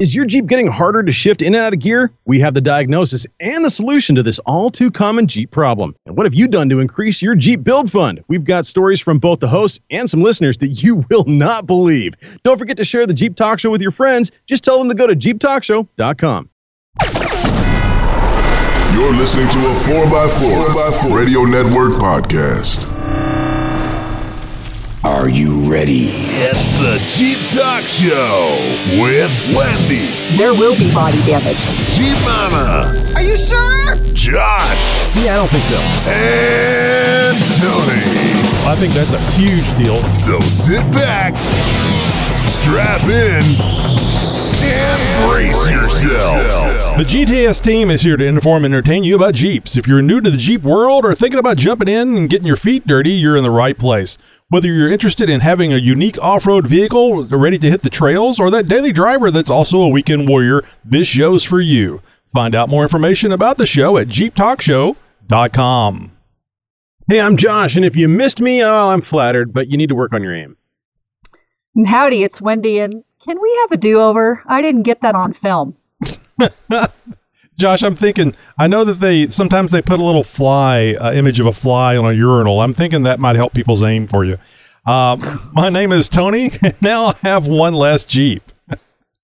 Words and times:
Is 0.00 0.14
your 0.14 0.24
Jeep 0.24 0.46
getting 0.46 0.66
harder 0.66 1.02
to 1.02 1.12
shift 1.12 1.42
in 1.42 1.54
and 1.54 1.62
out 1.62 1.74
of 1.74 1.78
gear? 1.78 2.10
We 2.24 2.40
have 2.40 2.54
the 2.54 2.62
diagnosis 2.62 3.26
and 3.38 3.62
the 3.62 3.68
solution 3.68 4.16
to 4.16 4.22
this 4.22 4.38
all 4.46 4.70
too 4.70 4.90
common 4.90 5.26
Jeep 5.26 5.50
problem. 5.50 5.94
And 6.06 6.16
what 6.16 6.24
have 6.24 6.32
you 6.32 6.48
done 6.48 6.70
to 6.70 6.80
increase 6.80 7.20
your 7.20 7.34
Jeep 7.34 7.62
build 7.62 7.90
fund? 7.90 8.24
We've 8.26 8.42
got 8.42 8.64
stories 8.64 8.98
from 8.98 9.18
both 9.18 9.40
the 9.40 9.48
hosts 9.48 9.78
and 9.90 10.08
some 10.08 10.22
listeners 10.22 10.56
that 10.58 10.68
you 10.68 11.04
will 11.10 11.24
not 11.26 11.66
believe. 11.66 12.14
Don't 12.44 12.56
forget 12.56 12.78
to 12.78 12.84
share 12.84 13.06
the 13.06 13.12
Jeep 13.12 13.36
Talk 13.36 13.58
Show 13.58 13.70
with 13.70 13.82
your 13.82 13.90
friends. 13.90 14.32
Just 14.46 14.64
tell 14.64 14.78
them 14.78 14.88
to 14.88 14.94
go 14.94 15.06
to 15.06 15.14
jeeptalkshow.com. 15.14 16.48
You're 18.94 19.12
listening 19.12 19.48
to 19.48 19.58
a 19.58 19.74
4x4, 19.84 20.64
4x4 20.64 21.14
Radio 21.14 21.42
Network 21.44 22.00
podcast. 22.00 22.89
Are 25.20 25.28
you 25.28 25.70
ready? 25.70 26.08
It's 26.48 26.72
the 26.80 26.96
Jeep 27.12 27.36
Talk 27.52 27.82
Show 27.82 28.56
with 29.04 29.28
Wendy, 29.54 30.08
There 30.40 30.54
will 30.54 30.74
be 30.78 30.90
body 30.94 31.20
damage. 31.26 31.60
Jeep 31.92 32.16
Mama, 32.24 32.88
Are 33.14 33.20
you 33.20 33.36
sure? 33.36 33.96
Josh, 34.14 34.80
Yeah, 35.22 35.36
I 35.36 35.36
don't 35.36 35.50
think 35.50 35.64
so. 35.68 35.76
and 36.08 37.36
Tony. 37.60 38.00
I 38.64 38.74
think 38.76 38.94
that's 38.94 39.12
a 39.12 39.20
huge 39.36 39.68
deal. 39.76 40.02
So 40.04 40.40
sit 40.40 40.80
back, 40.94 41.36
strap 41.36 43.02
in, 43.04 43.44
and 44.72 45.28
brace 45.28 45.70
yourself. 45.70 46.96
The 46.96 47.04
JTS 47.04 47.60
team 47.60 47.90
is 47.90 48.00
here 48.00 48.16
to 48.16 48.24
inform 48.24 48.64
and 48.64 48.72
entertain 48.74 49.04
you 49.04 49.16
about 49.16 49.34
Jeeps. 49.34 49.76
If 49.76 49.86
you're 49.86 50.00
new 50.02 50.22
to 50.22 50.30
the 50.30 50.36
Jeep 50.38 50.62
world 50.62 51.04
or 51.04 51.14
thinking 51.14 51.38
about 51.38 51.58
jumping 51.58 51.88
in 51.88 52.16
and 52.16 52.30
getting 52.30 52.46
your 52.46 52.56
feet 52.56 52.86
dirty, 52.86 53.10
you're 53.10 53.36
in 53.36 53.42
the 53.42 53.50
right 53.50 53.76
place. 53.78 54.16
Whether 54.50 54.66
you're 54.66 54.90
interested 54.90 55.30
in 55.30 55.40
having 55.42 55.72
a 55.72 55.76
unique 55.76 56.18
off 56.18 56.44
road 56.44 56.66
vehicle 56.66 57.22
ready 57.22 57.56
to 57.56 57.70
hit 57.70 57.82
the 57.82 57.88
trails 57.88 58.40
or 58.40 58.50
that 58.50 58.66
daily 58.66 58.90
driver 58.90 59.30
that's 59.30 59.48
also 59.48 59.80
a 59.80 59.88
weekend 59.88 60.28
warrior, 60.28 60.64
this 60.84 61.06
show's 61.06 61.44
for 61.44 61.60
you. 61.60 62.02
Find 62.26 62.56
out 62.56 62.68
more 62.68 62.82
information 62.82 63.30
about 63.30 63.58
the 63.58 63.66
show 63.66 63.96
at 63.96 64.08
JeepTalkShow.com. 64.08 66.12
Hey, 67.08 67.20
I'm 67.20 67.36
Josh, 67.36 67.76
and 67.76 67.84
if 67.84 67.94
you 67.94 68.08
missed 68.08 68.40
me, 68.40 68.64
oh, 68.64 68.88
I'm 68.88 69.02
flattered, 69.02 69.52
but 69.52 69.68
you 69.68 69.76
need 69.76 69.90
to 69.90 69.94
work 69.94 70.12
on 70.12 70.24
your 70.24 70.34
aim. 70.34 70.56
And 71.76 71.86
howdy, 71.86 72.24
it's 72.24 72.42
Wendy. 72.42 72.80
And 72.80 73.04
can 73.24 73.40
we 73.40 73.58
have 73.62 73.70
a 73.70 73.76
do 73.76 74.00
over? 74.00 74.42
I 74.46 74.62
didn't 74.62 74.82
get 74.82 75.02
that 75.02 75.14
on 75.14 75.32
film. 75.32 75.76
Josh, 77.60 77.82
I'm 77.82 77.94
thinking. 77.94 78.34
I 78.58 78.66
know 78.66 78.84
that 78.84 79.00
they 79.00 79.28
sometimes 79.28 79.70
they 79.70 79.82
put 79.82 80.00
a 80.00 80.04
little 80.04 80.24
fly 80.24 80.96
uh, 80.98 81.12
image 81.12 81.38
of 81.40 81.46
a 81.46 81.52
fly 81.52 81.94
on 81.96 82.06
a 82.06 82.12
urinal. 82.14 82.62
I'm 82.62 82.72
thinking 82.72 83.02
that 83.02 83.20
might 83.20 83.36
help 83.36 83.52
people's 83.52 83.82
aim 83.82 84.06
for 84.06 84.24
you. 84.24 84.38
Um, 84.86 85.50
my 85.52 85.68
name 85.68 85.92
is 85.92 86.08
Tony, 86.08 86.50
and 86.62 86.74
now 86.80 87.08
I 87.08 87.14
have 87.22 87.46
one 87.46 87.74
less 87.74 88.04
Jeep. 88.04 88.42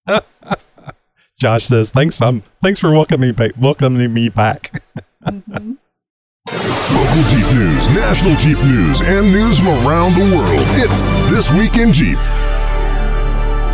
Josh 1.39 1.65
says, 1.65 1.91
"Thanks, 1.91 2.21
um, 2.21 2.43
thanks 2.63 2.79
for 2.79 2.93
welcoming 2.93 3.31
me, 3.31 3.33
back, 3.33 3.53
welcoming 3.59 4.13
me 4.13 4.29
back." 4.29 4.83
Local 5.25 7.23
Jeep 7.31 7.47
news, 7.55 7.89
national 7.89 8.37
Jeep 8.37 8.59
news, 8.65 9.01
and 9.01 9.33
news 9.33 9.59
from 9.59 9.69
around 9.89 10.13
the 10.13 10.37
world. 10.37 10.63
It's 10.77 11.05
This 11.31 11.51
Week 11.59 11.75
in 11.81 11.93
Jeep. 11.93 12.19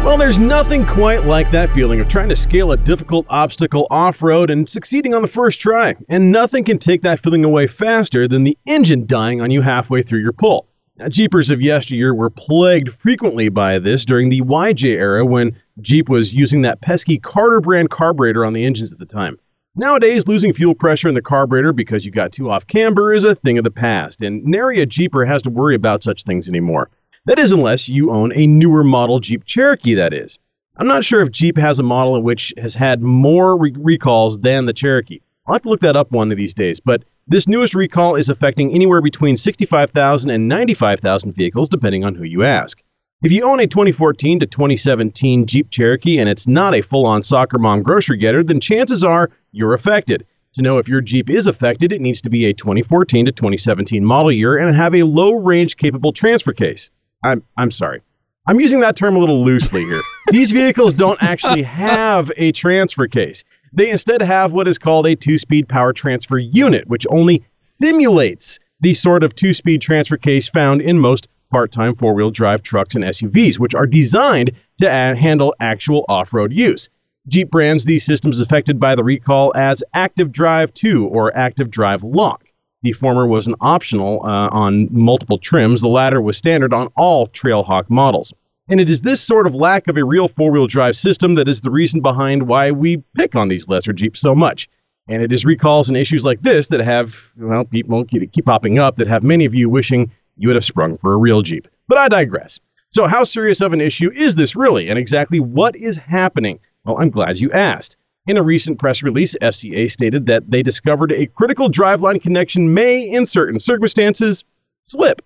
Well, 0.05 0.19
there's 0.19 0.41
nothing 0.41 0.85
quite 0.85 1.27
like 1.27 1.49
that 1.53 1.71
feeling 1.71 2.01
of 2.01 2.09
trying 2.09 2.29
to 2.31 2.37
scale 2.37 2.73
a 2.73 2.77
difficult 2.77 3.25
obstacle 3.29 3.87
off 3.89 4.21
road 4.21 4.51
and 4.51 4.69
succeeding 4.69 5.15
on 5.15 5.23
the 5.23 5.29
first 5.29 5.61
try. 5.61 5.95
And 6.09 6.33
nothing 6.33 6.65
can 6.65 6.79
take 6.79 7.03
that 7.03 7.21
feeling 7.21 7.45
away 7.45 7.69
faster 7.69 8.27
than 8.27 8.43
the 8.43 8.59
engine 8.67 9.07
dying 9.07 9.41
on 9.41 9.53
you 9.53 9.63
halfway 9.63 10.03
through 10.03 10.19
your 10.19 10.33
pull. 10.33 10.67
Now, 10.99 11.09
Jeepers 11.09 11.51
of 11.51 11.63
yesteryear 11.63 12.13
were 12.13 12.31
plagued 12.31 12.93
frequently 12.93 13.49
by 13.49 13.79
this 13.79 14.05
during 14.05 14.29
the 14.29 14.41
YJ 14.41 14.97
era 14.97 15.25
when 15.25 15.57
Jeep 15.81 16.09
was 16.09 16.35
using 16.35 16.63
that 16.63 16.81
pesky 16.81 17.19
Carter 17.19 17.61
brand 17.61 17.91
carburetor 17.91 18.45
on 18.45 18.55
the 18.55 18.65
engines 18.65 18.93
at 18.93 18.99
the 18.99 19.07
time. 19.07 19.39
Nowadays, 19.77 20.27
losing 20.27 20.53
fuel 20.53 20.75
pressure 20.75 21.09
in 21.09 21.15
the 21.15 21.23
carburetor 21.23 21.73
because 21.73 22.05
you 22.05 22.11
got 22.11 22.33
too 22.33 22.51
off 22.51 22.67
camber 22.67 23.15
is 23.15 23.23
a 23.23 23.37
thing 23.37 23.57
of 23.57 23.65
the 23.65 23.71
past, 23.71 24.21
and 24.21 24.45
nary 24.45 24.81
a 24.81 24.87
Jeeper 24.87 25.25
has 25.25 25.43
to 25.43 25.51
worry 25.51 25.77
about 25.77 26.03
such 26.03 26.25
things 26.25 26.49
anymore. 26.49 26.91
That 27.27 27.39
is, 27.39 27.53
unless 27.53 27.89
you 27.89 28.11
own 28.11 28.33
a 28.35 28.49
newer 28.49 28.83
model 28.83 29.21
Jeep 29.21 29.45
Cherokee, 29.45 29.95
that 29.95 30.13
is. 30.13 30.41
I'm 30.77 30.89
not 30.89 31.05
sure 31.05 31.21
if 31.21 31.31
Jeep 31.31 31.57
has 31.57 31.79
a 31.79 31.85
model 31.85 32.21
which 32.21 32.53
has 32.59 32.75
had 32.75 33.01
more 33.01 33.57
re- 33.57 33.73
recalls 33.79 34.41
than 34.41 34.67
the 34.67 34.73
Cherokee. 34.73 35.21
I'll 35.47 35.55
have 35.55 35.63
to 35.63 35.69
look 35.69 35.83
that 35.83 35.95
up 35.95 36.11
one 36.11 36.33
of 36.33 36.37
these 36.37 36.53
days, 36.53 36.81
but 36.81 37.05
this 37.29 37.47
newest 37.47 37.77
recall 37.77 38.17
is 38.17 38.29
affecting 38.29 38.75
anywhere 38.75 39.01
between 39.01 39.37
65,000 39.37 40.31
and 40.31 40.49
95,000 40.49 41.33
vehicles, 41.33 41.69
depending 41.69 42.03
on 42.03 42.17
who 42.17 42.25
you 42.25 42.43
ask. 42.43 42.83
If 43.23 43.31
you 43.31 43.45
own 43.45 43.61
a 43.61 43.69
2014 43.69 44.41
to 44.41 44.47
2017 44.47 45.47
Jeep 45.47 45.71
Cherokee 45.71 46.19
and 46.19 46.29
it's 46.29 46.49
not 46.49 46.75
a 46.75 46.83
full 46.83 47.07
on 47.07 47.23
soccer 47.23 47.61
mom 47.61 47.85
grocery 47.85 48.17
getter, 48.17 48.43
then 48.43 48.59
chances 48.59 49.05
are 49.05 49.31
you're 49.53 49.75
affected. 49.75 50.27
To 50.55 50.63
know 50.63 50.79
if 50.79 50.89
your 50.89 51.01
Jeep 51.01 51.31
is 51.31 51.47
affected, 51.47 51.93
it 51.93 52.01
needs 52.01 52.21
to 52.23 52.31
be 52.31 52.47
a 52.47 52.53
2014 52.53 53.27
to 53.27 53.33
2017 53.33 54.05
model 54.05 54.33
year 54.33 54.57
and 54.57 54.75
have 54.75 54.97
a 54.97 55.05
low 55.05 55.35
range 55.35 55.77
capable 55.77 56.13
transfer 56.13 56.53
case. 56.53 56.91
I'm, 57.23 57.43
I'm 57.57 57.71
sorry. 57.71 58.03
I'm 58.47 58.59
using 58.59 58.81
that 58.81 58.97
term 58.97 59.15
a 59.15 59.19
little 59.21 59.45
loosely 59.45 59.85
here. 59.85 60.01
These 60.31 60.51
vehicles 60.51 60.95
don't 60.95 61.23
actually 61.23 61.63
have 61.63 62.33
a 62.37 62.53
transfer 62.53 63.07
case. 63.07 63.45
They 63.73 63.91
instead 63.91 64.21
have 64.21 64.53
what 64.53 64.69
is 64.69 64.79
called 64.79 65.07
a 65.07 65.15
two 65.15 65.39
speed 65.39 65.69
power 65.69 65.93
transfer 65.93 66.39
unit, 66.39 66.89
which 66.89 67.07
only 67.09 67.45
simulates 67.59 68.59
the 68.81 68.95
sort 68.95 69.23
of 69.23 69.35
two 69.35 69.55
speed 69.55 69.81
transfer 69.81 70.17
case 70.17 70.49
found 70.49 70.83
in 70.83 70.99
most 70.99 71.29
part 71.51 71.71
time 71.71 71.95
four 71.95 72.15
wheel 72.15 72.31
drive 72.31 72.63
trucks 72.63 72.95
and 72.97 73.05
SUVs, 73.05 73.59
which 73.59 73.75
are 73.75 73.87
designed 73.87 74.51
to 74.81 74.87
a- 74.87 75.15
handle 75.17 75.55
actual 75.61 76.05
off 76.09 76.33
road 76.33 76.53
use. 76.53 76.89
Jeep 77.29 77.51
brands 77.51 77.85
these 77.85 78.05
systems 78.05 78.41
affected 78.41 78.81
by 78.81 78.97
the 78.97 79.05
recall 79.05 79.53
as 79.55 79.85
Active 79.95 80.33
Drive 80.33 80.75
2 80.75 81.07
or 81.07 81.35
Active 81.37 81.71
Drive 81.71 82.03
Lock. 82.03 82.45
The 82.83 82.93
former 82.93 83.27
was 83.27 83.47
an 83.47 83.55
optional 83.61 84.21
uh, 84.25 84.49
on 84.51 84.89
multiple 84.91 85.39
trims, 85.39 85.81
the 85.81 85.89
latter 85.89 86.21
was 86.21 86.37
standard 86.37 86.75
on 86.75 86.89
all 86.97 87.29
Trailhawk 87.29 87.89
models. 87.89 88.35
And 88.69 88.81
it 88.81 88.91
is 88.91 89.03
this 89.03 89.21
sort 89.21 89.47
of 89.47 89.55
lack 89.55 89.89
of 89.89 89.97
a 89.97 90.05
real 90.05 90.29
four 90.29 90.51
wheel 90.51 90.67
drive 90.67 90.97
system 90.97 91.35
that 91.35 91.49
is 91.49 91.61
the 91.61 91.71
reason 91.71 92.01
behind 92.01 92.49
why 92.49 92.71
we 92.71 93.03
pick 93.17 93.35
on 93.35 93.49
these 93.49 93.69
lesser 93.69 93.93
Jeeps 93.93 94.21
so 94.21 94.35
much. 94.35 94.69
And 95.09 95.23
it 95.23 95.33
is 95.33 95.45
recalls 95.45 95.89
and 95.89 95.97
issues 95.97 96.25
like 96.25 96.43
this 96.43 96.69
that 96.69 96.81
have, 96.81 97.31
well, 97.37 97.65
people 97.65 98.05
keep 98.05 98.33
keep 98.33 98.47
popping 98.47 98.79
up 98.79 98.97
that 98.97 99.09
have 99.09 99.23
many 99.23 99.45
of 99.45 99.55
you 99.55 99.69
wishing 99.69 100.11
you 100.37 100.49
would 100.49 100.55
have 100.55 100.65
sprung 100.65 100.97
for 100.97 101.13
a 101.13 101.17
real 101.19 101.43
Jeep. 101.43 101.69
But 101.89 101.99
I 101.99 102.09
digress. 102.09 102.61
So, 102.91 103.07
how 103.07 103.25
serious 103.25 103.61
of 103.61 103.73
an 103.73 103.81
issue 103.81 104.11
is 104.13 104.37
this 104.37 104.55
really, 104.55 104.89
and 104.89 104.99
exactly 104.99 105.41
what 105.41 105.75
is 105.75 105.97
happening? 105.97 106.61
Well, 106.85 106.99
I'm 106.99 107.11
glad 107.11 107.41
you 107.41 107.51
asked. 107.53 107.97
In 108.29 108.37
a 108.37 108.43
recent 108.43 108.79
press 108.79 109.03
release, 109.03 109.35
FCA 109.43 109.91
stated 109.91 110.27
that 110.27 110.49
they 110.49 110.63
discovered 110.63 111.11
a 111.11 111.27
critical 111.27 111.69
driveline 111.69 112.23
connection 112.23 112.73
may, 112.73 113.11
in 113.11 113.27
certain 113.27 113.59
circumstances, 113.59 114.45
slip. 114.85 115.23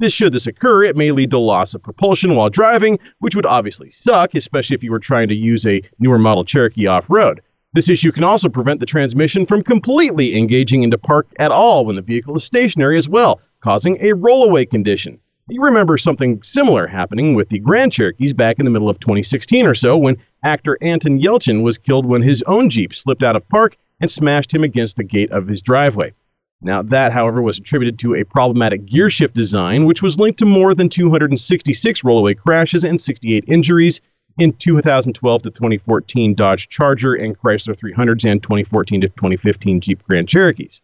This 0.00 0.12
should 0.12 0.32
this 0.32 0.48
occur, 0.48 0.82
it 0.82 0.96
may 0.96 1.12
lead 1.12 1.30
to 1.30 1.38
loss 1.38 1.72
of 1.72 1.84
propulsion 1.84 2.34
while 2.34 2.50
driving, 2.50 2.98
which 3.20 3.36
would 3.36 3.46
obviously 3.46 3.90
suck, 3.90 4.34
especially 4.34 4.74
if 4.74 4.82
you 4.82 4.90
were 4.90 4.98
trying 4.98 5.28
to 5.28 5.36
use 5.36 5.64
a 5.64 5.82
newer 6.00 6.18
model 6.18 6.44
Cherokee 6.44 6.88
off-road. 6.88 7.40
This 7.74 7.88
issue 7.88 8.10
can 8.10 8.24
also 8.24 8.48
prevent 8.48 8.80
the 8.80 8.86
transmission 8.86 9.46
from 9.46 9.62
completely 9.62 10.36
engaging 10.36 10.82
into 10.82 10.98
park 10.98 11.28
at 11.38 11.52
all 11.52 11.86
when 11.86 11.94
the 11.94 12.02
vehicle 12.02 12.34
is 12.34 12.42
stationary 12.42 12.96
as 12.96 13.08
well, 13.08 13.40
causing 13.60 13.98
a 13.98 14.14
rollaway 14.14 14.68
condition. 14.68 15.20
You 15.52 15.60
remember 15.60 15.98
something 15.98 16.42
similar 16.42 16.86
happening 16.86 17.34
with 17.34 17.50
the 17.50 17.58
Grand 17.58 17.92
Cherokees 17.92 18.32
back 18.32 18.58
in 18.58 18.64
the 18.64 18.70
middle 18.70 18.88
of 18.88 18.98
2016 19.00 19.66
or 19.66 19.74
so 19.74 19.98
when 19.98 20.16
actor 20.42 20.78
Anton 20.80 21.20
Yelchin 21.20 21.62
was 21.62 21.76
killed 21.76 22.06
when 22.06 22.22
his 22.22 22.42
own 22.46 22.70
Jeep 22.70 22.94
slipped 22.94 23.22
out 23.22 23.36
of 23.36 23.46
park 23.50 23.76
and 24.00 24.10
smashed 24.10 24.54
him 24.54 24.64
against 24.64 24.96
the 24.96 25.04
gate 25.04 25.30
of 25.30 25.46
his 25.46 25.60
driveway. 25.60 26.14
Now, 26.62 26.80
that, 26.80 27.12
however, 27.12 27.42
was 27.42 27.58
attributed 27.58 27.98
to 27.98 28.14
a 28.14 28.24
problematic 28.24 28.86
gear 28.86 29.10
shift 29.10 29.34
design, 29.34 29.84
which 29.84 30.00
was 30.00 30.18
linked 30.18 30.38
to 30.38 30.46
more 30.46 30.74
than 30.74 30.88
266 30.88 32.00
rollaway 32.00 32.34
crashes 32.34 32.82
and 32.82 32.98
68 32.98 33.44
injuries 33.46 34.00
in 34.38 34.54
2012 34.54 35.42
to 35.42 35.50
2014 35.50 36.34
Dodge 36.34 36.70
Charger 36.70 37.12
and 37.12 37.38
Chrysler 37.38 37.76
300s 37.76 38.24
and 38.24 38.42
2014 38.42 39.02
to 39.02 39.08
2015 39.08 39.82
Jeep 39.82 40.02
Grand 40.02 40.30
Cherokees. 40.30 40.80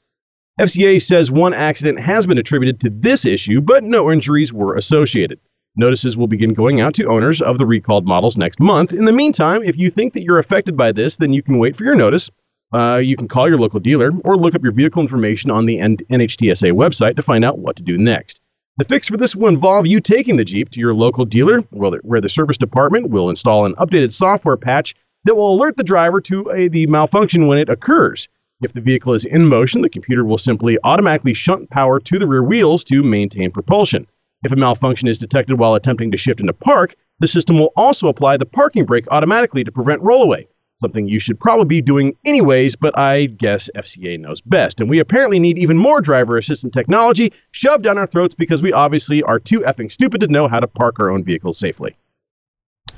FCA 0.59 1.01
says 1.01 1.31
one 1.31 1.55
accident 1.55 2.01
has 2.01 2.27
been 2.27 2.37
attributed 2.37 2.81
to 2.81 2.91
this 2.91 3.25
issue, 3.25 3.61
but 3.61 3.85
no 3.85 4.11
injuries 4.11 4.53
were 4.53 4.75
associated. 4.77 5.39
Notices 5.77 6.17
will 6.17 6.27
begin 6.27 6.53
going 6.53 6.81
out 6.81 6.95
to 6.95 7.07
owners 7.07 7.41
of 7.41 7.59
the 7.59 7.67
recalled 7.67 8.05
models 8.05 8.37
next 8.37 8.59
month. 8.59 8.93
In 8.93 9.05
the 9.05 9.13
meantime, 9.13 9.63
if 9.63 9.79
you 9.79 9.89
think 9.89 10.15
that 10.15 10.25
you're 10.25 10.41
affected 10.41 10.77
by 10.77 10.91
this, 10.91 11.17
then 11.17 11.33
you 11.33 11.45
can 11.45 11.59
wait 11.59 11.77
for 11.77 11.85
your 11.85 11.95
notice. 11.95 12.29
Uh, 12.75 12.97
you 12.97 13.17
can 13.17 13.29
call 13.29 13.49
your 13.49 13.59
local 13.59 13.79
dealer 13.79 14.11
or 14.25 14.37
look 14.37 14.57
up 14.57 14.65
your 14.65 14.73
vehicle 14.73 15.01
information 15.01 15.53
on 15.53 15.67
the 15.67 15.79
NHTSA 15.79 16.73
website 16.73 17.15
to 17.15 17.23
find 17.23 17.45
out 17.45 17.61
what 17.61 17.77
to 17.77 17.85
do 17.85 17.97
next. 17.97 18.41
The 18.79 18.85
fix 18.85 19.09
for 19.09 19.17
this 19.17 19.37
will 19.37 19.49
involve 19.49 19.87
you 19.87 20.01
taking 20.01 20.37
the 20.37 20.45
Jeep 20.45 20.71
to 20.71 20.81
your 20.81 20.95
local 20.95 21.25
dealer, 21.25 21.61
where 21.71 21.93
the, 21.93 21.99
where 22.03 22.21
the 22.21 22.29
service 22.29 22.59
department 22.59 23.11
will 23.11 23.31
install 23.31 23.65
an 23.65 23.77
updated 23.77 24.13
software 24.13 24.57
patch 24.57 24.97
that 25.25 25.37
will 25.37 25.55
alert 25.55 25.77
the 25.77 25.85
driver 25.85 26.21
to 26.23 26.51
a, 26.51 26.67
the 26.67 26.89
malfunction 26.89 27.47
when 27.47 27.59
it 27.59 27.69
occurs. 27.69 28.29
If 28.61 28.73
the 28.73 28.81
vehicle 28.81 29.15
is 29.15 29.25
in 29.25 29.47
motion, 29.47 29.83
the 29.83 29.89
computer 29.89 30.25
will 30.25 30.37
simply 30.37 30.79
automatically 30.83 31.33
shunt 31.33 31.71
power 31.71 32.01
to 32.01 32.19
the 32.19 32.27
rear 32.27 32.43
wheels 32.43 32.83
to 32.85 33.05
maintain 33.05 33.53
propulsion. 33.53 34.05
If 34.43 34.51
a 34.51 34.57
malfunction 34.57 35.07
is 35.07 35.19
detected 35.19 35.61
while 35.61 35.77
attempting 35.77 36.11
to 36.11 36.17
shift 36.17 36.41
into 36.41 36.53
park, 36.53 36.97
the 37.21 37.29
system 37.29 37.57
will 37.57 37.73
also 37.77 38.09
apply 38.09 38.37
the 38.37 38.47
parking 38.47 38.85
brake 38.85 39.07
automatically 39.13 39.63
to 39.63 39.71
prevent 39.71 40.03
rollaway. 40.03 40.49
Something 40.81 41.09
you 41.09 41.21
should 41.21 41.39
probably 41.39 41.67
be 41.67 41.81
doing 41.81 42.17
anyways, 42.25 42.75
but 42.75 42.99
I 42.99 43.27
guess 43.27 43.71
FCA 43.77 44.19
knows 44.19 44.41
best. 44.41 44.81
And 44.81 44.91
we 44.91 44.99
apparently 44.99 45.39
need 45.39 45.59
even 45.59 45.77
more 45.77 46.01
driver 46.01 46.37
assistant 46.37 46.73
technology 46.73 47.33
shoved 47.53 47.85
down 47.85 47.97
our 47.97 48.07
throats 48.09 48.35
because 48.35 48.61
we 48.61 48.73
obviously 48.73 49.23
are 49.23 49.39
too 49.39 49.61
effing 49.61 49.91
stupid 49.91 50.21
to 50.21 50.29
know 50.29 50.49
how 50.49 50.59
to 50.59 50.67
park 50.67 50.99
our 50.99 51.11
own 51.11 51.23
vehicles 51.23 51.59
safely. 51.59 51.97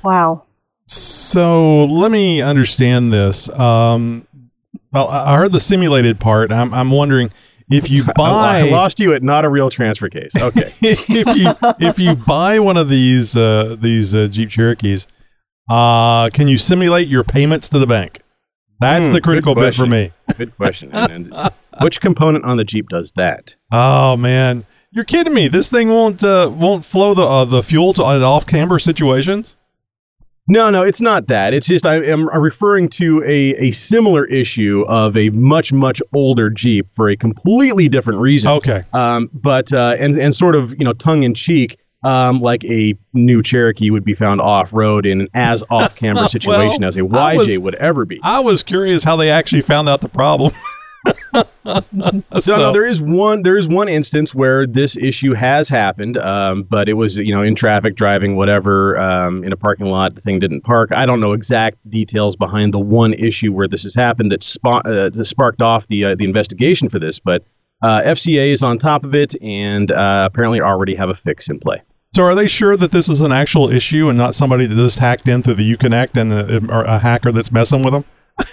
Wow. 0.03 0.43
So 0.87 1.85
let 1.85 2.11
me 2.11 2.41
understand 2.41 3.13
this. 3.13 3.47
Um, 3.49 4.27
well, 4.91 5.07
I 5.07 5.37
heard 5.37 5.51
the 5.51 5.59
simulated 5.59 6.19
part. 6.19 6.51
I'm, 6.51 6.73
I'm 6.73 6.91
wondering 6.91 7.31
if 7.69 7.89
you 7.89 8.03
buy. 8.15 8.59
I, 8.59 8.69
lost 8.69 8.99
you 8.99 9.13
at 9.13 9.23
not 9.23 9.45
a 9.45 9.49
real 9.49 9.69
transfer 9.69 10.09
case. 10.09 10.31
Okay. 10.35 10.71
if 10.81 11.07
you 11.07 11.53
if 11.79 11.99
you 11.99 12.15
buy 12.15 12.59
one 12.59 12.77
of 12.77 12.89
these 12.89 13.35
uh, 13.35 13.75
these 13.79 14.13
uh, 14.13 14.27
Jeep 14.29 14.49
Cherokees, 14.49 15.07
uh, 15.69 16.29
can 16.31 16.47
you 16.47 16.57
simulate 16.57 17.07
your 17.07 17.23
payments 17.23 17.69
to 17.69 17.79
the 17.79 17.87
bank? 17.87 18.21
That's 18.79 19.07
Hmm, 19.07 19.13
the 19.13 19.21
critical 19.21 19.53
bit 19.55 19.75
for 19.75 19.85
me. 19.85 20.11
Good 20.37 20.55
question. 20.57 20.89
And, 20.91 21.33
and 21.33 21.51
which 21.81 22.01
component 22.01 22.45
on 22.45 22.57
the 22.57 22.63
Jeep 22.63 22.89
does 22.89 23.11
that? 23.13 23.55
Oh 23.71 24.17
man, 24.17 24.65
you're 24.91 25.05
kidding 25.05 25.33
me! 25.33 25.47
This 25.47 25.69
thing 25.69 25.89
won't 25.89 26.23
uh, 26.23 26.51
won't 26.51 26.83
flow 26.83 27.13
the 27.13 27.23
uh, 27.23 27.45
the 27.45 27.63
fuel 27.63 27.93
to 27.93 28.03
uh, 28.03 28.19
off 28.19 28.45
camber 28.45 28.79
situations. 28.79 29.55
No, 30.51 30.69
no, 30.69 30.83
it's 30.83 30.99
not 30.99 31.27
that. 31.27 31.53
It's 31.53 31.65
just 31.65 31.85
I 31.85 32.03
am 32.03 32.27
referring 32.27 32.89
to 32.89 33.23
a, 33.23 33.55
a 33.67 33.71
similar 33.71 34.25
issue 34.25 34.83
of 34.89 35.15
a 35.15 35.29
much 35.29 35.71
much 35.71 36.01
older 36.13 36.49
Jeep 36.49 36.87
for 36.93 37.07
a 37.07 37.15
completely 37.15 37.87
different 37.87 38.19
reason. 38.19 38.51
Okay, 38.51 38.81
Um, 38.91 39.29
but 39.33 39.71
uh, 39.71 39.95
and 39.97 40.17
and 40.17 40.35
sort 40.35 40.55
of 40.55 40.71
you 40.77 40.83
know 40.83 40.91
tongue 40.91 41.23
in 41.23 41.35
cheek, 41.35 41.79
um, 42.03 42.39
like 42.39 42.65
a 42.65 42.97
new 43.13 43.41
Cherokee 43.41 43.91
would 43.91 44.03
be 44.03 44.13
found 44.13 44.41
off 44.41 44.73
road 44.73 45.05
in 45.05 45.21
an 45.21 45.29
as 45.33 45.63
off 45.69 45.95
camber 45.95 46.27
situation 46.27 46.83
as 46.83 46.97
a 46.97 47.01
YJ 47.01 47.37
was- 47.37 47.59
would 47.59 47.75
ever 47.75 48.03
be. 48.03 48.19
I 48.21 48.39
was 48.39 48.61
curious 48.61 49.05
how 49.05 49.15
they 49.15 49.29
actually 49.31 49.61
found 49.61 49.87
out 49.87 50.01
the 50.01 50.09
problem. 50.09 50.51
No, 51.63 52.23
no, 52.47 52.73
there 52.73 52.85
is 52.85 53.01
one. 53.01 53.43
There 53.43 53.57
is 53.57 53.67
one 53.67 53.87
instance 53.87 54.33
where 54.33 54.65
this 54.65 54.97
issue 54.97 55.33
has 55.33 55.69
happened, 55.69 56.17
um, 56.17 56.63
but 56.63 56.89
it 56.89 56.93
was 56.93 57.17
you 57.17 57.33
know 57.33 57.43
in 57.43 57.55
traffic, 57.55 57.95
driving, 57.95 58.35
whatever, 58.35 58.97
um, 58.99 59.43
in 59.43 59.53
a 59.53 59.55
parking 59.57 59.85
lot. 59.85 60.15
The 60.15 60.21
thing 60.21 60.39
didn't 60.39 60.61
park. 60.61 60.91
I 60.91 61.05
don't 61.05 61.19
know 61.19 61.33
exact 61.33 61.77
details 61.89 62.35
behind 62.35 62.73
the 62.73 62.79
one 62.79 63.13
issue 63.13 63.53
where 63.53 63.67
this 63.67 63.83
has 63.83 63.93
happened 63.93 64.31
that, 64.31 64.43
spa- 64.43 64.81
uh, 64.85 65.11
sparked 65.23 65.61
off 65.61 65.87
the 65.87 66.05
uh, 66.05 66.15
the 66.15 66.25
investigation 66.25 66.89
for 66.89 66.99
this. 66.99 67.19
But 67.19 67.43
uh, 67.81 68.01
FCA 68.01 68.47
is 68.47 68.63
on 68.63 68.77
top 68.77 69.03
of 69.03 69.15
it 69.15 69.39
and 69.41 69.91
uh, 69.91 70.27
apparently 70.31 70.61
already 70.61 70.95
have 70.95 71.09
a 71.09 71.15
fix 71.15 71.49
in 71.49 71.59
play. 71.59 71.81
So 72.13 72.23
are 72.23 72.35
they 72.35 72.47
sure 72.47 72.75
that 72.75 72.91
this 72.91 73.07
is 73.07 73.21
an 73.21 73.31
actual 73.31 73.69
issue 73.69 74.09
and 74.09 74.17
not 74.17 74.35
somebody 74.35 74.65
that 74.65 74.75
just 74.75 74.99
hacked 74.99 75.27
in 75.27 75.41
through 75.41 75.53
the 75.53 75.75
Uconnect 75.75 76.19
and 76.19 76.33
a, 76.33 76.95
a 76.95 76.99
hacker 76.99 77.31
that's 77.31 77.51
messing 77.51 77.83
with 77.83 77.93
them? 77.93 78.03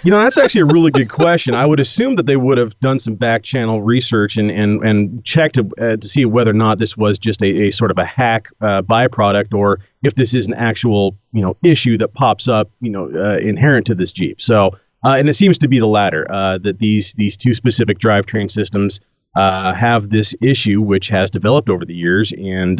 You 0.03 0.11
know, 0.11 0.19
that's 0.19 0.37
actually 0.37 0.61
a 0.61 0.65
really 0.65 0.91
good 0.91 1.09
question. 1.09 1.55
I 1.55 1.65
would 1.65 1.79
assume 1.79 2.15
that 2.15 2.25
they 2.25 2.37
would 2.37 2.57
have 2.57 2.79
done 2.79 2.99
some 2.99 3.15
back 3.15 3.43
channel 3.43 3.81
research 3.81 4.37
and 4.37 4.49
and 4.49 4.83
and 4.83 5.23
checked 5.25 5.55
to, 5.55 5.69
uh, 5.79 5.97
to 5.97 6.07
see 6.07 6.25
whether 6.25 6.51
or 6.51 6.53
not 6.53 6.79
this 6.79 6.95
was 6.95 7.19
just 7.19 7.41
a, 7.41 7.67
a 7.67 7.71
sort 7.71 7.91
of 7.91 7.97
a 7.97 8.05
hack 8.05 8.47
uh, 8.61 8.81
byproduct 8.81 9.53
or 9.53 9.79
if 10.03 10.15
this 10.15 10.33
is 10.33 10.47
an 10.47 10.53
actual 10.53 11.17
you 11.31 11.41
know 11.41 11.57
issue 11.63 11.97
that 11.97 12.13
pops 12.13 12.47
up 12.47 12.69
you 12.79 12.89
know 12.89 13.09
uh, 13.13 13.37
inherent 13.39 13.85
to 13.87 13.95
this 13.95 14.11
Jeep. 14.11 14.41
So, 14.41 14.77
uh, 15.03 15.15
and 15.17 15.27
it 15.29 15.35
seems 15.35 15.57
to 15.59 15.67
be 15.67 15.79
the 15.79 15.87
latter 15.87 16.29
uh, 16.31 16.57
that 16.59 16.79
these 16.79 17.13
these 17.13 17.35
two 17.35 17.53
specific 17.53 17.99
drivetrain 17.99 18.49
systems 18.49 18.99
uh, 19.35 19.73
have 19.73 20.09
this 20.09 20.33
issue, 20.41 20.81
which 20.81 21.09
has 21.09 21.29
developed 21.29 21.69
over 21.69 21.85
the 21.85 21.95
years, 21.95 22.31
and 22.31 22.79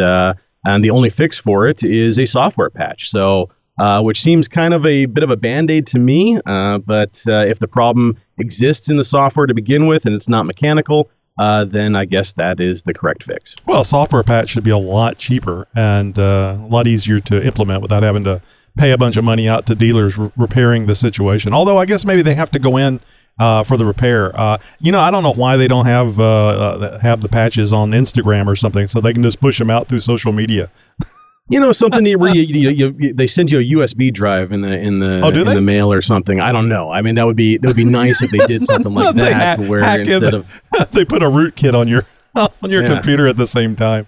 and 0.66 0.84
the 0.84 0.90
only 0.90 1.10
fix 1.10 1.38
for 1.38 1.68
it 1.68 1.84
is 1.84 2.20
a 2.20 2.26
software 2.26 2.70
patch. 2.70 3.10
So 3.10 3.50
uh, 3.80 4.02
which 4.02 4.22
seems 4.22 4.48
kind 4.48 4.74
of 4.74 4.86
a 4.86 5.06
bit 5.06 5.24
of 5.24 5.30
a 5.30 5.38
band 5.38 5.72
aid 5.72 5.88
to 5.88 6.00
me. 6.00 6.40
Uh, 6.46 6.78
but 6.80 7.24
uh, 7.28 7.46
if 7.48 7.60
the 7.60 7.68
problem 7.68 8.18
exists 8.38 8.90
in 8.90 8.98
the 8.98 9.04
software 9.04 9.46
to 9.46 9.54
begin 9.54 9.88
with 9.88 10.06
and 10.06 10.14
it's 10.14 10.30
not 10.30 10.46
mechanical, 10.46 11.10
uh, 11.40 11.64
then 11.64 11.96
I 11.96 12.06
guess 12.06 12.34
that 12.34 12.60
is 12.60 12.84
the 12.84 12.94
correct 12.94 13.24
fix. 13.24 13.56
Well, 13.66 13.82
a 13.82 13.86
software 13.86 14.24
patch 14.24 14.50
should 14.50 14.66
be 14.66 14.72
a 14.72 14.78
lot 14.78 15.18
cheaper 15.18 15.68
and 15.74 16.20
uh, 16.20 16.58
a 16.60 16.68
lot 16.68 16.86
easier 16.86 17.22
to 17.22 17.42
implement 17.44 17.82
without 17.82 18.04
having 18.04 18.26
to 18.26 18.42
pay 18.78 18.92
a 18.92 18.98
bunch 18.98 19.16
of 19.18 19.24
money 19.24 19.48
out 19.48 19.66
to 19.68 19.76
dealers 19.76 20.18
repairing 20.18 20.86
the 20.86 20.96
situation. 20.96 21.54
Although 21.54 21.78
I 21.78 21.86
guess 21.86 22.06
maybe 22.06 22.22
they 22.22 22.36
have 22.36 22.52
to 22.52 22.60
go 22.60 22.78
in 22.78 23.00
uh, 23.40 23.64
for 23.64 23.78
the 23.78 23.86
repair. 23.86 24.38
Uh, 24.38 24.58
you 24.80 24.92
know, 24.92 25.00
I 25.00 25.12
don't 25.12 25.24
know 25.24 25.34
why 25.34 25.56
they 25.56 25.68
don't 25.68 25.86
have 25.86 26.20
uh, 26.20 26.24
uh, 26.24 27.00
have 27.00 27.22
the 27.22 27.30
patches 27.30 27.72
on 27.72 27.92
Instagram 27.92 28.48
or 28.48 28.56
something, 28.56 28.88
so 28.88 29.00
they 29.00 29.14
can 29.14 29.24
just 29.24 29.40
push 29.40 29.58
them 29.58 29.70
out 29.70 29.88
through 29.88 30.02
social 30.02 30.34
media. 30.34 30.70
You 31.50 31.60
know, 31.60 31.72
something 31.72 32.04
where 32.20 32.36
you, 32.36 32.42
you, 32.44 32.70
you, 32.70 32.96
you, 33.00 33.14
they 33.14 33.28
send 33.28 33.50
you 33.52 33.60
a 33.60 33.64
USB 33.88 34.14
drive 34.14 34.52
in 34.52 34.62
the 34.62 34.72
in 34.80 35.00
the 35.00 35.22
Oh, 35.24 35.32
do 35.32 35.42
in 35.42 35.48
they? 35.48 35.56
the 35.56 35.62
mail 35.62 35.92
or 35.92 36.02
something. 36.02 36.40
I 36.40 36.52
don't 36.52 36.70
know. 36.70 36.92
I 36.92 37.02
mean, 37.02 37.16
that 37.16 37.26
would 37.26 37.36
be 37.36 37.58
that 37.58 37.68
would 37.68 37.76
be 37.76 37.86
nice 38.02 38.22
if 38.22 38.32
they 38.32 38.38
did 38.48 38.64
something 38.66 38.94
like 38.94 39.16
that, 39.18 39.60
ha- 39.60 39.66
where 39.70 39.82
hack 39.84 40.02
in 40.02 40.10
instead 40.12 40.34
the- 40.34 40.38
of 40.80 40.92
they 40.92 41.06
put 41.06 41.24
a 41.24 41.28
rootkit 41.28 41.74
on 41.74 41.88
your 41.88 42.06
on 42.36 42.70
your 42.70 42.84
Yeah. 42.84 42.94
computer 42.94 43.26
at 43.28 43.36
the 43.38 43.48
same 43.48 43.76
time. 43.76 44.06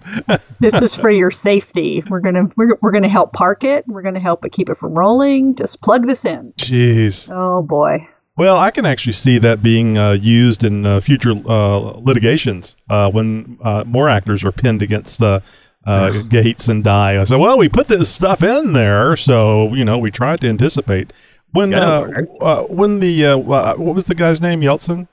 This 0.59 0.79
is 0.81 0.95
for 0.95 1.09
your 1.09 1.31
safety. 1.31 2.03
We're 2.07 2.19
gonna 2.19 2.43
we're, 2.55 2.77
we're 2.81 2.91
gonna 2.91 3.07
help 3.09 3.33
park 3.33 3.63
it. 3.63 3.83
We're 3.87 4.03
gonna 4.03 4.19
help 4.19 4.45
it 4.45 4.51
keep 4.51 4.69
it 4.69 4.77
from 4.77 4.93
rolling. 4.93 5.55
Just 5.55 5.81
plug 5.81 6.05
this 6.05 6.23
in. 6.25 6.53
Jeez. 6.57 7.29
Oh 7.33 7.63
boy. 7.63 8.07
Well, 8.37 8.57
I 8.57 8.71
can 8.71 8.85
actually 8.85 9.13
see 9.13 9.37
that 9.39 9.61
being 9.61 9.97
uh, 9.97 10.11
used 10.13 10.63
in 10.63 10.85
uh, 10.85 10.99
future 11.01 11.31
uh, 11.45 11.77
litigations 11.97 12.77
uh, 12.89 13.11
when 13.11 13.57
uh, 13.61 13.83
more 13.85 14.07
actors 14.07 14.43
are 14.45 14.53
pinned 14.53 14.81
against 14.81 15.21
uh, 15.21 15.41
uh, 15.85 16.21
gates 16.23 16.67
and 16.67 16.83
die. 16.83 17.19
I 17.19 17.23
said, 17.23 17.39
"Well, 17.39 17.57
we 17.57 17.69
put 17.69 17.87
this 17.87 18.13
stuff 18.13 18.43
in 18.43 18.73
there, 18.73 19.15
so 19.17 19.73
you 19.73 19.85
know 19.85 19.97
we 19.97 20.11
tried 20.11 20.41
to 20.41 20.49
anticipate." 20.49 21.13
When 21.51 21.73
uh, 21.73 22.25
uh, 22.39 22.63
when 22.63 22.99
the 22.99 23.25
uh, 23.25 23.37
what 23.37 23.95
was 23.95 24.05
the 24.05 24.15
guy's 24.15 24.41
name? 24.41 24.61
Yeltsin. 24.61 25.07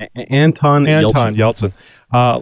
A- 0.00 0.32
Anton 0.32 0.86
Anton 0.86 1.34
Yelchin. 1.34 1.72
Yeltsin. 1.72 1.72
Uh, 2.12 2.40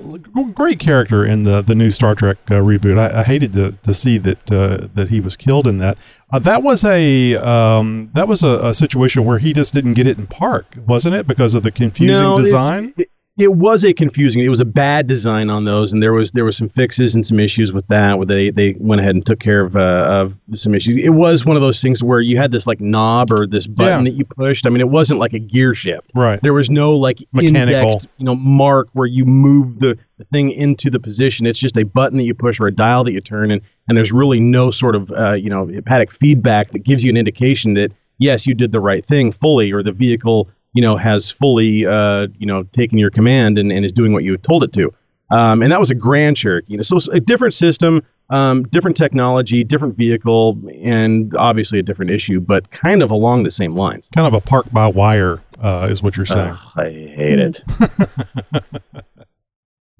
great 0.53 0.81
character 0.81 1.25
in 1.25 1.45
the, 1.45 1.63
the 1.63 1.77
new 1.77 1.93
Star 1.93 2.17
Trek 2.17 2.39
uh, 2.51 2.55
reboot. 2.55 2.99
I, 2.99 3.21
I 3.21 3.23
hated 3.23 3.53
to, 3.53 3.73
to 3.85 3.95
see 3.95 4.19
that 4.19 4.51
uh, 4.51 4.89
that 4.95 5.11
he 5.11 5.21
was 5.21 5.37
killed 5.37 5.69
in 5.69 5.79
that. 5.79 5.97
Uh, 6.33 6.41
that 6.41 6.65
was 6.65 6.85
a 6.85 7.37
um, 7.37 8.11
that 8.15 8.27
was 8.27 8.43
a, 8.43 8.61
a 8.67 8.75
situation 8.75 9.25
where 9.25 9.39
he 9.39 9.53
just 9.53 9.73
didn't 9.73 9.95
get 9.95 10.09
it 10.09 10.19
in 10.19 10.27
park, 10.27 10.75
wasn't 10.89 11.15
it? 11.15 11.27
Because 11.29 11.55
of 11.55 11.63
the 11.63 11.71
confusing 11.71 12.21
No, 12.21 12.37
design. 12.37 12.95
It, 12.97 13.09
it 13.41 13.53
was 13.55 13.85
a 13.85 13.93
confusing. 13.95 14.45
It 14.45 14.49
was 14.49 14.61
a 14.61 14.65
bad 14.65 15.07
design 15.07 15.49
on 15.51 15.65
those, 15.65 15.93
and 15.93 16.03
there 16.03 16.13
was 16.13 16.33
there 16.33 16.45
was 16.45 16.57
some 16.57 16.69
fixes 16.69 17.15
and 17.15 17.27
some 17.27 17.41
issues 17.41 17.73
with 17.73 17.87
that. 17.89 18.19
Where 18.19 18.27
they 18.27 18.51
they 18.51 18.77
went 18.79 19.01
ahead 19.01 19.15
and 19.15 19.25
took 19.25 19.41
care 19.41 19.63
of 19.65 19.77
uh, 19.77 19.81
of 19.81 20.35
some 20.59 20.75
issues. 20.75 21.03
It 21.03 21.11
was 21.11 21.45
one 21.45 21.57
of 21.57 21.63
those 21.63 21.81
things 21.81 22.03
where 22.03 22.21
you 22.21 22.37
had 22.37 22.53
this 22.53 22.67
like 22.67 22.81
knob 22.81 23.33
or 23.33 23.47
this 23.47 23.67
button 23.67 24.05
Yeah. 24.05 24.11
that 24.13 24.17
you 24.19 24.25
pushed. 24.25 24.67
I 24.67 24.71
mean, 24.71 24.81
it 24.81 24.89
wasn't 24.89 25.21
like 25.21 25.33
a 25.33 25.39
gear 25.39 25.75
shift. 25.75 26.11
Right. 26.15 26.41
There 26.43 26.53
was 26.55 26.71
no 26.71 26.93
like 26.93 27.19
Mechanical. 27.33 27.75
indexed, 27.89 28.09
you 28.19 28.25
know, 28.27 28.37
mark 28.37 28.89
where 28.93 29.07
you 29.07 29.25
move 29.25 29.79
the, 29.79 29.99
the 30.19 30.25
thing 30.25 30.51
into 30.51 30.91
the 30.91 31.01
position. 31.01 31.47
It's 31.47 31.59
just 31.59 31.77
a 31.79 31.85
button 31.85 32.19
that 32.19 32.25
you 32.25 32.35
push 32.35 32.61
or 32.61 32.67
a 32.67 32.75
dial 32.75 33.05
that 33.05 33.13
you 33.13 33.21
turn, 33.21 33.51
and 33.51 33.63
and 33.89 33.97
there's 33.97 34.13
really 34.13 34.41
no 34.41 34.71
sort 34.71 34.95
of 34.95 35.11
uh, 35.11 35.33
you 35.33 35.51
know 35.51 35.67
haptic 35.67 36.11
feedback 36.11 36.73
that 36.73 36.81
gives 36.81 37.03
you 37.03 37.11
an 37.11 37.17
indication 37.17 37.75
that 37.75 37.93
yes, 38.19 38.47
you 38.47 38.55
did 38.55 38.71
the 38.71 38.81
right 38.81 39.07
thing 39.07 39.33
fully, 39.33 39.73
or 39.73 39.83
the 39.83 39.93
vehicle 39.93 40.51
you 40.73 40.83
know 40.83 40.97
has 40.97 41.31
fully 41.31 41.87
uh, 41.87 42.29
you 42.39 42.47
know 42.47 42.63
taken 42.65 42.99
your 42.99 43.11
command 43.11 43.59
and, 43.59 43.73
and 43.73 43.85
is 43.85 43.93
doing 43.93 44.13
what 44.13 44.25
you 44.25 44.37
told 44.37 44.65
it 44.65 44.73
to. 44.75 44.93
Um, 45.31 45.63
and 45.63 45.71
that 45.71 45.79
was 45.79 45.91
a 45.91 45.95
Grand 45.95 46.37
Cherokee. 46.37 46.73
You 46.73 46.77
know, 46.77 46.83
so 46.83 46.97
it's 46.97 47.09
a 47.09 47.21
different 47.21 47.55
system, 47.55 48.05
um, 48.31 48.65
different 48.65 48.97
technology, 48.97 49.63
different 49.63 49.97
vehicle, 49.97 50.59
and 50.83 51.35
obviously 51.37 51.79
a 51.79 51.83
different 51.83 52.11
issue, 52.11 52.41
but 52.41 52.71
kind 52.73 53.03
of 53.03 53.11
along 53.11 53.45
the 53.45 53.51
same 53.51 53.77
lines. 53.77 54.09
Kind 54.15 54.27
of 54.27 54.35
a 54.35 54.41
park 54.41 54.67
by 54.73 54.89
wire 54.89 55.41
uh, 55.61 55.87
is 55.91 56.03
what 56.03 56.17
you're 56.17 56.27
saying. 56.27 56.57
I 56.77 56.85
hate 56.85 57.39
it. 57.39 57.63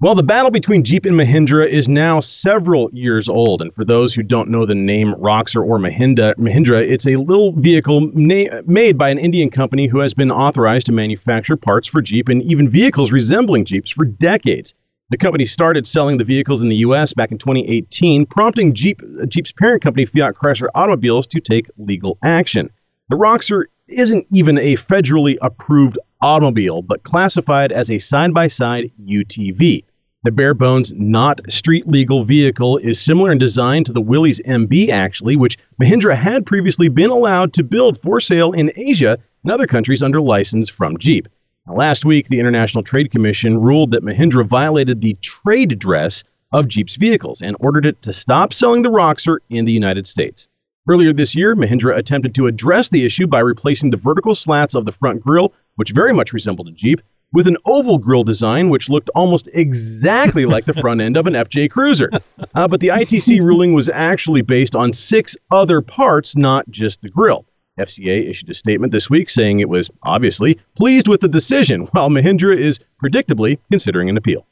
well, 0.01 0.15
the 0.15 0.23
battle 0.23 0.49
between 0.49 0.83
Jeep 0.83 1.05
and 1.05 1.15
Mahindra 1.15 1.69
is 1.69 1.87
now 1.87 2.21
several 2.21 2.89
years 2.91 3.29
old, 3.29 3.61
and 3.61 3.71
for 3.75 3.85
those 3.85 4.15
who 4.15 4.23
don't 4.23 4.49
know 4.49 4.65
the 4.65 4.73
name 4.73 5.13
Roxor 5.13 5.63
or 5.63 5.77
Mahindra, 5.77 6.33
Mahindra, 6.37 6.81
it's 6.81 7.05
a 7.05 7.17
little 7.17 7.51
vehicle 7.51 8.09
na- 8.15 8.61
made 8.65 8.97
by 8.97 9.11
an 9.11 9.19
Indian 9.19 9.51
company 9.51 9.85
who 9.85 9.99
has 9.99 10.15
been 10.15 10.31
authorized 10.31 10.87
to 10.87 10.91
manufacture 10.91 11.55
parts 11.55 11.87
for 11.87 12.01
Jeep 12.01 12.29
and 12.29 12.41
even 12.41 12.67
vehicles 12.67 13.11
resembling 13.11 13.63
Jeeps 13.63 13.91
for 13.91 14.03
decades. 14.03 14.73
The 15.11 15.17
company 15.17 15.45
started 15.45 15.85
selling 15.85 16.17
the 16.17 16.23
vehicles 16.23 16.63
in 16.63 16.69
the 16.69 16.77
U.S. 16.77 17.13
back 17.13 17.31
in 17.31 17.37
2018, 17.37 18.25
prompting 18.25 18.73
Jeep, 18.73 19.03
Jeep's 19.27 19.51
parent 19.51 19.83
company, 19.83 20.07
Fiat 20.07 20.33
Chrysler 20.33 20.69
Automobiles, 20.73 21.27
to 21.27 21.39
take 21.39 21.69
legal 21.77 22.17
action. 22.23 22.71
The 23.09 23.17
Roxor 23.17 23.67
isn't 23.87 24.25
even 24.31 24.57
a 24.57 24.77
federally 24.77 25.37
approved 25.43 25.99
automobile, 26.21 26.81
but 26.81 27.03
classified 27.03 27.71
as 27.71 27.91
a 27.91 27.99
side 27.99 28.33
by 28.33 28.47
side 28.47 28.89
UTV. 29.05 29.83
The 30.23 30.31
bare 30.31 30.53
bones, 30.53 30.93
not 30.93 31.41
street 31.51 31.87
legal 31.87 32.23
vehicle 32.23 32.77
is 32.77 33.01
similar 33.01 33.31
in 33.31 33.39
design 33.39 33.83
to 33.85 33.91
the 33.91 34.01
Willys 34.01 34.39
MB, 34.41 34.89
actually, 34.89 35.35
which 35.35 35.57
Mahindra 35.81 36.15
had 36.15 36.45
previously 36.45 36.89
been 36.89 37.09
allowed 37.09 37.53
to 37.53 37.63
build 37.63 37.99
for 37.99 38.19
sale 38.19 38.51
in 38.51 38.71
Asia 38.75 39.17
and 39.43 39.51
other 39.51 39.65
countries 39.65 40.03
under 40.03 40.21
license 40.21 40.69
from 40.69 40.99
Jeep. 40.99 41.27
Now, 41.65 41.73
last 41.73 42.05
week, 42.05 42.27
the 42.29 42.39
International 42.39 42.83
Trade 42.83 43.09
Commission 43.09 43.59
ruled 43.59 43.89
that 43.91 44.03
Mahindra 44.03 44.45
violated 44.45 45.01
the 45.01 45.17
trade 45.21 45.79
dress 45.79 46.23
of 46.51 46.67
Jeep's 46.67 46.97
vehicles 46.97 47.41
and 47.41 47.57
ordered 47.59 47.87
it 47.87 48.03
to 48.03 48.13
stop 48.13 48.53
selling 48.53 48.83
the 48.83 48.91
Roxor 48.91 49.41
in 49.49 49.65
the 49.65 49.73
United 49.73 50.05
States. 50.05 50.47
Earlier 50.87 51.13
this 51.13 51.33
year, 51.33 51.55
Mahindra 51.55 51.97
attempted 51.97 52.35
to 52.35 52.45
address 52.45 52.89
the 52.89 53.05
issue 53.05 53.25
by 53.25 53.39
replacing 53.39 53.89
the 53.89 53.97
vertical 53.97 54.35
slats 54.35 54.75
of 54.75 54.85
the 54.85 54.91
front 54.91 55.21
grille, 55.21 55.51
which 55.77 55.93
very 55.93 56.13
much 56.13 56.31
resembled 56.31 56.67
a 56.67 56.71
Jeep, 56.71 57.01
with 57.33 57.47
an 57.47 57.57
oval 57.65 57.97
grille 57.97 58.23
design 58.23 58.69
which 58.69 58.89
looked 58.89 59.09
almost 59.15 59.47
exactly 59.53 60.45
like 60.45 60.65
the 60.65 60.73
front 60.73 61.01
end 61.01 61.17
of 61.17 61.27
an 61.27 61.33
FJ 61.33 61.69
Cruiser. 61.71 62.09
Uh, 62.53 62.67
but 62.67 62.81
the 62.81 62.89
ITC 62.89 63.39
ruling 63.41 63.73
was 63.73 63.87
actually 63.87 64.41
based 64.41 64.75
on 64.75 64.91
six 64.91 65.37
other 65.51 65.79
parts, 65.79 66.35
not 66.35 66.69
just 66.69 67.01
the 67.01 67.07
grille. 67.07 67.45
FCA 67.79 68.29
issued 68.29 68.49
a 68.49 68.53
statement 68.53 68.91
this 68.91 69.09
week 69.09 69.29
saying 69.29 69.59
it 69.59 69.69
was 69.69 69.89
obviously 70.03 70.59
pleased 70.75 71.07
with 71.07 71.21
the 71.21 71.29
decision, 71.29 71.81
while 71.91 72.09
Mahindra 72.09 72.57
is 72.57 72.79
predictably 73.01 73.57
considering 73.69 74.09
an 74.09 74.17
appeal. 74.17 74.45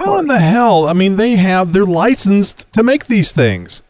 How 0.00 0.18
in 0.18 0.26
the 0.26 0.40
hell? 0.40 0.86
I 0.88 0.92
mean, 0.92 1.16
they 1.16 1.36
have 1.36 1.72
they're 1.72 1.84
licensed 1.84 2.72
to 2.72 2.82
make 2.82 3.06
these 3.06 3.32
things 3.32 3.84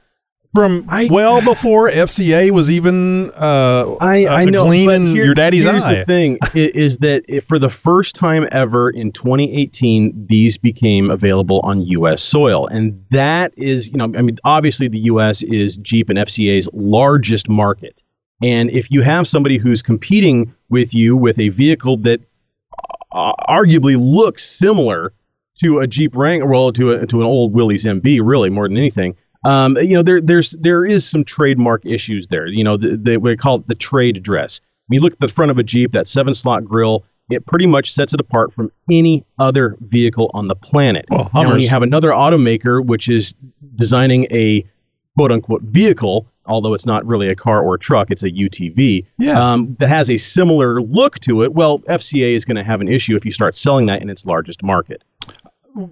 from 0.55 0.85
I- 0.89 1.09
well 1.11 1.41
before 1.45 1.91
FCA 1.91 2.51
was 2.51 2.71
even 2.71 3.31
uh, 3.33 3.95
I, 4.01 4.17
a 4.19 4.29
I 4.29 4.45
know, 4.45 4.65
gleam 4.67 4.87
but 4.87 4.95
in 4.97 5.07
here- 5.15 5.25
your 5.27 5.35
daddy's 5.35 5.65
here's 5.65 5.85
eye. 5.85 5.97
the 5.97 6.05
thing 6.07 6.39
is 6.55 6.99
that 6.99 7.25
for 7.47 7.59
the 7.59 7.69
first 7.71 8.15
time 8.15 8.47
ever 8.53 8.89
in 8.91 9.13
2018, 9.13 10.27
these 10.27 10.57
became 10.59 11.11
available 11.11 11.61
on 11.65 11.83
U.S. 11.83 12.23
soil, 12.23 12.67
and 12.69 13.05
that 13.11 13.53
is, 13.57 13.89
you 13.89 13.97
know, 13.97 14.05
I 14.05 14.23
mean, 14.23 14.39
obviously 14.45 14.89
the 14.89 15.01
U.S. 15.01 15.43
is 15.43 15.77
Jeep 15.77 16.09
and 16.09 16.19
FCA's 16.19 16.69
largest 16.73 17.49
market, 17.49 18.03
and 18.43 18.71
if 18.71 18.91
you 18.91 19.03
have 19.03 19.27
somebody 19.27 19.59
who's 19.59 19.83
competing 19.83 20.55
with 20.69 20.95
you 20.95 21.17
with 21.17 21.39
a 21.39 21.49
vehicle 21.51 21.97
that 21.99 22.21
uh, 23.13 23.33
arguably 23.49 23.97
looks 23.99 24.45
similar 24.45 25.13
to 25.61 25.79
a 25.79 25.87
Jeep 25.87 26.17
Wrangler, 26.17 26.49
well, 26.49 26.73
to 26.73 26.91
a, 26.91 27.07
to 27.07 27.21
an 27.21 27.27
old 27.27 27.53
Willys 27.53 27.85
MB, 27.85 28.21
really 28.25 28.51
more 28.51 28.67
than 28.69 28.77
anything. 28.77 29.15
Um, 29.45 29.77
you 29.79 29.95
know, 29.95 30.03
there 30.03 30.21
there's 30.21 30.51
there 30.53 30.85
is 30.87 31.09
some 31.09 31.25
trademark 31.25 31.85
issues 31.85 32.29
there. 32.29 32.47
You 32.47 32.65
know, 32.65 32.77
the, 32.77 32.97
the, 32.97 33.17
we 33.19 33.37
call 33.37 33.57
it 33.57 33.69
the 33.69 33.75
trade 33.75 34.23
dress. 34.23 34.61
When 34.87 34.97
you 34.97 35.01
look 35.01 35.13
at 35.15 35.21
the 35.21 35.29
front 35.29 35.51
of 35.51 35.59
a 35.59 35.63
Jeep, 35.63 35.93
that 35.93 36.09
seven 36.09 36.35
slot 36.35 36.65
grill, 36.65 37.05
it 37.31 37.47
pretty 37.47 37.67
much 37.67 37.93
sets 37.93 38.13
it 38.13 38.21
apart 38.21 38.53
from 38.53 38.71
any 38.91 39.25
other 39.39 39.77
vehicle 39.81 40.31
on 40.35 40.49
the 40.49 40.55
planet. 40.55 41.07
Well, 41.11 41.31
now, 41.35 41.49
when 41.51 41.61
you 41.61 41.69
have 41.69 41.83
another 41.83 42.11
automaker 42.11 42.85
which 42.85 43.09
is 43.09 43.35
designing 43.77 44.27
a 44.31 44.65
quote 45.17 45.31
unquote 45.33 45.63
vehicle, 45.63 46.27
although 46.47 46.75
it's 46.75 46.85
not 46.87 47.07
really 47.07 47.29
a 47.29 47.35
car 47.35 47.63
or 47.63 47.75
a 47.75 47.79
truck, 47.79 48.11
it's 48.11 48.23
a 48.23 48.31
UTV, 48.31 49.07
Yeah. 49.19 49.53
um, 49.53 49.77
that 49.79 49.89
has 49.89 50.11
a 50.11 50.17
similar 50.19 50.83
look 50.83 51.19
to 51.21 51.43
it, 51.43 51.55
well, 51.55 51.79
FCA 51.81 52.35
is 52.35 52.45
going 52.45 52.57
to 52.57 52.65
have 52.65 52.81
an 52.83 52.89
issue 52.89 53.17
if 53.17 53.25
you 53.25 53.33
start 53.33 53.57
selling 53.57 53.87
that 53.87 54.03
in 54.03 54.11
its 54.11 54.27
largest 54.27 54.63
market. 54.63 55.03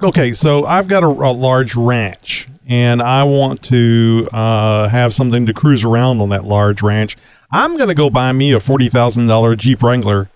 Okay, 0.03 0.33
so 0.33 0.65
I've 0.65 0.89
got 0.89 1.03
a, 1.03 1.07
a 1.09 1.33
large 1.33 1.77
ranch, 1.77 2.47
and 2.67 3.03
I 3.03 3.25
want 3.25 3.63
to 3.65 4.29
uh, 4.33 4.89
have 4.89 5.15
something 5.15 5.47
to 5.47 5.55
cruise 5.55 5.85
around 5.85 6.21
on 6.21 6.29
that 6.31 6.45
large 6.45 6.83
ranch. 6.83 7.17
I'm 7.51 7.77
going 7.77 7.89
to 7.89 7.95
go 7.95 8.11
buy 8.11 8.33
me 8.33 8.53
a 8.53 8.61
forty 8.61 8.89
thousand 8.89 9.27
dollar 9.27 9.55
Jeep 9.57 9.83
Wrangler, 9.83 10.29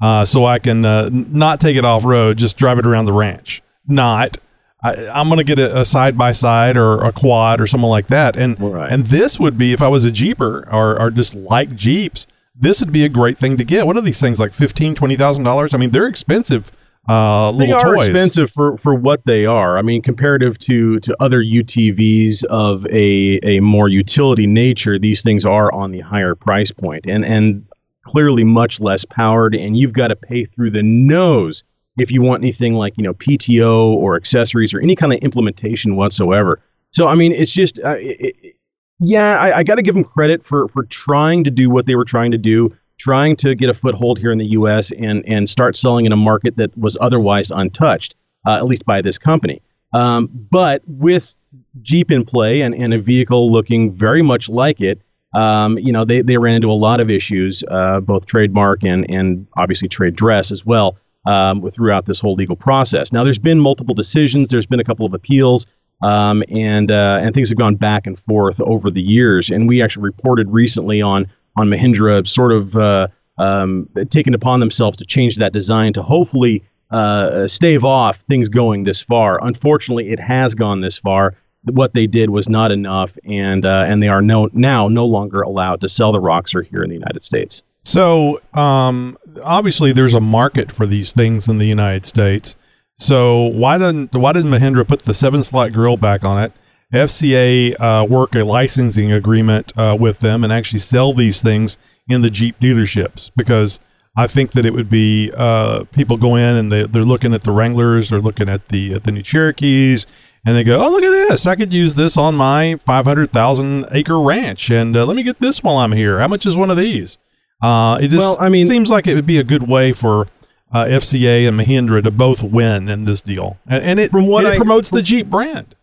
uh, 0.00 0.24
so 0.24 0.44
I 0.44 0.58
can 0.58 0.84
uh, 0.84 1.10
not 1.12 1.60
take 1.60 1.76
it 1.76 1.84
off 1.84 2.04
road, 2.04 2.38
just 2.38 2.56
drive 2.56 2.78
it 2.78 2.86
around 2.86 3.06
the 3.06 3.12
ranch. 3.12 3.62
Not. 3.86 4.38
I, 4.84 5.06
I'm 5.08 5.28
going 5.28 5.38
to 5.38 5.44
get 5.44 5.58
a 5.60 5.84
side 5.84 6.18
by 6.18 6.32
side 6.32 6.76
or 6.76 7.04
a 7.04 7.12
quad 7.12 7.60
or 7.60 7.66
something 7.66 7.88
like 7.88 8.08
that, 8.08 8.36
and 8.36 8.60
Right. 8.60 8.90
and 8.90 9.06
this 9.06 9.38
would 9.38 9.56
be 9.56 9.72
if 9.72 9.80
I 9.82 9.88
was 9.88 10.04
a 10.04 10.10
Jeeper 10.10 10.68
or, 10.72 11.00
or 11.00 11.10
just 11.10 11.34
like 11.36 11.76
Jeeps, 11.76 12.26
this 12.58 12.80
would 12.80 12.92
be 12.92 13.04
a 13.04 13.08
great 13.08 13.38
thing 13.38 13.56
to 13.58 13.64
get. 13.64 13.86
What 13.86 13.96
are 13.96 14.00
these 14.00 14.20
things 14.20 14.40
like 14.40 14.52
fifteen, 14.52 14.94
twenty 14.94 15.14
thousand 15.16 15.44
dollars? 15.44 15.72
I 15.74 15.76
mean, 15.78 15.90
they're 15.90 16.06
expensive. 16.08 16.72
Uh, 17.08 17.50
they 17.52 17.72
are 17.72 17.80
toys. 17.80 18.06
expensive 18.08 18.50
for, 18.50 18.76
for 18.78 18.94
what 18.94 19.24
they 19.26 19.44
are. 19.44 19.76
I 19.76 19.82
mean, 19.82 20.02
comparative 20.02 20.58
to, 20.60 21.00
to 21.00 21.16
other 21.20 21.42
UTVs 21.42 22.44
of 22.44 22.86
a, 22.86 23.40
a 23.42 23.60
more 23.60 23.88
utility 23.88 24.46
nature, 24.46 24.98
these 24.98 25.22
things 25.22 25.44
are 25.44 25.72
on 25.72 25.90
the 25.90 26.00
higher 26.00 26.34
price 26.36 26.70
point 26.70 27.06
and, 27.06 27.24
and 27.24 27.66
clearly 28.04 28.44
much 28.44 28.78
less 28.80 29.04
powered. 29.04 29.54
And 29.54 29.76
you've 29.76 29.92
got 29.92 30.08
to 30.08 30.16
pay 30.16 30.44
through 30.44 30.70
the 30.70 30.82
nose 30.82 31.64
if 31.98 32.10
you 32.10 32.22
want 32.22 32.42
anything 32.42 32.74
like, 32.74 32.94
you 32.96 33.02
know, 33.02 33.14
PTO 33.14 33.94
or 33.94 34.14
accessories 34.16 34.72
or 34.72 34.80
any 34.80 34.94
kind 34.94 35.12
of 35.12 35.18
implementation 35.20 35.96
whatsoever. 35.96 36.60
So, 36.92 37.08
I 37.08 37.16
mean, 37.16 37.32
it's 37.32 37.52
just, 37.52 37.80
uh, 37.80 37.96
it, 37.98 38.36
it- 38.44 38.56
yeah, 39.04 39.36
I, 39.36 39.58
I 39.58 39.62
got 39.64 39.74
to 39.76 39.82
give 39.82 39.96
them 39.96 40.04
credit 40.04 40.44
for, 40.44 40.68
for 40.68 40.84
trying 40.84 41.42
to 41.42 41.50
do 41.50 41.68
what 41.68 41.86
they 41.86 41.96
were 41.96 42.04
trying 42.04 42.30
to 42.30 42.38
do 42.38 42.72
trying 43.02 43.34
to 43.34 43.56
get 43.56 43.68
a 43.68 43.74
foothold 43.74 44.16
here 44.18 44.30
in 44.30 44.38
the 44.38 44.46
U.S. 44.46 44.92
and 44.92 45.24
and 45.26 45.50
start 45.50 45.76
selling 45.76 46.06
in 46.06 46.12
a 46.12 46.16
market 46.16 46.56
that 46.56 46.76
was 46.78 46.96
otherwise 47.00 47.50
untouched, 47.50 48.14
uh, 48.46 48.52
at 48.52 48.66
least 48.66 48.84
by 48.84 49.02
this 49.02 49.18
company. 49.18 49.60
Um, 49.92 50.30
but 50.32 50.82
with 50.86 51.34
Jeep 51.82 52.10
in 52.10 52.24
play 52.24 52.62
and, 52.62 52.74
and 52.74 52.94
a 52.94 52.98
vehicle 52.98 53.50
looking 53.50 53.92
very 53.92 54.22
much 54.22 54.48
like 54.48 54.80
it, 54.80 55.02
um, 55.34 55.78
you 55.78 55.92
know, 55.92 56.04
they, 56.04 56.22
they 56.22 56.36
ran 56.38 56.54
into 56.54 56.70
a 56.70 56.78
lot 56.78 57.00
of 57.00 57.10
issues, 57.10 57.64
uh, 57.68 58.00
both 58.00 58.26
trademark 58.26 58.84
and 58.84 59.10
and 59.10 59.48
obviously 59.56 59.88
trade 59.88 60.14
dress 60.14 60.52
as 60.52 60.64
well, 60.64 60.96
um, 61.26 61.68
throughout 61.70 62.06
this 62.06 62.20
whole 62.20 62.34
legal 62.34 62.56
process. 62.56 63.12
Now, 63.12 63.24
there's 63.24 63.38
been 63.38 63.58
multiple 63.58 63.94
decisions. 63.94 64.50
There's 64.50 64.66
been 64.66 64.80
a 64.80 64.84
couple 64.84 65.06
of 65.06 65.12
appeals. 65.12 65.66
Um, 66.02 66.42
and 66.48 66.90
uh, 66.90 67.20
and 67.22 67.32
things 67.32 67.50
have 67.50 67.58
gone 67.58 67.76
back 67.76 68.08
and 68.08 68.18
forth 68.18 68.60
over 68.60 68.90
the 68.90 69.00
years. 69.00 69.50
And 69.50 69.68
we 69.68 69.82
actually 69.82 70.02
reported 70.02 70.50
recently 70.50 71.00
on 71.00 71.28
on 71.56 71.68
Mahindra 71.68 72.26
sort 72.26 72.52
of 72.52 72.76
uh, 72.76 73.08
um, 73.38 73.88
taken 74.10 74.34
upon 74.34 74.60
themselves 74.60 74.98
to 74.98 75.04
change 75.04 75.36
that 75.36 75.52
design 75.52 75.92
to 75.94 76.02
hopefully 76.02 76.64
uh, 76.90 77.48
stave 77.48 77.84
off 77.84 78.18
things 78.20 78.48
going 78.48 78.84
this 78.84 79.02
far. 79.02 79.42
Unfortunately, 79.44 80.10
it 80.10 80.20
has 80.20 80.54
gone 80.54 80.80
this 80.80 80.98
far. 80.98 81.34
What 81.64 81.94
they 81.94 82.06
did 82.06 82.30
was 82.30 82.48
not 82.48 82.72
enough, 82.72 83.16
and 83.24 83.64
uh, 83.64 83.84
and 83.86 84.02
they 84.02 84.08
are 84.08 84.20
no 84.20 84.48
now 84.52 84.88
no 84.88 85.06
longer 85.06 85.42
allowed 85.42 85.80
to 85.82 85.88
sell 85.88 86.12
the 86.12 86.20
Roxor 86.20 86.62
here 86.62 86.82
in 86.82 86.88
the 86.88 86.96
United 86.96 87.24
States. 87.24 87.62
So, 87.84 88.40
um, 88.54 89.16
obviously, 89.42 89.92
there's 89.92 90.14
a 90.14 90.20
market 90.20 90.72
for 90.72 90.86
these 90.86 91.12
things 91.12 91.48
in 91.48 91.58
the 91.58 91.66
United 91.66 92.04
States. 92.04 92.56
So, 92.94 93.44
why 93.44 93.78
didn't 93.78 94.12
why 94.12 94.32
didn't 94.32 94.50
Mahindra 94.50 94.86
put 94.86 95.02
the 95.02 95.14
seven 95.14 95.44
slot 95.44 95.72
grill 95.72 95.96
back 95.96 96.24
on 96.24 96.42
it? 96.42 96.52
FCA 96.92 97.74
uh, 97.80 98.04
work 98.08 98.34
a 98.34 98.44
licensing 98.44 99.12
agreement 99.12 99.72
uh, 99.76 99.96
with 99.98 100.18
them 100.20 100.44
and 100.44 100.52
actually 100.52 100.78
sell 100.80 101.12
these 101.12 101.42
things 101.42 101.78
in 102.08 102.22
the 102.22 102.30
Jeep 102.30 102.58
dealerships 102.60 103.30
because 103.36 103.80
I 104.16 104.26
think 104.26 104.52
that 104.52 104.66
it 104.66 104.74
would 104.74 104.90
be 104.90 105.32
uh, 105.34 105.84
people 105.92 106.16
go 106.18 106.36
in 106.36 106.56
and 106.56 106.70
they, 106.70 106.84
they're 106.84 107.04
looking 107.04 107.32
at 107.32 107.42
the 107.42 107.52
Wranglers, 107.52 108.10
they're 108.10 108.20
looking 108.20 108.48
at 108.48 108.68
the 108.68 108.94
at 108.94 109.04
the 109.04 109.12
new 109.12 109.22
Cherokees, 109.22 110.06
and 110.44 110.54
they 110.54 110.64
go, 110.64 110.84
"Oh, 110.84 110.90
look 110.90 111.02
at 111.04 111.10
this! 111.28 111.46
I 111.46 111.54
could 111.54 111.72
use 111.72 111.94
this 111.94 112.18
on 112.18 112.34
my 112.34 112.76
500,000 112.84 113.86
acre 113.92 114.20
ranch, 114.20 114.70
and 114.70 114.94
uh, 114.96 115.06
let 115.06 115.16
me 115.16 115.22
get 115.22 115.38
this 115.38 115.62
while 115.62 115.78
I'm 115.78 115.92
here. 115.92 116.18
How 116.18 116.28
much 116.28 116.44
is 116.44 116.56
one 116.56 116.70
of 116.70 116.76
these?" 116.76 117.16
Uh, 117.62 117.96
it 118.02 118.08
just 118.08 118.18
Well, 118.18 118.36
I 118.40 118.48
mean- 118.48 118.66
seems 118.66 118.90
like 118.90 119.06
it 119.06 119.14
would 119.14 119.26
be 119.26 119.38
a 119.38 119.44
good 119.44 119.66
way 119.68 119.92
for 119.92 120.26
uh, 120.72 120.84
FCA 120.84 121.46
and 121.48 121.58
Mahindra 121.58 122.02
to 122.02 122.10
both 122.10 122.42
win 122.42 122.88
in 122.88 123.04
this 123.06 123.22
deal, 123.22 123.56
and, 123.66 123.82
and 123.82 124.00
it 124.00 124.12
and 124.12 124.26
it 124.30 124.44
I- 124.46 124.56
promotes 124.56 124.90
the 124.90 125.02
Jeep 125.02 125.28
brand. 125.28 125.74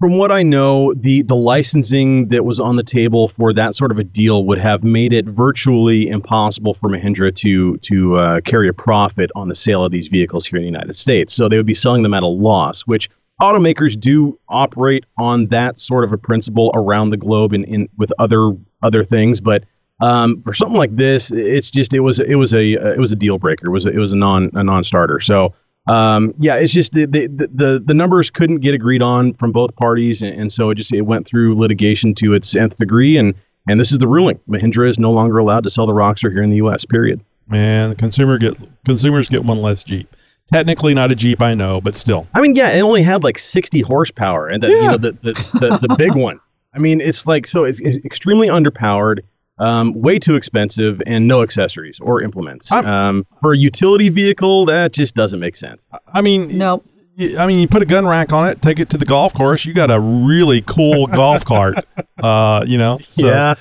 From 0.00 0.16
what 0.16 0.32
I 0.32 0.42
know, 0.42 0.94
the 0.94 1.20
the 1.20 1.36
licensing 1.36 2.28
that 2.28 2.46
was 2.46 2.58
on 2.58 2.76
the 2.76 2.82
table 2.82 3.28
for 3.28 3.52
that 3.52 3.74
sort 3.74 3.90
of 3.90 3.98
a 3.98 4.04
deal 4.04 4.46
would 4.46 4.58
have 4.58 4.82
made 4.82 5.12
it 5.12 5.26
virtually 5.26 6.08
impossible 6.08 6.72
for 6.72 6.88
Mahindra 6.88 7.34
to 7.36 7.76
to 7.76 8.16
uh, 8.16 8.40
carry 8.40 8.66
a 8.66 8.72
profit 8.72 9.30
on 9.36 9.48
the 9.48 9.54
sale 9.54 9.84
of 9.84 9.92
these 9.92 10.08
vehicles 10.08 10.46
here 10.46 10.56
in 10.56 10.62
the 10.62 10.66
United 10.70 10.96
States. 10.96 11.34
So 11.34 11.48
they 11.48 11.58
would 11.58 11.66
be 11.66 11.74
selling 11.74 12.02
them 12.02 12.14
at 12.14 12.22
a 12.22 12.26
loss, 12.26 12.86
which 12.86 13.10
automakers 13.42 14.00
do 14.00 14.38
operate 14.48 15.04
on 15.18 15.48
that 15.48 15.78
sort 15.78 16.04
of 16.04 16.12
a 16.12 16.18
principle 16.18 16.70
around 16.74 17.10
the 17.10 17.18
globe 17.18 17.52
in, 17.52 17.64
in 17.64 17.86
with 17.98 18.10
other 18.18 18.52
other 18.82 19.04
things, 19.04 19.38
but 19.38 19.64
um, 20.00 20.42
for 20.42 20.54
something 20.54 20.78
like 20.78 20.96
this, 20.96 21.30
it's 21.30 21.70
just 21.70 21.92
it 21.92 22.00
was 22.00 22.18
it 22.18 22.36
was 22.36 22.54
a 22.54 22.72
it 22.72 22.98
was 22.98 23.12
a 23.12 23.16
deal 23.16 23.38
breaker. 23.38 23.66
It 23.66 23.70
was 23.70 23.84
a, 23.84 23.90
it 23.90 23.98
was 23.98 24.12
a 24.12 24.16
non 24.16 24.50
a 24.54 24.64
non 24.64 24.82
starter. 24.82 25.20
So 25.20 25.52
um, 25.86 26.34
yeah, 26.38 26.56
it's 26.56 26.72
just 26.72 26.92
the, 26.92 27.06
the 27.06 27.28
the 27.28 27.82
the 27.84 27.94
numbers 27.94 28.30
couldn't 28.30 28.58
get 28.58 28.74
agreed 28.74 29.02
on 29.02 29.32
from 29.34 29.52
both 29.52 29.74
parties, 29.76 30.22
and, 30.22 30.38
and 30.38 30.52
so 30.52 30.70
it 30.70 30.76
just 30.76 30.92
it 30.92 31.02
went 31.02 31.26
through 31.26 31.58
litigation 31.58 32.14
to 32.16 32.34
its 32.34 32.54
nth 32.54 32.76
degree, 32.76 33.16
and 33.16 33.34
and 33.68 33.80
this 33.80 33.90
is 33.90 33.98
the 33.98 34.08
ruling. 34.08 34.38
Mahindra 34.48 34.88
is 34.88 34.98
no 34.98 35.10
longer 35.10 35.38
allowed 35.38 35.64
to 35.64 35.70
sell 35.70 35.86
the 35.86 35.94
Roxor 35.94 36.30
here 36.30 36.42
in 36.42 36.50
the 36.50 36.56
U.S. 36.56 36.84
Period. 36.84 37.20
Man, 37.48 37.90
the 37.90 37.96
consumer 37.96 38.38
get 38.38 38.56
consumers 38.84 39.28
get 39.28 39.44
one 39.44 39.60
less 39.60 39.82
Jeep. 39.82 40.14
Technically 40.52 40.94
not 40.94 41.12
a 41.12 41.14
Jeep, 41.14 41.40
I 41.40 41.54
know, 41.54 41.80
but 41.80 41.94
still. 41.94 42.26
I 42.34 42.40
mean, 42.40 42.56
yeah, 42.56 42.70
it 42.70 42.80
only 42.80 43.02
had 43.02 43.22
like 43.22 43.38
60 43.38 43.80
horsepower, 43.80 44.48
and 44.48 44.62
the, 44.62 44.68
you 44.68 44.82
know 44.82 44.96
the 44.96 45.12
the, 45.12 45.32
the, 45.32 45.88
the 45.88 45.94
big 45.96 46.14
one. 46.14 46.40
I 46.74 46.78
mean, 46.78 47.00
it's 47.00 47.26
like 47.26 47.46
so 47.46 47.64
it's, 47.64 47.80
it's 47.80 47.98
extremely 48.04 48.48
underpowered, 48.48 49.20
um, 49.60 49.92
way 49.94 50.18
too 50.18 50.34
expensive, 50.34 51.00
and 51.06 51.28
no 51.28 51.42
accessories 51.42 52.00
or 52.00 52.20
implements. 52.22 52.72
Um, 52.72 53.26
for 53.40 53.52
a 53.52 53.56
utility 53.56 54.08
vehicle, 54.08 54.66
that 54.66 54.92
just 54.92 55.14
doesn't 55.14 55.38
make 55.38 55.54
sense. 55.54 55.86
I 56.12 56.20
mean, 56.22 56.58
Nope. 56.58 56.84
y- 57.16 57.34
I 57.38 57.46
mean, 57.46 57.60
you 57.60 57.68
put 57.68 57.82
a 57.82 57.86
gun 57.86 58.06
rack 58.06 58.32
on 58.32 58.48
it, 58.48 58.60
take 58.62 58.80
it 58.80 58.90
to 58.90 58.98
the 58.98 59.04
golf 59.04 59.32
course. 59.34 59.64
You 59.64 59.72
got 59.74 59.90
a 59.90 60.00
really 60.00 60.62
cool 60.62 61.06
golf 61.20 61.44
cart. 61.44 61.84
Uh, 62.18 62.64
you 62.66 62.78
know. 62.78 62.98
So, 63.08 63.26
yeah, 63.26 63.54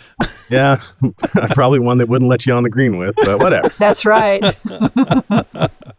yeah, 0.50 0.82
probably 1.51 1.79
one 1.79 1.98
that 2.00 2.08
wouldn't 2.10 2.29
let 2.29 2.46
you 2.46 2.53
on 2.53 2.63
the 2.63 2.70
green 2.70 2.98
with, 2.98 3.15
but 3.18 3.39
whatever. 3.39 3.70
That's 3.77 4.06
right. 4.06 4.44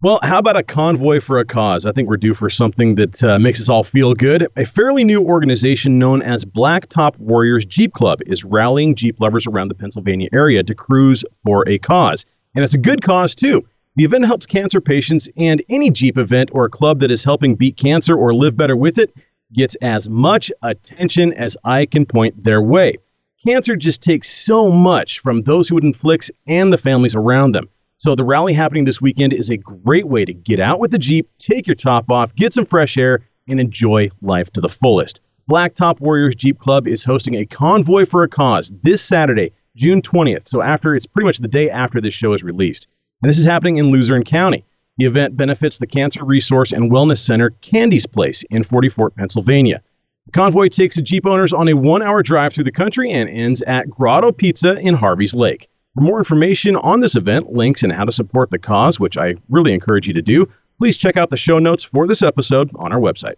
Well, 0.00 0.20
how 0.22 0.38
about 0.38 0.56
a 0.56 0.62
convoy 0.62 1.20
for 1.20 1.40
a 1.40 1.44
cause? 1.44 1.84
I 1.84 1.90
think 1.90 2.08
we're 2.08 2.18
due 2.18 2.34
for 2.34 2.48
something 2.48 2.94
that 2.94 3.20
uh, 3.20 3.40
makes 3.40 3.60
us 3.60 3.68
all 3.68 3.82
feel 3.82 4.14
good. 4.14 4.46
A 4.56 4.64
fairly 4.64 5.02
new 5.02 5.24
organization 5.24 5.98
known 5.98 6.22
as 6.22 6.44
Blacktop 6.44 7.18
Warriors 7.18 7.66
Jeep 7.66 7.94
Club 7.94 8.20
is 8.24 8.44
rallying 8.44 8.94
Jeep 8.94 9.18
lovers 9.18 9.48
around 9.48 9.66
the 9.66 9.74
Pennsylvania 9.74 10.28
area 10.32 10.62
to 10.62 10.72
cruise 10.72 11.24
for 11.44 11.68
a 11.68 11.78
cause. 11.78 12.24
And 12.54 12.62
it's 12.62 12.74
a 12.74 12.78
good 12.78 13.02
cause, 13.02 13.34
too. 13.34 13.66
The 13.96 14.04
event 14.04 14.24
helps 14.26 14.46
cancer 14.46 14.80
patients, 14.80 15.28
and 15.36 15.64
any 15.68 15.90
Jeep 15.90 16.16
event 16.16 16.50
or 16.52 16.68
club 16.68 17.00
that 17.00 17.10
is 17.10 17.24
helping 17.24 17.56
beat 17.56 17.76
cancer 17.76 18.16
or 18.16 18.32
live 18.32 18.56
better 18.56 18.76
with 18.76 18.98
it 18.98 19.12
gets 19.52 19.74
as 19.82 20.08
much 20.08 20.52
attention 20.62 21.32
as 21.32 21.56
I 21.64 21.86
can 21.86 22.06
point 22.06 22.44
their 22.44 22.62
way. 22.62 22.98
Cancer 23.44 23.74
just 23.74 24.00
takes 24.00 24.30
so 24.30 24.70
much 24.70 25.18
from 25.18 25.40
those 25.40 25.68
who 25.68 25.76
it 25.76 25.82
inflicts 25.82 26.30
and 26.46 26.72
the 26.72 26.78
families 26.78 27.16
around 27.16 27.56
them. 27.56 27.68
So 28.00 28.14
the 28.14 28.24
rally 28.24 28.52
happening 28.52 28.84
this 28.84 29.00
weekend 29.00 29.32
is 29.32 29.50
a 29.50 29.56
great 29.56 30.06
way 30.06 30.24
to 30.24 30.32
get 30.32 30.60
out 30.60 30.78
with 30.78 30.92
the 30.92 31.00
Jeep, 31.00 31.28
take 31.38 31.66
your 31.66 31.74
top 31.74 32.08
off, 32.12 32.32
get 32.36 32.52
some 32.52 32.64
fresh 32.64 32.96
air, 32.96 33.26
and 33.48 33.58
enjoy 33.58 34.08
life 34.22 34.52
to 34.52 34.60
the 34.60 34.68
fullest. 34.68 35.20
Blacktop 35.50 35.98
Warriors 35.98 36.36
Jeep 36.36 36.60
Club 36.60 36.86
is 36.86 37.02
hosting 37.02 37.34
a 37.34 37.44
convoy 37.44 38.06
for 38.06 38.22
a 38.22 38.28
cause 38.28 38.70
this 38.84 39.02
Saturday, 39.02 39.52
June 39.74 40.00
20th. 40.00 40.46
So 40.46 40.62
after 40.62 40.94
it's 40.94 41.06
pretty 41.06 41.26
much 41.26 41.38
the 41.38 41.48
day 41.48 41.70
after 41.70 42.00
this 42.00 42.14
show 42.14 42.34
is 42.34 42.44
released. 42.44 42.86
And 43.20 43.28
this 43.28 43.38
is 43.38 43.44
happening 43.44 43.78
in 43.78 43.90
Luzerne 43.90 44.22
County. 44.22 44.64
The 44.98 45.06
event 45.06 45.36
benefits 45.36 45.78
the 45.78 45.86
Cancer 45.88 46.24
Resource 46.24 46.70
and 46.70 46.92
Wellness 46.92 47.18
Center 47.18 47.50
Candy's 47.62 48.06
Place 48.06 48.44
in 48.50 48.62
Forty 48.62 48.90
Fort, 48.90 49.16
Pennsylvania. 49.16 49.82
The 50.26 50.32
convoy 50.32 50.68
takes 50.68 50.94
the 50.94 51.02
Jeep 51.02 51.26
owners 51.26 51.52
on 51.52 51.66
a 51.66 51.74
one 51.74 52.02
hour 52.02 52.22
drive 52.22 52.52
through 52.52 52.64
the 52.64 52.70
country 52.70 53.10
and 53.10 53.28
ends 53.28 53.60
at 53.62 53.90
Grotto 53.90 54.30
Pizza 54.30 54.78
in 54.78 54.94
Harvey's 54.94 55.34
Lake. 55.34 55.68
For 55.98 56.02
more 56.02 56.18
information 56.18 56.76
on 56.76 57.00
this 57.00 57.16
event, 57.16 57.52
links, 57.52 57.82
and 57.82 57.92
how 57.92 58.04
to 58.04 58.12
support 58.12 58.52
the 58.52 58.58
cause, 58.60 59.00
which 59.00 59.18
I 59.18 59.34
really 59.48 59.72
encourage 59.72 60.06
you 60.06 60.14
to 60.14 60.22
do, 60.22 60.48
please 60.78 60.96
check 60.96 61.16
out 61.16 61.28
the 61.28 61.36
show 61.36 61.58
notes 61.58 61.82
for 61.82 62.06
this 62.06 62.22
episode 62.22 62.70
on 62.76 62.92
our 62.92 63.00
website. 63.00 63.34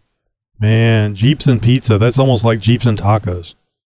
Man, 0.59 1.15
Jeeps 1.15 1.47
and 1.47 1.63
pizza. 1.63 1.97
That's 1.97 2.19
almost 2.19 2.45
like 2.45 2.61
Jeeps 2.61 2.85
and 2.85 2.99
tacos. 2.99 3.55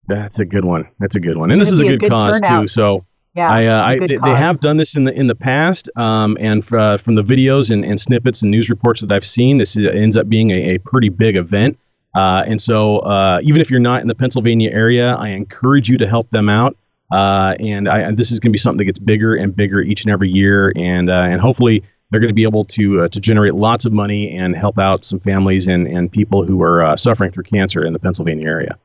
That's 0.07 0.39
a 0.39 0.45
good 0.45 0.63
one. 0.63 0.87
That's 0.97 1.17
a 1.17 1.19
good 1.19 1.35
one. 1.35 1.51
And 1.51 1.59
this 1.59 1.73
is 1.73 1.81
a 1.81 1.83
be 1.83 1.89
a 1.89 1.91
good, 1.91 1.99
good 2.03 2.11
cause 2.11 2.39
turnout. 2.39 2.61
too. 2.61 2.67
So 2.69 3.05
Yeah, 3.35 3.51
I, 3.51 3.65
uh, 3.65 3.83
I 3.83 3.99
they, 3.99 4.15
they 4.15 4.29
have 4.29 4.61
done 4.61 4.77
this 4.77 4.95
in 4.95 5.03
the 5.03 5.11
in 5.11 5.27
the 5.27 5.35
past, 5.35 5.89
um, 5.97 6.37
and 6.39 6.63
uh, 6.73 6.95
from 6.95 7.15
the 7.15 7.21
videos 7.21 7.69
and, 7.69 7.83
and 7.83 7.99
snippets 7.99 8.43
and 8.43 8.51
news 8.51 8.69
reports 8.69 9.01
that 9.01 9.11
I've 9.11 9.27
seen, 9.27 9.57
this 9.57 9.75
is, 9.75 9.93
ends 9.93 10.15
up 10.15 10.29
being 10.29 10.51
a, 10.51 10.75
a 10.75 10.77
pretty 10.77 11.09
big 11.09 11.35
event. 11.35 11.77
Uh, 12.15 12.45
and 12.47 12.61
so, 12.61 12.99
uh, 12.99 13.41
even 13.43 13.59
if 13.59 13.69
you're 13.69 13.81
not 13.81 14.01
in 14.03 14.07
the 14.07 14.15
Pennsylvania 14.15 14.71
area, 14.71 15.15
I 15.15 15.31
encourage 15.31 15.89
you 15.89 15.97
to 15.97 16.07
help 16.07 16.29
them 16.29 16.47
out. 16.47 16.77
Uh, 17.13 17.55
and 17.59 17.87
I, 17.87 17.99
and 17.99 18.17
this 18.17 18.31
is 18.31 18.39
going 18.39 18.49
to 18.51 18.53
be 18.53 18.57
something 18.57 18.79
that 18.79 18.85
gets 18.85 18.99
bigger 18.99 19.35
and 19.35 19.55
bigger 19.55 19.81
each 19.81 20.03
and 20.03 20.11
every 20.11 20.29
year, 20.29 20.73
and 20.75 21.09
uh, 21.09 21.13
and 21.31 21.39
hopefully 21.39 21.83
they're 22.09 22.19
going 22.19 22.29
to 22.29 22.33
be 22.33 22.43
able 22.43 22.65
to 22.65 23.01
uh, 23.01 23.07
to 23.09 23.19
generate 23.19 23.53
lots 23.53 23.85
of 23.85 23.93
money 23.93 24.35
and 24.37 24.55
help 24.55 24.79
out 24.79 25.03
some 25.05 25.19
families 25.19 25.67
and, 25.67 25.87
and 25.87 26.11
people 26.11 26.43
who 26.45 26.61
are 26.63 26.83
uh, 26.83 26.97
suffering 26.97 27.31
through 27.31 27.43
cancer 27.43 27.85
in 27.85 27.93
the 27.93 27.99
Pennsylvania 27.99 28.47
area. 28.47 28.77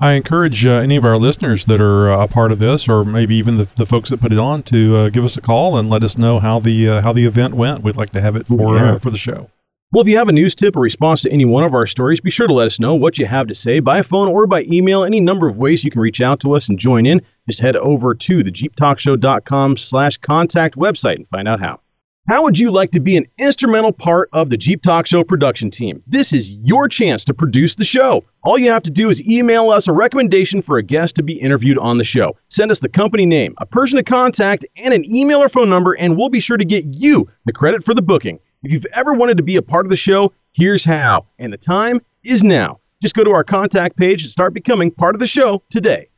I 0.00 0.12
encourage 0.12 0.64
uh, 0.64 0.70
any 0.78 0.96
of 0.96 1.04
our 1.04 1.16
listeners 1.18 1.66
that 1.66 1.80
are 1.80 2.10
uh, 2.10 2.24
a 2.24 2.28
part 2.28 2.52
of 2.52 2.60
this, 2.60 2.88
or 2.88 3.04
maybe 3.04 3.34
even 3.34 3.56
the, 3.58 3.64
the 3.64 3.84
folks 3.84 4.10
that 4.10 4.20
put 4.20 4.32
it 4.32 4.38
on, 4.38 4.62
to 4.64 4.96
uh, 4.96 5.08
give 5.10 5.24
us 5.24 5.36
a 5.36 5.40
call 5.40 5.76
and 5.76 5.90
let 5.90 6.04
us 6.04 6.16
know 6.16 6.38
how 6.38 6.60
the 6.60 6.88
uh, 6.88 7.02
how 7.02 7.12
the 7.12 7.26
event 7.26 7.54
went. 7.54 7.82
We'd 7.82 7.96
like 7.96 8.10
to 8.10 8.20
have 8.20 8.36
it 8.36 8.46
for 8.46 8.76
Yeah. 8.76 8.92
uh, 8.92 8.98
for 8.98 9.10
the 9.10 9.18
show. 9.18 9.50
Well, 9.90 10.02
if 10.02 10.08
you 10.08 10.18
have 10.18 10.28
a 10.28 10.32
news 10.32 10.54
tip 10.54 10.76
or 10.76 10.80
response 10.80 11.22
to 11.22 11.32
any 11.32 11.46
one 11.46 11.64
of 11.64 11.72
our 11.72 11.86
stories, 11.86 12.20
be 12.20 12.30
sure 12.30 12.46
to 12.46 12.52
let 12.52 12.66
us 12.66 12.78
know 12.78 12.94
what 12.94 13.18
you 13.18 13.24
have 13.24 13.46
to 13.46 13.54
say 13.54 13.80
by 13.80 14.02
phone 14.02 14.28
or 14.28 14.46
by 14.46 14.64
email. 14.70 15.02
Any 15.02 15.18
number 15.18 15.48
of 15.48 15.56
ways 15.56 15.82
you 15.82 15.90
can 15.90 16.02
reach 16.02 16.20
out 16.20 16.40
to 16.40 16.54
us 16.54 16.68
and 16.68 16.78
join 16.78 17.06
in. 17.06 17.22
Just 17.48 17.60
head 17.60 17.74
over 17.74 18.14
to 18.14 18.42
the 18.42 18.52
jeeptalkshow.com 18.52 19.78
slash 19.78 20.18
contact 20.18 20.76
website 20.76 21.16
and 21.16 21.26
find 21.28 21.48
out 21.48 21.60
how. 21.60 21.80
How 22.28 22.42
would 22.42 22.58
you 22.58 22.70
like 22.70 22.90
to 22.90 23.00
be 23.00 23.16
an 23.16 23.24
instrumental 23.38 23.92
part 23.92 24.28
of 24.34 24.50
the 24.50 24.58
Jeep 24.58 24.82
Talk 24.82 25.06
Show 25.06 25.24
production 25.24 25.70
team? 25.70 26.02
This 26.06 26.34
is 26.34 26.52
your 26.52 26.86
chance 26.86 27.24
to 27.24 27.32
produce 27.32 27.76
the 27.76 27.86
show. 27.86 28.26
All 28.44 28.58
you 28.58 28.68
have 28.68 28.82
to 28.82 28.90
do 28.90 29.08
is 29.08 29.26
email 29.26 29.70
us 29.70 29.88
a 29.88 29.94
recommendation 29.94 30.60
for 30.60 30.76
a 30.76 30.82
guest 30.82 31.16
to 31.16 31.22
be 31.22 31.40
interviewed 31.40 31.78
on 31.78 31.96
the 31.96 32.04
show. 32.04 32.36
Send 32.50 32.70
us 32.70 32.80
the 32.80 32.90
company 32.90 33.24
name, 33.24 33.54
a 33.56 33.64
person 33.64 33.96
to 33.96 34.02
contact, 34.02 34.66
and 34.76 34.92
an 34.92 35.06
email 35.06 35.42
or 35.42 35.48
phone 35.48 35.70
number, 35.70 35.94
and 35.94 36.18
we'll 36.18 36.28
be 36.28 36.40
sure 36.40 36.58
to 36.58 36.64
get 36.66 36.84
you 36.84 37.30
the 37.46 37.54
credit 37.54 37.82
for 37.82 37.94
the 37.94 38.02
booking. 38.02 38.38
If 38.62 38.72
you've 38.72 38.86
ever 38.94 39.14
wanted 39.14 39.36
to 39.36 39.42
be 39.42 39.56
a 39.56 39.62
part 39.62 39.86
of 39.86 39.90
the 39.90 39.96
show, 39.96 40.32
here's 40.52 40.84
how. 40.84 41.26
And 41.38 41.52
the 41.52 41.58
time 41.58 42.00
is 42.24 42.42
now. 42.42 42.80
Just 43.00 43.14
go 43.14 43.22
to 43.22 43.30
our 43.30 43.44
contact 43.44 43.96
page 43.96 44.22
and 44.22 44.30
start 44.30 44.52
becoming 44.52 44.90
part 44.90 45.14
of 45.14 45.20
the 45.20 45.26
show 45.26 45.62
today. 45.70 46.08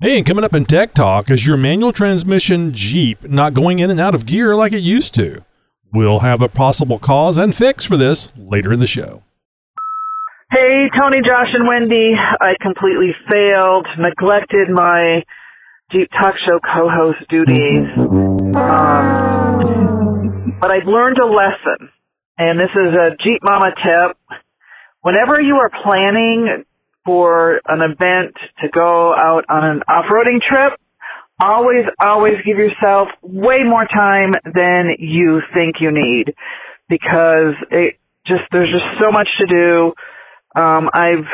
Hey, 0.00 0.16
and 0.16 0.26
coming 0.26 0.44
up 0.44 0.54
in 0.54 0.64
Tech 0.64 0.92
Talk 0.92 1.30
is 1.30 1.46
your 1.46 1.56
manual 1.56 1.92
transmission 1.92 2.72
Jeep 2.72 3.22
not 3.28 3.54
going 3.54 3.78
in 3.78 3.90
and 3.90 4.00
out 4.00 4.14
of 4.14 4.26
gear 4.26 4.56
like 4.56 4.72
it 4.72 4.82
used 4.82 5.14
to. 5.14 5.44
We'll 5.92 6.18
have 6.20 6.42
a 6.42 6.48
possible 6.48 6.98
cause 6.98 7.38
and 7.38 7.54
fix 7.54 7.84
for 7.84 7.96
this 7.96 8.36
later 8.36 8.72
in 8.72 8.80
the 8.80 8.88
show. 8.88 9.22
Hey, 10.52 10.90
Tony, 11.00 11.22
Josh, 11.24 11.54
and 11.54 11.68
Wendy. 11.68 12.14
I 12.40 12.54
completely 12.60 13.14
failed, 13.30 13.86
neglected 13.96 14.68
my 14.70 15.22
Jeep 15.92 16.10
Talk 16.10 16.34
Show 16.38 16.58
co-host 16.74 17.28
duties. 17.28 17.88
Um, 18.56 19.33
but 20.64 20.70
I've 20.70 20.88
learned 20.88 21.18
a 21.18 21.26
lesson, 21.26 21.92
and 22.38 22.58
this 22.58 22.72
is 22.72 22.94
a 22.96 23.10
Jeep 23.22 23.42
Mama 23.44 23.74
tip. 23.84 24.16
Whenever 25.02 25.38
you 25.38 25.56
are 25.56 25.68
planning 25.68 26.64
for 27.04 27.60
an 27.68 27.82
event 27.82 28.32
to 28.62 28.68
go 28.72 29.12
out 29.12 29.44
on 29.50 29.62
an 29.62 29.82
off-roading 29.86 30.40
trip, 30.40 30.80
always, 31.38 31.84
always 32.02 32.36
give 32.46 32.56
yourself 32.56 33.08
way 33.20 33.58
more 33.62 33.84
time 33.84 34.32
than 34.54 34.96
you 34.98 35.42
think 35.52 35.82
you 35.84 35.92
need 35.92 36.32
because 36.88 37.52
it 37.70 37.98
just, 38.26 38.44
there's 38.50 38.72
just 38.72 38.88
so 38.98 39.10
much 39.12 39.28
to 39.40 39.44
do. 39.44 39.92
Um, 40.58 40.88
I've 40.96 41.28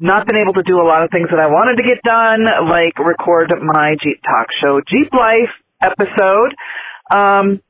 not 0.00 0.26
been 0.26 0.42
able 0.42 0.54
to 0.54 0.64
do 0.66 0.80
a 0.80 0.82
lot 0.82 1.04
of 1.04 1.10
things 1.12 1.28
that 1.30 1.38
I 1.38 1.46
wanted 1.46 1.76
to 1.76 1.86
get 1.86 2.02
done, 2.02 2.42
like 2.68 2.98
record 2.98 3.52
my 3.62 3.94
Jeep 4.02 4.20
Talk 4.24 4.48
Show 4.60 4.80
Jeep 4.80 5.12
Life 5.12 5.54
episode. 5.80 6.56
Um, 7.14 7.60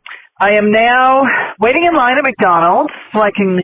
I 0.40 0.58
am 0.58 0.72
now 0.72 1.22
waiting 1.60 1.84
in 1.84 1.94
line 1.96 2.18
at 2.18 2.24
McDonald's 2.26 2.92
so 3.12 3.20
I 3.22 3.30
can 3.30 3.60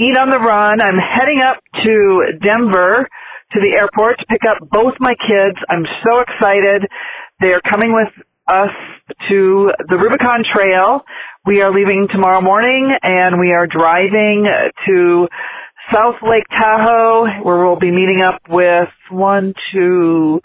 eat 0.00 0.16
on 0.18 0.30
the 0.30 0.38
run. 0.38 0.80
I'm 0.80 0.96
heading 0.96 1.40
up 1.44 1.58
to 1.84 2.38
Denver 2.42 3.06
to 3.52 3.60
the 3.60 3.76
airport 3.78 4.18
to 4.18 4.26
pick 4.26 4.40
up 4.48 4.56
both 4.70 4.94
my 5.00 5.14
kids. 5.20 5.58
I'm 5.68 5.84
so 6.02 6.20
excited. 6.20 6.88
They 7.40 7.48
are 7.48 7.60
coming 7.60 7.92
with 7.92 8.08
us 8.50 8.72
to 9.28 9.70
the 9.88 9.96
Rubicon 9.96 10.44
Trail. 10.50 11.02
We 11.44 11.60
are 11.60 11.70
leaving 11.70 12.08
tomorrow 12.10 12.40
morning 12.40 12.90
and 13.02 13.38
we 13.38 13.52
are 13.52 13.66
driving 13.66 14.46
to 14.86 15.28
South 15.92 16.16
Lake 16.22 16.48
Tahoe 16.50 17.44
where 17.44 17.66
we'll 17.66 17.78
be 17.78 17.90
meeting 17.90 18.22
up 18.24 18.40
with 18.48 18.88
one, 19.10 19.52
two, 19.72 20.40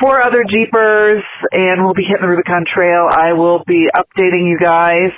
four 0.00 0.22
other 0.22 0.44
Jeepers 0.48 1.22
and 1.52 1.84
we'll 1.84 1.94
be 1.94 2.02
hitting 2.02 2.22
the 2.22 2.28
Rubicon 2.28 2.64
Trail. 2.72 3.08
I 3.10 3.32
will 3.32 3.62
be 3.66 3.86
updating 3.96 4.48
you 4.48 4.58
guys 4.62 5.12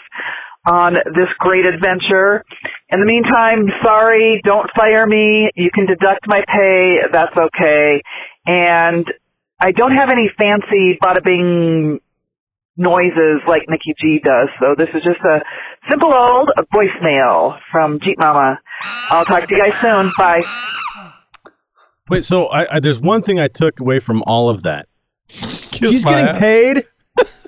on 0.66 0.94
this 0.94 1.30
great 1.38 1.66
adventure. 1.66 2.44
In 2.90 3.00
the 3.00 3.06
meantime, 3.06 3.66
sorry, 3.82 4.40
don't 4.44 4.68
fire 4.78 5.06
me. 5.06 5.50
You 5.54 5.70
can 5.72 5.86
deduct 5.86 6.26
my 6.26 6.42
pay. 6.46 6.96
That's 7.12 7.36
okay. 7.36 8.02
And 8.46 9.06
I 9.62 9.72
don't 9.72 9.92
have 9.92 10.10
any 10.12 10.28
fancy 10.38 10.98
bada 11.02 11.24
bing 11.24 12.00
noises 12.76 13.40
like 13.48 13.62
Nikki 13.68 13.94
G 13.98 14.20
does. 14.22 14.48
So 14.60 14.74
this 14.76 14.88
is 14.94 15.02
just 15.02 15.20
a 15.24 15.40
simple 15.90 16.12
old 16.12 16.50
voicemail 16.74 17.58
from 17.72 17.98
Jeep 18.00 18.18
Mama. 18.18 18.60
I'll 19.10 19.24
talk 19.24 19.48
to 19.48 19.48
you 19.48 19.58
guys 19.58 19.80
soon. 19.82 20.12
Bye. 20.18 20.42
Wait, 22.08 22.24
so 22.24 22.46
I, 22.46 22.76
I, 22.76 22.80
there's 22.80 23.00
one 23.00 23.22
thing 23.22 23.40
I 23.40 23.48
took 23.48 23.80
away 23.80 23.98
from 24.00 24.22
all 24.26 24.48
of 24.48 24.62
that. 24.62 24.86
Kiss 25.28 25.72
He's 25.80 26.04
my 26.04 26.12
getting 26.12 26.26
ass. 26.28 26.38
paid. 26.40 26.84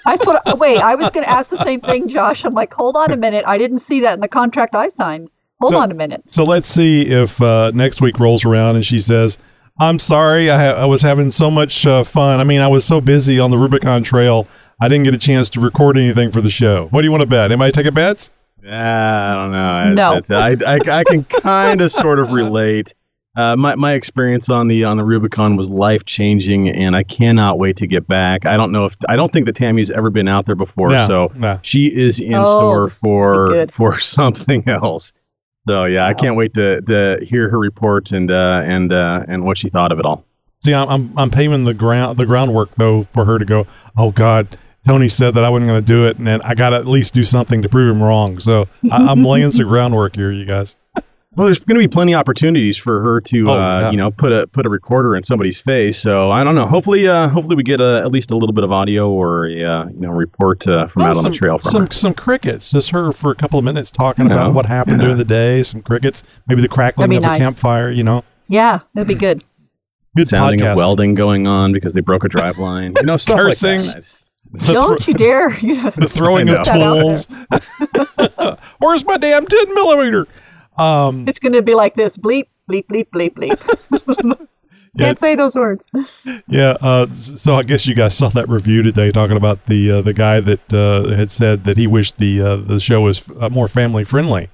That's 0.05 0.27
what. 0.27 0.59
wait, 0.59 0.79
I 0.81 0.94
was 0.94 1.11
going 1.11 1.25
to 1.25 1.31
ask 1.31 1.51
the 1.51 1.59
same 1.59 1.81
thing, 1.81 2.09
Josh. 2.09 2.44
I'm 2.44 2.55
like, 2.55 2.73
hold 2.73 2.97
on 2.97 3.12
a 3.12 3.16
minute. 3.16 3.44
I 3.47 3.59
didn't 3.59 3.81
see 3.81 4.01
that 4.01 4.14
in 4.14 4.21
the 4.21 4.29
contract 4.29 4.75
I 4.75 4.88
signed. 4.88 5.29
Hold 5.61 5.73
So- 5.73 5.79
on 5.81 5.90
a 5.90 5.94
minute. 5.94 6.23
So 6.29 6.44
let's 6.44 6.66
see 6.68 7.03
if 7.11 7.40
uh, 7.42 7.71
next 7.75 8.01
week 8.01 8.18
rolls 8.18 8.44
around 8.44 8.77
and 8.77 8.85
she 8.87 9.01
says, 9.01 9.38
"I'm 9.79 9.99
sorry, 9.99 10.51
I, 10.51 10.57
ha- 10.73 10.81
I 10.81 10.85
was 10.87 11.03
having 11.03 11.31
so 11.31 11.51
much 11.51 11.85
uh, 11.87 12.05
fun. 12.05 12.40
I 12.40 12.44
mean, 12.44 12.61
I 12.61 12.68
was 12.68 12.85
so 12.85 13.01
busy 13.01 13.38
on 13.38 13.51
the 13.51 13.59
Rubicon 13.59 14.03
Trail, 14.03 14.47
I 14.81 14.88
didn't 14.88 15.05
get 15.05 15.14
a 15.14 15.18
chance 15.18 15.49
to 15.51 15.61
record 15.61 15.97
anything 15.99 16.31
for 16.31 16.40
the 16.40 16.51
show. 16.51 16.87
What 16.90 17.03
do 17.03 17.07
you 17.07 17.11
want 17.11 17.23
to 17.23 17.27
bet? 17.29 17.47
Anybody 17.51 17.73
taking 17.73 17.94
bets? 17.94 18.31
Ah, 18.66 19.33
I 19.33 19.35
don't 19.35 19.53
know. 19.97 20.21
No. 20.29 20.37
I, 20.37 20.57
I, 20.66 20.99
I 21.01 21.05
can 21.05 21.25
kind 21.25 21.81
of 21.81 21.90
sort 21.90 22.18
of 22.21 22.33
relate. 22.33 22.94
Uh, 23.38 23.55
my 23.55 23.77
my 23.77 23.92
experience 23.92 24.51
on 24.51 24.66
the 24.66 24.83
on 24.83 24.96
the 24.96 25.05
Rubicon 25.05 25.57
was 25.57 25.70
life 25.70 26.05
changing, 26.05 26.68
and 26.68 26.96
I 26.96 27.05
cannot 27.05 27.57
wait 27.57 27.77
to 27.77 27.87
get 27.87 28.09
back. 28.09 28.46
I 28.46 28.57
don't 28.57 28.72
know 28.72 28.87
if 28.87 28.96
I 29.09 29.14
don't 29.14 29.33
think 29.33 29.46
that 29.46 29.55
Tammy's 29.55 29.92
ever 29.92 30.11
been 30.11 30.27
out 30.27 30.44
there 30.46 30.57
before, 30.57 30.88
No, 30.88 31.07
so 31.07 31.33
no. 31.37 31.61
she 31.62 31.87
is 31.87 32.18
in 32.18 32.35
Oh, 32.35 32.42
store 32.59 32.88
this 32.88 33.01
will 33.01 33.48
be 33.66 33.66
for 33.70 33.92
for 33.94 34.01
something 34.01 34.68
else. 34.68 35.12
So 35.68 35.85
yeah, 35.85 36.05
I 36.05 36.14
can't 36.14 36.35
wait 36.35 36.55
to, 36.55 36.81
to 36.81 37.18
hear 37.24 37.48
her 37.48 37.59
report 37.61 38.11
and 38.11 38.29
uh, 38.29 38.62
and 38.64 38.92
uh, 38.92 39.20
and 39.29 39.44
what 39.44 39.57
she 39.57 39.68
thought 39.68 39.92
of 39.92 40.01
it 40.01 40.05
all. 40.05 40.24
See, 40.64 40.74
I'm 40.74 40.88
I'm, 40.88 41.12
I'm 41.16 41.31
paving 41.31 41.62
the 41.62 41.74
ground 41.74 42.18
the 42.18 42.27
groundwork 42.27 42.74
though 42.74 43.05
for 43.05 43.24
her 43.24 43.38
to 43.38 43.44
go. 43.44 43.68
Oh 43.96 44.11
God, 44.11 44.59
Tony 44.85 45.09
said 45.09 45.35
that 45.35 45.44
I 45.44 45.48
wasn't 45.48 45.68
going 45.68 45.81
to 45.81 45.87
do 45.87 46.09
it, 46.09 46.18
and 46.18 46.27
then 46.27 46.40
I 46.42 46.57
got 46.57 46.70
to 46.70 46.77
at 46.77 46.87
least 46.87 47.14
do 47.14 47.22
something 47.22 47.62
to 47.62 47.68
prove 47.68 47.94
him 47.94 48.03
wrong. 48.03 48.40
So 48.40 48.66
I, 48.90 48.96
I'm 48.96 49.22
laying 49.24 49.53
some 49.53 49.68
groundwork 49.68 50.16
here, 50.16 50.33
you 50.33 50.44
guys. 50.44 50.74
Well, 51.38 51.44
there's 51.44 51.61
going 51.61 51.81
to 51.81 51.87
be 51.87 51.87
plenty 51.87 52.14
of 52.14 52.18
opportunities 52.18 52.77
for 52.77 53.01
her 53.01 53.20
to, 53.20 53.48
Oh, 53.48 53.53
uh, 53.53 53.81
yeah. 53.81 53.90
you 53.92 53.96
know, 53.96 54.11
put 54.11 54.33
a 54.33 54.48
put 54.48 54.66
a 54.66 54.68
recorder 54.68 55.14
in 55.14 55.22
somebody's 55.22 55.57
face. 55.57 55.96
So 55.96 56.33
I 56.33 56.42
don't 56.42 56.57
know. 56.57 56.66
Hopefully, 56.66 57.07
uh, 57.07 57.29
hopefully 57.29 57.55
we 57.55 57.62
get 57.62 57.81
a, 57.81 57.98
at 58.05 58.11
least 58.11 58.33
a 58.33 58.37
little 58.37 58.53
bit 58.53 58.64
of 58.64 58.72
audio 58.72 59.09
or 59.09 59.46
a 59.46 59.62
uh, 59.64 59.87
you 59.88 60.01
know 60.01 60.11
report 60.11 60.66
uh, 60.66 60.88
from 60.88 61.03
Well, 61.05 61.16
out 61.16 61.24
on 61.24 61.31
the 61.31 61.38
trail 61.38 61.59
from 61.61 61.70
some 61.70 61.87
her. 61.87 61.92
some 61.92 62.12
crickets, 62.14 62.72
just 62.72 62.90
her 62.90 63.12
for 63.12 63.31
a 63.31 63.37
couple 63.37 63.57
of 63.57 63.64
minutes 63.64 63.92
talking 63.92 64.27
You 64.27 64.33
about 64.33 64.53
what 64.53 64.66
happened 64.66 64.96
yeah. 64.98 65.03
during 65.05 65.16
the 65.18 65.24
day. 65.24 65.62
Some 65.62 65.81
crickets, 65.81 66.24
maybe 66.48 66.61
the 66.61 66.66
crackling 66.68 67.14
of 67.16 67.22
be 67.22 67.29
a 67.29 67.38
campfire. 67.38 67.88
You 67.88 68.03
know, 68.03 68.24
Yeah, 68.48 68.81
that'd 68.94 69.07
be 69.07 69.14
good. 69.14 69.44
good 70.16 70.27
Sounding 70.29 70.59
podcasting. 70.59 70.70
of 70.72 70.77
welding 70.79 71.14
going 71.14 71.46
on 71.46 71.72
because 71.72 71.94
they 71.94 72.01
broke 72.01 72.24
a 72.24 72.29
drive 72.29 72.59
line. 72.68 72.94
You 72.98 73.07
know, 73.07 73.16
stuff 73.16 73.38
Cursing. 73.38 73.79
like 73.79 73.94
that. 73.94 74.18
The 74.51 74.72
Don't 74.72 75.07
you 75.07 75.14
dare! 75.14 75.57
You 75.61 75.77
know, 75.85 75.90
the 75.90 76.09
throwing 76.09 76.48
of 76.48 76.66
know. 76.66 77.22
tools. 77.22 77.29
Where's 78.81 79.05
my 79.05 79.18
damn 79.18 79.46
ten 79.46 79.74
millimeter? 79.74 80.27
Um, 80.78 81.26
it's 81.28 81.38
going 81.38 81.52
to 81.54 81.62
be 81.62 81.74
like 81.74 81.94
this: 81.94 82.16
bleep, 82.16 82.46
bleep, 82.70 82.86
bleep, 82.86 83.08
bleep, 83.10 83.34
bleep. 83.34 84.48
Yeah. 84.94 85.06
Can't 85.06 85.18
say 85.20 85.34
those 85.36 85.54
words. 85.54 85.86
Yeah, 86.48 86.76
uh, 86.80 87.06
so 87.06 87.54
I 87.54 87.62
guess 87.62 87.86
you 87.86 87.94
guys 87.94 88.16
saw 88.16 88.30
that 88.30 88.48
review 88.48 88.82
today 88.82 89.12
talking 89.12 89.36
about 89.36 89.66
the 89.66 89.92
uh, 89.92 90.00
the 90.02 90.12
guy 90.12 90.40
that 90.40 90.74
uh, 90.74 91.14
had 91.14 91.30
said 91.30 91.64
that 91.64 91.76
he 91.76 91.86
wished 91.86 92.18
the 92.18 92.40
uh, 92.40 92.56
the 92.56 92.80
show 92.80 93.02
was 93.02 93.22
uh, 93.38 93.48
more 93.48 93.68
family 93.68 94.02
friendly, 94.02 94.48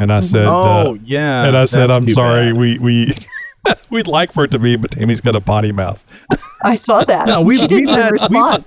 and 0.00 0.12
I 0.12 0.18
said, 0.20 0.46
Oh 0.46 0.94
uh, 0.94 0.98
yeah. 1.04 1.44
and 1.44 1.56
I 1.56 1.66
said, 1.66 1.90
I'm 1.90 2.08
sorry, 2.08 2.50
bad. 2.50 2.58
we 2.58 2.78
we 2.78 3.12
we'd 3.90 4.06
like 4.06 4.32
for 4.32 4.44
it 4.44 4.50
to 4.52 4.58
be, 4.58 4.76
but 4.76 4.90
Tammy's 4.90 5.20
got 5.20 5.34
a 5.36 5.40
potty 5.40 5.72
mouth. 5.72 6.04
I 6.62 6.76
saw 6.76 7.02
that. 7.04 7.26
No, 7.26 7.42
we've- 7.42 7.60
she 7.60 7.66
didn't 7.66 7.86
we've 7.86 7.96
had- 7.96 8.12
respond. 8.12 8.64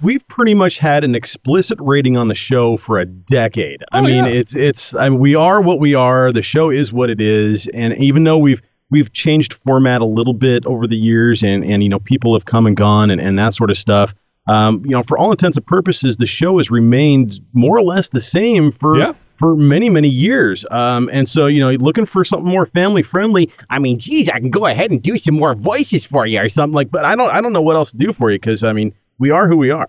We've 0.00 0.26
pretty 0.28 0.54
much 0.54 0.78
had 0.78 1.04
an 1.04 1.14
explicit 1.14 1.78
rating 1.80 2.16
on 2.16 2.28
the 2.28 2.34
show 2.34 2.76
for 2.76 2.98
a 2.98 3.04
decade. 3.06 3.82
I 3.92 3.98
Oh, 3.98 4.02
mean, 4.02 4.24
yeah. 4.24 4.30
it's 4.30 4.54
it's 4.56 4.94
I 4.94 5.08
mean, 5.08 5.18
we 5.18 5.34
are 5.34 5.60
what 5.60 5.78
we 5.80 5.94
are. 5.94 6.32
The 6.32 6.42
show 6.42 6.70
is 6.70 6.92
what 6.92 7.10
it 7.10 7.20
is, 7.20 7.66
and 7.68 7.94
even 8.02 8.24
though 8.24 8.38
we've 8.38 8.62
we've 8.90 9.12
changed 9.12 9.52
format 9.52 10.00
a 10.00 10.04
little 10.06 10.32
bit 10.34 10.64
over 10.66 10.86
the 10.86 10.96
years, 10.96 11.42
and 11.42 11.64
and 11.64 11.82
you 11.82 11.88
know 11.88 11.98
people 11.98 12.34
have 12.34 12.44
come 12.44 12.66
and 12.66 12.76
gone 12.76 13.10
and, 13.10 13.20
and 13.20 13.38
that 13.38 13.54
sort 13.54 13.70
of 13.70 13.78
stuff. 13.78 14.14
Um, 14.46 14.82
you 14.84 14.92
know, 14.92 15.02
for 15.04 15.18
all 15.18 15.30
intents 15.30 15.56
and 15.58 15.66
purposes, 15.66 16.16
the 16.16 16.26
show 16.26 16.58
has 16.58 16.70
remained 16.70 17.38
more 17.52 17.76
or 17.76 17.82
less 17.82 18.08
the 18.08 18.20
same 18.22 18.72
for 18.72 18.96
Yeah. 18.98 19.12
For 19.40 19.56
many 19.56 19.88
many 19.88 20.08
years. 20.08 20.64
Um, 20.70 21.08
and 21.12 21.28
so 21.28 21.46
you 21.46 21.58
know, 21.58 21.70
looking 21.72 22.06
for 22.06 22.24
something 22.24 22.48
more 22.48 22.66
family 22.66 23.02
friendly. 23.02 23.50
I 23.70 23.78
mean, 23.80 23.98
geez, 23.98 24.28
I 24.28 24.38
can 24.38 24.50
go 24.50 24.66
ahead 24.66 24.90
and 24.90 25.02
do 25.02 25.16
some 25.16 25.34
more 25.34 25.54
voices 25.54 26.06
for 26.06 26.26
you 26.26 26.40
or 26.40 26.48
something 26.48 26.74
like. 26.74 26.90
But 26.90 27.04
I 27.04 27.16
don't 27.16 27.30
I 27.30 27.40
don't 27.40 27.54
know 27.54 27.62
what 27.62 27.74
else 27.74 27.90
to 27.90 27.96
do 27.96 28.12
for 28.12 28.30
you 28.30 28.38
because 28.38 28.62
I 28.62 28.72
mean, 28.72 28.94
we 29.18 29.30
are 29.30 29.48
who 29.48 29.56
we 29.56 29.70
are. 29.70 29.88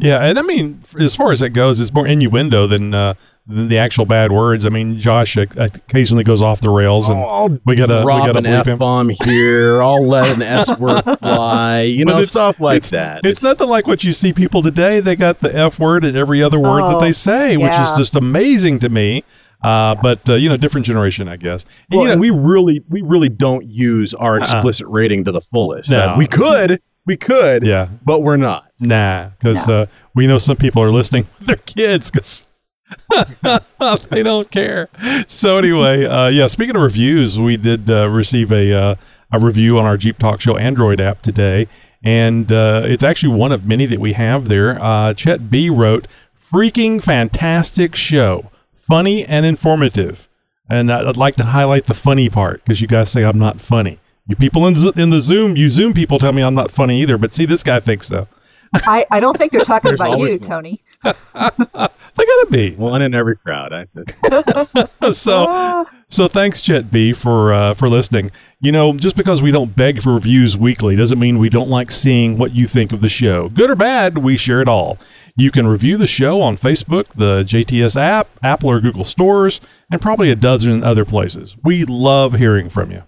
Yeah, 0.00 0.18
and 0.24 0.38
I 0.38 0.42
mean, 0.42 0.80
as 1.00 1.16
far 1.16 1.32
as 1.32 1.42
it 1.42 1.50
goes, 1.50 1.80
it's 1.80 1.92
more 1.92 2.06
innuendo 2.06 2.66
than 2.66 2.94
uh, 2.94 3.14
the 3.50 3.78
actual 3.78 4.04
bad 4.04 4.30
words. 4.30 4.66
I 4.66 4.68
mean, 4.68 4.98
Josh 4.98 5.36
uh, 5.38 5.46
occasionally 5.56 6.22
goes 6.22 6.42
off 6.42 6.60
the 6.60 6.68
rails, 6.70 7.08
and 7.08 7.18
I'll 7.18 7.58
we 7.64 7.76
gotta 7.76 8.04
we 8.04 8.12
gotta 8.12 8.38
an 8.38 8.44
bleep 8.44 8.60
F 8.60 8.66
him. 8.66 8.78
bomb 8.78 9.08
here. 9.24 9.82
I'll 9.82 10.06
let 10.06 10.28
an 10.36 10.42
S 10.42 10.68
word 10.78 11.02
fly. 11.20 11.80
You 11.82 12.04
But 12.04 12.10
know, 12.12 12.16
it's- 12.18 12.30
stuff 12.32 12.60
like 12.60 12.76
it's, 12.78 12.90
that. 12.90 13.22
It's 13.24 13.42
nothing 13.42 13.68
like 13.68 13.86
what 13.86 14.04
you 14.04 14.12
see 14.12 14.32
people 14.32 14.62
today. 14.62 15.00
They 15.00 15.16
got 15.16 15.40
the 15.40 15.54
F 15.56 15.78
word 15.78 16.04
and 16.04 16.16
every 16.16 16.42
other 16.42 16.58
word 16.58 16.82
that 16.82 16.96
Oh, 16.96 17.00
they 17.00 17.12
say, 17.12 17.56
which 17.56 17.72
is 17.72 17.90
just 17.92 18.14
amazing 18.16 18.80
to 18.80 18.88
me. 18.88 19.24
Uh, 19.64 19.94
but 19.96 20.28
uh, 20.28 20.34
you 20.34 20.48
know, 20.48 20.56
different 20.56 20.86
generation, 20.86 21.26
I 21.26 21.36
guess. 21.36 21.64
And, 21.90 21.98
Well, 21.98 22.08
you 22.08 22.14
know, 22.14 22.20
we 22.20 22.30
really, 22.30 22.84
we 22.88 23.02
really 23.02 23.28
don't 23.28 23.66
use 23.66 24.14
our 24.14 24.36
explicit 24.38 24.86
rating 24.88 25.24
to 25.24 25.32
the 25.32 25.40
fullest. 25.40 25.90
No. 25.90 26.10
Uh, 26.14 26.16
we 26.16 26.26
could, 26.28 26.80
we 27.06 27.16
could, 27.16 27.66
yeah, 27.66 27.88
but 28.04 28.20
we're 28.20 28.36
not. 28.36 28.70
nah, 28.78 29.30
because 29.30 29.68
uh, 29.68 29.86
we 30.14 30.26
know 30.28 30.38
some 30.38 30.56
people 30.58 30.80
are 30.82 30.92
listening 30.92 31.26
with 31.38 31.48
their 31.48 31.56
kids 31.56 32.10
because 32.10 32.46
they 34.10 34.22
don't 34.22 34.50
care. 34.50 34.88
So 35.26 35.58
anyway, 35.58 36.04
uh, 36.04 36.28
yeah. 36.28 36.46
Speaking 36.46 36.76
of 36.76 36.82
reviews, 36.82 37.38
we 37.38 37.56
did 37.56 37.90
uh, 37.90 38.08
receive 38.08 38.50
a 38.52 38.72
uh, 38.72 38.94
a 39.32 39.38
review 39.38 39.78
on 39.78 39.84
our 39.84 39.96
Jeep 39.96 40.18
Talk 40.18 40.40
Show 40.40 40.56
Android 40.56 41.00
app 41.00 41.22
today, 41.22 41.68
and 42.02 42.50
uh, 42.50 42.82
it's 42.84 43.02
actually 43.02 43.34
one 43.34 43.52
of 43.52 43.66
many 43.66 43.86
that 43.86 44.00
we 44.00 44.14
have 44.14 44.48
there. 44.48 44.82
Uh, 44.82 45.14
Chet 45.14 45.50
B 45.50 45.68
wrote, 45.70 46.06
"Freaking 46.38 47.02
fantastic 47.02 47.94
show, 47.94 48.50
funny 48.74 49.24
and 49.24 49.44
informative." 49.44 50.28
And 50.70 50.92
I'd 50.92 51.16
like 51.16 51.36
to 51.36 51.44
highlight 51.44 51.86
the 51.86 51.94
funny 51.94 52.28
part 52.28 52.62
because 52.62 52.82
you 52.82 52.86
guys 52.86 53.10
say 53.10 53.24
I'm 53.24 53.38
not 53.38 53.58
funny. 53.58 53.98
You 54.26 54.36
people 54.36 54.66
in, 54.66 54.74
Z- 54.74 54.92
in 54.96 55.08
the 55.08 55.20
Zoom, 55.20 55.56
you 55.56 55.70
Zoom 55.70 55.94
people 55.94 56.18
tell 56.18 56.34
me 56.34 56.42
I'm 56.42 56.54
not 56.54 56.70
funny 56.70 57.00
either, 57.00 57.16
but 57.16 57.32
see, 57.32 57.46
this 57.46 57.62
guy 57.62 57.80
thinks 57.80 58.08
so. 58.08 58.28
I, 58.74 59.06
I 59.10 59.20
don't 59.20 59.36
think 59.38 59.52
they're 59.52 59.64
talking 59.64 59.94
about 59.94 60.18
you, 60.18 60.28
one. 60.28 60.38
Tony. 60.40 60.82
They 62.18 62.24
gotta 62.24 62.48
be. 62.50 62.74
One 62.74 63.00
in 63.00 63.14
every 63.14 63.36
crowd. 63.36 63.72
I, 63.72 65.10
so 65.12 65.86
so 66.08 66.26
thanks 66.26 66.60
Chet 66.62 66.90
B 66.90 67.12
for 67.12 67.52
uh, 67.52 67.74
for 67.74 67.88
listening. 67.88 68.32
You 68.60 68.72
know, 68.72 68.92
just 68.92 69.14
because 69.14 69.40
we 69.40 69.52
don't 69.52 69.76
beg 69.76 70.02
for 70.02 70.14
reviews 70.14 70.56
weekly 70.56 70.96
doesn't 70.96 71.20
mean 71.20 71.38
we 71.38 71.48
don't 71.48 71.70
like 71.70 71.92
seeing 71.92 72.36
what 72.36 72.56
you 72.56 72.66
think 72.66 72.90
of 72.90 73.02
the 73.02 73.08
show. 73.08 73.48
Good 73.50 73.70
or 73.70 73.76
bad, 73.76 74.18
we 74.18 74.36
share 74.36 74.60
it 74.60 74.66
all. 74.66 74.98
You 75.36 75.52
can 75.52 75.68
review 75.68 75.96
the 75.96 76.08
show 76.08 76.42
on 76.42 76.56
Facebook, 76.56 77.10
the 77.10 77.44
JTS 77.44 77.94
app, 77.94 78.28
Apple 78.42 78.70
or 78.70 78.80
Google 78.80 79.04
stores, 79.04 79.60
and 79.88 80.02
probably 80.02 80.28
a 80.30 80.34
dozen 80.34 80.82
other 80.82 81.04
places. 81.04 81.56
We 81.62 81.84
love 81.84 82.34
hearing 82.34 82.68
from 82.68 82.90
you. 82.90 83.04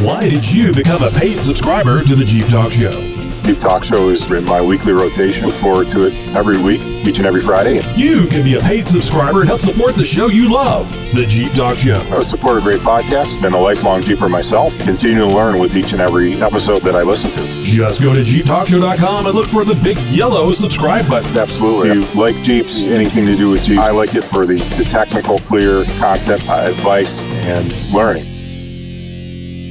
Why 0.00 0.30
did 0.30 0.50
you 0.50 0.72
become 0.72 1.02
a 1.02 1.10
paid 1.10 1.42
subscriber 1.42 2.02
to 2.02 2.14
the 2.14 2.24
Jeep 2.24 2.46
Talk 2.46 2.72
Show? 2.72 3.17
Jeep 3.48 3.60
Talk 3.60 3.82
Show 3.82 4.10
is 4.10 4.30
in 4.30 4.44
my 4.44 4.60
weekly 4.60 4.92
rotation. 4.92 5.46
Look 5.46 5.54
forward 5.54 5.88
to 5.88 6.06
it 6.06 6.12
every 6.36 6.60
week, 6.60 6.82
each 7.06 7.16
and 7.16 7.26
every 7.26 7.40
Friday. 7.40 7.80
You 7.96 8.26
can 8.26 8.44
be 8.44 8.56
a 8.56 8.60
paid 8.60 8.86
subscriber 8.86 9.40
and 9.40 9.48
help 9.48 9.62
support 9.62 9.96
the 9.96 10.04
show 10.04 10.26
you 10.26 10.52
love, 10.52 10.90
the 11.14 11.24
Jeep 11.26 11.52
Talk 11.54 11.78
Show. 11.78 11.98
I 12.14 12.20
support 12.20 12.58
a 12.58 12.60
great 12.60 12.80
podcast. 12.80 13.40
Been 13.40 13.54
a 13.54 13.58
lifelong 13.58 14.02
Jeeper 14.02 14.28
myself. 14.28 14.78
Continue 14.80 15.20
to 15.20 15.26
learn 15.26 15.58
with 15.58 15.76
each 15.76 15.92
and 15.92 16.02
every 16.02 16.34
episode 16.42 16.82
that 16.82 16.94
I 16.94 17.00
listen 17.00 17.30
to. 17.30 17.62
Just 17.64 18.02
go 18.02 18.12
to 18.12 18.20
JeepTalkShow.com 18.20 19.24
and 19.24 19.34
look 19.34 19.48
for 19.48 19.64
the 19.64 19.76
big 19.76 19.96
yellow 20.10 20.52
subscribe 20.52 21.08
button. 21.08 21.34
Absolutely. 21.38 21.88
If 21.88 22.14
you 22.14 22.20
like 22.20 22.36
Jeeps, 22.42 22.82
anything 22.82 23.24
to 23.24 23.34
do 23.34 23.48
with 23.48 23.64
Jeeps, 23.64 23.80
I 23.80 23.92
like 23.92 24.14
it 24.14 24.24
for 24.24 24.44
the, 24.44 24.58
the 24.76 24.84
technical, 24.84 25.38
clear 25.38 25.84
content, 25.98 26.46
uh, 26.50 26.66
advice, 26.68 27.22
and 27.46 27.72
learning. 27.94 28.26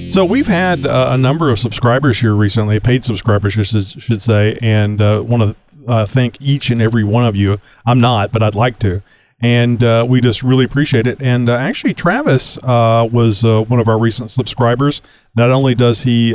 So 0.09 0.23
we've 0.25 0.47
had 0.47 0.85
uh, 0.85 1.09
a 1.11 1.17
number 1.17 1.49
of 1.49 1.59
subscribers 1.59 2.19
here 2.19 2.33
recently, 2.33 2.79
paid 2.79 3.03
subscribers, 3.03 3.53
should, 3.53 3.67
should 3.67 4.21
say, 4.21 4.57
and 4.61 5.01
uh, 5.01 5.21
want 5.25 5.43
to 5.43 5.55
uh, 5.87 6.05
thank 6.05 6.41
each 6.41 6.69
and 6.69 6.81
every 6.81 7.03
one 7.03 7.25
of 7.25 7.35
you. 7.35 7.59
I'm 7.85 7.99
not, 7.99 8.31
but 8.31 8.41
I'd 8.41 8.55
like 8.55 8.79
to, 8.79 9.01
and 9.41 9.83
uh, 9.83 10.05
we 10.07 10.21
just 10.21 10.41
really 10.41 10.65
appreciate 10.65 11.07
it. 11.07 11.21
And 11.21 11.49
uh, 11.49 11.55
actually, 11.55 11.93
Travis 11.93 12.57
uh, 12.63 13.07
was 13.11 13.43
one 13.43 13.79
of 13.79 13.87
our 13.87 13.99
recent 13.99 14.31
subscribers. 14.31 15.01
Not 15.35 15.51
only 15.51 15.75
does 15.75 16.01
he 16.01 16.33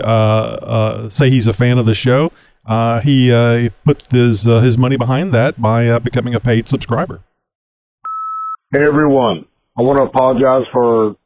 say 1.09 1.31
he's 1.31 1.47
a 1.49 1.53
fan 1.53 1.79
of 1.79 1.87
the 1.87 1.95
show, 1.95 2.31
he, 3.03 3.71
put 3.85 4.11
his 4.11 4.45
his 4.45 4.79
money 4.79 4.97
behind 4.97 5.33
that 5.33 5.61
by 5.61 5.99
becoming 5.99 6.35
a 6.35 6.41
paid 6.41 6.69
subscriber. 6.69 7.21
Hey 8.73 8.85
everyone, 8.87 9.47
I 9.77 9.83
want 9.83 9.99
to 9.99 10.05
apologize 10.05 10.67
for 10.73 11.17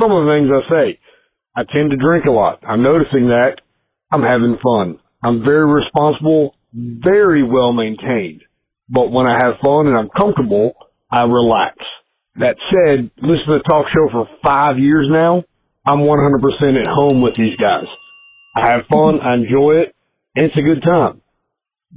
some 0.00 0.10
of 0.10 0.24
the 0.24 0.32
things 0.32 0.50
I 0.50 0.70
say. 0.70 0.98
I 1.56 1.62
tend 1.62 1.90
to 1.90 1.96
drink 1.96 2.24
a 2.26 2.30
lot. 2.30 2.60
I'm 2.66 2.82
noticing 2.82 3.28
that. 3.28 3.60
I'm 4.12 4.22
having 4.22 4.58
fun. 4.62 4.98
I'm 5.22 5.44
very 5.44 5.66
responsible, 5.66 6.54
very 6.72 7.42
well 7.42 7.72
maintained. 7.72 8.42
But 8.88 9.10
when 9.10 9.26
I 9.26 9.38
have 9.42 9.54
fun 9.64 9.86
and 9.86 9.96
I'm 9.96 10.10
comfortable, 10.10 10.74
I 11.10 11.22
relax. 11.22 11.76
That 12.36 12.56
said, 12.70 13.10
listen 13.16 13.46
to 13.46 13.58
the 13.58 13.64
talk 13.68 13.86
show 13.94 14.08
for 14.10 14.28
five 14.44 14.78
years 14.78 15.06
now. 15.10 15.44
I'm 15.86 16.00
100% 16.00 16.80
at 16.80 16.86
home 16.88 17.22
with 17.22 17.34
these 17.34 17.56
guys. 17.56 17.86
I 18.56 18.70
have 18.70 18.86
fun. 18.86 19.20
I 19.20 19.34
enjoy 19.34 19.82
it. 19.82 19.94
It's 20.34 20.56
a 20.56 20.62
good 20.62 20.82
time. 20.82 21.20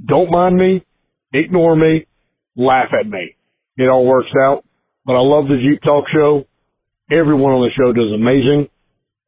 Don't 0.06 0.30
mind 0.30 0.56
me. 0.56 0.84
Ignore 1.32 1.76
me. 1.76 2.06
Laugh 2.56 2.90
at 2.98 3.08
me. 3.08 3.36
It 3.76 3.88
all 3.88 4.06
works 4.06 4.30
out. 4.40 4.64
But 5.04 5.14
I 5.14 5.20
love 5.20 5.48
the 5.48 5.58
Jeep 5.62 5.82
Talk 5.82 6.04
show. 6.12 6.44
Everyone 7.10 7.52
on 7.52 7.62
the 7.62 7.72
show 7.76 7.92
does 7.92 8.12
amazing. 8.14 8.68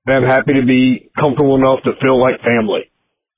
And 0.06 0.16
I'm 0.16 0.30
happy 0.30 0.54
to 0.54 0.64
be 0.66 1.10
comfortable 1.18 1.56
enough 1.56 1.82
to 1.84 1.92
feel 2.00 2.20
like 2.20 2.40
family. 2.40 2.90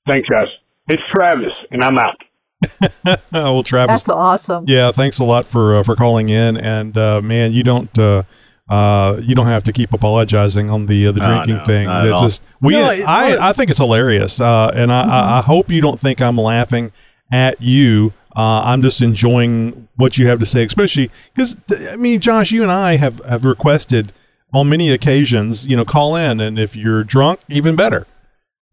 Thanks, 0.07 0.27
guys. 0.29 0.47
It's 0.87 1.01
Travis, 1.13 1.51
and 1.71 1.83
I'm 1.83 1.97
out. 1.97 3.19
well, 3.31 3.63
Travis, 3.63 4.03
That's 4.03 4.09
awesome. 4.09 4.65
Yeah, 4.67 4.91
thanks 4.91 5.19
a 5.19 5.23
lot 5.23 5.47
for 5.47 5.77
uh, 5.77 5.83
for 5.83 5.95
calling 5.95 6.29
in, 6.29 6.55
and 6.57 6.97
uh, 6.97 7.21
man, 7.21 7.51
you 7.53 7.63
don't 7.63 7.97
uh, 7.99 8.23
uh, 8.69 9.19
you 9.21 9.35
don't 9.35 9.47
have 9.47 9.63
to 9.63 9.73
keep 9.73 9.91
apologizing 9.93 10.69
on 10.69 10.85
the 10.85 11.07
uh, 11.07 11.11
the 11.11 11.19
No, 11.19 11.27
drinking 11.27 11.57
no, 11.57 11.65
thing. 11.65 11.89
It's 11.89 12.21
just 12.21 12.43
we 12.61 12.73
No, 12.73 12.89
it- 12.89 13.05
I 13.05 13.29
well, 13.31 13.41
I 13.41 13.53
think 13.53 13.69
it's 13.69 13.79
hilarious, 13.79 14.39
uh, 14.39 14.71
and 14.73 14.91
I, 14.91 15.01
I, 15.03 15.37
I 15.39 15.41
hope 15.41 15.71
you 15.71 15.81
don't 15.81 15.99
think 15.99 16.21
I'm 16.21 16.37
laughing 16.37 16.91
at 17.31 17.61
you. 17.61 18.13
Uh, 18.35 18.63
I'm 18.65 18.81
just 18.81 19.01
enjoying 19.01 19.87
what 19.95 20.17
you 20.17 20.27
have 20.27 20.39
to 20.39 20.45
say, 20.45 20.63
especially 20.63 21.11
because 21.33 21.57
I 21.91 21.97
mean, 21.97 22.19
Josh, 22.19 22.51
you 22.51 22.63
and 22.63 22.71
I 22.71 22.95
have 22.95 23.23
have 23.25 23.43
requested 23.45 24.11
on 24.53 24.69
many 24.69 24.91
occasions, 24.91 25.65
you 25.65 25.75
know, 25.75 25.85
call 25.85 26.15
in, 26.15 26.39
and 26.39 26.59
if 26.59 26.75
you're 26.75 27.03
drunk, 27.03 27.39
even 27.49 27.75
better. 27.75 28.05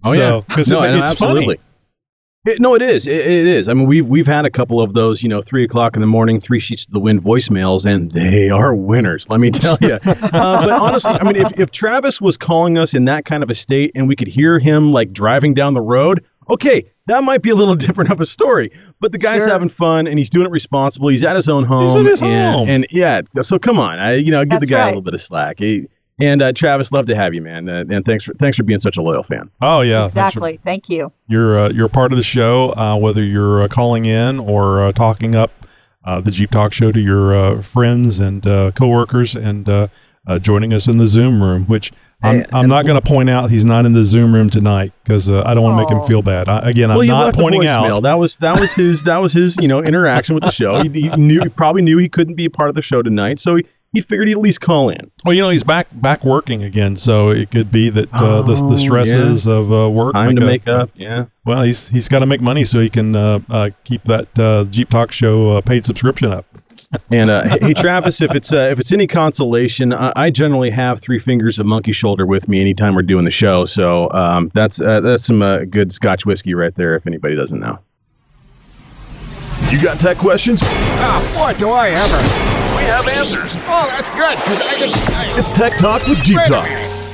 Oh, 0.04 0.12
So, 0.14 0.18
yeah. 0.18 0.42
because 0.46 0.68
No, 0.68 0.82
it, 0.82 0.94
it's 0.94 1.10
absolutely. 1.10 1.56
funny. 1.56 1.66
It, 2.46 2.58
no, 2.58 2.74
it 2.74 2.80
is. 2.80 3.06
It, 3.06 3.16
it 3.16 3.46
is. 3.46 3.68
I 3.68 3.74
mean, 3.74 3.86
we've 3.86 4.06
we've 4.06 4.26
had 4.26 4.46
a 4.46 4.50
couple 4.50 4.80
of 4.80 4.94
those, 4.94 5.22
you 5.22 5.28
know, 5.28 5.42
three 5.42 5.62
o'clock 5.62 5.94
in 5.94 6.00
the 6.00 6.06
morning, 6.06 6.40
three 6.40 6.58
sheets 6.58 6.86
to 6.86 6.90
the 6.90 6.98
wind 6.98 7.22
voicemails, 7.22 7.84
and 7.84 8.10
they 8.12 8.48
are 8.48 8.74
winners. 8.74 9.28
Let 9.28 9.40
me 9.40 9.50
tell 9.50 9.76
you. 9.82 9.94
uh, 10.04 10.30
but 10.32 10.70
honestly, 10.70 11.12
I 11.12 11.22
mean, 11.22 11.36
if 11.36 11.58
if 11.58 11.70
Travis 11.70 12.18
was 12.18 12.38
calling 12.38 12.78
us 12.78 12.94
in 12.94 13.04
that 13.04 13.26
kind 13.26 13.42
of 13.42 13.50
a 13.50 13.54
state, 13.54 13.92
and 13.94 14.08
we 14.08 14.16
could 14.16 14.28
hear 14.28 14.58
him 14.58 14.90
like 14.90 15.12
driving 15.12 15.52
down 15.52 15.74
the 15.74 15.82
road, 15.82 16.24
okay, 16.48 16.90
that 17.10 17.24
might 17.24 17.42
be 17.42 17.50
a 17.50 17.54
little 17.54 17.74
different 17.86 18.10
of 18.10 18.20
a 18.20 18.26
story. 18.26 18.70
But 19.00 19.12
the 19.12 19.18
guy's 19.18 19.42
Sure. 19.42 19.50
having 19.50 19.68
fun, 19.68 20.06
and 20.06 20.18
he's 20.18 20.30
doing 20.30 20.46
it 20.46 20.50
responsibly. 20.52 21.12
He's 21.14 21.24
at 21.24 21.36
his 21.36 21.48
own 21.48 21.64
home. 21.64 21.84
He's 21.84 21.94
at 21.96 22.04
his 22.06 22.22
and, 22.22 22.54
home. 22.56 22.68
and 22.68 22.86
yeah, 22.90 23.20
so 23.42 23.58
come 23.58 23.78
on, 23.78 23.98
I 23.98 24.14
you 24.16 24.30
know, 24.30 24.42
give 24.44 24.50
That's 24.50 24.64
the 24.66 24.70
guy 24.70 24.82
a 24.84 24.86
little 24.86 25.02
bit 25.02 25.14
of 25.14 25.20
slack. 25.20 25.56
He, 25.58 25.86
and 26.18 26.42
uh, 26.42 26.52
Travis, 26.52 26.92
love 26.92 27.06
to 27.06 27.14
have 27.14 27.32
you, 27.32 27.40
man. 27.40 27.68
Uh, 27.68 27.84
and 27.90 28.04
thanks 28.04 28.24
for 28.24 28.34
thanks 28.34 28.56
for 28.56 28.62
being 28.62 28.80
such 28.80 28.96
a 28.98 29.02
loyal 29.02 29.22
fan. 29.22 29.50
Oh 29.62 29.80
yeah, 29.80 30.08
thanks 30.08 30.34
for- 30.34 30.40
exactly. 30.48 30.60
Thank 30.64 30.88
you. 30.90 31.12
You're 31.28 31.58
uh, 31.58 31.68
you're 31.70 31.88
part 31.88 32.12
of 32.12 32.16
the 32.18 32.22
show, 32.24 32.74
uh, 32.76 32.96
whether 32.96 33.22
you're 33.22 33.62
uh, 33.62 33.68
calling 33.68 34.04
in 34.04 34.38
or 34.38 34.82
uh, 34.84 34.92
talking 34.92 35.34
up 35.34 35.50
uh, 36.04 36.20
the 36.20 36.30
Jeep 36.30 36.50
Talk 36.50 36.72
Show 36.72 36.92
to 36.92 37.00
your 37.00 37.34
uh, 37.34 37.62
friends 37.62 38.20
and 38.20 38.46
uh, 38.46 38.70
coworkers, 38.72 39.34
and 39.34 39.68
uh, 39.68 39.88
uh, 40.26 40.38
joining 40.38 40.72
us 40.74 40.86
in 40.88 40.98
the 40.98 41.06
Zoom 41.06 41.42
room. 41.42 41.64
Which 41.66 41.90
I'm, 42.22 42.44
I'm 42.52 42.68
not 42.68 42.84
going 42.86 43.00
to 43.00 43.06
point 43.06 43.30
out 43.30 43.50
he's 43.50 43.64
not 43.64 43.86
in 43.86 43.92
the 43.94 44.04
Zoom 44.04 44.34
room 44.34 44.50
tonight 44.50 44.92
because 45.02 45.28
uh, 45.28 45.42
I 45.46 45.54
don't 45.54 45.62
want 45.62 45.78
to 45.78 45.82
make 45.82 45.90
him 46.02 46.06
feel 46.06 46.20
bad. 46.22 46.48
I, 46.48 46.68
again, 46.68 46.90
I'm 46.90 47.06
not 47.06 47.34
pointing 47.34 47.66
out. 47.66 48.02
That 48.02 48.14
was 48.18 48.36
that 48.38 48.60
was 48.60 48.72
his 48.72 49.04
that 49.04 49.18
was 49.18 49.32
his 49.32 49.56
you 49.56 49.68
know 49.68 49.82
interaction 49.82 50.34
with 50.34 50.44
the 50.44 50.52
show. 50.52 50.82
He, 50.82 50.88
he 50.88 51.08
knew 51.10 51.40
he 51.40 51.48
probably 51.48 51.82
knew 51.82 51.96
he 51.98 52.08
couldn't 52.08 52.34
be 52.34 52.44
a 52.44 52.50
part 52.50 52.68
of 52.68 52.74
the 52.74 52.82
show 52.82 53.00
tonight, 53.02 53.40
so 53.40 53.56
he, 53.56 53.64
he 53.92 54.00
figured 54.02 54.28
he'd 54.28 54.34
at 54.34 54.40
least 54.40 54.60
call 54.60 54.90
in. 54.90 55.10
Well, 55.24 55.34
you 55.34 55.40
know 55.40 55.48
he's 55.50 55.64
back 55.64 55.88
back 55.92 56.22
working 56.24 56.62
again, 56.62 56.94
so 56.96 57.30
it 57.30 57.50
could 57.50 57.72
be 57.72 57.88
that 57.88 58.08
uh, 58.12 58.42
the, 58.42 58.52
Oh, 58.62 58.70
the 58.70 58.76
stresses 58.78 59.46
of 59.46 59.72
uh, 59.72 59.88
work 59.90 60.12
Time 60.12 60.36
to 60.36 60.42
a- 60.42 60.46
make 60.46 60.68
up. 60.68 60.90
Yeah. 60.94 61.26
Well, 61.46 61.62
he's 61.62 61.88
he's 61.88 62.08
got 62.08 62.18
to 62.20 62.26
make 62.26 62.40
money 62.42 62.64
so 62.64 62.80
he 62.80 62.90
can 62.90 63.16
uh, 63.16 63.40
uh, 63.48 63.70
keep 63.84 64.04
that 64.04 64.38
uh, 64.38 64.64
Jeep 64.64 64.90
Talk 64.90 65.10
Show 65.10 65.56
uh, 65.56 65.60
paid 65.62 65.84
subscription 65.86 66.30
up. 66.32 66.44
And 67.10 67.30
uh, 67.30 67.58
hey, 67.60 67.72
Travis, 67.72 68.20
if 68.20 68.34
it's 68.34 68.52
uh, 68.52 68.68
if 68.72 68.80
it's 68.80 68.92
any 68.92 69.06
consolation, 69.06 69.92
I, 69.92 70.12
I 70.16 70.30
generally 70.30 70.70
have 70.70 71.00
three 71.00 71.20
fingers 71.20 71.60
of 71.60 71.66
monkey 71.66 71.92
shoulder 71.92 72.26
with 72.26 72.48
me 72.48 72.60
anytime 72.60 72.96
we're 72.96 73.02
doing 73.02 73.24
the 73.24 73.30
show. 73.30 73.64
So 73.64 74.10
um, 74.10 74.50
that's 74.54 74.80
uh, 74.80 75.00
that's 75.00 75.24
some 75.24 75.40
uh, 75.40 75.64
good 75.66 75.92
Scotch 75.92 76.26
whiskey 76.26 76.54
right 76.54 76.74
there. 76.74 76.96
If 76.96 77.06
anybody 77.06 77.36
doesn't 77.36 77.60
know. 77.60 77.78
You 79.70 79.80
got 79.80 80.00
tech 80.00 80.16
questions? 80.16 80.60
Ah, 80.64 81.36
what 81.38 81.56
do 81.60 81.70
I 81.70 81.90
ever. 81.90 82.16
We 82.76 82.82
have 82.86 83.06
answers. 83.06 83.54
Oh, 83.68 83.86
that's 83.88 84.08
good, 84.08 84.36
because 84.36 84.60
I 84.60 84.74
can. 84.74 84.88
I, 85.14 85.38
It's 85.38 85.52
Tech 85.52 85.78
Talk 85.78 86.04
with 86.08 86.20
Jeep 86.24 86.40
Talk. 86.46 86.68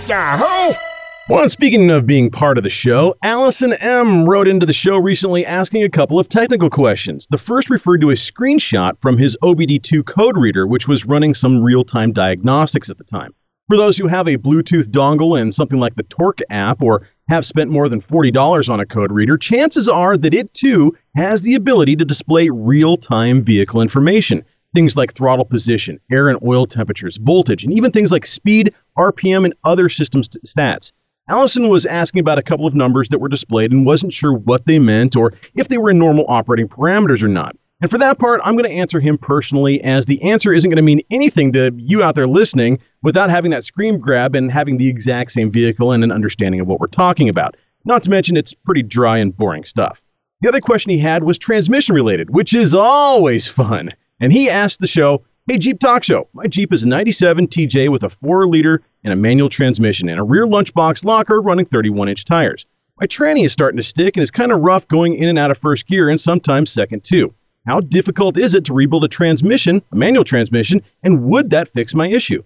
Yahoo! 0.08 0.95
Well, 1.28 1.42
and 1.42 1.50
speaking 1.50 1.90
of 1.90 2.06
being 2.06 2.30
part 2.30 2.56
of 2.56 2.62
the 2.62 2.70
show, 2.70 3.16
Allison 3.20 3.72
M. 3.72 4.28
wrote 4.28 4.46
into 4.46 4.64
the 4.64 4.72
show 4.72 4.96
recently 4.96 5.44
asking 5.44 5.82
a 5.82 5.88
couple 5.88 6.20
of 6.20 6.28
technical 6.28 6.70
questions. 6.70 7.26
The 7.28 7.36
first 7.36 7.68
referred 7.68 8.00
to 8.02 8.10
a 8.10 8.14
screenshot 8.14 8.92
from 9.00 9.18
his 9.18 9.36
OBD2 9.42 10.06
code 10.06 10.38
reader, 10.38 10.68
which 10.68 10.86
was 10.86 11.04
running 11.04 11.34
some 11.34 11.64
real 11.64 11.82
time 11.82 12.12
diagnostics 12.12 12.90
at 12.90 12.98
the 12.98 13.02
time. 13.02 13.34
For 13.66 13.76
those 13.76 13.98
who 13.98 14.06
have 14.06 14.28
a 14.28 14.36
Bluetooth 14.36 14.84
dongle 14.84 15.40
and 15.40 15.52
something 15.52 15.80
like 15.80 15.96
the 15.96 16.04
Torque 16.04 16.38
app 16.48 16.80
or 16.80 17.08
have 17.28 17.44
spent 17.44 17.72
more 17.72 17.88
than 17.88 18.00
$40 18.00 18.70
on 18.70 18.78
a 18.78 18.86
code 18.86 19.10
reader, 19.10 19.36
chances 19.36 19.88
are 19.88 20.16
that 20.16 20.32
it 20.32 20.54
too 20.54 20.94
has 21.16 21.42
the 21.42 21.56
ability 21.56 21.96
to 21.96 22.04
display 22.04 22.50
real 22.50 22.96
time 22.96 23.42
vehicle 23.42 23.82
information. 23.82 24.44
Things 24.76 24.96
like 24.96 25.12
throttle 25.12 25.44
position, 25.44 25.98
air 26.08 26.28
and 26.28 26.38
oil 26.44 26.66
temperatures, 26.66 27.16
voltage, 27.16 27.64
and 27.64 27.72
even 27.72 27.90
things 27.90 28.12
like 28.12 28.26
speed, 28.26 28.72
RPM, 28.96 29.44
and 29.44 29.54
other 29.64 29.88
system 29.88 30.22
st- 30.22 30.44
stats. 30.44 30.92
Allison 31.28 31.68
was 31.68 31.86
asking 31.86 32.20
about 32.20 32.38
a 32.38 32.42
couple 32.42 32.66
of 32.66 32.74
numbers 32.74 33.08
that 33.08 33.18
were 33.18 33.28
displayed 33.28 33.72
and 33.72 33.84
wasn't 33.84 34.14
sure 34.14 34.32
what 34.32 34.64
they 34.66 34.78
meant 34.78 35.16
or 35.16 35.32
if 35.54 35.66
they 35.66 35.78
were 35.78 35.90
in 35.90 35.98
normal 35.98 36.24
operating 36.28 36.68
parameters 36.68 37.22
or 37.22 37.28
not. 37.28 37.56
And 37.80 37.90
for 37.90 37.98
that 37.98 38.18
part, 38.18 38.40
I'm 38.44 38.54
going 38.54 38.70
to 38.70 38.76
answer 38.76 39.00
him 39.00 39.18
personally, 39.18 39.82
as 39.82 40.06
the 40.06 40.22
answer 40.22 40.52
isn't 40.52 40.70
going 40.70 40.76
to 40.76 40.82
mean 40.82 41.00
anything 41.10 41.52
to 41.52 41.72
you 41.76 42.02
out 42.02 42.14
there 42.14 42.28
listening 42.28 42.78
without 43.02 43.28
having 43.28 43.50
that 43.50 43.64
screen 43.64 43.98
grab 43.98 44.34
and 44.34 44.50
having 44.50 44.78
the 44.78 44.88
exact 44.88 45.32
same 45.32 45.50
vehicle 45.50 45.92
and 45.92 46.02
an 46.02 46.12
understanding 46.12 46.60
of 46.60 46.68
what 46.68 46.80
we're 46.80 46.86
talking 46.86 47.28
about. 47.28 47.56
Not 47.84 48.04
to 48.04 48.10
mention, 48.10 48.36
it's 48.36 48.54
pretty 48.54 48.82
dry 48.82 49.18
and 49.18 49.36
boring 49.36 49.64
stuff. 49.64 50.00
The 50.40 50.48
other 50.48 50.60
question 50.60 50.90
he 50.90 50.98
had 50.98 51.24
was 51.24 51.38
transmission 51.38 51.94
related, 51.94 52.30
which 52.30 52.54
is 52.54 52.72
always 52.72 53.48
fun. 53.48 53.90
And 54.20 54.32
he 54.32 54.48
asked 54.48 54.80
the 54.80 54.86
show, 54.86 55.24
Hey 55.48 55.58
Jeep 55.58 55.78
Talk 55.78 56.02
Show, 56.02 56.26
my 56.32 56.48
Jeep 56.48 56.72
is 56.72 56.82
a 56.82 56.88
97 56.88 57.46
TJ 57.46 57.88
with 57.88 58.02
a 58.02 58.10
4 58.10 58.48
liter 58.48 58.82
and 59.04 59.12
a 59.12 59.16
manual 59.16 59.48
transmission 59.48 60.08
and 60.08 60.18
a 60.18 60.24
rear 60.24 60.44
lunchbox 60.44 61.04
locker 61.04 61.40
running 61.40 61.66
31 61.66 62.08
inch 62.08 62.24
tires. 62.24 62.66
My 63.00 63.06
tranny 63.06 63.44
is 63.44 63.52
starting 63.52 63.76
to 63.76 63.84
stick 63.84 64.16
and 64.16 64.24
is 64.24 64.32
kind 64.32 64.50
of 64.50 64.62
rough 64.62 64.88
going 64.88 65.14
in 65.14 65.28
and 65.28 65.38
out 65.38 65.52
of 65.52 65.58
first 65.58 65.86
gear 65.86 66.08
and 66.08 66.20
sometimes 66.20 66.72
second 66.72 67.04
too. 67.04 67.32
How 67.64 67.78
difficult 67.78 68.36
is 68.36 68.54
it 68.54 68.64
to 68.64 68.74
rebuild 68.74 69.04
a 69.04 69.08
transmission, 69.08 69.82
a 69.92 69.96
manual 69.96 70.24
transmission, 70.24 70.82
and 71.04 71.22
would 71.26 71.50
that 71.50 71.68
fix 71.68 71.94
my 71.94 72.08
issue? 72.08 72.42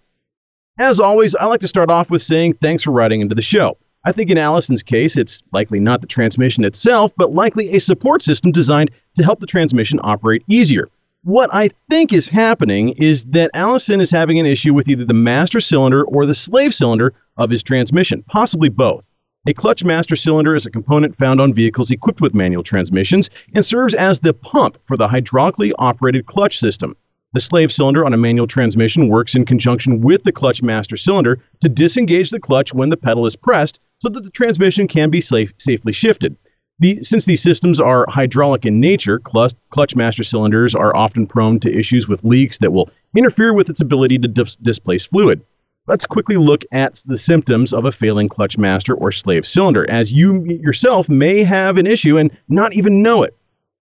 As 0.79 1.01
always, 1.01 1.35
I 1.35 1.47
like 1.47 1.61
to 1.61 1.69
start 1.69 1.91
off 1.91 2.11
with 2.11 2.21
saying 2.21 2.59
thanks 2.61 2.83
for 2.83 2.91
writing 2.91 3.23
into 3.23 3.35
the 3.35 3.41
show. 3.41 3.79
I 4.05 4.13
think 4.13 4.31
in 4.31 4.37
Allison's 4.37 4.83
case, 4.83 5.17
it's 5.17 5.43
likely 5.53 5.81
not 5.81 6.03
the 6.03 6.07
transmission 6.07 6.65
itself, 6.65 7.15
but 7.17 7.33
likely 7.33 7.71
a 7.71 7.81
support 7.81 8.23
system 8.23 8.53
designed 8.53 8.91
to 9.15 9.25
help 9.25 9.41
the 9.41 9.47
transmission 9.47 10.01
operate 10.03 10.45
easier. 10.51 10.91
What 11.23 11.51
I 11.53 11.69
think 11.91 12.15
is 12.15 12.31
happening 12.31 12.95
is 12.97 13.27
that 13.27 13.51
Allison 13.53 14.01
is 14.01 14.11
having 14.11 14.39
an 14.39 14.47
issue 14.47 14.73
with 14.73 14.89
either 14.89 15.05
the 15.05 15.13
master 15.13 15.61
cylinder 15.61 16.03
or 16.03 16.25
the 16.25 16.35
slave 16.35 16.73
cylinder 16.73 17.13
of 17.37 17.51
his 17.51 17.63
transmission, 17.63 18.25
possibly 18.27 18.71
both. 18.71 19.05
A 19.47 19.53
clutch 19.53 19.85
master 19.85 20.17
cylinder 20.17 20.55
is 20.55 20.65
a 20.65 20.71
component 20.71 21.19
found 21.19 21.39
on 21.39 21.53
vehicles 21.53 21.91
equipped 21.91 22.23
with 22.23 22.35
manual 22.35 22.63
transmissions 22.63 23.29
and 23.55 23.63
serves 23.63 23.93
as 23.93 24.21
the 24.21 24.33
pump 24.33 24.79
for 24.87 24.97
the 24.97 25.09
hydraulically 25.09 25.73
operated 25.79 26.25
clutch 26.25 26.59
system. 26.59 26.97
The 27.35 27.41
slave 27.41 27.71
cylinder 27.71 28.07
on 28.07 28.15
a 28.15 28.19
manual 28.19 28.47
transmission 28.47 29.09
works 29.09 29.35
in 29.35 29.45
conjunction 29.45 30.01
with 30.01 30.23
the 30.23 30.33
clutch 30.33 30.63
master 30.63 30.97
cylinder 30.97 31.39
to 31.61 31.69
disengage 31.69 32.31
the 32.31 32.41
clutch 32.41 32.73
when 32.73 32.89
the 32.89 32.97
pedal 32.97 33.27
is 33.27 33.37
pressed 33.37 33.79
so 33.99 34.09
that 34.09 34.25
the 34.25 34.31
transmission 34.31 34.89
can 34.89 35.11
be 35.11 35.21
safe, 35.21 35.53
safely 35.59 35.93
shifted. 35.93 36.39
The, 36.81 37.03
since 37.03 37.27
these 37.27 37.43
systems 37.43 37.79
are 37.79 38.07
hydraulic 38.09 38.65
in 38.65 38.81
nature, 38.81 39.19
clutch, 39.19 39.53
clutch 39.69 39.95
master 39.95 40.25
cylinders 40.25 40.75
are 40.75 40.97
often 40.97 41.27
prone 41.27 41.61
to 41.61 41.79
issues 41.79 42.09
with 42.09 42.25
leaks 42.25 42.59
that 42.59 42.73
will 42.73 42.89
interfere 43.15 43.53
with 43.53 43.69
its 43.69 43.83
ability 43.83 44.19
to 44.19 44.29
dis- 44.29 44.57
displace 44.57 45.05
fluid. 45.05 45.43
Let's 45.87 46.07
quickly 46.07 46.37
look 46.37 46.65
at 46.73 47.03
the 47.05 47.19
symptoms 47.19 47.75
of 47.75 47.85
a 47.85 47.93
failing 47.93 48.31
clutch 48.31 48.57
master 48.57 48.95
or 48.95 49.13
slave 49.13 49.47
cylinder, 49.47 49.89
as 49.91 50.11
you 50.11 50.43
yourself 50.45 51.07
may 51.09 51.43
have 51.43 51.77
an 51.77 51.87
issue 51.87 52.17
and 52.17 52.31
not 52.49 52.73
even 52.73 53.03
know 53.03 53.25
it. 53.25 53.37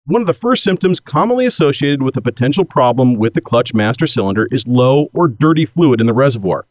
One 0.05 0.21
of 0.21 0.27
the 0.27 0.33
first 0.33 0.63
symptoms 0.63 0.99
commonly 0.99 1.45
associated 1.45 2.01
with 2.01 2.17
a 2.17 2.21
potential 2.21 2.65
problem 2.65 3.15
with 3.15 3.33
the 3.33 3.41
clutch 3.41 3.73
master 3.73 4.07
cylinder 4.07 4.47
is 4.51 4.67
low 4.67 5.09
or 5.13 5.29
dirty 5.29 5.65
fluid 5.65 6.01
in 6.01 6.07
the 6.07 6.13
reservoir. 6.13 6.65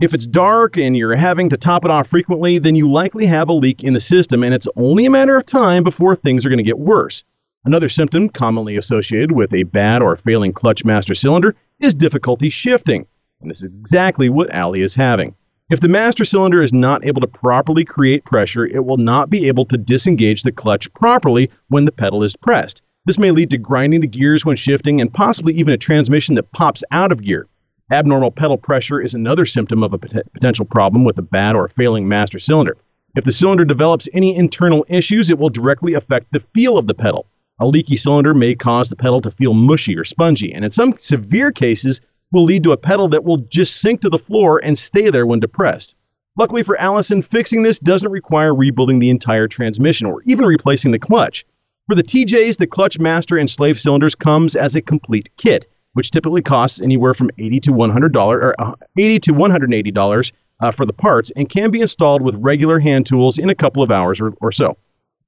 If 0.00 0.14
it's 0.14 0.26
dark 0.26 0.78
and 0.78 0.96
you're 0.96 1.14
having 1.14 1.50
to 1.50 1.58
top 1.58 1.84
it 1.84 1.90
off 1.90 2.06
frequently, 2.06 2.56
then 2.56 2.74
you 2.74 2.90
likely 2.90 3.26
have 3.26 3.50
a 3.50 3.52
leak 3.52 3.84
in 3.84 3.92
the 3.92 4.00
system, 4.00 4.42
and 4.42 4.54
it's 4.54 4.66
only 4.74 5.04
a 5.04 5.10
matter 5.10 5.36
of 5.36 5.44
time 5.44 5.84
before 5.84 6.16
things 6.16 6.46
are 6.46 6.48
going 6.48 6.56
to 6.56 6.64
get 6.64 6.78
worse. 6.78 7.22
Another 7.66 7.90
symptom 7.90 8.30
commonly 8.30 8.78
associated 8.78 9.30
with 9.30 9.52
a 9.52 9.64
bad 9.64 10.00
or 10.00 10.16
failing 10.16 10.54
clutch 10.54 10.86
master 10.86 11.14
cylinder 11.14 11.54
is 11.80 11.94
difficulty 11.94 12.48
shifting, 12.48 13.04
and 13.42 13.50
this 13.50 13.58
is 13.58 13.64
exactly 13.64 14.30
what 14.30 14.48
Allie 14.54 14.80
is 14.80 14.94
having. 14.94 15.34
If 15.68 15.80
the 15.80 15.88
master 15.88 16.24
cylinder 16.24 16.62
is 16.62 16.72
not 16.72 17.04
able 17.04 17.20
to 17.20 17.26
properly 17.26 17.84
create 17.84 18.24
pressure, 18.24 18.64
it 18.64 18.82
will 18.82 18.96
not 18.96 19.28
be 19.28 19.48
able 19.48 19.66
to 19.66 19.76
disengage 19.76 20.44
the 20.44 20.50
clutch 20.50 20.90
properly 20.94 21.50
when 21.68 21.84
the 21.84 21.92
pedal 21.92 22.24
is 22.24 22.34
pressed. 22.34 22.80
This 23.04 23.18
may 23.18 23.32
lead 23.32 23.50
to 23.50 23.58
grinding 23.58 24.00
the 24.00 24.06
gears 24.06 24.46
when 24.46 24.56
shifting 24.56 25.02
and 25.02 25.12
possibly 25.12 25.52
even 25.56 25.74
a 25.74 25.78
transmission 25.78 26.36
that 26.36 26.52
pops 26.52 26.82
out 26.90 27.12
of 27.12 27.22
gear. 27.22 27.48
Abnormal 27.92 28.30
pedal 28.30 28.56
pressure 28.56 29.00
is 29.00 29.14
another 29.14 29.44
symptom 29.44 29.82
of 29.82 29.92
a 29.92 29.98
pot- 29.98 30.32
potential 30.32 30.64
problem 30.64 31.04
with 31.04 31.18
a 31.18 31.22
bad 31.22 31.56
or 31.56 31.68
failing 31.68 32.06
master 32.06 32.38
cylinder. 32.38 32.76
If 33.16 33.24
the 33.24 33.32
cylinder 33.32 33.64
develops 33.64 34.08
any 34.12 34.36
internal 34.36 34.86
issues, 34.88 35.28
it 35.28 35.38
will 35.40 35.48
directly 35.48 35.94
affect 35.94 36.32
the 36.32 36.38
feel 36.38 36.78
of 36.78 36.86
the 36.86 36.94
pedal. 36.94 37.26
A 37.58 37.66
leaky 37.66 37.96
cylinder 37.96 38.32
may 38.32 38.54
cause 38.54 38.90
the 38.90 38.96
pedal 38.96 39.20
to 39.22 39.32
feel 39.32 39.54
mushy 39.54 39.96
or 39.96 40.04
spongy, 40.04 40.54
and 40.54 40.64
in 40.64 40.70
some 40.70 40.94
severe 40.98 41.50
cases, 41.50 42.00
will 42.30 42.44
lead 42.44 42.62
to 42.62 42.70
a 42.70 42.76
pedal 42.76 43.08
that 43.08 43.24
will 43.24 43.38
just 43.38 43.80
sink 43.80 44.02
to 44.02 44.08
the 44.08 44.18
floor 44.18 44.60
and 44.62 44.78
stay 44.78 45.10
there 45.10 45.26
when 45.26 45.40
depressed. 45.40 45.96
Luckily 46.38 46.62
for 46.62 46.80
Allison, 46.80 47.22
fixing 47.22 47.64
this 47.64 47.80
doesn't 47.80 48.12
require 48.12 48.54
rebuilding 48.54 49.00
the 49.00 49.10
entire 49.10 49.48
transmission 49.48 50.06
or 50.06 50.22
even 50.26 50.44
replacing 50.44 50.92
the 50.92 50.98
clutch. 51.00 51.44
For 51.88 51.96
the 51.96 52.04
TJs, 52.04 52.58
the 52.58 52.68
clutch 52.68 53.00
master 53.00 53.36
and 53.36 53.50
slave 53.50 53.80
cylinders 53.80 54.14
comes 54.14 54.54
as 54.54 54.76
a 54.76 54.80
complete 54.80 55.28
kit, 55.36 55.66
which 55.94 56.10
typically 56.10 56.42
costs 56.42 56.80
anywhere 56.80 57.14
from 57.14 57.30
80 57.38 57.60
to 57.60 57.72
100 57.72 58.12
dollars 58.12 58.42
or 58.42 58.54
uh, 58.58 58.74
80 58.96 59.20
to 59.20 59.32
180 59.32 59.90
dollars 59.90 60.32
uh, 60.60 60.70
for 60.70 60.86
the 60.86 60.92
parts 60.92 61.30
and 61.36 61.48
can 61.48 61.70
be 61.70 61.80
installed 61.80 62.22
with 62.22 62.34
regular 62.36 62.78
hand 62.78 63.06
tools 63.06 63.38
in 63.38 63.50
a 63.50 63.54
couple 63.54 63.82
of 63.82 63.90
hours 63.90 64.20
or, 64.20 64.32
or 64.40 64.52
so. 64.52 64.76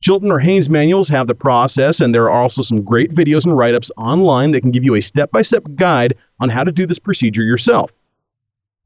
Chilton 0.02 0.32
or 0.32 0.40
Haynes 0.40 0.68
manuals 0.68 1.08
have 1.08 1.28
the 1.28 1.34
process, 1.34 2.00
and 2.00 2.12
there 2.12 2.24
are 2.24 2.42
also 2.42 2.62
some 2.62 2.82
great 2.82 3.14
videos 3.14 3.44
and 3.44 3.56
write 3.56 3.74
ups 3.74 3.90
online 3.96 4.50
that 4.50 4.60
can 4.60 4.72
give 4.72 4.82
you 4.82 4.96
a 4.96 5.00
step 5.00 5.30
by 5.30 5.42
step 5.42 5.64
guide 5.76 6.16
on 6.40 6.48
how 6.48 6.64
to 6.64 6.72
do 6.72 6.86
this 6.86 6.98
procedure 6.98 7.44
yourself. 7.44 7.92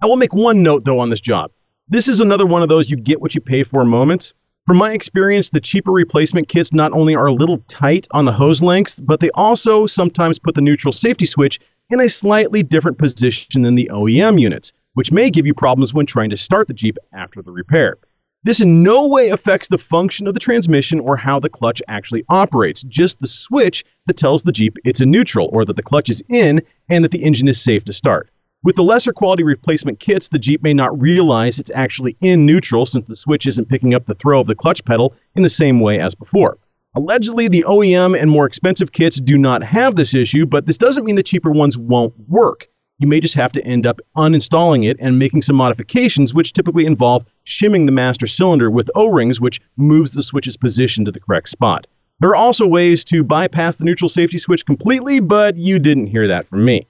I 0.03 0.07
will 0.07 0.17
make 0.17 0.35
one 0.35 0.63
note 0.63 0.85
though 0.85 0.99
on 0.99 1.09
this 1.09 1.21
job. 1.21 1.51
This 1.89 2.09
is 2.09 2.21
another 2.21 2.45
one 2.45 2.63
of 2.63 2.69
those 2.69 2.91
you 2.91 2.97
get 2.97 3.23
what 3.23 3.35
you 3.35 3.41
pay 3.41 3.63
for 3.63 3.85
moments. 3.85 4.35
From 4.67 4.79
my 4.79 4.95
experience, 4.95 5.51
the 5.51 5.61
cheaper 5.61 5.93
replacement 5.93 6.49
kits 6.49 6.73
not 6.73 6.93
only 6.93 7.15
are 7.15 7.27
a 7.27 7.33
little 7.33 7.59
tight 7.69 8.09
on 8.11 8.25
the 8.25 8.33
hose 8.33 8.61
lengths, 8.61 8.97
but 8.97 9.21
they 9.21 9.31
also 9.35 9.87
sometimes 9.87 10.41
put 10.41 10.57
the 10.57 10.61
neutral 10.61 10.91
safety 10.91 11.25
switch 11.25 11.61
in 11.89 12.01
a 12.01 12.09
slightly 12.09 12.65
different 12.65 12.99
position 12.99 13.63
than 13.63 13.77
the 13.77 13.89
OEM 13.93 14.41
units, 14.41 14.73
which 14.95 15.13
may 15.13 15.31
give 15.31 15.47
you 15.47 15.55
problems 15.55 15.95
when 15.95 16.05
trying 16.05 16.31
to 16.31 16.37
start 16.37 16.67
the 16.67 16.75
Jeep 16.75 16.99
after 17.13 17.43
the 17.43 17.53
repair. 17.53 17.97
This 18.43 18.61
in 18.61 18.83
no 18.83 19.07
way 19.07 19.29
affects 19.29 19.69
the 19.69 19.79
function 19.79 20.27
of 20.27 20.35
the 20.35 20.41
transmission 20.41 20.99
or 20.99 21.17
how 21.17 21.39
the 21.39 21.49
clutch 21.49 21.81
actually 21.87 22.25
operates, 22.29 22.83
just 22.83 23.21
the 23.21 23.29
switch 23.29 23.85
that 24.07 24.17
tells 24.17 24.43
the 24.43 24.51
Jeep 24.51 24.79
it's 24.85 25.01
a 25.01 25.07
neutral 25.07 25.49
or 25.53 25.65
that 25.65 25.77
the 25.77 25.83
clutch 25.85 26.11
is 26.11 26.25
in 26.29 26.61
and 26.89 27.05
that 27.05 27.13
the 27.13 27.23
engine 27.23 27.47
is 27.47 27.63
safe 27.63 27.85
to 27.85 27.93
start. 27.93 28.31
With 28.67 28.75
the 28.75 28.83
lesser 28.83 29.13
quality 29.13 29.45
replacement 29.45 30.01
kits, 30.01 30.27
the 30.27 30.41
Jeep 30.41 30.61
may 30.61 30.75
not 30.75 31.01
realize 31.01 31.61
it's 31.61 31.71
actually 31.73 32.17
in 32.21 32.47
neutral 32.47 32.85
since 32.85 33.07
the 33.07 33.15
switch 33.15 33.47
isn't 33.47 33.69
picking 33.69 33.95
up 33.95 34.07
the 34.07 34.15
throw 34.17 34.41
of 34.41 34.49
the 34.49 34.57
clutch 34.57 34.85
pedal 34.85 35.15
in 35.37 35.45
the 35.45 35.49
same 35.49 35.79
way 35.79 36.01
as 36.01 36.17
before. 36.17 36.59
Allegedly, 36.97 37.47
the 37.47 37.65
OEM 37.69 38.21
and 38.21 38.29
more 38.29 38.45
expensive 38.45 38.91
kits 38.91 39.21
do 39.21 39.39
not 39.39 39.63
have 39.63 39.95
this 39.95 40.15
issue, 40.15 40.47
but 40.47 40.67
this 40.67 40.79
doesn't 40.79 41.05
mean 41.05 41.15
the 41.15 41.23
cheaper 41.23 41.53
ones 41.53 41.79
won't 41.79 42.13
work. 42.29 42.67
You 42.99 43.07
may 43.07 43.21
just 43.21 43.35
have 43.35 43.53
to 43.53 43.65
end 43.65 43.87
up 43.87 44.01
uninstalling 44.17 44.85
it 44.85 44.97
and 44.99 45.17
making 45.17 45.43
some 45.43 45.55
modifications, 45.55 46.35
which 46.35 46.53
typically 46.53 46.87
involve 46.87 47.25
shimming 47.45 47.87
the 47.87 47.93
master 47.93 48.27
cylinder 48.27 48.69
with 48.69 48.91
O 48.97 49.07
rings, 49.07 49.41
which 49.41 49.61
moves 49.77 50.11
the 50.11 50.25
switch's 50.25 50.57
position 50.57 51.05
to 51.05 51.13
the 51.13 51.21
correct 51.21 51.51
spot. 51.51 51.87
There 52.19 52.31
are 52.31 52.35
also 52.35 52.67
ways 52.67 53.05
to 53.05 53.23
bypass 53.23 53.77
the 53.77 53.85
neutral 53.85 54.09
safety 54.09 54.39
switch 54.39 54.67
completely, 54.67 55.21
but 55.21 55.55
you 55.55 55.79
didn't 55.79 56.09
hear 56.09 56.27
that 56.27 56.49
from 56.49 56.65
me. 56.65 56.89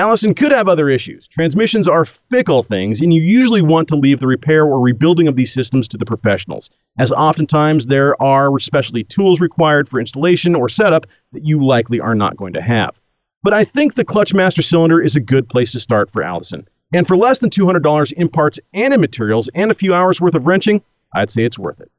Allison 0.00 0.32
could 0.32 0.50
have 0.50 0.66
other 0.66 0.88
issues. 0.88 1.28
Transmissions 1.28 1.86
are 1.86 2.06
fickle 2.06 2.62
things, 2.62 3.02
and 3.02 3.12
you 3.12 3.20
usually 3.20 3.60
want 3.60 3.86
to 3.88 3.96
leave 3.96 4.18
the 4.18 4.26
repair 4.26 4.64
or 4.64 4.80
rebuilding 4.80 5.28
of 5.28 5.36
these 5.36 5.52
systems 5.52 5.86
to 5.88 5.98
the 5.98 6.06
professionals, 6.06 6.70
as 6.98 7.12
oftentimes 7.12 7.86
there 7.86 8.20
are 8.22 8.58
specialty 8.58 9.04
tools 9.04 9.40
required 9.40 9.90
for 9.90 10.00
installation 10.00 10.54
or 10.54 10.70
setup 10.70 11.04
that 11.32 11.44
you 11.44 11.62
likely 11.62 12.00
are 12.00 12.14
not 12.14 12.38
going 12.38 12.54
to 12.54 12.62
have. 12.62 12.98
But 13.42 13.52
I 13.52 13.62
think 13.62 13.94
the 13.94 14.04
Clutch 14.04 14.32
Master 14.32 14.62
Cylinder 14.62 15.02
is 15.02 15.16
a 15.16 15.20
good 15.20 15.46
place 15.50 15.72
to 15.72 15.78
start 15.78 16.10
for 16.10 16.22
Allison. 16.22 16.66
And 16.94 17.06
for 17.06 17.18
less 17.18 17.40
than 17.40 17.50
$200 17.50 18.12
in 18.14 18.30
parts 18.30 18.58
and 18.72 18.94
in 18.94 19.02
materials 19.02 19.50
and 19.54 19.70
a 19.70 19.74
few 19.74 19.92
hours 19.92 20.18
worth 20.18 20.34
of 20.34 20.46
wrenching, 20.46 20.80
I'd 21.14 21.30
say 21.30 21.44
it's 21.44 21.58
worth 21.58 21.78
it. 21.78 21.90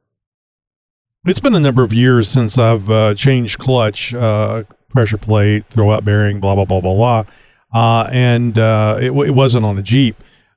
It's 1.24 1.40
been 1.40 1.54
a 1.54 1.60
number 1.60 1.84
of 1.84 1.92
years 1.92 2.28
since 2.28 2.58
I've 2.58 2.90
uh, 2.90 3.14
changed 3.14 3.60
clutch, 3.60 4.12
uh, 4.12 4.64
pressure 4.88 5.18
plate, 5.18 5.68
throwout 5.68 6.04
bearing, 6.04 6.40
blah, 6.40 6.56
blah, 6.56 6.64
blah, 6.64 6.80
blah, 6.80 6.94
blah 6.96 7.24
uh, 7.72 8.08
and 8.10 8.58
uh, 8.58 8.98
it, 9.00 9.12
it, 9.12 9.30
wasn't 9.30 9.64
on 9.64 9.78
a 9.78 9.82
Jeep. 9.82 10.16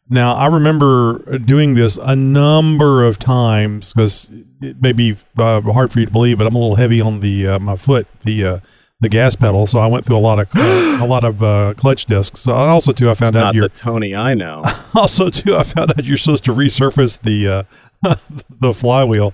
Now 0.10 0.36
I 0.36 0.48
remember 0.48 1.40
doing 1.40 1.76
this 1.76 1.98
a 1.98 2.16
number 2.16 3.04
of 3.04 3.18
times 3.18 3.94
because 3.94 4.30
it 4.62 4.82
may 4.82 4.92
be 4.92 5.18
uh, 5.38 5.62
hard 5.62 5.92
for 5.92 6.00
you 6.00 6.06
to 6.06 6.12
believe, 6.12 6.38
but 6.38 6.48
I'm 6.48 6.56
a 6.56 6.60
little 6.60 6.76
heavy 6.76 7.02
on 7.02 7.22
the 7.22 7.48
uh, 7.48 7.60
my 7.60 7.76
foot, 7.76 8.08
the 8.22 8.46
uh, 8.46 8.60
the 9.02 9.10
gas 9.10 9.36
pedal, 9.36 9.68
so 9.68 9.80
I 9.80 9.88
went 9.88 10.06
through 10.06 10.18
a 10.18 10.20
lot 10.20 10.40
of 10.40 10.48
a 11.02 11.06
lot 11.06 11.24
of 11.24 11.42
uh, 11.42 11.74
clutch 11.76 12.06
discs. 12.06 12.42
So 12.42 12.54
also 12.54 12.92
too, 12.92 13.10
I 13.10 13.14
found 13.16 13.36
it's 13.36 13.42
out 13.42 13.46
not 13.46 13.56
you're 13.56 13.68
the 13.68 13.76
Tony 13.76 14.16
I 14.16 14.36
know. 14.36 14.64
also 14.94 15.30
too, 15.30 15.56
I 15.56 15.64
found 15.64 15.92
out 15.92 16.06
you're 16.06 16.18
supposed 16.18 16.46
to 16.46 16.54
resurface 16.54 17.20
the 17.22 17.66
the 18.62 18.74
flywheel. 18.74 19.34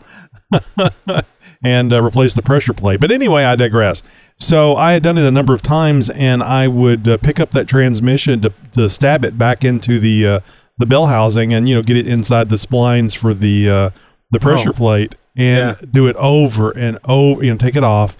and 1.63 1.93
uh, 1.93 2.01
replace 2.03 2.33
the 2.33 2.41
pressure 2.41 2.73
plate. 2.73 2.99
But 2.99 3.11
anyway, 3.11 3.43
I 3.43 3.55
digress. 3.55 4.01
So 4.37 4.75
I 4.75 4.93
had 4.93 5.03
done 5.03 5.17
it 5.17 5.25
a 5.25 5.31
number 5.31 5.53
of 5.53 5.61
times, 5.61 6.09
and 6.09 6.41
I 6.41 6.67
would 6.67 7.07
uh, 7.07 7.17
pick 7.17 7.39
up 7.39 7.51
that 7.51 7.67
transmission 7.67 8.41
to, 8.41 8.53
to 8.71 8.89
stab 8.89 9.23
it 9.23 9.37
back 9.37 9.63
into 9.63 9.99
the 9.99 10.27
uh, 10.27 10.39
the 10.79 10.85
bell 10.87 11.05
housing, 11.07 11.53
and 11.53 11.69
you 11.69 11.75
know 11.75 11.83
get 11.83 11.97
it 11.97 12.07
inside 12.07 12.49
the 12.49 12.55
splines 12.55 13.15
for 13.15 13.33
the 13.33 13.69
uh, 13.69 13.89
the 14.31 14.39
pressure 14.39 14.69
Oh. 14.69 14.73
plate, 14.73 15.15
and 15.35 15.77
Yeah. 15.79 15.87
do 15.93 16.07
it 16.07 16.15
over 16.15 16.71
and 16.71 16.97
over. 17.05 17.43
You 17.43 17.51
know, 17.51 17.57
take 17.57 17.75
it 17.75 17.83
off, 17.83 18.17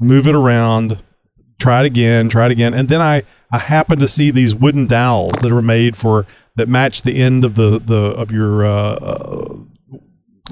move 0.00 0.26
it 0.26 0.34
around, 0.34 0.98
try 1.60 1.82
it 1.82 1.86
again, 1.86 2.28
try 2.28 2.46
it 2.46 2.52
again, 2.52 2.74
and 2.74 2.88
then 2.88 3.00
I 3.00 3.22
I 3.52 3.58
happened 3.58 4.00
to 4.00 4.08
see 4.08 4.30
these 4.32 4.54
wooden 4.54 4.86
dowels 4.88 5.34
that 5.42 5.52
are 5.52 5.62
made 5.62 5.96
for 5.96 6.26
that 6.56 6.68
match 6.68 7.02
the 7.02 7.20
end 7.22 7.44
of 7.44 7.54
the 7.54 7.78
the 7.78 7.94
of 8.16 8.32
your 8.32 8.64
uh, 8.64 8.96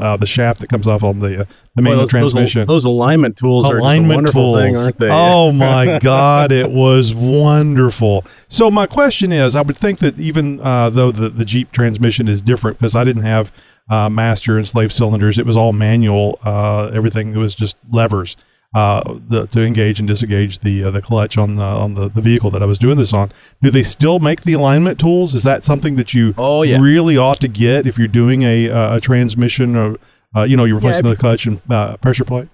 uh, 0.01 0.17
the 0.17 0.27
shaft 0.27 0.61
that 0.61 0.69
comes 0.69 0.87
off 0.87 1.03
on 1.03 1.21
the 1.21 1.41
uh, 1.41 1.45
the 1.75 1.83
Boy, 1.83 1.91
those, 1.91 1.99
those- 1.99 2.11
transmission 2.11 2.67
Those, 2.67 2.85
alignment 2.85 3.37
tools 3.37 3.67
are 3.67 3.79
alignment 3.79 4.17
wonderful 4.17 4.55
tools. 4.55 4.57
thing, 4.63 4.77
aren't 4.77 4.99
they? 4.99 5.09
Oh 5.11 5.53
my 5.67 5.99
God, 6.01 6.53
it 6.53 6.71
was 6.71 7.15
wonderful. 7.15 8.25
So 8.49 8.71
my 8.71 8.87
question 8.87 9.33
is, 9.33 9.57
I 9.57 9.63
would 9.63 9.77
think 9.77 9.99
that 10.01 10.19
even 10.19 10.61
uh, 10.61 10.91
though 10.91 11.11
the 11.11 11.29
the 11.29 11.45
Jeep 11.45 11.73
transmission 11.73 12.29
is 12.29 12.43
different 12.43 12.79
because 12.79 12.95
I 12.95 13.05
didn't 13.05 13.23
have 13.23 13.53
uh, 13.89 14.09
master 14.11 14.57
and 14.59 14.67
slave 14.69 14.93
cylinders, 14.93 15.39
it 15.39 15.47
was 15.47 15.57
all 15.57 15.73
manual. 15.73 16.39
Uh, 16.45 16.87
everything 16.93 17.35
was 17.35 17.55
just 17.55 17.77
levers 17.91 18.37
uh, 18.75 19.03
the, 19.29 19.47
to 19.47 19.65
engage 19.65 19.99
and 19.99 20.07
disengage 20.07 20.59
the 20.61 20.85
uh, 20.85 20.91
the 20.91 21.01
clutch 21.01 21.39
on 21.39 21.55
the 21.55 21.65
on 21.65 21.95
the, 21.95 22.09
the 22.09 22.21
vehicle 22.21 22.51
that 22.51 22.63
I 22.63 22.67
was 22.67 22.79
doing 22.79 22.99
this 22.99 23.13
on. 23.13 23.31
Do 23.63 23.71
they 23.71 23.83
still 23.83 24.19
make 24.19 24.43
the 24.43 24.53
alignment 24.53 25.01
tools? 25.01 25.35
Is 25.35 25.43
that 25.45 25.65
something 25.65 25.97
that 25.97 26.13
you 26.15 26.35
Oh, 26.37 26.63
yeah. 26.63 26.79
really 26.81 27.17
ought 27.17 27.41
to 27.41 27.49
get 27.49 27.87
if 27.87 27.99
you're 27.99 28.09
doing 28.09 28.43
a 28.43 28.69
uh, 28.71 28.97
a 28.97 29.01
transmission 29.01 29.75
or 29.77 29.97
uh, 30.37 30.43
you 30.43 30.57
know 30.57 30.65
you're 30.65 30.77
replacing 30.77 31.07
if- 31.07 31.17
the 31.17 31.21
clutch 31.21 31.47
and 31.47 31.61
uh, 31.71 31.97
pressure 31.99 32.25
plate? 32.25 32.49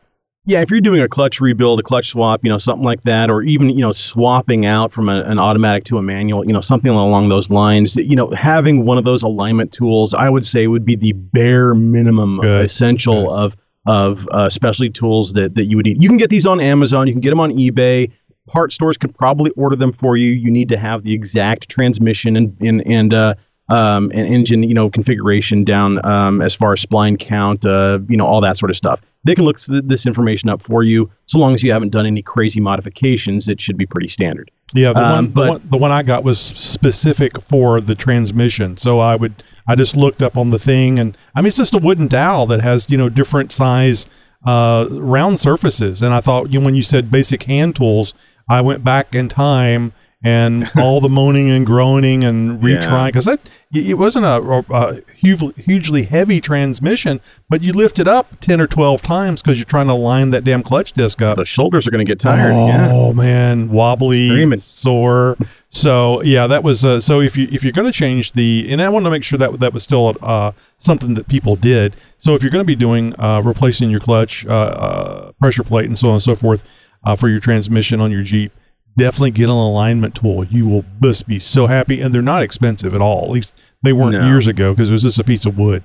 Yeah, 0.46 0.60
if 0.60 0.70
you're 0.70 0.82
doing 0.82 1.00
a 1.00 1.08
clutch 1.08 1.40
rebuild, 1.40 1.80
a 1.80 1.82
clutch 1.82 2.10
swap, 2.10 2.44
you 2.44 2.50
know, 2.50 2.58
something 2.58 2.84
like 2.84 3.02
that, 3.04 3.30
or 3.30 3.40
even, 3.40 3.70
you 3.70 3.80
know, 3.80 3.92
swapping 3.92 4.66
out 4.66 4.92
from 4.92 5.08
a, 5.08 5.22
an 5.22 5.38
automatic 5.38 5.84
to 5.84 5.96
a 5.96 6.02
manual, 6.02 6.44
you 6.46 6.52
know, 6.52 6.60
something 6.60 6.90
along 6.90 7.30
those 7.30 7.48
lines, 7.48 7.96
you 7.96 8.14
know, 8.14 8.28
having 8.32 8.84
one 8.84 8.98
of 8.98 9.04
those 9.04 9.22
alignment 9.22 9.72
tools, 9.72 10.12
I 10.12 10.28
would 10.28 10.44
say 10.44 10.66
would 10.66 10.84
be 10.84 10.96
the 10.96 11.12
bare 11.14 11.74
minimum 11.74 12.40
Good, 12.42 12.66
essential 12.66 13.22
good. 13.24 13.30
of 13.32 13.56
of 13.86 14.26
uh, 14.30 14.48
specialty 14.48 14.90
tools 14.90 15.32
that, 15.34 15.54
that 15.54 15.64
you 15.64 15.76
would 15.76 15.86
need. 15.86 16.02
You 16.02 16.08
can 16.08 16.18
get 16.18 16.30
these 16.30 16.46
on 16.46 16.60
Amazon, 16.60 17.06
you 17.06 17.12
can 17.12 17.20
get 17.20 17.30
them 17.30 17.40
on 17.40 17.52
eBay. 17.52 18.10
Part 18.46 18.72
stores 18.72 18.98
could 18.98 19.16
probably 19.16 19.50
order 19.52 19.74
them 19.74 19.90
for 19.92 20.18
you. 20.18 20.30
You 20.30 20.50
need 20.50 20.68
to 20.68 20.76
have 20.76 21.02
the 21.02 21.14
exact 21.14 21.70
transmission 21.70 22.36
and 22.36 22.54
and 22.60 22.86
and 22.86 23.14
uh, 23.14 23.34
um, 23.68 24.10
and 24.14 24.26
engine, 24.26 24.62
you 24.62 24.74
know, 24.74 24.90
configuration 24.90 25.64
down 25.64 26.04
um, 26.04 26.42
as 26.42 26.54
far 26.54 26.72
as 26.72 26.84
spline 26.84 27.18
count, 27.18 27.64
uh, 27.64 27.98
you 28.08 28.16
know, 28.16 28.26
all 28.26 28.40
that 28.42 28.56
sort 28.56 28.70
of 28.70 28.76
stuff. 28.76 29.00
They 29.24 29.34
can 29.34 29.44
look 29.44 29.58
this 29.58 30.04
information 30.04 30.50
up 30.50 30.60
for 30.60 30.82
you. 30.82 31.10
So 31.26 31.38
long 31.38 31.54
as 31.54 31.62
you 31.62 31.72
haven't 31.72 31.90
done 31.90 32.04
any 32.04 32.20
crazy 32.20 32.60
modifications, 32.60 33.48
it 33.48 33.58
should 33.58 33.78
be 33.78 33.86
pretty 33.86 34.08
standard. 34.08 34.50
Yeah, 34.74 34.92
the 34.92 35.02
Um, 35.02 35.12
one, 35.12 35.32
the 35.32 35.40
one 35.40 35.62
the 35.70 35.76
one 35.78 35.92
I 35.92 36.02
got 36.02 36.24
was 36.24 36.38
specific 36.38 37.40
for 37.40 37.80
the 37.80 37.94
transmission. 37.94 38.76
So 38.76 39.00
I 39.00 39.16
would 39.16 39.42
I 39.66 39.76
just 39.76 39.96
looked 39.96 40.22
up 40.22 40.36
on 40.36 40.50
the 40.50 40.58
thing 40.58 40.98
and 40.98 41.16
I 41.34 41.40
mean 41.40 41.48
it's 41.48 41.56
just 41.56 41.74
a 41.74 41.78
wooden 41.78 42.06
dowel 42.06 42.44
that 42.46 42.60
has, 42.60 42.90
you 42.90 42.98
know, 42.98 43.08
different 43.08 43.50
size 43.50 44.08
uh 44.44 44.86
round 44.90 45.40
surfaces. 45.40 46.02
And 46.02 46.12
I 46.12 46.20
thought 46.20 46.52
you 46.52 46.60
know, 46.60 46.66
when 46.66 46.74
you 46.74 46.82
said 46.82 47.10
basic 47.10 47.44
hand 47.44 47.76
tools, 47.76 48.12
I 48.50 48.60
went 48.60 48.84
back 48.84 49.14
in 49.14 49.28
time 49.28 49.94
and 50.24 50.70
all 50.76 51.00
the 51.00 51.08
moaning 51.08 51.50
and 51.50 51.66
groaning 51.66 52.24
and 52.24 52.60
retrying 52.60 53.08
because 53.08 53.26
that 53.26 53.38
it 53.72 53.98
wasn't 53.98 54.24
a, 54.24 54.64
a 54.70 55.00
hugely, 55.16 55.52
hugely 55.56 56.04
heavy 56.04 56.40
transmission, 56.40 57.20
but 57.48 57.60
you 57.60 57.72
lift 57.72 57.98
it 57.98 58.08
up 58.08 58.40
ten 58.40 58.60
or 58.60 58.66
twelve 58.66 59.02
times 59.02 59.42
because 59.42 59.58
you're 59.58 59.64
trying 59.64 59.88
to 59.88 59.94
line 59.94 60.30
that 60.30 60.44
damn 60.44 60.62
clutch 60.62 60.92
disc 60.92 61.20
up. 61.20 61.36
The 61.36 61.44
shoulders 61.44 61.86
are 61.86 61.90
going 61.90 62.04
to 62.04 62.10
get 62.10 62.18
tired. 62.18 62.52
Oh 62.52 63.08
yeah. 63.08 63.12
man, 63.12 63.68
wobbly, 63.68 64.28
Screaming. 64.28 64.60
sore. 64.60 65.36
So 65.68 66.22
yeah, 66.22 66.46
that 66.46 66.62
was 66.62 66.84
uh, 66.84 67.00
so. 67.00 67.20
If 67.20 67.36
you 67.36 67.48
if 67.50 67.62
you're 67.62 67.72
going 67.72 67.90
to 67.90 67.96
change 67.96 68.32
the, 68.32 68.66
and 68.70 68.80
I 68.80 68.88
want 68.88 69.04
to 69.04 69.10
make 69.10 69.24
sure 69.24 69.38
that 69.38 69.60
that 69.60 69.74
was 69.74 69.82
still 69.82 70.16
uh, 70.22 70.52
something 70.78 71.14
that 71.14 71.28
people 71.28 71.56
did. 71.56 71.96
So 72.16 72.34
if 72.34 72.42
you're 72.42 72.52
going 72.52 72.64
to 72.64 72.66
be 72.66 72.76
doing 72.76 73.14
uh, 73.18 73.42
replacing 73.42 73.90
your 73.90 74.00
clutch, 74.00 74.46
uh, 74.46 74.50
uh, 74.50 75.32
pressure 75.32 75.64
plate, 75.64 75.86
and 75.86 75.98
so 75.98 76.08
on 76.08 76.14
and 76.14 76.22
so 76.22 76.34
forth 76.36 76.62
uh, 77.02 77.16
for 77.16 77.28
your 77.28 77.40
transmission 77.40 78.00
on 78.00 78.10
your 78.10 78.22
Jeep, 78.22 78.52
definitely 78.96 79.32
get 79.32 79.44
an 79.44 79.50
alignment 79.50 80.14
tool. 80.14 80.44
You 80.44 80.66
will 80.66 80.84
just 81.02 81.26
be 81.26 81.38
so 81.38 81.66
happy, 81.66 82.00
and 82.00 82.14
they're 82.14 82.22
not 82.22 82.42
expensive 82.42 82.94
at 82.94 83.00
all. 83.00 83.24
At 83.24 83.30
least 83.30 83.62
they 83.82 83.92
weren't 83.92 84.12
No. 84.20 84.26
years 84.26 84.46
ago 84.46 84.72
because 84.72 84.90
it 84.90 84.92
was 84.92 85.02
just 85.02 85.18
a 85.18 85.24
piece 85.24 85.46
of 85.46 85.58
wood. 85.58 85.82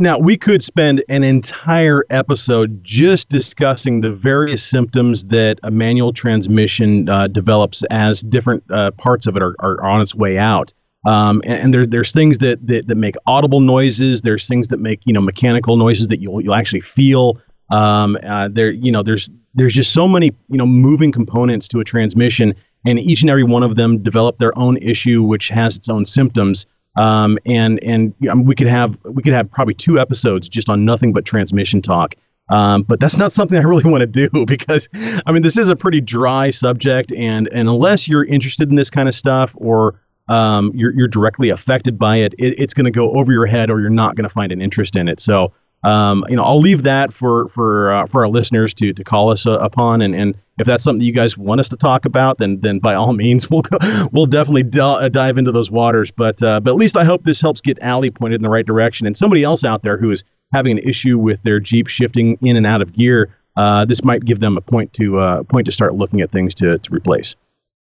Now, 0.00 0.16
we 0.18 0.36
could 0.36 0.62
spend 0.62 1.02
an 1.08 1.24
entire 1.24 2.04
episode 2.08 2.84
just 2.84 3.28
discussing 3.28 4.00
the 4.00 4.12
various 4.12 4.62
symptoms 4.62 5.24
that 5.24 5.58
a 5.64 5.72
manual 5.72 6.12
transmission 6.12 7.08
uh, 7.08 7.26
develops 7.26 7.82
as 7.90 8.20
different 8.22 8.62
uh, 8.70 8.92
parts 8.92 9.26
of 9.26 9.36
it 9.36 9.42
are, 9.42 9.56
are 9.58 9.82
on 9.84 10.00
its 10.00 10.14
way 10.14 10.38
out. 10.38 10.72
Um, 11.06 11.42
and 11.44 11.54
and 11.54 11.74
there, 11.74 11.86
there's 11.86 12.12
things 12.12 12.38
that, 12.38 12.64
that, 12.66 12.86
that 12.86 12.94
make 12.96 13.16
audible 13.26 13.60
noises. 13.60 14.22
There's 14.22 14.46
things 14.46 14.68
that 14.68 14.78
make 14.78 15.00
you 15.04 15.12
know 15.12 15.20
mechanical 15.20 15.76
noises 15.76 16.08
that 16.08 16.20
you'll 16.20 16.40
you'll 16.40 16.54
actually 16.54 16.80
feel. 16.80 17.40
Um, 17.70 18.16
uh, 18.22 18.48
there 18.50 18.70
you 18.70 18.90
know 18.90 19.02
there's 19.02 19.30
there's 19.54 19.74
just 19.74 19.92
so 19.92 20.08
many 20.08 20.34
you 20.48 20.56
know 20.56 20.66
moving 20.66 21.12
components 21.12 21.68
to 21.68 21.80
a 21.80 21.84
transmission, 21.84 22.54
and 22.86 22.98
each 22.98 23.22
and 23.22 23.30
every 23.30 23.44
one 23.44 23.62
of 23.62 23.76
them 23.76 24.02
develop 24.02 24.38
their 24.38 24.56
own 24.58 24.76
issue, 24.78 25.22
which 25.22 25.48
has 25.48 25.76
its 25.76 25.88
own 25.88 26.04
symptoms. 26.04 26.66
Um, 26.96 27.38
and 27.46 27.82
and 27.82 28.14
you 28.20 28.28
know, 28.28 28.40
we 28.42 28.54
could 28.54 28.66
have 28.66 28.96
we 29.04 29.22
could 29.22 29.32
have 29.32 29.50
probably 29.50 29.74
two 29.74 30.00
episodes 30.00 30.48
just 30.48 30.68
on 30.68 30.84
nothing 30.84 31.12
but 31.12 31.24
transmission 31.24 31.82
talk. 31.82 32.14
Um, 32.50 32.82
but 32.82 32.98
that's 32.98 33.18
not 33.18 33.30
something 33.30 33.58
I 33.58 33.62
really 33.62 33.88
want 33.88 34.00
to 34.00 34.06
do 34.06 34.28
because 34.46 34.88
I 35.26 35.32
mean 35.32 35.42
this 35.42 35.56
is 35.58 35.68
a 35.68 35.76
pretty 35.76 36.00
dry 36.00 36.50
subject, 36.50 37.12
and 37.12 37.48
and 37.52 37.68
unless 37.68 38.08
you're 38.08 38.24
interested 38.24 38.70
in 38.70 38.76
this 38.76 38.90
kind 38.90 39.08
of 39.08 39.14
stuff 39.14 39.52
or 39.56 40.00
um, 40.28 40.72
you're 40.74 40.92
you're 40.92 41.08
directly 41.08 41.50
affected 41.50 41.98
by 41.98 42.18
it, 42.18 42.34
it 42.38 42.58
it's 42.58 42.74
going 42.74 42.86
to 42.86 42.90
go 42.90 43.12
over 43.12 43.32
your 43.32 43.46
head, 43.46 43.70
or 43.70 43.80
you're 43.80 43.90
not 43.90 44.16
going 44.16 44.28
to 44.28 44.34
find 44.34 44.52
an 44.52 44.60
interest 44.60 44.96
in 44.96 45.08
it. 45.08 45.20
So 45.20 45.52
um, 45.84 46.24
you 46.28 46.34
know, 46.34 46.42
I'll 46.42 46.60
leave 46.60 46.82
that 46.84 47.14
for 47.14 47.48
for 47.48 47.92
uh, 47.92 48.06
for 48.06 48.22
our 48.22 48.28
listeners 48.28 48.74
to 48.74 48.92
to 48.92 49.04
call 49.04 49.30
us 49.30 49.46
uh, 49.46 49.58
upon, 49.58 50.02
and 50.02 50.14
and 50.14 50.34
if 50.58 50.66
that's 50.66 50.82
something 50.82 51.04
you 51.06 51.12
guys 51.12 51.38
want 51.38 51.60
us 51.60 51.68
to 51.68 51.76
talk 51.76 52.04
about, 52.04 52.38
then 52.38 52.58
then 52.60 52.80
by 52.80 52.94
all 52.94 53.12
means, 53.12 53.48
we'll 53.50 53.62
we'll 54.10 54.26
definitely 54.26 54.68
uh, 54.80 55.08
dive 55.08 55.38
into 55.38 55.52
those 55.52 55.70
waters. 55.70 56.10
But 56.10 56.42
uh, 56.42 56.58
but 56.60 56.70
at 56.70 56.76
least 56.76 56.96
I 56.96 57.04
hope 57.04 57.22
this 57.24 57.40
helps 57.40 57.60
get 57.60 57.78
Allie 57.80 58.10
pointed 58.10 58.36
in 58.36 58.42
the 58.42 58.50
right 58.50 58.66
direction, 58.66 59.06
and 59.06 59.16
somebody 59.16 59.44
else 59.44 59.64
out 59.64 59.82
there 59.82 59.96
who 59.96 60.10
is 60.10 60.24
having 60.52 60.78
an 60.78 60.88
issue 60.88 61.16
with 61.16 61.40
their 61.44 61.60
Jeep 61.60 61.86
shifting 61.86 62.38
in 62.40 62.56
and 62.56 62.66
out 62.66 62.82
of 62.82 62.92
gear. 62.92 63.34
Uh, 63.56 63.84
this 63.84 64.02
might 64.02 64.24
give 64.24 64.40
them 64.40 64.56
a 64.56 64.60
point 64.60 64.92
to 64.94 65.18
uh, 65.18 65.42
point 65.44 65.66
to 65.66 65.72
start 65.72 65.94
looking 65.94 66.22
at 66.22 66.32
things 66.32 66.56
to 66.56 66.78
to 66.78 66.90
replace. 66.92 67.36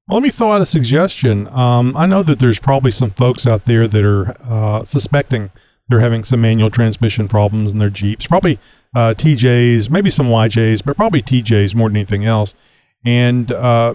Well, 0.06 0.18
let 0.18 0.24
me 0.24 0.30
throw 0.30 0.52
out 0.52 0.60
a 0.60 0.66
suggestion. 0.66 1.46
Um, 1.48 1.96
I 1.96 2.04
know 2.04 2.22
that 2.24 2.40
there's 2.40 2.58
probably 2.58 2.90
some 2.90 3.10
folks 3.10 3.46
out 3.46 3.64
there 3.64 3.86
that 3.86 4.04
are 4.04 4.36
uh, 4.42 4.84
suspecting 4.84 5.50
they're 5.90 6.00
having 6.00 6.22
some 6.24 6.40
manual 6.40 6.70
transmission 6.70 7.28
problems 7.28 7.72
in 7.72 7.78
their 7.78 7.90
Jeeps. 7.90 8.28
Probably 8.28 8.58
uh, 8.94 9.12
TJs, 9.14 9.90
maybe 9.90 10.08
some 10.08 10.28
YJs, 10.28 10.84
but 10.84 10.96
probably 10.96 11.20
TJs 11.20 11.74
more 11.74 11.88
than 11.88 11.96
anything 11.96 12.24
else. 12.24 12.54
And 13.04 13.50
uh, 13.50 13.94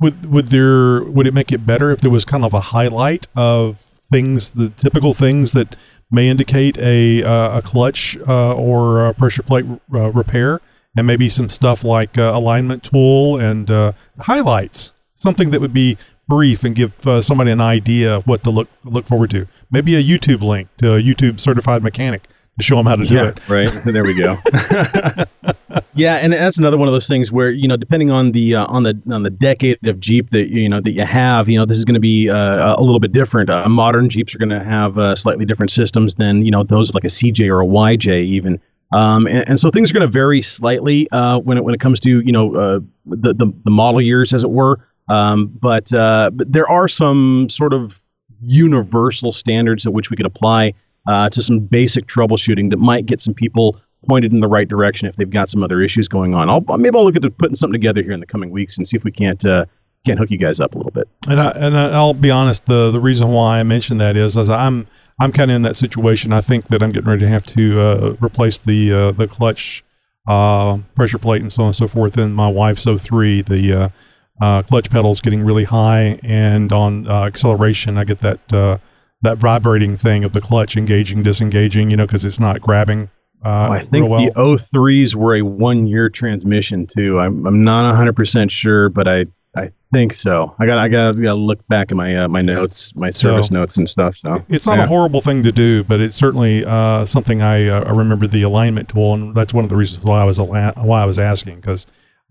would 0.00 0.26
would 0.26 0.48
there 0.48 1.02
would 1.02 1.26
it 1.26 1.34
make 1.34 1.50
it 1.50 1.66
better 1.66 1.90
if 1.90 2.00
there 2.00 2.10
was 2.10 2.24
kind 2.24 2.44
of 2.44 2.54
a 2.54 2.60
highlight 2.60 3.26
of 3.34 3.78
things, 4.12 4.52
the 4.52 4.68
typical 4.70 5.12
things 5.12 5.52
that 5.52 5.76
may 6.10 6.28
indicate 6.28 6.78
a 6.78 7.24
uh, 7.24 7.58
a 7.58 7.62
clutch 7.62 8.16
uh, 8.28 8.54
or 8.54 9.06
a 9.06 9.14
pressure 9.14 9.42
plate 9.42 9.64
uh, 9.92 10.10
repair, 10.12 10.60
and 10.96 11.06
maybe 11.06 11.28
some 11.28 11.48
stuff 11.48 11.82
like 11.82 12.16
uh, 12.16 12.32
alignment 12.34 12.84
tool 12.84 13.38
and 13.38 13.70
uh, 13.70 13.92
highlights, 14.20 14.92
something 15.14 15.50
that 15.50 15.60
would 15.60 15.74
be 15.74 15.96
brief 16.28 16.64
and 16.64 16.74
give 16.74 17.06
uh, 17.06 17.20
somebody 17.20 17.50
an 17.50 17.60
idea 17.60 18.16
of 18.16 18.26
what 18.26 18.42
to 18.44 18.50
look 18.50 18.68
look 18.84 19.06
forward 19.06 19.30
to. 19.30 19.46
Maybe 19.70 19.94
a 19.94 20.02
YouTube 20.02 20.42
link 20.42 20.68
to 20.78 20.94
a 20.94 21.02
YouTube 21.02 21.40
certified 21.40 21.82
mechanic 21.82 22.28
to 22.58 22.64
show 22.64 22.76
them 22.76 22.86
how 22.86 22.96
to 22.96 23.04
do 23.04 23.14
yeah, 23.14 23.28
it. 23.28 23.48
right. 23.48 23.68
There 23.84 24.04
we 24.04 24.14
go. 24.14 24.36
yeah, 25.94 26.16
and 26.16 26.32
that's 26.32 26.56
another 26.56 26.78
one 26.78 26.88
of 26.88 26.94
those 26.94 27.08
things 27.08 27.32
where 27.32 27.50
you 27.50 27.66
know, 27.66 27.76
depending 27.76 28.10
on 28.10 28.32
the 28.32 28.56
uh, 28.56 28.66
on 28.66 28.84
the 28.84 29.00
on 29.10 29.22
the 29.22 29.30
decade 29.30 29.84
of 29.86 30.00
Jeep 30.00 30.30
that 30.30 30.50
you 30.50 30.68
know 30.68 30.80
that 30.80 30.92
you 30.92 31.04
have, 31.04 31.48
you 31.48 31.58
know, 31.58 31.64
this 31.64 31.78
is 31.78 31.84
going 31.84 31.94
to 31.94 32.00
be 32.00 32.30
uh, 32.30 32.76
a 32.76 32.82
little 32.82 33.00
bit 33.00 33.12
different. 33.12 33.50
Uh, 33.50 33.68
modern 33.68 34.08
Jeeps 34.08 34.34
are 34.34 34.38
going 34.38 34.50
to 34.50 34.62
have 34.62 34.98
uh, 34.98 35.14
slightly 35.14 35.44
different 35.44 35.70
systems 35.70 36.14
than 36.14 36.44
you 36.44 36.50
know 36.50 36.62
those 36.62 36.88
of 36.88 36.94
like 36.94 37.04
a 37.04 37.08
CJ 37.08 37.48
or 37.48 37.60
a 37.60 37.66
YJ 37.66 38.24
even. 38.24 38.60
Um, 38.92 39.26
and, 39.26 39.48
and 39.48 39.60
so 39.60 39.70
things 39.70 39.90
are 39.90 39.94
going 39.94 40.06
to 40.06 40.12
vary 40.12 40.40
slightly 40.40 41.10
uh, 41.10 41.38
when 41.38 41.58
it 41.58 41.64
when 41.64 41.74
it 41.74 41.80
comes 41.80 41.98
to 42.00 42.20
you 42.20 42.32
know 42.32 42.54
uh, 42.54 42.80
the, 43.06 43.34
the 43.34 43.52
the 43.64 43.70
model 43.70 44.00
years, 44.00 44.32
as 44.32 44.44
it 44.44 44.50
were. 44.50 44.86
Um, 45.08 45.46
but 45.60 45.92
uh, 45.92 46.30
but 46.32 46.50
there 46.50 46.68
are 46.68 46.88
some 46.88 47.48
sort 47.50 47.72
of 47.72 48.00
universal 48.40 49.32
standards 49.32 49.86
at 49.86 49.92
which 49.92 50.10
we 50.10 50.16
could 50.16 50.26
apply 50.26 50.74
uh, 51.06 51.28
to 51.30 51.42
some 51.42 51.60
basic 51.60 52.06
troubleshooting 52.06 52.70
that 52.70 52.78
might 52.78 53.06
get 53.06 53.20
some 53.20 53.34
people 53.34 53.80
pointed 54.08 54.32
in 54.32 54.40
the 54.40 54.48
right 54.48 54.68
direction 54.68 55.08
if 55.08 55.16
they've 55.16 55.30
got 55.30 55.48
some 55.48 55.62
other 55.62 55.80
issues 55.80 56.08
going 56.08 56.34
on. 56.34 56.48
I'll 56.48 56.60
maybe 56.78 56.96
I'll 56.96 57.04
look 57.04 57.16
at 57.16 57.38
putting 57.38 57.56
something 57.56 57.72
together 57.72 58.02
here 58.02 58.12
in 58.12 58.20
the 58.20 58.26
coming 58.26 58.50
weeks 58.50 58.76
and 58.76 58.86
see 58.86 58.96
if 58.96 59.04
we 59.04 59.12
can't 59.12 59.44
uh, 59.44 59.66
can't 60.04 60.18
hook 60.18 60.30
you 60.30 60.38
guys 60.38 60.60
up 60.60 60.74
a 60.74 60.78
little 60.78 60.92
bit. 60.92 61.08
And 61.28 61.40
I, 61.40 61.50
and 61.50 61.76
I'll 61.76 62.14
be 62.14 62.30
honest, 62.30 62.66
the 62.66 62.90
the 62.90 63.00
reason 63.00 63.28
why 63.28 63.60
I 63.60 63.62
mentioned 63.62 64.00
that 64.00 64.16
is 64.16 64.36
as 64.36 64.48
I'm 64.48 64.86
I'm 65.20 65.32
kind 65.32 65.50
of 65.50 65.56
in 65.56 65.62
that 65.62 65.76
situation. 65.76 66.32
I 66.32 66.40
think 66.40 66.68
that 66.68 66.82
I'm 66.82 66.92
getting 66.92 67.08
ready 67.08 67.20
to 67.20 67.28
have 67.28 67.46
to 67.46 67.80
uh, 67.80 68.16
replace 68.20 68.58
the 68.58 68.92
uh, 68.92 69.12
the 69.12 69.26
clutch 69.26 69.84
uh, 70.26 70.78
pressure 70.94 71.18
plate 71.18 71.42
and 71.42 71.52
so 71.52 71.62
on 71.62 71.68
and 71.68 71.76
so 71.76 71.88
forth 71.88 72.16
in 72.18 72.32
my 72.32 72.48
wife's 72.48 72.84
03. 72.84 73.42
The 73.42 73.92
uh, 74.40 74.62
clutch 74.62 74.90
pedal's 74.90 75.20
getting 75.20 75.44
really 75.44 75.64
high, 75.64 76.18
and 76.22 76.72
on 76.72 77.08
uh, 77.08 77.24
acceleration, 77.24 77.96
I 77.96 78.04
get 78.04 78.18
that 78.18 78.52
uh, 78.52 78.78
that 79.22 79.38
vibrating 79.38 79.96
thing 79.96 80.24
of 80.24 80.32
the 80.32 80.40
clutch 80.40 80.76
engaging, 80.76 81.22
disengaging. 81.22 81.90
You 81.90 81.96
know, 81.96 82.06
because 82.06 82.24
it's 82.24 82.40
not 82.40 82.60
grabbing. 82.60 83.10
Uh, 83.44 83.68
I 83.72 83.80
think 83.80 84.08
well. 84.08 84.24
the 84.24 84.30
03s 84.72 85.14
were 85.14 85.36
a 85.36 85.42
one 85.42 85.86
year 85.86 86.08
transmission 86.08 86.86
too. 86.86 87.20
I'm 87.20 87.46
I'm 87.46 87.62
not 87.62 87.94
100% 87.94 88.50
sure, 88.50 88.88
but 88.88 89.06
I 89.06 89.26
I 89.56 89.70
think 89.92 90.14
so. 90.14 90.54
I 90.58 90.66
got 90.66 90.78
I 90.78 90.88
got 90.88 91.12
to 91.12 91.34
look 91.34 91.66
back 91.68 91.90
at 91.92 91.96
my 91.96 92.16
uh, 92.16 92.28
my 92.28 92.40
notes, 92.40 92.92
my 92.96 93.10
service 93.10 93.48
So- 93.48 93.54
notes 93.54 93.76
and 93.76 93.88
stuff. 93.88 94.16
So 94.16 94.42
It's 94.48 94.66
not 94.66 94.78
yeah. 94.78 94.84
a 94.84 94.86
horrible 94.86 95.20
thing 95.20 95.42
to 95.42 95.52
do, 95.52 95.84
but 95.84 96.00
it's 96.00 96.16
certainly 96.16 96.64
uh, 96.64 97.04
something 97.04 97.42
I, 97.42 97.68
uh, 97.68 97.84
I 97.84 97.90
remember 97.90 98.26
the 98.26 98.42
alignment 98.42 98.88
tool, 98.88 99.12
and 99.14 99.34
that's 99.34 99.52
one 99.54 99.62
of 99.64 99.70
the 99.70 99.76
reasons 99.76 100.02
why 100.04 100.22
I 100.22 100.24
was 100.24 100.40
why 100.40 100.72
I 100.76 101.04
was 101.04 101.18
asking 101.18 101.56
because 101.56 101.86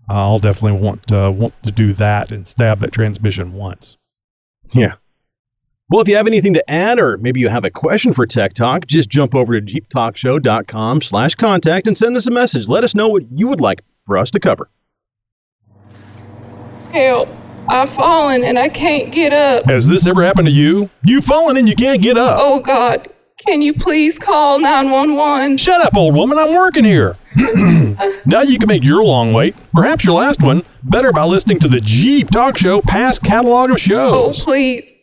I'll 0.08 0.38
definitely 0.38 0.80
want 0.80 1.10
uh, 1.10 1.32
want 1.34 1.60
to 1.62 1.70
do 1.70 1.92
that 1.94 2.30
and 2.30 2.46
stab 2.46 2.80
that 2.80 2.92
transmission 2.92 3.52
once. 3.54 3.96
Yeah. 4.72 4.94
Well, 5.90 6.00
if 6.00 6.08
you 6.08 6.16
have 6.16 6.26
anything 6.26 6.54
to 6.54 6.70
add 6.70 6.98
or 6.98 7.18
maybe 7.18 7.40
you 7.40 7.48
have 7.48 7.64
a 7.64 7.70
question 7.70 8.14
for 8.14 8.26
Tech 8.26 8.54
Talk, 8.54 8.86
just 8.86 9.08
jump 9.08 9.34
over 9.34 9.60
to 9.60 9.64
jeeptalkshow.com 9.64 11.02
slash 11.02 11.34
contact 11.34 11.86
and 11.86 11.96
send 11.96 12.16
us 12.16 12.26
a 12.26 12.30
message. 12.30 12.68
Let 12.68 12.84
us 12.84 12.94
know 12.94 13.08
what 13.08 13.24
you 13.30 13.48
would 13.48 13.60
like 13.60 13.82
for 14.06 14.16
us 14.16 14.30
to 14.32 14.40
cover. 14.40 14.68
Help. 16.90 17.28
I've 17.68 17.90
fallen 17.90 18.44
and 18.44 18.58
I 18.58 18.68
can't 18.68 19.12
get 19.12 19.32
up. 19.32 19.66
Has 19.66 19.86
this 19.86 20.06
ever 20.06 20.22
happened 20.22 20.48
to 20.48 20.52
you? 20.52 20.90
You've 21.02 21.24
fallen 21.24 21.56
and 21.56 21.68
you 21.68 21.74
can't 21.74 22.02
get 22.02 22.16
up. 22.16 22.38
Oh 22.40 22.60
God. 22.60 23.08
Can 23.46 23.60
you 23.60 23.74
please 23.74 24.18
call 24.18 24.58
911? 24.58 25.58
Shut 25.58 25.84
up, 25.84 25.96
old 25.96 26.14
woman. 26.14 26.38
I'm 26.38 26.54
working 26.54 26.84
here. 26.84 27.16
now 28.24 28.40
you 28.40 28.58
can 28.58 28.68
make 28.68 28.82
your 28.82 29.04
long 29.04 29.32
wait, 29.32 29.54
perhaps 29.72 30.04
your 30.04 30.14
last 30.14 30.42
one, 30.42 30.62
better 30.82 31.12
by 31.12 31.24
listening 31.24 31.58
to 31.58 31.68
the 31.68 31.80
Jeep 31.80 32.30
Talk 32.30 32.56
Show 32.56 32.80
past 32.80 33.22
catalog 33.22 33.70
of 33.70 33.78
shows. 33.80 34.40
Oh, 34.40 34.44
please. 34.44 34.94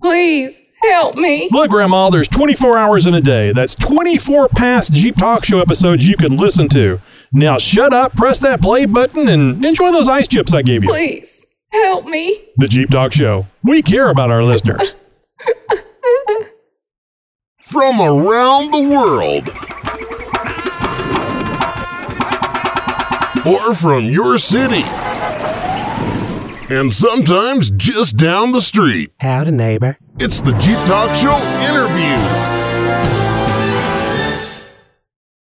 Please 0.00 0.62
help 0.84 1.16
me. 1.16 1.48
Look, 1.50 1.70
Grandma, 1.70 2.10
there's 2.10 2.28
24 2.28 2.78
hours 2.78 3.06
in 3.06 3.14
a 3.14 3.20
day. 3.20 3.52
That's 3.52 3.74
24 3.74 4.48
past 4.50 4.92
Jeep 4.92 5.16
Talk 5.16 5.44
Show 5.44 5.60
episodes 5.60 6.08
you 6.08 6.16
can 6.16 6.36
listen 6.36 6.68
to. 6.68 7.00
Now 7.32 7.58
shut 7.58 7.92
up, 7.92 8.12
press 8.12 8.38
that 8.40 8.60
play 8.60 8.86
button, 8.86 9.28
and 9.28 9.64
enjoy 9.64 9.90
those 9.90 10.08
ice 10.08 10.28
chips 10.28 10.54
I 10.54 10.62
gave 10.62 10.84
you. 10.84 10.90
Please 10.90 11.46
help 11.72 12.04
me. 12.04 12.48
The 12.58 12.68
Jeep 12.68 12.90
Talk 12.90 13.12
Show. 13.12 13.46
We 13.64 13.82
care 13.82 14.08
about 14.08 14.30
our 14.30 14.44
listeners. 14.44 14.94
From 17.68 18.00
around 18.00 18.72
the 18.72 18.80
world. 18.80 19.46
Or 23.46 23.74
from 23.74 24.06
your 24.06 24.38
city. 24.38 24.84
And 26.74 26.94
sometimes 26.94 27.68
just 27.68 28.16
down 28.16 28.52
the 28.52 28.62
street. 28.62 29.12
Howdy, 29.20 29.50
neighbor. 29.50 29.98
It's 30.18 30.40
the 30.40 30.52
Jeep 30.52 30.78
Talk 30.86 31.14
Show 31.14 31.36
interview. 31.68 32.16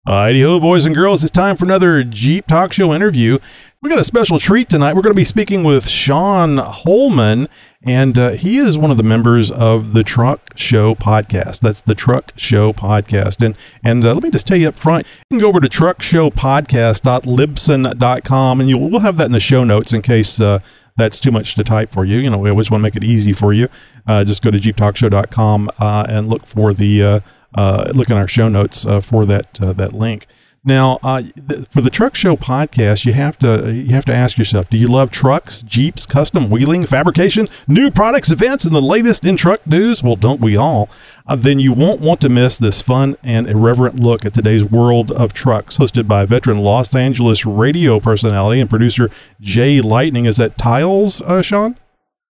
Alrighty 0.07 0.41
ho, 0.41 0.59
boys 0.59 0.85
and 0.85 0.95
girls, 0.95 1.21
it's 1.21 1.29
time 1.29 1.55
for 1.55 1.65
another 1.65 2.03
Jeep 2.03 2.47
Talk 2.47 2.73
Show 2.73 2.95
interview. 2.95 3.37
We 3.79 3.91
got 3.91 3.99
a 3.99 4.03
special 4.03 4.39
treat 4.39 4.69
tonight. 4.69 4.95
We're 4.95 5.03
going 5.03 5.13
to 5.13 5.19
be 5.19 5.23
speaking 5.23 5.63
with 5.63 5.87
Sean 5.87 6.57
Holman, 6.57 7.47
and 7.83 8.17
uh, 8.17 8.29
he 8.31 8.57
is 8.57 8.77
one 8.77 8.91
of 8.91 8.97
the 8.97 9.03
members 9.03 9.51
of 9.51 9.93
the 9.93 10.03
Truck 10.03 10.57
Show 10.57 10.95
podcast. 10.95 11.59
That's 11.59 11.81
the 11.81 11.93
Truck 11.95 12.31
Show 12.35 12.73
podcast. 12.73 13.45
And 13.45 13.55
and 13.83 14.03
uh, 14.05 14.13
let 14.13 14.23
me 14.23 14.31
just 14.31 14.47
tell 14.47 14.57
you 14.57 14.69
up 14.69 14.75
front, 14.75 15.05
you 15.29 15.37
can 15.37 15.39
go 15.39 15.49
over 15.49 15.59
to 15.59 15.67
truckshowpodcast.libsyn.com, 15.67 18.59
and 18.59 18.69
you 18.69 18.77
we'll 18.77 18.99
have 19.01 19.17
that 19.17 19.25
in 19.25 19.31
the 19.31 19.39
show 19.39 19.63
notes 19.63 19.93
in 19.93 20.01
case 20.01 20.41
uh, 20.41 20.59
that's 20.95 21.19
too 21.19 21.31
much 21.31 21.53
to 21.55 21.63
type 21.63 21.91
for 21.91 22.03
you. 22.03 22.17
You 22.17 22.31
know, 22.31 22.39
we 22.39 22.49
always 22.49 22.71
want 22.71 22.81
to 22.81 22.83
make 22.83 22.95
it 22.95 23.03
easy 23.03 23.33
for 23.33 23.53
you. 23.53 23.67
Uh, 24.07 24.23
just 24.23 24.41
go 24.41 24.49
to 24.49 24.57
jeeptalkshow.com 24.57 25.69
uh, 25.79 26.07
and 26.09 26.27
look 26.27 26.47
for 26.47 26.73
the 26.73 27.21
uh, 27.55 27.91
look 27.93 28.09
in 28.09 28.17
our 28.17 28.27
show 28.27 28.49
notes 28.49 28.83
for 29.05 29.25
that 29.25 29.53
that 29.53 29.93
link. 29.93 30.25
Now, 30.67 30.99
uh, 31.01 31.23
for 31.69 31.79
the 31.79 31.89
Truck 31.89 32.13
Show 32.13 32.35
podcast, 32.35 33.05
you 33.05 33.13
have 33.13 33.39
to 33.39 33.73
you 33.73 33.93
have 33.93 34.03
to 34.03 34.13
ask 34.13 34.37
yourself: 34.37 34.69
Do 34.69 34.77
you 34.77 34.89
love 34.89 35.11
trucks, 35.11 35.61
Jeeps, 35.61 36.05
custom 36.05 36.49
wheeling, 36.49 36.85
fabrication, 36.85 37.47
new 37.69 37.89
products, 37.89 38.31
events, 38.31 38.65
and 38.65 38.75
the 38.75 38.81
latest 38.81 39.23
in 39.23 39.37
truck 39.37 39.65
news? 39.65 40.03
Well, 40.03 40.17
don't 40.17 40.41
we 40.41 40.57
all? 40.57 40.89
Uh, 41.25 41.37
then 41.37 41.59
you 41.59 41.71
won't 41.71 42.01
want 42.01 42.19
to 42.19 42.27
miss 42.27 42.57
this 42.57 42.81
fun 42.81 43.15
and 43.23 43.47
irreverent 43.47 44.01
look 44.01 44.25
at 44.25 44.33
today's 44.33 44.65
world 44.65 45.09
of 45.09 45.31
trucks, 45.31 45.77
hosted 45.77 46.05
by 46.05 46.25
veteran 46.25 46.57
Los 46.57 46.93
Angeles 46.93 47.45
radio 47.45 48.01
personality 48.01 48.59
and 48.59 48.69
producer 48.69 49.09
Jay 49.39 49.79
Lightning. 49.79 50.25
Is 50.25 50.35
that 50.35 50.57
Tiles, 50.57 51.21
uh, 51.21 51.41
Sean? 51.41 51.77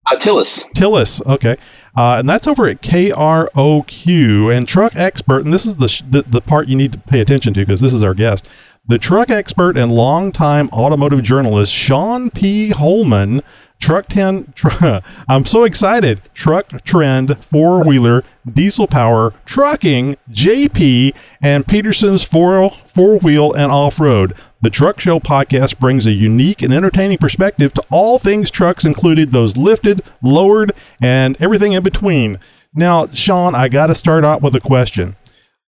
Uh, 0.08 0.16
Tillis. 0.16 0.66
Tillis, 0.76 1.26
okay, 1.26 1.58
uh, 1.97 2.18
and 2.20 2.30
that's 2.30 2.47
over 2.47 2.68
at 2.68 2.82
KROQ 2.82 4.56
and 4.56 4.68
Truck 4.68 4.95
Expert. 4.95 5.45
And 5.45 5.53
this 5.53 5.66
is 5.66 5.78
the, 5.78 5.88
sh- 5.88 6.03
the 6.08 6.22
the 6.22 6.41
part 6.41 6.68
you 6.68 6.76
need 6.76 6.93
to 6.93 6.99
pay 6.99 7.22
attention 7.22 7.53
to 7.56 7.62
because 7.62 7.82
this 7.82 7.93
is 7.93 8.03
our 8.03 8.14
guest, 8.14 8.47
the 8.88 8.99
truck 8.99 9.32
expert 9.32 9.78
and 9.78 9.91
longtime 9.91 10.70
automotive 10.70 11.24
journalist 11.24 11.74
Sean 11.74 12.30
P. 12.30 12.70
Holman. 12.70 13.41
Truck 13.80 14.07
ten, 14.07 14.51
tr- 14.55 14.99
I'm 15.28 15.45
so 15.45 15.63
excited. 15.63 16.21
Truck 16.34 16.82
trend, 16.84 17.38
four 17.43 17.84
wheeler, 17.84 18.23
diesel 18.51 18.88
power, 18.88 19.34
trucking, 19.45 20.17
JP, 20.32 21.15
and 21.41 21.67
Petersen's 21.67 22.23
four 22.23 22.69
four 22.69 23.19
wheel 23.19 23.53
and 23.53 23.71
off 23.71 23.99
road. 23.99 24.34
The 24.61 24.69
Truck 24.69 24.99
Show 24.99 25.19
podcast 25.19 25.78
brings 25.80 26.07
a 26.07 26.11
unique 26.11 26.61
and 26.61 26.73
entertaining 26.73 27.19
perspective 27.19 27.73
to 27.73 27.84
all 27.91 28.17
things 28.17 28.49
trucks, 28.49 28.86
included 28.86 29.32
those 29.32 29.57
lifted, 29.57 30.01
lowered, 30.23 30.71
and 30.99 31.38
everything 31.39 31.73
in 31.73 31.84
between. 31.84 32.39
Now, 32.73 33.07
Sean, 33.07 33.53
I 33.53 33.67
got 33.67 33.88
to 33.88 33.95
start 33.95 34.26
out 34.26 34.41
with 34.41 34.55
a 34.55 34.59
question. 34.59 35.15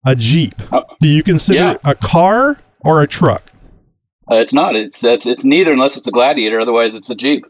a 0.05 0.15
Jeep, 0.15 0.55
do 1.01 1.07
you 1.07 1.21
consider 1.23 1.59
yeah. 1.59 1.77
a 1.83 1.93
car 1.95 2.59
or 2.79 3.01
a 3.01 3.07
truck? 3.07 3.43
Uh, 4.29 4.35
it's 4.35 4.53
not. 4.53 4.75
It's, 4.75 5.03
it's 5.03 5.25
it's 5.25 5.43
neither 5.45 5.71
unless 5.71 5.95
it's 5.95 6.07
a 6.07 6.11
Gladiator. 6.11 6.59
Otherwise, 6.59 6.95
it's 6.95 7.09
a 7.09 7.15
Jeep. 7.15 7.45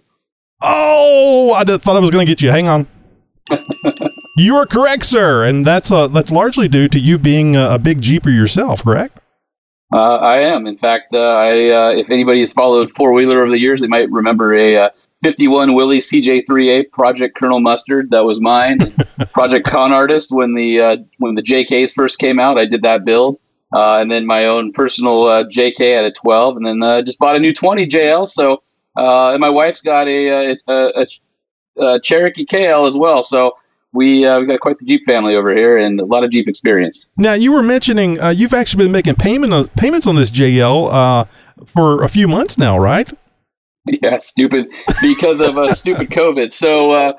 Oh, 0.61 1.53
I 1.55 1.63
thought 1.63 1.95
I 1.95 1.99
was 1.99 2.09
going 2.09 2.25
to 2.25 2.31
get 2.31 2.41
you. 2.41 2.49
Hang 2.49 2.67
on. 2.67 2.87
you 4.37 4.55
are 4.55 4.65
correct, 4.65 5.05
sir, 5.05 5.45
and 5.45 5.65
that's 5.65 5.91
uh, 5.91 6.07
that's 6.07 6.31
largely 6.31 6.67
due 6.67 6.87
to 6.89 6.99
you 6.99 7.17
being 7.17 7.55
a, 7.55 7.71
a 7.71 7.79
big 7.79 8.01
Jeeper 8.01 8.29
yourself, 8.29 8.83
correct? 8.83 9.19
Uh, 9.93 10.17
I 10.17 10.39
am. 10.39 10.67
In 10.67 10.77
fact, 10.77 11.13
uh, 11.13 11.19
I 11.19 11.69
uh, 11.69 11.89
if 11.91 12.09
anybody 12.09 12.41
has 12.41 12.51
followed 12.51 12.91
four 12.95 13.13
wheeler 13.13 13.41
over 13.41 13.51
the 13.51 13.59
years, 13.59 13.79
they 13.79 13.87
might 13.87 14.11
remember 14.11 14.53
a 14.53 14.75
uh, 14.77 14.89
51 15.23 15.73
Willys 15.73 16.09
CJ3A 16.11 16.91
Project 16.91 17.37
Colonel 17.37 17.59
Mustard. 17.59 18.11
That 18.11 18.25
was 18.25 18.41
mine. 18.41 18.79
Project 19.31 19.65
Con 19.65 19.93
Artist 19.93 20.31
when 20.31 20.55
the 20.55 20.81
uh, 20.81 20.97
when 21.19 21.35
the 21.35 21.41
JKs 21.41 21.93
first 21.93 22.19
came 22.19 22.39
out, 22.39 22.57
I 22.57 22.65
did 22.65 22.81
that 22.81 23.05
build. 23.05 23.39
Uh, 23.73 23.97
and 23.97 24.09
then 24.09 24.25
my 24.25 24.45
own 24.45 24.71
personal 24.71 25.25
uh, 25.25 25.43
JK 25.43 25.81
at 25.97 26.05
a 26.05 26.11
12, 26.11 26.57
and 26.57 26.65
then 26.65 26.81
uh, 26.81 27.01
just 27.01 27.19
bought 27.19 27.35
a 27.35 27.39
new 27.39 27.51
20 27.51 27.85
JL. 27.85 28.25
So, 28.27 28.63
uh, 28.97 29.31
and 29.31 29.39
my 29.39 29.49
wife's 29.49 29.81
got 29.81 30.07
a, 30.07 30.51
a, 30.51 30.57
a, 30.67 31.07
a 31.77 31.99
Cherokee 31.99 32.45
KL 32.45 32.87
as 32.87 32.97
well. 32.97 33.23
So 33.23 33.55
we 33.93 34.25
uh, 34.25 34.39
we 34.39 34.45
got 34.45 34.59
quite 34.59 34.77
the 34.79 34.85
Jeep 34.85 35.05
family 35.05 35.35
over 35.35 35.55
here, 35.55 35.77
and 35.77 35.99
a 35.99 36.05
lot 36.05 36.23
of 36.23 36.31
Jeep 36.31 36.47
experience. 36.47 37.07
Now 37.17 37.33
you 37.33 37.51
were 37.51 37.63
mentioning 37.63 38.19
uh, 38.19 38.29
you've 38.29 38.53
actually 38.53 38.85
been 38.85 38.91
making 38.91 39.15
payment 39.15 39.53
on, 39.53 39.67
payments 39.69 40.07
on 40.07 40.15
this 40.15 40.29
JL 40.29 40.91
uh, 40.91 41.23
for 41.65 42.03
a 42.03 42.09
few 42.09 42.27
months 42.27 42.57
now, 42.57 42.77
right? 42.77 43.11
Yeah, 44.03 44.17
stupid 44.17 44.67
because 45.01 45.39
of 45.39 45.57
uh, 45.57 45.73
stupid 45.81 46.09
COVID. 46.09 46.51
So, 46.51 46.91
uh, 46.91 47.13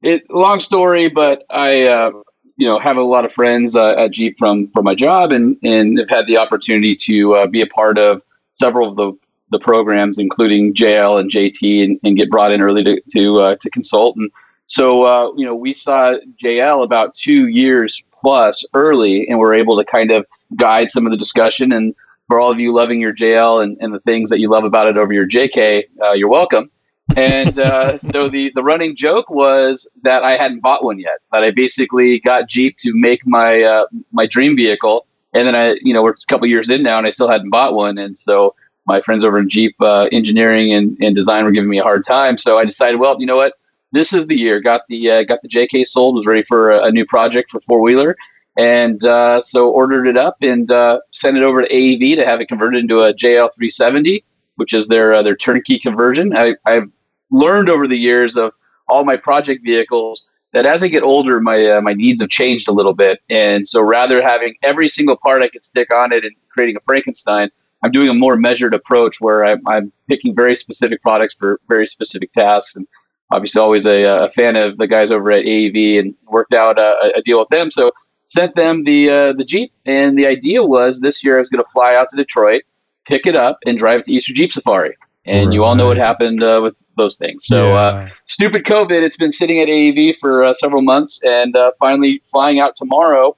it 0.00 0.22
long 0.30 0.58
story, 0.58 1.10
but 1.10 1.44
I 1.50 1.82
uh, 1.82 2.12
you 2.56 2.66
know 2.66 2.78
have 2.78 2.96
a 2.96 3.02
lot 3.02 3.26
of 3.26 3.32
friends 3.34 3.76
uh, 3.76 3.90
at 3.90 4.12
Jeep 4.12 4.38
from 4.38 4.70
from 4.72 4.84
my 4.84 4.94
job, 4.94 5.32
and 5.32 5.54
and 5.62 5.98
have 5.98 6.08
had 6.08 6.26
the 6.26 6.38
opportunity 6.38 6.96
to 6.96 7.34
uh, 7.34 7.46
be 7.46 7.60
a 7.60 7.66
part 7.66 7.98
of 7.98 8.22
several 8.52 8.88
of 8.88 8.96
the 8.96 9.12
the 9.54 9.64
programs, 9.64 10.18
including 10.18 10.74
JL 10.74 11.18
and 11.18 11.30
JT, 11.30 11.84
and, 11.84 11.98
and 12.04 12.16
get 12.16 12.30
brought 12.30 12.52
in 12.52 12.60
early 12.60 12.84
to 12.84 13.00
to 13.16 13.40
uh, 13.40 13.56
to 13.60 13.70
consult. 13.70 14.16
And 14.16 14.30
so 14.66 15.04
uh, 15.04 15.32
you 15.36 15.46
know 15.46 15.54
we 15.54 15.72
saw 15.72 16.16
JL 16.42 16.84
about 16.84 17.14
two 17.14 17.48
years 17.48 18.02
plus 18.20 18.64
early, 18.74 19.26
and 19.28 19.38
we're 19.38 19.54
able 19.54 19.76
to 19.76 19.84
kind 19.84 20.10
of 20.10 20.26
guide 20.56 20.90
some 20.90 21.06
of 21.06 21.10
the 21.10 21.18
discussion 21.18 21.72
and 21.72 21.94
for 22.28 22.40
all 22.40 22.50
of 22.50 22.58
you 22.58 22.72
loving 22.72 23.00
your 23.00 23.14
JL 23.14 23.62
and, 23.62 23.76
and 23.80 23.92
the 23.92 24.00
things 24.00 24.30
that 24.30 24.40
you 24.40 24.48
love 24.48 24.64
about 24.64 24.86
it 24.86 24.96
over 24.96 25.12
your 25.12 25.28
JK, 25.28 25.84
uh, 26.02 26.12
you're 26.12 26.28
welcome. 26.28 26.70
And 27.16 27.58
uh, 27.58 27.98
so 28.12 28.28
the, 28.28 28.50
the 28.54 28.62
running 28.62 28.96
joke 28.96 29.28
was 29.28 29.86
that 30.02 30.22
I 30.22 30.36
hadn't 30.36 30.60
bought 30.60 30.84
one 30.84 30.98
yet. 30.98 31.18
That 31.32 31.44
I 31.44 31.50
basically 31.50 32.20
got 32.20 32.48
Jeep 32.48 32.76
to 32.78 32.92
make 32.94 33.26
my 33.26 33.62
uh, 33.62 33.86
my 34.12 34.26
dream 34.26 34.56
vehicle, 34.56 35.06
and 35.32 35.46
then 35.46 35.54
I, 35.54 35.76
you 35.82 35.92
know, 35.92 36.02
we're 36.02 36.12
a 36.12 36.26
couple 36.28 36.46
years 36.46 36.70
in 36.70 36.82
now, 36.82 36.98
and 36.98 37.06
I 37.06 37.10
still 37.10 37.28
hadn't 37.28 37.50
bought 37.50 37.74
one. 37.74 37.98
And 37.98 38.16
so 38.16 38.54
my 38.86 39.00
friends 39.00 39.24
over 39.24 39.38
in 39.38 39.48
Jeep 39.48 39.74
uh, 39.80 40.08
engineering 40.12 40.72
and, 40.72 40.96
and 41.00 41.16
design 41.16 41.44
were 41.44 41.50
giving 41.50 41.70
me 41.70 41.78
a 41.78 41.82
hard 41.82 42.04
time. 42.04 42.38
So 42.38 42.58
I 42.58 42.64
decided, 42.64 43.00
well, 43.00 43.16
you 43.18 43.26
know 43.26 43.36
what, 43.36 43.54
this 43.92 44.12
is 44.12 44.26
the 44.26 44.38
year. 44.38 44.60
Got 44.60 44.82
the 44.88 45.10
uh, 45.10 45.22
got 45.24 45.40
the 45.42 45.48
JK 45.48 45.86
sold. 45.86 46.16
Was 46.16 46.26
ready 46.26 46.42
for 46.42 46.70
a, 46.70 46.84
a 46.84 46.90
new 46.90 47.06
project 47.06 47.50
for 47.50 47.60
four 47.62 47.80
wheeler 47.80 48.16
and 48.56 49.04
uh, 49.04 49.40
so 49.40 49.70
ordered 49.70 50.06
it 50.06 50.16
up 50.16 50.36
and 50.42 50.70
uh, 50.70 51.00
sent 51.10 51.36
it 51.36 51.42
over 51.42 51.62
to 51.62 51.68
AEV 51.68 52.16
to 52.16 52.24
have 52.24 52.40
it 52.40 52.46
converted 52.46 52.80
into 52.80 53.00
a 53.02 53.12
JL 53.12 53.50
370, 53.54 54.24
which 54.56 54.72
is 54.72 54.88
their 54.88 55.14
uh, 55.14 55.22
their 55.22 55.36
turnkey 55.36 55.78
conversion. 55.78 56.36
I, 56.36 56.54
I've 56.64 56.88
learned 57.30 57.68
over 57.68 57.88
the 57.88 57.96
years 57.96 58.36
of 58.36 58.52
all 58.88 59.04
my 59.04 59.16
project 59.16 59.64
vehicles 59.64 60.24
that 60.52 60.66
as 60.66 60.84
I 60.84 60.88
get 60.88 61.02
older, 61.02 61.40
my 61.40 61.66
uh, 61.66 61.80
my 61.80 61.94
needs 61.94 62.20
have 62.20 62.30
changed 62.30 62.68
a 62.68 62.72
little 62.72 62.94
bit, 62.94 63.20
and 63.28 63.66
so 63.66 63.82
rather 63.82 64.22
having 64.22 64.54
every 64.62 64.88
single 64.88 65.16
part 65.16 65.42
I 65.42 65.48
could 65.48 65.64
stick 65.64 65.92
on 65.92 66.12
it 66.12 66.24
and 66.24 66.34
creating 66.48 66.76
a 66.76 66.80
Frankenstein, 66.86 67.50
I'm 67.84 67.92
doing 67.92 68.08
a 68.08 68.14
more 68.14 68.36
measured 68.36 68.74
approach 68.74 69.20
where 69.20 69.44
I'm, 69.44 69.60
I'm 69.68 69.92
picking 70.08 70.34
very 70.34 70.56
specific 70.56 71.00
products 71.02 71.34
for 71.34 71.60
very 71.68 71.86
specific 71.86 72.32
tasks 72.32 72.74
and. 72.74 72.88
Obviously, 73.32 73.60
always 73.60 73.86
a, 73.86 74.04
a 74.04 74.30
fan 74.30 74.54
of 74.54 74.76
the 74.76 74.86
guys 74.86 75.10
over 75.10 75.30
at 75.32 75.46
AEV, 75.46 75.98
and 75.98 76.14
worked 76.28 76.52
out 76.52 76.78
a, 76.78 77.10
a 77.16 77.22
deal 77.22 77.38
with 77.38 77.48
them. 77.48 77.70
So 77.70 77.90
sent 78.24 78.54
them 78.54 78.84
the 78.84 79.10
uh, 79.10 79.32
the 79.32 79.44
Jeep, 79.44 79.72
and 79.86 80.18
the 80.18 80.26
idea 80.26 80.62
was 80.62 81.00
this 81.00 81.24
year 81.24 81.36
I 81.36 81.38
was 81.38 81.48
going 81.48 81.64
to 81.64 81.70
fly 81.70 81.94
out 81.96 82.10
to 82.10 82.16
Detroit, 82.16 82.62
pick 83.06 83.26
it 83.26 83.34
up, 83.34 83.58
and 83.66 83.78
drive 83.78 84.00
it 84.00 84.06
to 84.06 84.12
Easter 84.12 84.34
Jeep 84.34 84.52
Safari. 84.52 84.94
And 85.24 85.46
right. 85.46 85.54
you 85.54 85.64
all 85.64 85.74
know 85.74 85.86
what 85.86 85.96
happened 85.96 86.42
uh, 86.44 86.60
with 86.62 86.74
those 86.96 87.16
things. 87.16 87.46
So 87.46 87.68
Yeah. 87.68 87.74
uh, 87.74 88.08
stupid 88.26 88.64
COVID. 88.64 89.00
It's 89.02 89.16
been 89.16 89.32
sitting 89.32 89.58
at 89.60 89.68
AEV 89.68 90.18
for 90.18 90.44
uh, 90.44 90.52
several 90.54 90.82
months, 90.82 91.20
and 91.24 91.56
uh, 91.56 91.72
finally 91.80 92.22
flying 92.30 92.60
out 92.60 92.76
tomorrow, 92.76 93.36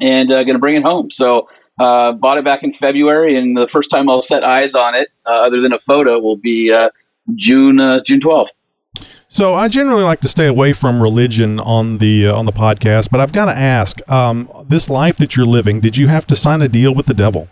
and 0.00 0.30
uh, 0.30 0.44
going 0.44 0.54
to 0.54 0.60
bring 0.60 0.76
it 0.76 0.84
home. 0.84 1.10
So. 1.10 1.48
Uh, 1.78 2.12
bought 2.12 2.38
it 2.38 2.44
back 2.44 2.62
in 2.62 2.72
February, 2.72 3.36
and 3.36 3.56
the 3.56 3.68
first 3.68 3.90
time 3.90 4.08
I'll 4.08 4.22
set 4.22 4.42
eyes 4.42 4.74
on 4.74 4.94
it, 4.94 5.08
uh, 5.26 5.30
other 5.30 5.60
than 5.60 5.72
a 5.72 5.78
photo, 5.78 6.18
will 6.18 6.36
be 6.36 6.72
uh, 6.72 6.88
June 7.34 7.80
uh, 7.80 8.02
June 8.02 8.20
twelfth. 8.20 8.52
So 9.28 9.54
I 9.54 9.68
generally 9.68 10.04
like 10.04 10.20
to 10.20 10.28
stay 10.28 10.46
away 10.46 10.72
from 10.72 11.02
religion 11.02 11.60
on 11.60 11.98
the 11.98 12.28
uh, 12.28 12.36
on 12.36 12.46
the 12.46 12.52
podcast, 12.52 13.10
but 13.10 13.20
I've 13.20 13.32
got 13.32 13.46
to 13.46 13.56
ask: 13.56 14.00
um, 14.10 14.48
this 14.66 14.88
life 14.88 15.16
that 15.18 15.36
you're 15.36 15.46
living, 15.46 15.80
did 15.80 15.96
you 15.96 16.08
have 16.08 16.26
to 16.28 16.36
sign 16.36 16.62
a 16.62 16.68
deal 16.68 16.94
with 16.94 17.06
the 17.06 17.14
devil? 17.14 17.48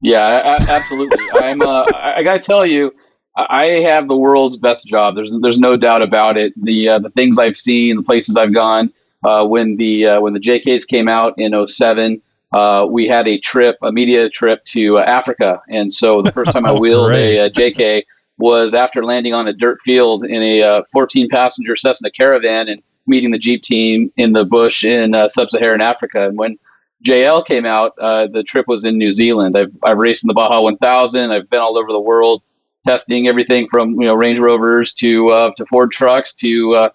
Yeah, 0.00 0.58
absolutely. 0.68 1.24
I'm. 1.34 1.62
Uh, 1.62 1.84
I, 1.94 2.22
got 2.22 2.34
to 2.34 2.40
tell 2.40 2.66
you, 2.66 2.92
I 3.36 3.66
have 3.84 4.08
the 4.08 4.16
world's 4.16 4.56
best 4.56 4.86
job. 4.86 5.14
There's 5.14 5.32
there's 5.40 5.58
no 5.58 5.76
doubt 5.76 6.02
about 6.02 6.36
it. 6.36 6.52
The 6.62 6.88
uh, 6.88 6.98
the 6.98 7.10
things 7.10 7.38
I've 7.38 7.56
seen, 7.56 7.96
the 7.96 8.02
places 8.02 8.36
I've 8.36 8.54
gone. 8.54 8.92
Uh, 9.24 9.44
when 9.44 9.76
the 9.76 10.06
uh, 10.06 10.20
when 10.20 10.32
the 10.32 10.40
JKs 10.40 10.86
came 10.86 11.08
out 11.08 11.34
in 11.36 11.66
07, 11.66 12.22
uh, 12.52 12.86
we 12.88 13.06
had 13.06 13.26
a 13.28 13.38
trip, 13.38 13.76
a 13.82 13.92
media 13.92 14.28
trip 14.28 14.64
to 14.64 14.98
uh, 14.98 15.02
Africa, 15.02 15.60
and 15.68 15.92
so 15.92 16.22
the 16.22 16.32
first 16.32 16.52
time 16.52 16.66
I 16.66 16.72
wheeled 16.80 17.12
a, 17.12 17.40
uh 17.40 17.48
JK 17.48 18.04
was 18.38 18.74
after 18.74 19.04
landing 19.04 19.34
on 19.34 19.48
a 19.48 19.52
dirt 19.52 19.80
field 19.82 20.24
in 20.24 20.42
a 20.42 20.62
uh, 20.62 20.82
14 20.92 21.28
passenger 21.30 21.74
Cessna 21.74 22.10
Caravan 22.10 22.68
and 22.68 22.82
meeting 23.06 23.30
the 23.30 23.38
Jeep 23.38 23.62
team 23.62 24.12
in 24.16 24.32
the 24.32 24.44
bush 24.44 24.84
in 24.84 25.14
uh, 25.14 25.28
sub-Saharan 25.28 25.80
Africa. 25.80 26.28
And 26.28 26.36
when 26.36 26.58
JL 27.02 27.46
came 27.46 27.64
out, 27.64 27.94
uh, 27.98 28.26
the 28.26 28.42
trip 28.42 28.66
was 28.68 28.84
in 28.84 28.98
New 28.98 29.10
Zealand. 29.10 29.56
I've, 29.56 29.72
I've 29.84 29.96
raced 29.96 30.24
in 30.24 30.28
the 30.28 30.34
Baja 30.34 30.60
1000. 30.60 31.30
I've 31.30 31.48
been 31.48 31.60
all 31.60 31.78
over 31.78 31.92
the 31.92 32.00
world 32.00 32.42
testing 32.86 33.26
everything 33.26 33.66
from 33.68 33.92
you 34.00 34.06
know 34.06 34.14
Range 34.14 34.38
Rovers 34.38 34.92
to 34.94 35.28
uh, 35.30 35.50
to 35.56 35.66
Ford 35.66 35.90
trucks 35.90 36.34
to 36.34 36.74
uh, 36.74 36.88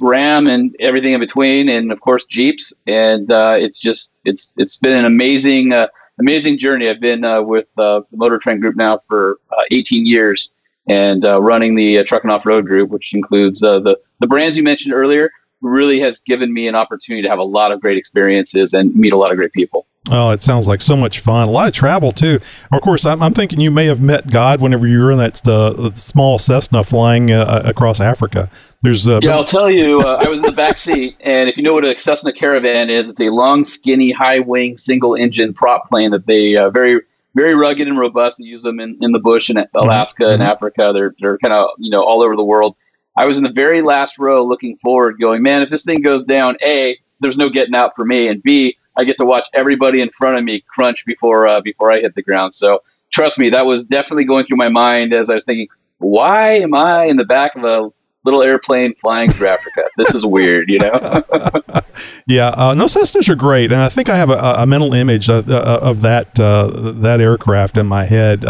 Ram 0.00 0.46
and 0.46 0.74
everything 0.80 1.12
in 1.12 1.20
between, 1.20 1.68
and 1.68 1.92
of 1.92 2.00
course 2.00 2.24
Jeeps. 2.24 2.72
And 2.86 3.30
uh, 3.30 3.56
it's 3.58 3.78
just 3.78 4.18
it's 4.24 4.50
it's 4.56 4.78
been 4.78 4.96
an 4.96 5.04
amazing 5.04 5.72
uh, 5.72 5.88
amazing 6.18 6.58
journey. 6.58 6.88
I've 6.88 7.00
been 7.00 7.24
uh, 7.24 7.42
with 7.42 7.66
uh, 7.78 8.00
the 8.10 8.16
Motor 8.16 8.38
Trend 8.38 8.60
Group 8.60 8.76
now 8.76 9.00
for 9.08 9.38
uh, 9.56 9.62
18 9.70 10.06
years, 10.06 10.50
and 10.88 11.24
uh, 11.24 11.40
running 11.40 11.74
the 11.74 12.02
Truck 12.04 12.24
and 12.24 12.32
Off 12.32 12.46
Road 12.46 12.66
Group, 12.66 12.90
which 12.90 13.12
includes 13.12 13.60
the 13.60 13.98
the 14.20 14.26
brands 14.26 14.56
you 14.56 14.62
mentioned 14.62 14.94
earlier. 14.94 15.30
Really 15.64 15.98
has 16.00 16.20
given 16.20 16.52
me 16.52 16.68
an 16.68 16.74
opportunity 16.74 17.22
to 17.22 17.28
have 17.28 17.38
a 17.38 17.44
lot 17.44 17.72
of 17.72 17.80
great 17.80 17.96
experiences 17.96 18.72
and 18.74 18.94
meet 18.94 19.12
a 19.12 19.16
lot 19.16 19.30
of 19.30 19.36
great 19.36 19.52
people. 19.52 19.86
Oh, 20.10 20.32
it 20.32 20.42
sounds 20.42 20.66
like 20.66 20.82
so 20.82 20.96
much 20.96 21.20
fun. 21.20 21.48
A 21.48 21.50
lot 21.50 21.66
of 21.66 21.72
travel 21.72 22.12
too. 22.12 22.38
Of 22.70 22.82
course, 22.82 23.06
I'm, 23.06 23.22
I'm 23.22 23.32
thinking 23.32 23.58
you 23.58 23.70
may 23.70 23.86
have 23.86 24.02
met 24.02 24.30
God 24.30 24.60
whenever 24.60 24.86
you 24.86 25.00
were 25.00 25.10
in 25.10 25.18
that 25.18 25.46
uh, 25.48 25.92
small 25.94 26.38
Cessna 26.38 26.84
flying 26.84 27.30
uh, 27.30 27.62
across 27.64 28.00
Africa. 28.00 28.50
There's 28.82 29.08
uh, 29.08 29.20
Yeah, 29.22 29.30
I'll 29.30 29.46
tell 29.46 29.70
you. 29.70 30.00
Uh, 30.00 30.22
I 30.22 30.28
was 30.28 30.40
in 30.40 30.46
the 30.46 30.52
back 30.52 30.76
seat, 30.76 31.16
and 31.20 31.48
if 31.48 31.56
you 31.56 31.62
know 31.62 31.72
what 31.72 31.86
a 31.86 31.98
Cessna 31.98 32.34
Caravan 32.34 32.90
is, 32.90 33.08
it's 33.08 33.20
a 33.22 33.30
long, 33.30 33.64
skinny, 33.64 34.12
high-wing, 34.12 34.76
single-engine 34.76 35.54
prop 35.54 35.88
plane 35.88 36.10
that 36.10 36.26
they 36.26 36.54
uh, 36.54 36.68
very, 36.68 37.00
very 37.34 37.54
rugged 37.54 37.88
and 37.88 37.98
robust. 37.98 38.36
They 38.38 38.44
use 38.44 38.62
them 38.62 38.80
in, 38.80 38.98
in 39.00 39.12
the 39.12 39.18
bush 39.18 39.48
in 39.48 39.56
Alaska 39.74 40.28
and 40.28 40.42
Africa. 40.42 40.92
They're 40.92 41.14
they're 41.18 41.38
kind 41.38 41.54
of 41.54 41.70
you 41.78 41.90
know 41.90 42.04
all 42.04 42.22
over 42.22 42.36
the 42.36 42.44
world. 42.44 42.76
I 43.16 43.26
was 43.26 43.36
in 43.36 43.44
the 43.44 43.52
very 43.52 43.82
last 43.82 44.18
row, 44.18 44.44
looking 44.44 44.76
forward, 44.78 45.18
going, 45.20 45.42
man, 45.42 45.62
if 45.62 45.70
this 45.70 45.84
thing 45.84 46.02
goes 46.02 46.24
down, 46.24 46.56
a 46.62 46.96
there's 47.20 47.36
no 47.36 47.48
getting 47.48 47.74
out 47.74 47.94
for 47.94 48.04
me, 48.04 48.28
and 48.28 48.42
b 48.42 48.76
I 48.96 49.04
get 49.04 49.16
to 49.16 49.24
watch 49.24 49.48
everybody 49.54 50.00
in 50.00 50.10
front 50.10 50.38
of 50.38 50.44
me 50.44 50.62
crunch 50.68 51.04
before 51.04 51.46
uh, 51.46 51.60
before 51.60 51.90
I 51.90 52.00
hit 52.00 52.14
the 52.14 52.22
ground. 52.22 52.54
So 52.54 52.82
trust 53.10 53.38
me, 53.38 53.50
that 53.50 53.66
was 53.66 53.84
definitely 53.84 54.24
going 54.24 54.44
through 54.44 54.56
my 54.56 54.68
mind 54.68 55.12
as 55.12 55.30
I 55.30 55.34
was 55.34 55.44
thinking, 55.44 55.68
why 55.98 56.58
am 56.58 56.74
I 56.74 57.04
in 57.04 57.16
the 57.16 57.24
back 57.24 57.56
of 57.56 57.64
a 57.64 57.90
little 58.24 58.42
airplane 58.42 58.94
flying 59.00 59.30
through 59.30 59.48
Africa? 59.48 59.82
This 59.96 60.14
is 60.14 60.24
weird, 60.24 60.70
you 60.70 60.78
know. 60.78 61.22
Yeah, 62.26 62.48
uh, 62.48 62.74
no 62.74 62.86
Cessnas 62.86 63.28
are 63.28 63.34
great, 63.34 63.70
and 63.70 63.80
I 63.80 63.88
think 63.88 64.08
I 64.08 64.16
have 64.16 64.30
a, 64.30 64.54
a 64.58 64.66
mental 64.66 64.94
image 64.94 65.28
of, 65.28 65.48
uh, 65.48 65.78
of 65.80 66.00
that 66.00 66.40
uh, 66.40 66.70
that 66.72 67.20
aircraft 67.20 67.76
in 67.76 67.86
my 67.86 68.04
head. 68.04 68.44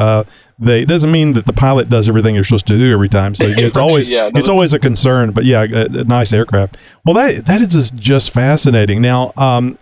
They 0.59 0.82
it 0.82 0.88
doesn't 0.88 1.11
mean 1.11 1.32
that 1.32 1.46
the 1.46 1.52
pilot 1.52 1.88
does 1.88 2.09
everything 2.09 2.34
you're 2.34 2.44
supposed 2.44 2.66
to 2.68 2.78
do 2.78 2.92
every 2.92 3.09
time, 3.09 3.34
so 3.34 3.44
it's 3.48 3.76
always 3.76 4.11
yeah, 4.11 4.28
no, 4.28 4.38
it's 4.38 4.48
always 4.48 4.72
a 4.72 4.78
concern. 4.78 5.32
But 5.32 5.44
yeah, 5.44 5.62
a, 5.62 5.86
a 5.86 6.05
nice 6.05 6.32
aircraft. 6.32 6.76
Well, 7.05 7.14
that 7.14 7.46
that 7.46 7.61
is 7.61 7.68
just, 7.68 7.96
just 7.96 8.30
fascinating. 8.30 9.02
Now, 9.02 9.32
um, 9.36 9.76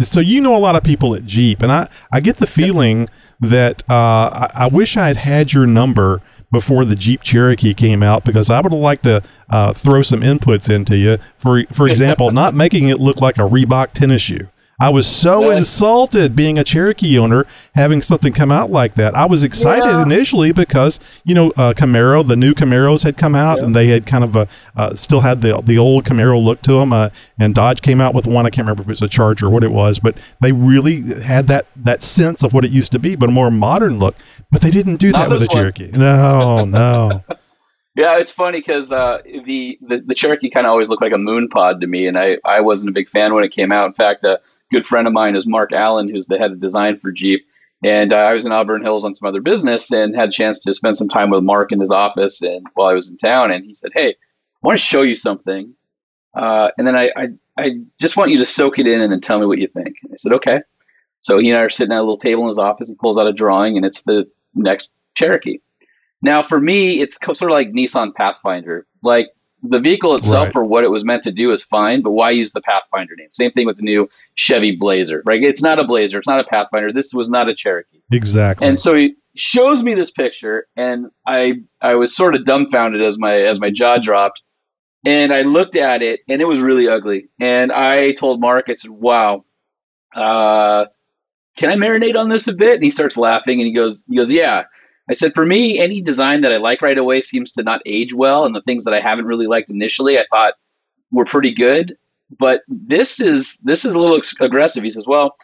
so 0.00 0.20
you 0.20 0.40
know 0.40 0.56
a 0.56 0.58
lot 0.58 0.76
of 0.76 0.82
people 0.82 1.14
at 1.14 1.24
Jeep, 1.24 1.62
and 1.62 1.70
I 1.70 1.88
I 2.10 2.20
get 2.20 2.36
the 2.36 2.46
feeling 2.46 3.08
that 3.40 3.82
uh, 3.90 3.94
I, 3.94 4.50
I 4.54 4.68
wish 4.68 4.96
I 4.96 5.08
had 5.08 5.18
had 5.18 5.52
your 5.52 5.66
number 5.66 6.22
before 6.50 6.84
the 6.84 6.94
Jeep 6.94 7.22
Cherokee 7.22 7.74
came 7.74 8.02
out 8.02 8.24
because 8.24 8.48
I 8.50 8.60
would 8.60 8.72
have 8.72 8.80
liked 8.80 9.02
to 9.04 9.22
uh, 9.50 9.72
throw 9.72 10.02
some 10.02 10.20
inputs 10.20 10.74
into 10.74 10.96
you. 10.96 11.18
For 11.38 11.64
for 11.72 11.88
example, 11.90 12.30
not 12.30 12.54
making 12.54 12.88
it 12.88 12.98
look 12.98 13.20
like 13.20 13.36
a 13.36 13.42
Reebok 13.42 13.92
tennis 13.92 14.22
shoe. 14.22 14.48
I 14.78 14.90
was 14.90 15.06
so 15.06 15.50
insulted 15.50 16.36
being 16.36 16.58
a 16.58 16.64
Cherokee 16.64 17.18
owner 17.18 17.46
having 17.74 18.02
something 18.02 18.34
come 18.34 18.52
out 18.52 18.70
like 18.70 18.94
that. 18.94 19.14
I 19.14 19.24
was 19.24 19.42
excited 19.42 19.84
Yeah. 19.86 20.02
initially 20.02 20.52
because 20.52 21.00
you 21.24 21.34
know 21.34 21.50
uh, 21.56 21.72
Camaro, 21.74 22.26
the 22.26 22.36
new 22.36 22.52
Camaros 22.52 23.02
had 23.02 23.16
come 23.16 23.34
out 23.34 23.60
and 23.62 23.74
they 23.74 23.86
had 23.86 24.04
kind 24.06 24.22
of 24.22 24.36
a 24.36 24.46
uh, 24.76 24.94
still 24.94 25.22
had 25.22 25.40
the 25.40 25.60
the 25.62 25.78
old 25.78 26.04
Camaro 26.04 26.42
look 26.42 26.60
to 26.62 26.72
them. 26.74 26.92
Uh, 26.92 27.08
and 27.38 27.54
Dodge 27.54 27.80
came 27.80 28.00
out 28.00 28.14
with 28.14 28.26
one. 28.26 28.44
I 28.44 28.50
can't 28.50 28.66
remember 28.66 28.82
if 28.82 28.88
it 28.88 28.92
was 28.92 29.02
a 29.02 29.08
Charger 29.08 29.46
or 29.46 29.50
what 29.50 29.64
it 29.64 29.72
was, 29.72 29.98
but 29.98 30.16
they 30.40 30.52
really 30.52 31.00
had 31.22 31.46
that 31.46 31.66
that 31.76 32.02
sense 32.02 32.42
of 32.42 32.52
what 32.52 32.64
it 32.64 32.70
used 32.70 32.92
to 32.92 32.98
be, 32.98 33.16
but 33.16 33.28
a 33.30 33.32
more 33.32 33.50
modern 33.50 33.98
look. 33.98 34.14
But 34.50 34.60
they 34.60 34.70
didn't 34.70 34.96
do 34.96 35.10
Not 35.10 35.28
that 35.28 35.30
with 35.30 35.42
a. 35.42 35.48
Cherokee. 35.48 35.90
No, 35.92 36.64
no. 36.64 37.24
Yeah, 37.98 38.18
it's 38.18 38.30
funny 38.30 38.58
because 38.60 38.92
uh, 38.92 39.22
the, 39.24 39.78
the 39.80 40.02
the 40.06 40.14
Cherokee 40.14 40.50
kind 40.50 40.66
of 40.66 40.70
always 40.70 40.88
looked 40.90 41.00
like 41.00 41.14
a 41.14 41.18
moon 41.18 41.48
pod 41.48 41.80
to 41.80 41.86
me, 41.86 42.06
and 42.06 42.18
I, 42.18 42.36
I 42.44 42.60
wasn't 42.60 42.90
a 42.90 42.92
big 42.92 43.08
fan 43.08 43.32
when 43.32 43.42
it 43.42 43.52
came 43.52 43.72
out. 43.72 43.86
In 43.86 43.94
fact, 43.94 44.22
a 44.22 44.38
good 44.72 44.86
friend 44.86 45.06
of 45.06 45.12
mine 45.12 45.36
is 45.36 45.46
Mark 45.46 45.72
Allen, 45.72 46.08
who's 46.08 46.26
the 46.26 46.38
head 46.38 46.52
of 46.52 46.60
design 46.60 46.98
for 46.98 47.12
Jeep, 47.12 47.46
and 47.84 48.12
uh, 48.12 48.16
I 48.16 48.32
was 48.32 48.44
in 48.44 48.52
Auburn 48.52 48.82
Hills 48.82 49.04
on 49.04 49.14
some 49.14 49.28
other 49.28 49.40
business 49.40 49.90
and 49.92 50.14
had 50.14 50.30
a 50.30 50.32
chance 50.32 50.58
to 50.60 50.74
spend 50.74 50.96
some 50.96 51.08
time 51.08 51.30
with 51.30 51.42
Mark 51.42 51.72
in 51.72 51.80
his 51.80 51.90
office, 51.90 52.42
and 52.42 52.66
while 52.74 52.88
I 52.88 52.94
was 52.94 53.08
in 53.08 53.18
town, 53.18 53.50
and 53.50 53.64
he 53.64 53.74
said, 53.74 53.92
"Hey, 53.94 54.10
I 54.10 54.66
want 54.66 54.78
to 54.78 54.84
show 54.84 55.02
you 55.02 55.16
something," 55.16 55.74
uh, 56.34 56.70
and 56.78 56.86
then 56.86 56.96
I, 56.96 57.10
I 57.16 57.28
I 57.58 57.70
just 58.00 58.16
want 58.16 58.30
you 58.30 58.38
to 58.38 58.46
soak 58.46 58.78
it 58.78 58.86
in 58.86 59.00
and 59.00 59.12
then 59.12 59.20
tell 59.20 59.38
me 59.38 59.46
what 59.46 59.58
you 59.58 59.68
think. 59.68 59.96
And 60.02 60.12
I 60.12 60.16
said, 60.16 60.32
"Okay." 60.32 60.60
So 61.20 61.38
he 61.38 61.50
and 61.50 61.58
I 61.58 61.62
are 61.62 61.70
sitting 61.70 61.92
at 61.92 61.98
a 61.98 62.02
little 62.02 62.18
table 62.18 62.42
in 62.42 62.48
his 62.48 62.58
office. 62.58 62.88
He 62.88 62.94
pulls 62.94 63.18
out 63.18 63.26
a 63.26 63.32
drawing, 63.32 63.76
and 63.76 63.84
it's 63.84 64.02
the 64.02 64.30
next 64.54 64.90
Cherokee. 65.16 65.58
Now, 66.22 66.42
for 66.42 66.60
me, 66.60 67.00
it's 67.00 67.18
sort 67.24 67.50
of 67.50 67.54
like 67.54 67.72
Nissan 67.72 68.14
Pathfinder. 68.14 68.86
Like 69.02 69.28
the 69.68 69.80
vehicle 69.80 70.14
itself 70.14 70.44
Right. 70.46 70.52
for 70.52 70.64
what 70.64 70.84
it 70.84 70.90
was 70.90 71.04
meant 71.04 71.22
to 71.24 71.32
do 71.32 71.52
is 71.52 71.62
fine, 71.64 72.02
but 72.02 72.12
why 72.12 72.30
use 72.30 72.52
the 72.52 72.60
Pathfinder 72.60 73.14
name? 73.16 73.28
Same 73.32 73.50
thing 73.52 73.66
with 73.66 73.76
the 73.76 73.82
new 73.82 74.08
Chevy 74.36 74.72
Blazer, 74.74 75.22
right? 75.24 75.42
It's 75.42 75.62
not 75.62 75.78
a 75.78 75.84
Blazer, 75.84 76.18
it's 76.18 76.28
not 76.28 76.40
a 76.40 76.44
Pathfinder. 76.44 76.92
This 76.92 77.12
was 77.12 77.28
not 77.28 77.48
a 77.48 77.54
Cherokee. 77.54 78.00
Exactly. 78.12 78.66
And 78.66 78.78
so 78.80 78.94
he 78.94 79.14
shows 79.36 79.82
me 79.82 79.94
this 79.94 80.10
picture, 80.10 80.66
and 80.76 81.06
I 81.26 81.54
I 81.82 81.94
was 81.94 82.14
sort 82.16 82.34
of 82.34 82.44
dumbfounded 82.44 83.02
as 83.02 83.18
my 83.18 83.34
as 83.34 83.60
my 83.60 83.70
jaw 83.70 83.98
dropped, 83.98 84.42
and 85.04 85.32
I 85.32 85.42
looked 85.42 85.76
at 85.76 86.02
it, 86.02 86.20
and 86.28 86.40
it 86.40 86.46
was 86.46 86.58
really 86.60 86.88
ugly. 86.88 87.28
And 87.40 87.70
I 87.72 88.12
told 88.12 88.40
Mark, 88.40 88.66
I 88.68 88.74
said, 88.74 88.90
"Wow, 88.90 89.44
uh, 90.14 90.86
can 91.56 91.70
I 91.70 91.76
marinate 91.76 92.16
on 92.16 92.28
this 92.28 92.48
a 92.48 92.52
bit?" 92.52 92.74
And 92.74 92.84
he 92.84 92.90
starts 92.90 93.16
laughing, 93.16 93.60
and 93.60 93.66
he 93.66 93.72
goes, 93.72 94.04
"He 94.08 94.16
goes, 94.16 94.32
yeah." 94.32 94.64
I 95.08 95.14
said, 95.14 95.34
"For 95.34 95.46
me, 95.46 95.78
any 95.78 96.00
design 96.00 96.40
that 96.40 96.52
I 96.52 96.56
like 96.56 96.82
right 96.82 96.98
away 96.98 97.20
seems 97.20 97.52
to 97.52 97.62
not 97.62 97.82
age 97.86 98.12
well, 98.14 98.44
and 98.44 98.54
the 98.54 98.62
things 98.62 98.84
that 98.84 98.94
I 98.94 99.00
haven't 99.00 99.26
really 99.26 99.46
liked 99.46 99.70
initially, 99.70 100.18
I 100.18 100.26
thought 100.30 100.54
were 101.12 101.24
pretty 101.24 101.54
good." 101.54 101.96
But 102.38 102.62
this 102.68 103.20
is 103.20 103.58
this 103.62 103.84
is 103.84 103.94
a 103.94 103.98
little 103.98 104.20
aggressive. 104.40 104.82
He 104.84 104.90
says, 104.90 105.06
"Well." 105.06 105.36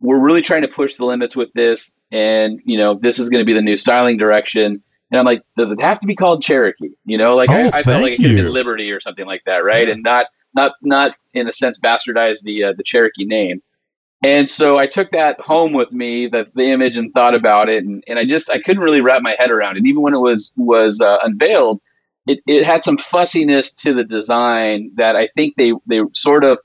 we're 0.00 0.18
really 0.18 0.42
trying 0.42 0.62
to 0.62 0.68
push 0.68 0.94
the 0.94 1.04
limits 1.04 1.36
with 1.36 1.52
this 1.54 1.92
and 2.10 2.60
you 2.64 2.76
know 2.76 2.94
this 2.94 3.18
is 3.18 3.28
going 3.28 3.40
to 3.40 3.44
be 3.44 3.52
the 3.52 3.62
new 3.62 3.76
styling 3.76 4.16
direction 4.16 4.82
and 5.10 5.18
i'm 5.18 5.24
like 5.24 5.42
does 5.56 5.70
it 5.70 5.80
have 5.80 6.00
to 6.00 6.06
be 6.06 6.16
called 6.16 6.42
cherokee 6.42 6.90
you 7.04 7.16
know 7.16 7.36
like 7.36 7.50
Oh, 7.50 7.54
I, 7.54 7.68
I 7.68 7.82
felt 7.82 8.02
like 8.02 8.12
it 8.14 8.22
could 8.22 8.36
been 8.36 8.52
liberty 8.52 8.90
or 8.90 9.00
something 9.00 9.26
like 9.26 9.42
that 9.46 9.64
right 9.64 9.88
and 9.88 10.02
not 10.02 10.26
not 10.54 10.72
not 10.82 11.16
in 11.34 11.46
a 11.48 11.52
sense 11.52 11.78
bastardize 11.78 12.42
the 12.42 12.64
uh, 12.64 12.72
the 12.76 12.82
cherokee 12.82 13.24
name 13.24 13.62
and 14.24 14.48
so 14.48 14.78
i 14.78 14.86
took 14.86 15.10
that 15.10 15.38
home 15.40 15.72
with 15.72 15.90
me 15.92 16.26
the, 16.26 16.46
the 16.54 16.64
image 16.64 16.96
and 16.96 17.12
thought 17.14 17.34
about 17.34 17.68
it 17.68 17.84
and, 17.84 18.02
and 18.06 18.18
i 18.18 18.24
just 18.24 18.50
i 18.50 18.60
couldn't 18.60 18.82
really 18.82 19.00
wrap 19.00 19.22
my 19.22 19.36
head 19.38 19.50
around 19.50 19.76
it 19.76 19.86
even 19.86 20.02
when 20.02 20.14
it 20.14 20.18
was 20.18 20.52
was 20.56 21.00
uh, 21.00 21.18
unveiled 21.22 21.80
it, 22.26 22.40
it 22.46 22.64
had 22.64 22.82
some 22.84 22.98
fussiness 22.98 23.72
to 23.72 23.94
the 23.94 24.04
design 24.04 24.90
that 24.94 25.16
i 25.16 25.28
think 25.36 25.54
they 25.56 25.72
they 25.86 26.00
sort 26.12 26.44
of 26.44 26.58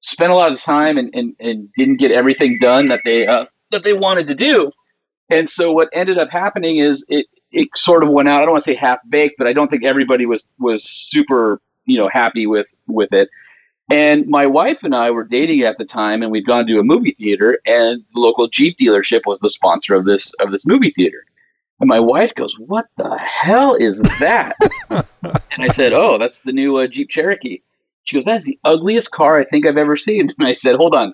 spent 0.00 0.32
a 0.32 0.34
lot 0.34 0.52
of 0.52 0.60
time 0.60 0.98
and, 0.98 1.14
and, 1.14 1.34
and 1.40 1.68
didn't 1.76 1.96
get 1.96 2.10
everything 2.10 2.58
done 2.58 2.86
that 2.86 3.00
they 3.04 3.26
uh, 3.26 3.44
that 3.70 3.84
they 3.84 3.92
wanted 3.92 4.26
to 4.28 4.34
do. 4.34 4.70
And 5.28 5.48
so 5.48 5.70
what 5.70 5.88
ended 5.92 6.18
up 6.18 6.30
happening 6.30 6.78
is 6.78 7.04
it 7.08 7.26
it 7.52 7.68
sort 7.76 8.02
of 8.02 8.10
went 8.10 8.28
out. 8.28 8.42
I 8.42 8.44
don't 8.44 8.52
want 8.52 8.64
to 8.64 8.70
say 8.70 8.74
half 8.74 8.98
baked, 9.08 9.36
but 9.38 9.46
I 9.46 9.52
don't 9.52 9.70
think 9.70 9.84
everybody 9.84 10.26
was 10.26 10.48
was 10.58 10.84
super 10.84 11.60
you 11.86 11.98
know 11.98 12.08
happy 12.08 12.46
with 12.46 12.66
with 12.88 13.12
it. 13.12 13.28
And 13.90 14.26
my 14.28 14.46
wife 14.46 14.84
and 14.84 14.94
I 14.94 15.10
were 15.10 15.24
dating 15.24 15.62
at 15.62 15.76
the 15.76 15.84
time, 15.84 16.22
and 16.22 16.30
we'd 16.30 16.46
gone 16.46 16.64
to 16.68 16.78
a 16.78 16.84
movie 16.84 17.16
theater, 17.18 17.58
and 17.66 18.04
the 18.14 18.20
local 18.20 18.46
Jeep 18.46 18.78
dealership 18.78 19.22
was 19.26 19.40
the 19.40 19.50
sponsor 19.50 19.94
of 19.94 20.04
this 20.04 20.32
of 20.34 20.52
this 20.52 20.64
movie 20.64 20.92
theater. 20.96 21.24
And 21.80 21.88
my 21.88 21.98
wife 21.98 22.32
goes, 22.36 22.54
"What 22.58 22.86
the 22.96 23.18
hell 23.18 23.74
is 23.74 24.00
that?" 24.20 24.54
and 24.90 25.62
I 25.62 25.68
said, 25.68 25.92
"Oh, 25.92 26.18
that's 26.18 26.40
the 26.40 26.52
new 26.52 26.76
uh, 26.76 26.86
Jeep 26.86 27.10
Cherokee." 27.10 27.62
She 28.04 28.16
goes, 28.16 28.24
"That's 28.24 28.44
the 28.44 28.60
ugliest 28.64 29.10
car 29.10 29.40
I 29.40 29.44
think 29.44 29.66
I've 29.66 29.76
ever 29.76 29.96
seen." 29.96 30.32
And 30.38 30.46
I 30.46 30.52
said, 30.52 30.76
"Hold 30.76 30.94
on, 30.94 31.12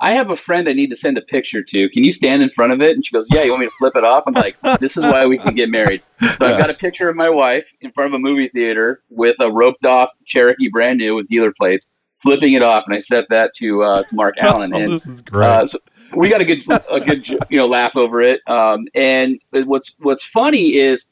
I 0.00 0.12
have 0.12 0.30
a 0.30 0.36
friend 0.36 0.68
I 0.68 0.72
need 0.72 0.90
to 0.90 0.96
send 0.96 1.16
a 1.18 1.22
picture 1.22 1.62
to. 1.62 1.88
Can 1.90 2.02
you 2.02 2.10
stand 2.10 2.42
in 2.42 2.50
front 2.50 2.72
of 2.72 2.82
it?" 2.82 2.96
And 2.96 3.06
she 3.06 3.12
goes, 3.12 3.28
"Yeah, 3.32 3.44
you 3.44 3.50
want 3.50 3.60
me 3.60 3.66
to 3.66 3.72
flip 3.78 3.94
it 3.94 4.02
off?" 4.02 4.24
I'm 4.26 4.34
like, 4.34 4.56
"This 4.80 4.96
is 4.96 5.04
why 5.04 5.26
we 5.26 5.38
can 5.38 5.54
get 5.54 5.68
married." 5.68 6.02
So 6.38 6.46
I've 6.46 6.58
got 6.58 6.70
a 6.70 6.74
picture 6.74 7.08
of 7.08 7.14
my 7.14 7.30
wife 7.30 7.66
in 7.82 7.92
front 7.92 8.12
of 8.12 8.14
a 8.14 8.18
movie 8.18 8.48
theater 8.48 9.02
with 9.10 9.36
a 9.38 9.52
roped 9.52 9.84
off 9.84 10.08
Cherokee, 10.24 10.70
brand 10.70 10.98
new 10.98 11.14
with 11.14 11.28
dealer 11.28 11.52
plates, 11.56 11.86
flipping 12.22 12.54
it 12.54 12.62
off, 12.62 12.84
and 12.86 12.94
I 12.94 13.00
sent 13.00 13.28
that 13.30 13.54
to, 13.56 13.82
uh, 13.82 14.02
to 14.02 14.14
Mark 14.14 14.36
Allen. 14.40 14.72
Oh, 14.74 14.78
and 14.78 14.92
this 14.92 15.06
is 15.06 15.22
great. 15.22 15.46
uh, 15.46 15.66
so 15.66 15.78
we 16.14 16.28
got 16.28 16.40
a 16.40 16.44
good 16.44 16.62
a 16.90 17.00
good 17.00 17.28
you 17.50 17.58
know 17.58 17.66
laugh 17.66 17.96
over 17.96 18.20
it. 18.20 18.40
Um, 18.48 18.86
and 18.94 19.38
what's 19.52 19.96
what's 20.00 20.24
funny 20.24 20.76
is 20.76 21.06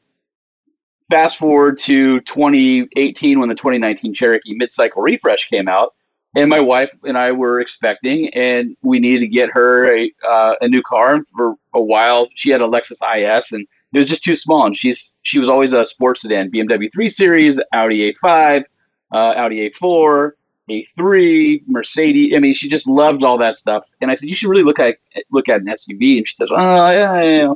fast 1.11 1.37
forward 1.37 1.79
to 1.79 2.21
2018 2.23 3.39
when 3.39 3.49
the 3.49 3.55
2019 3.55 4.15
Cherokee 4.15 4.55
mid-cycle 4.55 5.03
refresh 5.03 5.49
came 5.49 5.69
out, 5.69 5.95
and 6.37 6.49
my 6.49 6.61
wife 6.61 6.91
and 7.05 7.19
I 7.19 7.33
were 7.33 7.61
expecting, 7.61 8.29
and 8.31 8.77
we 8.83 8.99
needed 8.99 9.21
to 9.21 9.29
get 9.29 9.51
her 9.53 9.95
a 9.95 10.13
uh, 10.27 10.55
a 10.61 10.69
new 10.69 10.83
car 10.83 11.21
for 11.37 11.55
a 11.75 11.83
while. 11.83 12.29
She 12.35 12.51
had 12.51 12.61
a 12.61 12.67
Lexus 12.67 12.99
IS, 13.03 13.53
and 13.53 13.67
it 13.93 13.99
was 13.99 14.09
just 14.09 14.25
too 14.25 14.37
small. 14.37 14.67
And 14.67 14.77
she's 14.77 15.13
she 15.23 15.39
was 15.39 15.49
always 15.49 15.73
a 15.73 15.85
sports 15.85 16.23
sedan, 16.23 16.51
BMW 16.51 16.91
3 16.93 17.09
Series, 17.09 17.61
Audi 17.73 18.13
A5, 18.13 18.65
uh, 19.13 19.17
Audi 19.17 19.71
A4. 19.71 20.33
A3, 20.71 21.63
Mercedes. 21.67 22.35
I 22.35 22.39
mean, 22.39 22.55
she 22.55 22.69
just 22.69 22.87
loved 22.87 23.23
all 23.23 23.39
that 23.39 23.57
stuff. 23.57 23.85
And 24.01 24.11
I 24.11 24.15
said, 24.15 24.29
you 24.29 24.35
should 24.35 24.49
really 24.49 24.63
look 24.63 24.79
at 24.79 24.99
look 25.31 25.49
at 25.49 25.61
an 25.61 25.67
SUV. 25.67 26.19
And 26.19 26.29
she 26.29 26.35
says, 26.35 26.49
oh 26.51 26.91
yeah, 26.91 27.21
yeah. 27.21 27.23
yeah." 27.23 27.55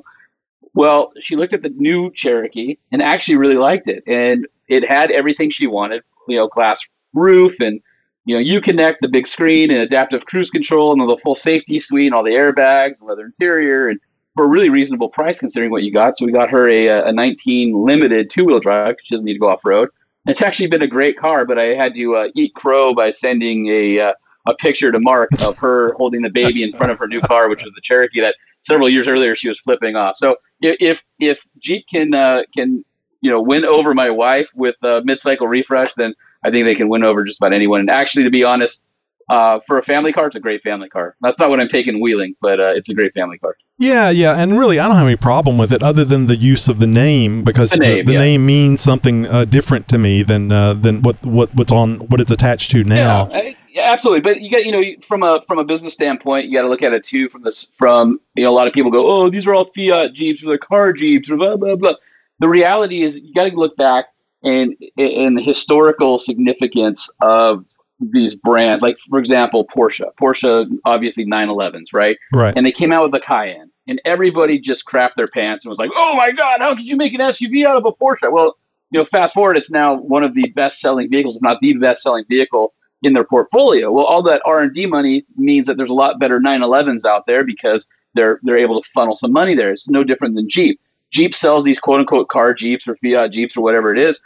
Well, 0.75 1.13
she 1.21 1.35
looked 1.35 1.55
at 1.55 1.63
the 1.63 1.71
new 1.71 2.11
Cherokee 2.13 2.77
and 2.93 3.03
actually 3.03 3.37
really 3.37 3.57
liked 3.57 3.89
it, 3.89 4.05
and 4.07 4.47
it 4.69 4.87
had 4.87 5.11
everything 5.11 5.51
she 5.51 5.67
wanted. 5.67 6.03
You 6.29 6.37
know, 6.37 6.49
glass 6.49 6.87
roof 7.15 7.59
and 7.61 7.81
you 8.27 8.35
know, 8.35 8.41
you 8.41 8.61
connect 8.61 9.01
the 9.01 9.09
big 9.09 9.27
screen 9.27 9.71
and 9.71 9.81
adaptive 9.81 10.27
cruise 10.27 10.51
control 10.51 10.93
and 10.93 11.01
the 11.01 11.17
full 11.23 11.35
safety 11.35 11.81
suite 11.81 12.09
and 12.09 12.15
all 12.15 12.23
the 12.23 12.33
airbags, 12.33 13.01
leather 13.01 13.25
interior, 13.25 13.89
and 13.89 13.99
for 14.37 14.45
a 14.45 14.49
really 14.49 14.69
reasonable 14.69 15.09
price 15.09 15.41
considering 15.41 15.71
what 15.71 15.83
you 15.83 15.91
got. 15.91 16.19
So 16.19 16.27
we 16.27 16.33
got 16.33 16.51
her 16.51 16.69
a, 16.69 17.09
a 17.09 17.13
19 17.13 17.87
limited 17.87 18.29
two 18.29 18.45
wheel 18.45 18.61
drive. 18.61 18.97
She 19.03 19.15
doesn't 19.15 19.25
need 19.25 19.33
to 19.33 19.39
go 19.39 19.49
off 19.49 19.65
road. 19.65 19.89
It's 20.29 20.43
actually 20.43 20.66
been 20.68 20.83
a 20.83 20.87
great 20.87 21.18
car, 21.18 21.47
but 21.47 21.59
I 21.59 21.74
had 21.74 21.95
to 21.95 22.16
uh, 22.16 22.29
eat 22.37 22.55
crow 22.55 22.95
by 22.95 23.11
sending 23.11 23.66
a 23.68 23.99
uh, 23.99 24.12
a 24.47 24.55
picture 24.55 24.93
to 24.93 25.01
Mark 25.01 25.31
of 25.47 25.57
her 25.59 25.93
holding 25.97 26.22
the 26.22 26.31
baby 26.31 26.62
in 26.62 26.72
front 26.72 26.93
of 26.93 26.99
her 26.99 27.09
new 27.09 27.20
car, 27.20 27.49
which 27.49 27.64
was 27.64 27.72
the 27.74 27.81
Cherokee 27.81 28.20
that 28.20 28.37
several 28.61 28.89
years 28.89 29.09
earlier 29.09 29.35
she 29.35 29.49
was 29.49 29.59
flipping 29.61 29.97
off. 29.97 30.16
So 30.16 30.37
if 30.61 31.05
if 31.18 31.41
Jeep 31.59 31.87
can 31.91 32.14
uh, 32.14 32.43
can 32.55 32.85
you 33.22 33.31
know 33.31 33.41
win 33.41 33.64
over 33.64 33.95
my 33.95 34.11
wife 34.11 34.49
with 34.55 34.76
a 34.83 35.03
mid 35.03 35.18
cycle 35.18 35.49
refresh, 35.49 35.95
then 35.95 36.14
I 36.45 36.51
think 36.51 36.66
they 36.66 36.74
can 36.74 36.89
win 36.89 37.05
over 37.05 37.24
just 37.24 37.41
about 37.41 37.53
anyone. 37.53 37.81
And 37.81 37.91
actually, 37.91 38.24
to 38.24 38.31
be 38.31 38.45
honest, 38.45 38.83
uh, 39.29 39.61
for 39.66 39.79
a 39.79 39.83
family 39.83 40.12
car, 40.12 40.26
it's 40.26 40.37
a 40.37 40.41
great 40.41 40.62
family 40.62 40.89
car. 40.89 41.16
That's 41.20 41.39
not 41.39 41.51
what 41.51 41.61
I'm 41.61 41.68
taking 41.68 42.01
wheeling, 42.01 42.35
but 42.41 42.61
uh, 42.61 42.72
it's 42.74 42.89
a 42.89 42.95
great 42.95 43.12
family 43.14 43.39
car. 43.39 43.57
Yeah, 43.79 44.11
yeah, 44.11 44.41
and 44.41 44.59
really, 44.59 44.79
I 44.79 44.89
don't 44.89 44.97
have 44.97 45.07
any 45.07 45.16
problem 45.16 45.59
with 45.59 45.72
it 45.72 45.83
other 45.83 46.05
than 46.05 46.26
the 46.26 46.37
use 46.37 46.66
of 46.68 46.81
the 46.81 46.87
name 46.87 47.45
because 47.45 47.70
The 47.70 47.76
the, 47.79 47.85
name, 47.85 48.05
the 48.07 48.12
yeah. 48.14 48.18
name 48.18 48.47
means 48.47 48.81
something 48.81 49.26
uh, 49.26 49.45
different 49.45 49.87
to 49.89 49.99
me 49.99 50.22
than 50.22 50.51
uh, 50.51 50.74
than 50.74 51.03
what, 51.03 51.24
what 51.24 51.55
what's 51.55 51.70
on 51.72 51.99
what 52.09 52.20
it's 52.20 52.31
attached 52.33 52.70
to 52.72 52.85
now. 52.85 53.29
Yeah, 53.31 53.39
I- 53.39 53.57
yeah, 53.70 53.93
absolutely. 53.93 54.22
But 54.22 54.41
you 54.41 54.51
got 54.51 54.64
you 54.66 54.72
know 54.72 54.83
from 55.07 55.22
a 55.22 55.41
from 55.47 55.59
a 55.59 55.64
business 55.64 55.93
standpoint, 55.93 56.47
you 56.47 56.55
got 56.55 56.62
to 56.62 56.68
look 56.68 56.83
at 56.83 56.93
it 56.93 57.05
too 57.05 57.29
from 57.29 57.43
this 57.43 57.70
from 57.76 58.18
you 58.35 58.43
know 58.43 58.51
a 58.51 58.57
lot 58.57 58.66
of 58.66 58.72
people 58.72 58.91
go, 58.91 59.07
oh, 59.09 59.31
these 59.31 59.47
are 59.47 59.55
all 59.55 59.70
Fiat 59.74 60.14
Jeeps 60.14 60.43
or 60.43 60.47
they're 60.49 60.59
car 60.59 60.93
Jeeps 60.93 61.31
or 61.31 61.37
blah 61.37 61.57
blah 61.57 61.76
blah. 61.76 61.93
The 62.41 62.49
reality 62.49 63.03
is 63.03 63.20
you 63.20 63.33
got 63.35 63.49
to 63.49 63.55
look 63.57 63.76
back 63.76 64.07
and 64.43 64.74
in 64.97 65.35
the 65.35 65.43
historical 65.43 66.18
significance 66.18 67.09
of 67.20 67.64
these 68.01 68.34
brands. 68.34 68.82
Like 68.82 68.99
for 69.11 69.18
example, 69.18 69.66
Porsche. 69.66 70.12
Porsche 70.14 70.68
obviously 70.84 71.26
911s, 71.26 71.92
right? 71.92 72.18
Right. 72.32 72.55
And 72.57 72.64
they 72.66 72.72
came 72.72 72.92
out 72.92 73.03
with 73.03 73.12
the 73.12 73.20
Cayenne, 73.20 73.70
and 73.86 74.01
everybody 74.05 74.59
just 74.59 74.84
crapped 74.86 75.14
their 75.16 75.28
pants 75.28 75.64
and 75.64 75.70
was 75.70 75.78
like, 75.78 75.90
"Oh 75.94 76.16
my 76.16 76.32
God, 76.32 76.61
how 76.61 76.74
could 76.74 76.86
you 76.86 76.96
make 76.96 77.14
an 77.14 77.20
SUV 77.20 77.64
out 77.66 77.76
of 77.76 77.84
a 77.84 77.92
Porsche?" 77.92 78.30
Well, 78.30 78.57
you 78.90 78.99
know, 78.99 79.05
fast 79.05 79.34
forward, 79.34 79.57
it's 79.57 79.70
now 79.70 79.94
one 79.94 80.24
of 80.24 80.34
the 80.34 80.49
best-selling 80.51 81.11
vehicles, 81.11 81.36
if 81.36 81.42
not 81.42 81.61
the 81.61 81.74
best-selling 81.74 82.24
vehicle 82.28 82.72
in 83.03 83.12
their 83.12 83.24
portfolio. 83.24 83.92
Well, 83.92 84.07
all 84.07 84.22
that 84.22 84.42
R 84.44 84.61
and 84.61 84.72
D 84.72 84.86
money 84.86 85.24
means 85.36 85.66
that 85.66 85.76
there's 85.76 85.90
a 85.90 85.94
lot 85.94 86.18
better 86.18 86.40
911s 86.40 87.05
out 87.05 87.26
there 87.26 87.44
because 87.44 87.86
they're 88.14 88.40
they're 88.42 88.57
able 88.57 88.80
to 88.80 88.88
funnel 88.90 89.16
some 89.16 89.32
money 89.32 89.55
there. 89.55 89.70
It's 89.70 89.88
no 89.88 90.05
different 90.05 90.34
than 90.36 90.49
Jeep. 90.49 90.80
Jeep 91.11 91.34
sells 91.34 91.64
these 91.64 91.78
quote-unquote 91.78 92.28
car 92.28 92.53
Jeeps 92.53 92.86
or 92.86 92.96
Fiat 92.96 93.32
Jeeps 93.32 93.57
or 93.57 93.62
whatever 93.62 93.92
it 93.92 93.99
is. 93.99 94.20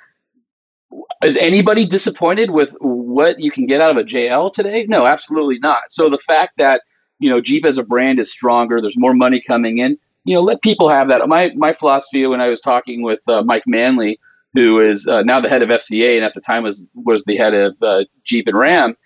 Is 1.22 1.36
anybody 1.36 1.86
disappointed 1.86 2.50
with 2.50 2.70
what 2.80 3.38
you 3.38 3.50
can 3.50 3.66
get 3.66 3.80
out 3.80 3.90
of 3.90 3.96
a 3.96 4.04
JL 4.04 4.52
today? 4.52 4.86
No, 4.88 5.06
absolutely 5.06 5.58
not. 5.58 5.84
So 5.90 6.08
the 6.08 6.18
fact 6.18 6.54
that 6.58 6.82
you 7.22 7.30
know, 7.30 7.40
Jeep 7.40 7.64
as 7.64 7.78
a 7.78 7.84
brand 7.84 8.18
is 8.18 8.32
stronger. 8.32 8.80
There's 8.80 8.98
more 8.98 9.14
money 9.14 9.40
coming 9.40 9.78
in. 9.78 9.96
You 10.24 10.34
know, 10.34 10.40
let 10.40 10.60
people 10.60 10.88
have 10.88 11.08
that. 11.08 11.26
My 11.28 11.52
my 11.56 11.72
philosophy 11.72 12.26
when 12.26 12.40
I 12.40 12.48
was 12.48 12.60
talking 12.60 13.02
with 13.02 13.20
uh, 13.28 13.42
Mike 13.42 13.62
Manley, 13.66 14.18
who 14.54 14.80
is 14.80 15.06
uh, 15.06 15.22
now 15.22 15.40
the 15.40 15.48
head 15.48 15.62
of 15.62 15.68
FCA 15.68 16.16
and 16.16 16.24
at 16.24 16.34
the 16.34 16.40
time 16.40 16.64
was 16.64 16.84
was 16.94 17.24
the 17.24 17.36
head 17.36 17.54
of 17.54 17.76
uh, 17.80 18.04
Jeep 18.24 18.48
and 18.48 18.58
Ram, 18.58 18.96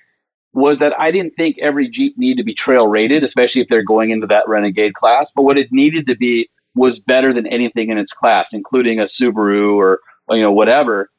was 0.55 0.79
that 0.79 0.99
I 0.99 1.11
didn't 1.11 1.35
think 1.37 1.59
every 1.59 1.89
Jeep 1.89 2.17
needed 2.17 2.39
to 2.39 2.45
be 2.45 2.55
trail 2.55 2.89
rated, 2.89 3.23
especially 3.23 3.61
if 3.61 3.69
they're 3.69 3.83
going 3.83 4.11
into 4.11 4.27
that 4.29 4.49
Renegade 4.49 4.95
class. 4.95 5.31
But 5.31 5.43
what 5.43 5.59
it 5.59 5.71
needed 5.71 6.07
to 6.07 6.17
be 6.17 6.49
was 6.75 7.01
better 7.01 7.35
than 7.35 7.47
anything 7.49 7.91
in 7.91 7.99
its 7.99 8.13
class, 8.13 8.55
including 8.55 8.99
a 8.99 9.05
Subaru 9.05 9.77
or 9.77 10.01
you 10.31 10.43
know 10.43 10.53
whatever. 10.53 11.11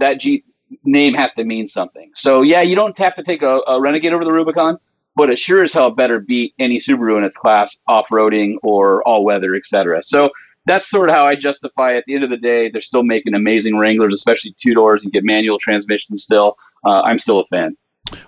That 0.00 0.20
Jeep 0.20 0.44
name 0.84 1.14
has 1.14 1.32
to 1.32 1.44
mean 1.44 1.68
something. 1.68 2.10
So 2.14 2.42
yeah, 2.42 2.62
you 2.62 2.74
don't 2.74 2.96
have 2.98 3.14
to 3.14 3.22
take 3.22 3.42
a, 3.42 3.60
a 3.66 3.80
Renegade 3.80 4.12
over 4.12 4.24
the 4.24 4.32
Rubicon, 4.32 4.78
but 5.16 5.30
it 5.30 5.38
sure 5.38 5.64
as 5.64 5.72
hell 5.72 5.90
better 5.90 6.20
beat 6.20 6.54
any 6.58 6.78
Subaru 6.78 7.18
in 7.18 7.24
its 7.24 7.36
class, 7.36 7.78
off-roading 7.88 8.56
or 8.62 9.06
all-weather, 9.06 9.54
etc. 9.54 10.02
So 10.02 10.30
that's 10.66 10.88
sort 10.88 11.08
of 11.08 11.14
how 11.14 11.26
I 11.26 11.34
justify. 11.34 11.92
It. 11.92 11.98
At 11.98 12.04
the 12.06 12.14
end 12.14 12.24
of 12.24 12.30
the 12.30 12.36
day, 12.36 12.68
they're 12.70 12.82
still 12.82 13.02
making 13.02 13.34
amazing 13.34 13.76
Wranglers, 13.76 14.14
especially 14.14 14.54
two 14.58 14.74
doors 14.74 15.02
and 15.02 15.12
get 15.12 15.24
manual 15.24 15.58
transmission. 15.58 16.16
Still, 16.16 16.56
uh, 16.84 17.00
I'm 17.02 17.18
still 17.18 17.40
a 17.40 17.44
fan. 17.46 17.76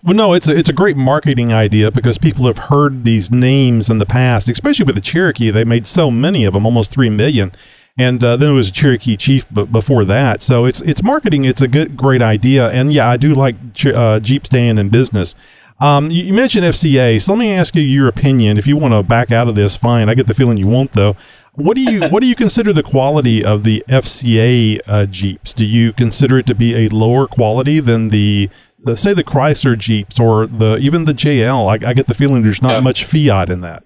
Well, 0.03 0.15
no, 0.15 0.33
it's 0.33 0.49
a, 0.49 0.57
it's 0.57 0.69
a 0.69 0.75
great 0.75 0.97
marketing 0.97 1.53
idea 1.53 1.91
because 1.91 2.19
people 2.19 2.47
have 2.47 2.59
heard 2.59 3.05
these 3.05 3.31
names 3.31 3.91
in 3.91 3.99
the 3.99 4.07
past, 4.07 4.49
especially 4.49 4.85
with 4.85 4.95
the 4.95 5.01
Cherokee. 5.01 5.51
They 5.51 5.65
made 5.65 5.87
so 5.87 6.11
many 6.11 6.45
of 6.45 6.55
them, 6.55 6.65
almost 6.65 6.93
three 6.93 7.11
million, 7.11 7.53
and 7.99 8.23
uh, 8.25 8.37
then 8.37 8.51
it 8.51 8.55
was 8.55 8.69
a 8.69 8.73
Cherokee 8.73 9.17
Chief 9.17 9.45
But 9.51 9.71
before 9.71 10.05
that. 10.05 10.43
So 10.43 10.65
it's 10.65 10.81
it's 10.83 11.03
marketing. 11.03 11.45
It's 11.45 11.61
a 11.61 11.69
good 11.69 11.97
great 11.97 12.23
idea, 12.23 12.71
and 12.71 12.93
yeah, 12.93 13.09
I 13.09 13.17
do 13.17 13.35
like 13.35 13.57
uh, 13.87 14.21
Jeep 14.21 14.47
staying 14.47 14.79
in 14.79 14.89
business. 14.89 15.35
Um, 15.81 16.13
you, 16.13 16.23
you, 16.23 16.33
mentioned 16.33 16.65
FCA, 16.65 17.21
so 17.21 17.33
let 17.33 17.41
me 17.41 17.53
ask 17.53 17.75
you 17.75 17.83
your 17.83 18.07
opinion. 18.07 18.57
If 18.57 18.69
you 18.69 18.77
want 18.77 18.95
to 18.95 19.03
back 19.03 19.33
out 19.33 19.49
of 19.49 19.57
this, 19.57 19.77
fine. 19.77 20.09
I 20.09 20.15
get 20.15 20.29
the 20.29 20.35
feeling 20.35 20.57
you 20.57 20.69
won't, 20.69 20.93
though. 20.93 21.17
What 21.55 21.75
do 21.75 21.83
you 21.83 22.07
what 22.09 22.23
do 22.23 22.29
you 22.29 22.37
consider 22.37 22.73
the 22.73 22.85
quality 22.85 23.45
of 23.45 23.65
the 23.65 23.85
FCA 23.89 24.81
uh, 24.87 25.07
Jeeps? 25.07 25.53
Do 25.53 25.65
you 25.65 25.93
consider 25.93 26.39
it 26.39 26.47
to 26.47 26.55
be 26.55 26.87
a 26.87 26.89
lower 26.89 27.27
quality 27.27 27.81
than 27.81 28.11
the 28.11 28.49
the, 28.85 28.97
say 28.97 29.13
the 29.13 29.25
Chrysler 29.25 29.79
Jeeps 29.79 30.19
or 30.19 30.47
the 30.47 30.77
even 30.79 31.05
the 31.05 31.13
JL, 31.13 31.69
I, 31.69 31.89
I 31.89 31.95
get 31.95 32.07
the 32.07 32.15
feeling 32.15 32.43
there's 32.43 32.63
not 32.63 32.75
yeah. 32.75 32.81
much 32.81 33.05
fiat 33.05 33.51
in 33.51 33.61
that. 33.61 33.85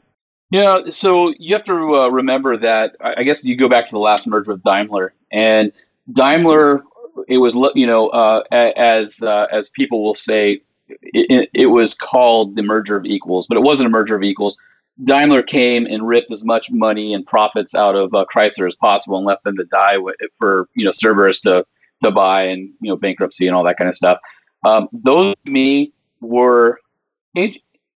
Yeah, 0.51 0.82
so 0.90 1.32
you 1.38 1.55
have 1.55 1.64
to 1.64 1.97
uh, 1.97 2.09
remember 2.09 2.57
that. 2.57 2.97
I 3.01 3.24
guess 3.24 3.44
you 3.44 3.57
go 3.57 3.68
back 3.68 3.86
to 3.88 3.92
the 3.92 3.99
last 3.99 4.26
merger 4.26 4.53
with 4.53 4.62
Daimler, 4.62 5.12
and 5.32 5.72
Daimler, 6.12 6.84
it 7.26 7.38
was 7.38 7.57
you 7.74 7.86
know 7.86 8.09
uh, 8.09 8.44
as 8.53 9.20
uh, 9.22 9.47
as 9.51 9.68
people 9.70 10.05
will 10.05 10.14
say, 10.14 10.61
it, 10.88 11.51
it, 11.53 11.66
was 11.66 11.94
called 11.94 12.55
the 12.55 12.62
merger 12.62 12.97
of 12.97 13.05
equals, 13.05 13.49
but 13.49 13.57
it 13.57 13.62
wasn't 13.62 13.88
a 13.88 13.90
merger 13.90 14.14
of 14.14 14.22
equals. 14.22 14.57
Daimler 15.05 15.42
came 15.42 15.84
and 15.86 16.07
ripped 16.07 16.30
as 16.30 16.44
much 16.44 16.70
money 16.70 17.12
and 17.12 17.26
profits 17.26 17.74
out 17.74 17.97
of 17.97 18.14
uh, 18.14 18.24
Chrysler 18.32 18.66
as 18.66 18.76
possible 18.76 19.16
and 19.16 19.26
left 19.26 19.44
them 19.44 19.57
to 19.57 19.64
die 19.64 19.97
for 20.38 20.68
you 20.74 20.84
know 20.84 20.92
Cerberus 20.92 21.40
to 21.40 21.66
to 22.05 22.11
buy 22.12 22.44
and 22.44 22.70
you 22.80 22.88
know 22.88 22.97
bankruptcy 22.97 23.49
and 23.49 23.57
all 23.57 23.64
that 23.64 23.78
kind 23.78 23.88
of 23.88 23.97
stuff. 23.97 24.18
Um, 24.64 24.88
those 24.92 25.34
to 25.44 25.51
me 25.51 25.92
were, 26.20 26.80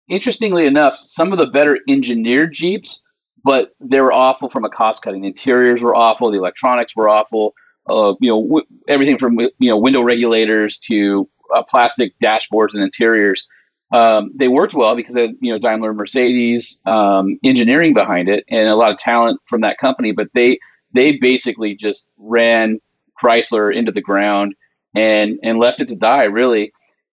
interestingly 0.10 0.66
enough, 0.66 0.98
some 1.06 1.32
of 1.32 1.40
the 1.40 1.48
better 1.48 1.80
engineered 1.88 2.54
Jeeps, 2.54 3.04
but 3.44 3.72
they 3.80 4.02
were 4.02 4.12
awful 4.12 4.50
from 4.50 4.66
a 4.66 4.70
cost 4.70 5.02
cutting. 5.02 5.22
The 5.22 5.28
interiors 5.28 5.82
were 5.82 5.96
awful, 5.96 6.32
the 6.32 6.38
electronics 6.38 6.96
were 6.96 7.10
awful. 7.10 7.54
Uh, 7.88 8.14
you 8.20 8.30
know, 8.30 8.44
w- 8.44 8.66
everything 8.88 9.18
from 9.18 9.40
you 9.40 9.70
know 9.70 9.78
window 9.78 10.02
regulators 10.02 10.78
to 10.78 11.28
uh, 11.56 11.64
plastic 11.64 12.14
dashboards 12.20 12.74
and 12.74 12.84
interiors. 12.84 13.48
Um, 13.92 14.32
they 14.36 14.48
worked 14.48 14.76
well 14.76 14.96
because 14.96 15.16
of 15.16 15.32
you 15.42 15.52
know 15.52 15.58
Daimler 15.58 15.94
Mercedes 15.94 16.82
um, 16.86 17.40
engineering 17.44 17.94
behind 17.94 18.30
it 18.30 18.44
and 18.50 18.68
a 18.68 18.76
lot 18.76 18.92
of 18.92 18.98
talent 19.00 19.40
from 19.48 19.62
that 19.62 19.80
company. 19.80 20.12
But 20.12 20.28
they 20.34 20.60
they 20.94 21.18
basically 21.18 21.76
just 21.76 22.08
ran 22.18 22.80
Chrysler 23.22 23.74
into 23.74 23.92
the 23.92 24.02
ground 24.02 24.54
and 24.96 25.40
and 25.44 25.60
left 25.60 25.80
it 25.80 25.88
to 25.90 25.96
die 25.96 26.26
really. 26.26 26.72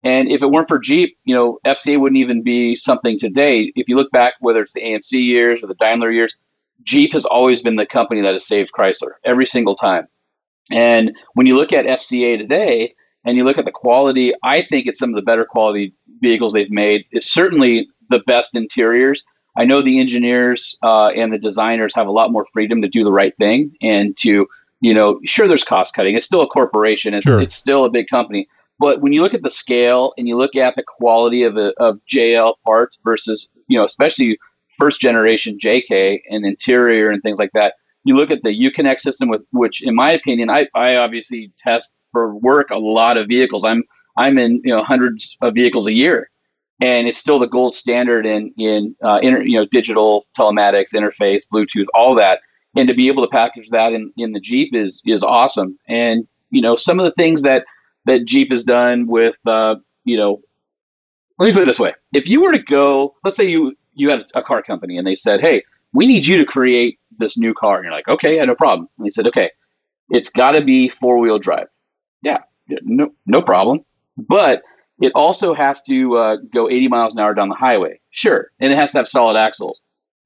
And 0.04 0.28
if 0.28 0.42
it 0.42 0.50
weren't 0.50 0.68
for 0.68 0.78
Jeep, 0.78 1.16
you 1.24 1.34
know, 1.34 1.58
FCA 1.64 2.00
wouldn't 2.00 2.18
even 2.18 2.42
be 2.42 2.74
something 2.76 3.18
today. 3.18 3.72
If 3.76 3.88
you 3.88 3.96
look 3.96 4.10
back, 4.10 4.34
whether 4.40 4.60
it's 4.60 4.72
the 4.72 4.82
AMC 4.82 5.12
years 5.12 5.62
or 5.62 5.68
the 5.68 5.76
Daimler 5.76 6.10
years, 6.10 6.36
Jeep 6.82 7.12
has 7.12 7.24
always 7.24 7.62
been 7.62 7.76
the 7.76 7.86
company 7.86 8.20
that 8.20 8.32
has 8.32 8.46
saved 8.46 8.72
Chrysler 8.76 9.12
every 9.24 9.46
single 9.46 9.76
time. 9.76 10.08
And 10.70 11.12
when 11.34 11.46
you 11.46 11.56
look 11.56 11.72
at 11.72 11.86
FCA 11.86 12.36
today 12.36 12.94
and 13.24 13.36
you 13.36 13.44
look 13.44 13.58
at 13.58 13.64
the 13.64 13.70
quality, 13.70 14.32
I 14.42 14.62
think 14.62 14.86
it's 14.86 14.98
some 14.98 15.10
of 15.10 15.16
the 15.16 15.22
better 15.22 15.44
quality 15.44 15.94
vehicles 16.20 16.52
they've 16.52 16.70
made. 16.70 17.04
It's 17.12 17.30
certainly 17.30 17.88
the 18.10 18.20
best 18.26 18.56
interiors. 18.56 19.22
I 19.56 19.64
know 19.64 19.82
the 19.82 20.00
engineers 20.00 20.76
uh, 20.82 21.08
and 21.08 21.32
the 21.32 21.38
designers 21.38 21.94
have 21.94 22.08
a 22.08 22.12
lot 22.12 22.32
more 22.32 22.46
freedom 22.52 22.82
to 22.82 22.88
do 22.88 23.04
the 23.04 23.12
right 23.12 23.36
thing 23.36 23.76
and 23.80 24.16
to 24.18 24.48
you 24.82 24.92
know, 24.92 25.20
sure, 25.24 25.46
there's 25.46 25.64
cost 25.64 25.94
cutting. 25.94 26.16
It's 26.16 26.26
still 26.26 26.42
a 26.42 26.46
corporation. 26.48 27.14
It's, 27.14 27.24
sure. 27.24 27.40
it's 27.40 27.54
still 27.54 27.84
a 27.84 27.90
big 27.90 28.08
company. 28.08 28.48
But 28.78 29.00
when 29.00 29.12
you 29.12 29.22
look 29.22 29.34
at 29.34 29.42
the 29.42 29.50
scale 29.50 30.12
and 30.16 30.26
you 30.26 30.36
look 30.36 30.56
at 30.56 30.74
the 30.76 30.82
quality 30.82 31.42
of, 31.42 31.54
the, 31.54 31.72
of 31.78 32.00
JL 32.10 32.54
parts 32.64 32.98
versus, 33.04 33.50
you 33.68 33.78
know, 33.78 33.84
especially 33.84 34.38
first 34.78 35.00
generation 35.00 35.58
JK 35.58 36.20
and 36.30 36.44
interior 36.44 37.10
and 37.10 37.22
things 37.22 37.38
like 37.38 37.52
that, 37.52 37.74
you 38.04 38.16
look 38.16 38.30
at 38.30 38.42
the 38.42 38.50
Uconnect 38.50 39.00
system 39.00 39.28
with 39.28 39.42
which, 39.52 39.82
in 39.82 39.94
my 39.94 40.10
opinion, 40.10 40.50
I, 40.50 40.66
I 40.74 40.96
obviously 40.96 41.52
test 41.56 41.94
for 42.10 42.34
work 42.34 42.70
a 42.70 42.78
lot 42.78 43.16
of 43.16 43.28
vehicles. 43.28 43.64
I'm 43.64 43.84
I'm 44.16 44.38
in 44.38 44.60
you 44.64 44.74
know 44.74 44.82
hundreds 44.82 45.36
of 45.40 45.54
vehicles 45.54 45.86
a 45.86 45.92
year, 45.92 46.28
and 46.80 47.06
it's 47.06 47.18
still 47.20 47.38
the 47.38 47.46
gold 47.46 47.76
standard 47.76 48.26
in 48.26 48.52
in 48.58 48.96
uh, 49.04 49.20
inter, 49.22 49.42
you 49.42 49.56
know 49.56 49.66
digital 49.66 50.26
telematics 50.36 50.92
interface, 50.92 51.42
Bluetooth, 51.52 51.86
all 51.94 52.16
that 52.16 52.40
and 52.74 52.88
to 52.88 52.94
be 52.94 53.08
able 53.08 53.22
to 53.22 53.28
package 53.28 53.68
that 53.70 53.92
in, 53.92 54.12
in 54.16 54.32
the 54.32 54.40
Jeep 54.40 54.74
is 54.74 55.02
is 55.04 55.22
awesome. 55.22 55.78
And 55.88 56.26
you 56.50 56.60
know, 56.60 56.76
some 56.76 56.98
of 56.98 57.04
the 57.04 57.12
things 57.12 57.42
that 57.42 57.64
that 58.06 58.24
Jeep 58.24 58.50
has 58.50 58.64
done 58.64 59.06
with 59.06 59.36
uh, 59.46 59.76
you 60.04 60.16
know, 60.16 60.40
let 61.38 61.46
me 61.46 61.52
put 61.52 61.62
it 61.62 61.66
this 61.66 61.80
way: 61.80 61.94
if 62.12 62.28
you 62.28 62.40
were 62.40 62.52
to 62.52 62.58
go, 62.58 63.14
let's 63.24 63.36
say 63.36 63.48
you 63.48 63.76
you 63.94 64.10
had 64.10 64.24
a 64.34 64.42
car 64.42 64.62
company 64.62 64.98
and 64.98 65.06
they 65.06 65.14
said, 65.14 65.40
"Hey, 65.40 65.62
we 65.92 66.06
need 66.06 66.26
you 66.26 66.36
to 66.36 66.44
create 66.44 66.98
this 67.18 67.36
new 67.36 67.54
car," 67.54 67.76
and 67.76 67.84
you're 67.84 67.92
like, 67.92 68.08
"Okay, 68.08 68.36
yeah, 68.36 68.44
no 68.44 68.54
problem." 68.54 68.88
And 68.98 69.06
they 69.06 69.10
said, 69.10 69.26
"Okay, 69.26 69.50
it's 70.10 70.30
got 70.30 70.52
to 70.52 70.64
be 70.64 70.88
four 70.88 71.18
wheel 71.18 71.38
drive." 71.38 71.68
Yeah, 72.22 72.38
no 72.68 73.12
no 73.26 73.42
problem, 73.42 73.84
but 74.16 74.62
it 75.00 75.12
also 75.14 75.54
has 75.54 75.82
to 75.82 76.16
uh, 76.16 76.36
go 76.52 76.68
80 76.70 76.88
miles 76.88 77.12
an 77.14 77.20
hour 77.20 77.34
down 77.34 77.48
the 77.48 77.54
highway. 77.54 78.00
Sure, 78.10 78.50
and 78.60 78.72
it 78.72 78.76
has 78.76 78.92
to 78.92 78.98
have 78.98 79.08
solid 79.08 79.36
axles. 79.36 79.80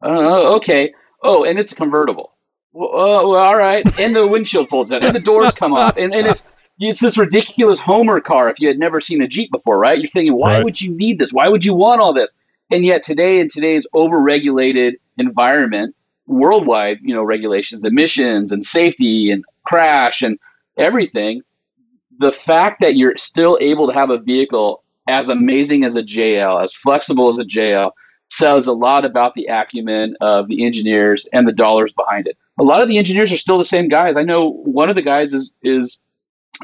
Uh, 0.05 0.55
okay. 0.55 0.93
Oh, 1.23 1.45
and 1.45 1.59
it's 1.59 1.73
convertible 1.73 2.37
well, 2.77 2.91
uh, 2.91 3.27
well, 3.27 3.41
all 3.41 3.57
right. 3.57 3.83
And 3.99 4.15
the 4.15 4.27
windshield 4.27 4.69
folds 4.69 4.91
down, 4.91 5.03
and 5.03 5.17
the 5.17 5.21
doors 5.21 5.53
come 5.53 5.73
off, 5.73 5.97
and, 5.97 6.15
and 6.15 6.27
it's 6.27 6.43
it's 6.79 7.01
this 7.01 7.19
ridiculous 7.19 7.81
Homer 7.81 8.21
car. 8.21 8.49
If 8.49 8.61
you 8.61 8.69
had 8.69 8.79
never 8.79 9.01
seen 9.01 9.23
a 9.23 9.29
Jeep 9.29 9.51
before, 9.51 9.79
right? 9.79 9.99
You're 9.99 10.09
thinking, 10.09 10.35
why 10.35 10.57
right. 10.57 10.65
would 10.65 10.81
you 10.81 10.91
need 10.91 11.19
this? 11.19 11.33
Why 11.33 11.49
would 11.49 11.65
you 11.65 11.75
want 11.75 12.01
all 12.01 12.13
this? 12.13 12.33
And 12.71 12.85
yet 12.85 13.03
today, 13.03 13.41
in 13.41 13.49
today's 13.49 13.87
over-regulated 13.95 14.97
environment, 15.19 15.95
worldwide, 16.27 16.99
you 17.01 17.15
know, 17.15 17.23
regulations, 17.23 17.85
emissions, 17.85 18.51
and 18.53 18.65
safety, 18.65 19.31
and 19.31 19.45
crash, 19.65 20.23
and 20.23 20.39
everything, 20.77 21.43
the 22.19 22.33
fact 22.33 22.81
that 22.81 22.97
you're 22.97 23.17
still 23.17 23.57
able 23.61 23.87
to 23.87 23.93
have 23.93 24.11
a 24.11 24.19
vehicle 24.19 24.83
as 25.09 25.29
amazing 25.29 25.85
as 25.85 25.97
a 25.97 26.03
JL, 26.03 26.63
as 26.63 26.73
flexible 26.73 27.29
as 27.29 27.39
a 27.39 27.45
JL, 27.45 27.93
says 28.29 28.67
a 28.67 28.73
lot 28.73 29.05
about 29.05 29.35
the 29.35 29.47
acumen 29.47 30.17
of 30.21 30.49
the 30.49 30.65
engineers 30.65 31.29
and 31.33 31.47
the 31.47 31.53
dollars 31.53 31.93
behind 31.93 32.27
it. 32.27 32.37
A 32.59 32.65
lot 32.65 32.83
of 32.83 32.89
the 32.89 32.99
engineers 32.99 33.33
are 33.33 33.39
still 33.39 33.59
the 33.59 33.65
same 33.65 33.89
guys. 33.89 34.17
I 34.17 34.23
know 34.23 34.51
one 34.65 34.89
of 34.89 34.97
the 34.97 35.03
guys 35.03 35.33
is 35.33 35.51
is 35.63 35.99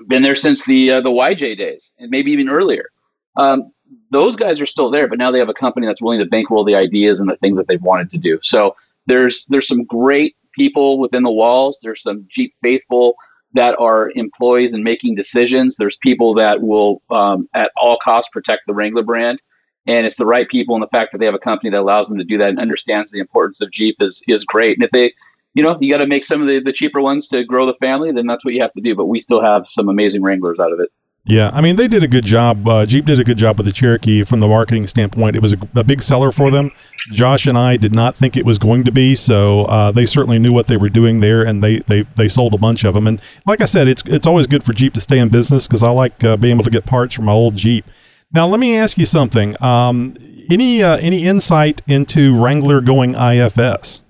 been 0.08 0.22
there 0.22 0.36
since 0.36 0.64
the 0.64 0.90
uh, 0.90 1.00
the 1.00 1.10
YJ 1.10 1.58
days 1.58 1.92
and 1.98 2.10
maybe 2.10 2.30
even 2.32 2.48
earlier. 2.48 2.90
Um, 3.36 3.72
those 4.10 4.36
guys 4.36 4.60
are 4.60 4.66
still 4.66 4.90
there, 4.90 5.06
but 5.06 5.18
now 5.18 5.30
they 5.30 5.38
have 5.38 5.48
a 5.48 5.54
company 5.54 5.86
that's 5.86 6.00
willing 6.00 6.20
to 6.20 6.26
bankroll 6.26 6.64
the 6.64 6.74
ideas 6.74 7.20
and 7.20 7.28
the 7.28 7.36
things 7.36 7.56
that 7.58 7.68
they've 7.68 7.82
wanted 7.82 8.10
to 8.10 8.18
do. 8.18 8.38
So 8.42 8.74
there's 9.06 9.46
there's 9.46 9.68
some 9.68 9.84
great 9.84 10.36
people 10.54 10.98
within 10.98 11.22
the 11.22 11.30
walls. 11.30 11.78
There's 11.82 12.02
some 12.02 12.24
Jeep 12.28 12.54
faithful 12.62 13.14
that 13.54 13.76
are 13.78 14.10
employees 14.14 14.72
and 14.72 14.82
making 14.82 15.14
decisions. 15.14 15.76
There's 15.76 15.98
people 15.98 16.34
that 16.34 16.62
will 16.62 17.02
um, 17.10 17.48
at 17.54 17.70
all 17.76 17.98
costs 18.02 18.30
protect 18.32 18.62
the 18.66 18.74
Wrangler 18.74 19.02
brand 19.02 19.40
and 19.86 20.06
it's 20.06 20.16
the 20.16 20.26
right 20.26 20.48
people 20.48 20.74
and 20.74 20.82
the 20.82 20.88
fact 20.88 21.12
that 21.12 21.18
they 21.18 21.24
have 21.24 21.34
a 21.34 21.40
company 21.40 21.70
that 21.70 21.80
allows 21.80 22.08
them 22.08 22.18
to 22.18 22.24
do 22.24 22.38
that 22.38 22.50
and 22.50 22.60
understands 22.60 23.10
the 23.10 23.18
importance 23.18 23.60
of 23.60 23.70
Jeep 23.70 23.96
is 24.00 24.22
is 24.28 24.44
great. 24.44 24.76
And 24.76 24.84
if 24.84 24.90
they, 24.90 25.12
you 25.54 25.62
know, 25.62 25.76
you 25.80 25.92
got 25.92 25.98
to 25.98 26.06
make 26.06 26.24
some 26.24 26.42
of 26.42 26.48
the, 26.48 26.60
the 26.60 26.72
cheaper 26.72 27.00
ones 27.00 27.28
to 27.28 27.44
grow 27.44 27.66
the 27.66 27.74
family, 27.74 28.10
then 28.12 28.26
that's 28.26 28.44
what 28.44 28.54
you 28.54 28.62
have 28.62 28.72
to 28.72 28.80
do. 28.80 28.94
But 28.94 29.06
we 29.06 29.20
still 29.20 29.42
have 29.42 29.66
some 29.68 29.88
amazing 29.88 30.22
Wranglers 30.22 30.58
out 30.58 30.72
of 30.72 30.80
it. 30.80 30.90
Yeah, 31.24 31.50
I 31.52 31.60
mean 31.60 31.76
they 31.76 31.86
did 31.86 32.02
a 32.02 32.08
good 32.08 32.24
job. 32.24 32.66
Uh, 32.66 32.84
Jeep 32.84 33.04
did 33.04 33.20
a 33.20 33.24
good 33.24 33.38
job 33.38 33.56
with 33.56 33.66
the 33.66 33.72
Cherokee 33.72 34.24
from 34.24 34.40
the 34.40 34.48
marketing 34.48 34.88
standpoint. 34.88 35.36
It 35.36 35.42
was 35.42 35.52
a, 35.52 35.58
a, 35.76 35.84
big 35.84 36.02
seller 36.02 36.32
for 36.32 36.50
them. 36.50 36.72
Josh 37.12 37.46
and 37.46 37.56
I 37.56 37.76
did 37.76 37.94
not 37.94 38.16
think 38.16 38.36
it 38.36 38.44
was 38.44 38.58
going 38.58 38.82
to 38.84 38.90
be, 38.90 39.14
so 39.14 39.66
uh, 39.66 39.92
they 39.92 40.04
certainly 40.04 40.40
knew 40.40 40.52
what 40.52 40.66
they 40.66 40.76
were 40.76 40.88
doing 40.88 41.20
there, 41.20 41.44
and 41.44 41.62
they, 41.62 41.78
they 41.78 42.02
they 42.02 42.26
sold 42.26 42.54
a 42.54 42.58
bunch 42.58 42.82
of 42.82 42.94
them. 42.94 43.06
And 43.06 43.20
like 43.46 43.60
I 43.60 43.66
said, 43.66 43.86
it's 43.86 44.02
it's 44.06 44.26
always 44.26 44.48
good 44.48 44.64
for 44.64 44.72
Jeep 44.72 44.94
to 44.94 45.00
stay 45.00 45.20
in 45.20 45.28
business 45.28 45.68
because 45.68 45.84
I 45.84 45.90
like 45.90 46.24
uh, 46.24 46.36
being 46.36 46.56
able 46.56 46.64
to 46.64 46.70
get 46.70 46.86
parts 46.86 47.14
from 47.14 47.26
my 47.26 47.32
old 47.32 47.54
Jeep. 47.54 47.84
Now, 48.32 48.48
let 48.48 48.58
me 48.58 48.76
ask 48.76 48.98
you 48.98 49.06
something. 49.06 49.54
Um, 49.62 50.16
any 50.50 50.82
uh, 50.82 50.96
any 50.96 51.24
insight 51.24 51.82
into 51.86 52.36
Wrangler 52.36 52.80
going 52.80 53.14
IFS? 53.14 54.02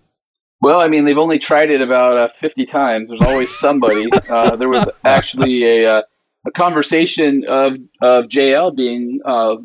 Well, 0.62 0.80
I 0.80 0.86
mean, 0.86 1.04
they've 1.04 1.18
only 1.18 1.40
tried 1.40 1.70
it 1.70 1.80
about 1.80 2.16
uh, 2.16 2.28
50 2.28 2.64
times. 2.66 3.08
There's 3.08 3.20
always 3.20 3.52
somebody. 3.58 4.08
uh, 4.30 4.54
there 4.54 4.68
was 4.68 4.88
actually 5.04 5.64
a, 5.64 5.98
uh, 5.98 6.02
a 6.46 6.50
conversation 6.52 7.44
of, 7.48 7.74
of 8.00 8.26
JL 8.26 8.74
being 8.74 9.20
uh, 9.24 9.56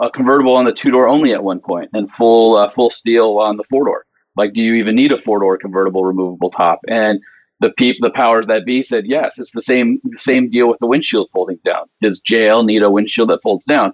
a 0.00 0.10
convertible 0.10 0.56
on 0.56 0.64
the 0.64 0.72
two 0.72 0.90
door 0.90 1.08
only 1.08 1.32
at 1.32 1.44
one 1.44 1.60
point 1.60 1.90
and 1.92 2.10
full 2.10 2.56
uh, 2.56 2.68
full 2.68 2.90
steel 2.90 3.38
on 3.38 3.56
the 3.56 3.64
four 3.70 3.84
door. 3.84 4.06
Like, 4.36 4.52
do 4.52 4.62
you 4.62 4.74
even 4.74 4.96
need 4.96 5.12
a 5.12 5.18
four 5.18 5.38
door 5.38 5.56
convertible 5.56 6.04
removable 6.04 6.50
top? 6.50 6.80
And 6.88 7.20
the 7.60 7.70
peop, 7.70 7.98
the 8.00 8.10
powers 8.10 8.46
that 8.46 8.64
be 8.64 8.82
said 8.82 9.06
yes. 9.06 9.38
It's 9.38 9.52
the 9.52 9.62
same 9.62 10.00
the 10.04 10.18
same 10.18 10.50
deal 10.50 10.68
with 10.68 10.78
the 10.80 10.86
windshield 10.86 11.28
folding 11.32 11.58
down. 11.64 11.86
Does 12.00 12.20
JL 12.22 12.64
need 12.64 12.82
a 12.82 12.90
windshield 12.90 13.28
that 13.30 13.42
folds 13.42 13.64
down? 13.66 13.92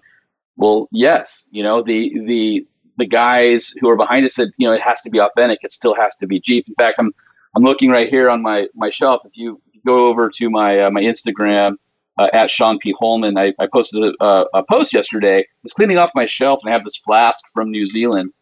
Well, 0.56 0.88
yes. 0.92 1.44
You 1.50 1.62
know 1.62 1.82
the 1.82 2.18
the 2.26 2.66
the 2.96 3.06
guys 3.06 3.74
who 3.80 3.88
are 3.88 3.96
behind 3.96 4.24
it 4.24 4.30
said 4.30 4.48
you 4.56 4.66
know 4.66 4.74
it 4.74 4.82
has 4.82 5.00
to 5.02 5.10
be 5.10 5.20
authentic. 5.20 5.60
It 5.62 5.72
still 5.72 5.94
has 5.94 6.16
to 6.16 6.26
be 6.26 6.40
Jeep. 6.40 6.68
In 6.68 6.74
fact, 6.74 6.96
I'm 6.98 7.12
I'm 7.54 7.62
looking 7.62 7.90
right 7.90 8.08
here 8.08 8.28
on 8.30 8.42
my 8.42 8.68
my 8.74 8.90
shelf. 8.90 9.22
If 9.24 9.36
you, 9.36 9.60
go 9.84 10.08
over 10.08 10.28
to 10.28 10.50
my 10.50 10.80
uh, 10.80 10.90
my 10.90 11.00
Instagram 11.00 11.76
uh, 12.18 12.28
at 12.32 12.50
Sean 12.50 12.76
P 12.78 12.92
Holman, 12.98 13.38
I, 13.38 13.54
I 13.60 13.68
posted 13.72 14.14
a, 14.20 14.44
a 14.52 14.64
post 14.64 14.92
yesterday. 14.92 15.38
I 15.38 15.44
was 15.62 15.72
cleaning 15.72 15.96
off 15.96 16.10
my 16.12 16.26
shelf 16.26 16.58
and 16.62 16.70
I 16.70 16.72
have 16.72 16.82
this 16.82 16.96
flask 16.96 17.44
from 17.54 17.70
New 17.70 17.86
Zealand, 17.86 18.32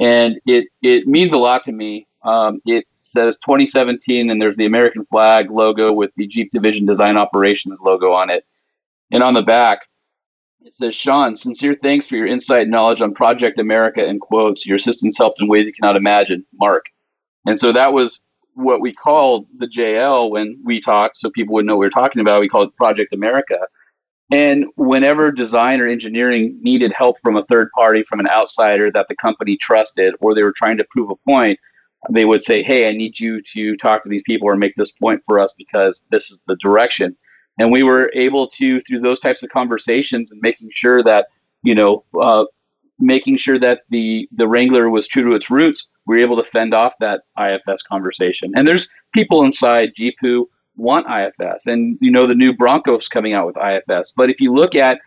and 0.00 0.40
it 0.46 0.66
it 0.82 1.06
means 1.06 1.32
a 1.32 1.38
lot 1.38 1.62
to 1.64 1.72
me. 1.72 2.06
Um, 2.22 2.60
it 2.64 2.86
says 2.94 3.36
2017, 3.44 4.30
and 4.30 4.40
there's 4.40 4.56
the 4.56 4.64
American 4.64 5.04
flag 5.06 5.50
logo 5.50 5.92
with 5.92 6.10
the 6.16 6.26
Jeep 6.26 6.50
Division 6.52 6.86
Design 6.86 7.16
Operations 7.16 7.78
logo 7.80 8.12
on 8.12 8.30
it. 8.30 8.44
And 9.12 9.22
on 9.22 9.34
the 9.34 9.42
back, 9.42 9.80
it 10.64 10.72
says, 10.72 10.96
Sean, 10.96 11.36
sincere 11.36 11.74
thanks 11.74 12.06
for 12.06 12.16
your 12.16 12.26
insight 12.26 12.62
and 12.62 12.70
knowledge 12.70 13.02
on 13.02 13.12
Project 13.12 13.60
America 13.60 14.06
and 14.06 14.20
quotes. 14.20 14.64
Your 14.64 14.76
assistance 14.76 15.18
helped 15.18 15.40
in 15.40 15.46
ways 15.46 15.66
you 15.66 15.74
cannot 15.74 15.96
imagine. 15.96 16.44
Mark. 16.58 16.86
And 17.46 17.58
so 17.58 17.70
that 17.72 17.92
was 17.92 18.22
what 18.54 18.80
we 18.80 18.92
called 18.92 19.46
the 19.58 19.66
JL 19.66 20.30
when 20.30 20.58
we 20.64 20.80
talked, 20.80 21.18
so 21.18 21.28
people 21.28 21.54
would 21.54 21.66
know 21.66 21.74
what 21.74 21.80
we 21.80 21.86
were 21.86 21.90
talking 21.90 22.20
about. 22.20 22.40
We 22.40 22.48
called 22.48 22.68
it 22.68 22.76
Project 22.76 23.12
America. 23.12 23.58
And 24.32 24.64
whenever 24.76 25.30
design 25.30 25.82
or 25.82 25.86
engineering 25.86 26.58
needed 26.62 26.92
help 26.96 27.18
from 27.22 27.36
a 27.36 27.44
third 27.44 27.68
party, 27.74 28.02
from 28.02 28.20
an 28.20 28.28
outsider 28.28 28.90
that 28.92 29.08
the 29.08 29.16
company 29.16 29.58
trusted, 29.58 30.14
or 30.20 30.34
they 30.34 30.42
were 30.42 30.54
trying 30.56 30.78
to 30.78 30.86
prove 30.90 31.10
a 31.10 31.16
point, 31.28 31.58
they 32.10 32.24
would 32.24 32.42
say, 32.42 32.62
Hey, 32.62 32.88
I 32.88 32.92
need 32.92 33.20
you 33.20 33.42
to 33.52 33.76
talk 33.76 34.02
to 34.02 34.08
these 34.08 34.22
people 34.24 34.48
or 34.48 34.56
make 34.56 34.76
this 34.76 34.92
point 34.92 35.22
for 35.26 35.38
us 35.38 35.54
because 35.58 36.02
this 36.10 36.30
is 36.30 36.40
the 36.46 36.56
direction. 36.56 37.16
And 37.58 37.70
we 37.70 37.82
were 37.82 38.10
able 38.14 38.48
to, 38.48 38.80
through 38.80 39.00
those 39.00 39.20
types 39.20 39.42
of 39.42 39.50
conversations 39.50 40.30
and 40.30 40.40
making 40.42 40.70
sure 40.74 41.02
that, 41.02 41.28
you 41.62 41.74
know, 41.74 42.04
uh, 42.20 42.44
making 42.98 43.36
sure 43.36 43.58
that 43.58 43.82
the, 43.90 44.28
the 44.32 44.46
Wrangler 44.46 44.90
was 44.90 45.06
true 45.06 45.28
to 45.28 45.36
its 45.36 45.50
roots, 45.50 45.86
we 46.06 46.16
were 46.16 46.22
able 46.22 46.42
to 46.42 46.50
fend 46.50 46.74
off 46.74 46.92
that 47.00 47.22
IFS 47.38 47.82
conversation. 47.82 48.52
And 48.56 48.66
there's 48.66 48.88
people 49.12 49.44
inside 49.44 49.92
Jeep 49.96 50.16
who 50.20 50.48
want 50.76 51.06
IFS. 51.08 51.66
And, 51.66 51.98
you 52.00 52.10
know, 52.10 52.26
the 52.26 52.34
new 52.34 52.52
Broncos 52.52 53.08
coming 53.08 53.32
out 53.34 53.46
with 53.46 53.56
IFS. 53.56 54.12
But 54.12 54.30
if 54.30 54.40
you 54.40 54.52
look 54.52 54.74
at, 54.74 55.00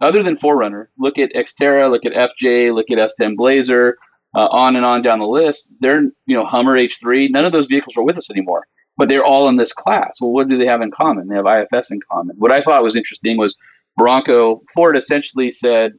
other 0.00 0.22
than 0.22 0.36
4Runner, 0.36 0.86
look 0.98 1.18
at 1.18 1.32
Xterra, 1.34 1.90
look 1.90 2.04
at 2.04 2.12
FJ, 2.12 2.74
look 2.74 2.90
at 2.90 2.98
S10 2.98 3.36
Blazer, 3.36 3.96
uh, 4.34 4.48
on 4.50 4.76
and 4.76 4.84
on 4.84 5.02
down 5.02 5.18
the 5.18 5.26
list. 5.26 5.70
They're, 5.80 6.02
you 6.26 6.34
know, 6.36 6.44
Hummer 6.44 6.78
H3. 6.78 7.30
None 7.30 7.44
of 7.44 7.52
those 7.52 7.66
vehicles 7.66 7.96
are 7.96 8.02
with 8.02 8.16
us 8.16 8.30
anymore, 8.30 8.66
but 8.96 9.08
they're 9.08 9.24
all 9.24 9.48
in 9.48 9.56
this 9.56 9.72
class. 9.72 10.18
Well, 10.20 10.32
what 10.32 10.48
do 10.48 10.58
they 10.58 10.66
have 10.66 10.82
in 10.82 10.90
common? 10.90 11.28
They 11.28 11.36
have 11.36 11.46
IFS 11.46 11.90
in 11.90 12.00
common. 12.10 12.36
What 12.36 12.52
I 12.52 12.60
thought 12.60 12.82
was 12.82 12.96
interesting 12.96 13.36
was 13.36 13.56
Bronco 13.96 14.62
Ford 14.74 14.96
essentially 14.96 15.50
said, 15.50 15.94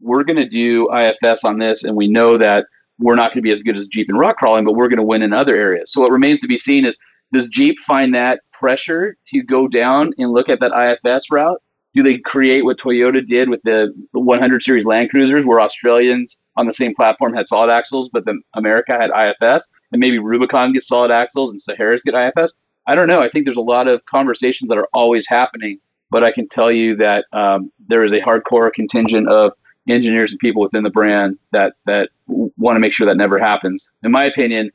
"We're 0.00 0.24
going 0.24 0.36
to 0.36 0.48
do 0.48 0.88
IFS 0.92 1.44
on 1.44 1.58
this, 1.58 1.84
and 1.84 1.96
we 1.96 2.08
know 2.08 2.38
that 2.38 2.66
we're 2.98 3.14
not 3.14 3.30
going 3.30 3.38
to 3.38 3.42
be 3.42 3.52
as 3.52 3.62
good 3.62 3.76
as 3.76 3.86
Jeep 3.86 4.08
in 4.08 4.16
rock 4.16 4.36
crawling, 4.38 4.64
but 4.64 4.74
we're 4.74 4.88
going 4.88 4.98
to 4.98 5.02
win 5.02 5.22
in 5.22 5.32
other 5.32 5.56
areas." 5.56 5.92
So 5.92 6.00
what 6.00 6.10
remains 6.10 6.40
to 6.40 6.48
be 6.48 6.58
seen 6.58 6.84
is 6.84 6.98
does 7.32 7.48
Jeep 7.48 7.78
find 7.80 8.14
that 8.14 8.40
pressure 8.52 9.16
to 9.28 9.42
go 9.42 9.68
down 9.68 10.12
and 10.18 10.32
look 10.32 10.48
at 10.48 10.60
that 10.60 10.72
IFS 10.72 11.30
route? 11.30 11.62
Do 11.94 12.02
they 12.02 12.18
create 12.18 12.64
what 12.64 12.78
Toyota 12.78 13.26
did 13.26 13.48
with 13.48 13.62
the 13.62 13.92
100 14.12 14.62
series 14.62 14.86
Land 14.86 15.10
Cruisers, 15.10 15.46
where 15.46 15.60
Australians 15.60 16.38
on 16.58 16.66
the 16.66 16.72
same 16.72 16.94
platform 16.94 17.32
had 17.32 17.48
solid 17.48 17.70
axles, 17.70 18.10
but 18.12 18.26
then 18.26 18.42
America 18.54 18.92
had 18.92 19.10
IFS, 19.10 19.66
and 19.92 20.00
maybe 20.00 20.18
Rubicon 20.18 20.72
gets 20.72 20.88
solid 20.88 21.10
axles 21.10 21.50
and 21.50 21.60
Saharas 21.60 22.02
get 22.02 22.14
IFS. 22.14 22.52
I 22.86 22.94
don't 22.94 23.06
know. 23.06 23.22
I 23.22 23.30
think 23.30 23.44
there's 23.44 23.56
a 23.56 23.60
lot 23.60 23.86
of 23.86 24.04
conversations 24.06 24.68
that 24.68 24.76
are 24.76 24.88
always 24.92 25.28
happening, 25.28 25.78
but 26.10 26.24
I 26.24 26.32
can 26.32 26.48
tell 26.48 26.72
you 26.72 26.96
that 26.96 27.26
um, 27.32 27.70
there 27.86 28.02
is 28.02 28.12
a 28.12 28.20
hardcore 28.20 28.72
contingent 28.72 29.28
of 29.28 29.52
engineers 29.88 30.32
and 30.32 30.40
people 30.40 30.60
within 30.60 30.82
the 30.82 30.90
brand 30.90 31.38
that 31.52 31.74
that 31.86 32.10
want 32.26 32.76
to 32.76 32.80
make 32.80 32.92
sure 32.92 33.06
that 33.06 33.16
never 33.16 33.38
happens. 33.38 33.90
In 34.02 34.10
my 34.10 34.24
opinion, 34.24 34.70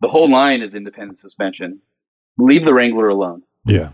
the 0.00 0.08
whole 0.08 0.28
line 0.28 0.62
is 0.62 0.74
independent 0.74 1.18
suspension. 1.18 1.80
Leave 2.38 2.64
the 2.64 2.74
Wrangler 2.74 3.08
alone. 3.08 3.42
Yeah. 3.64 3.90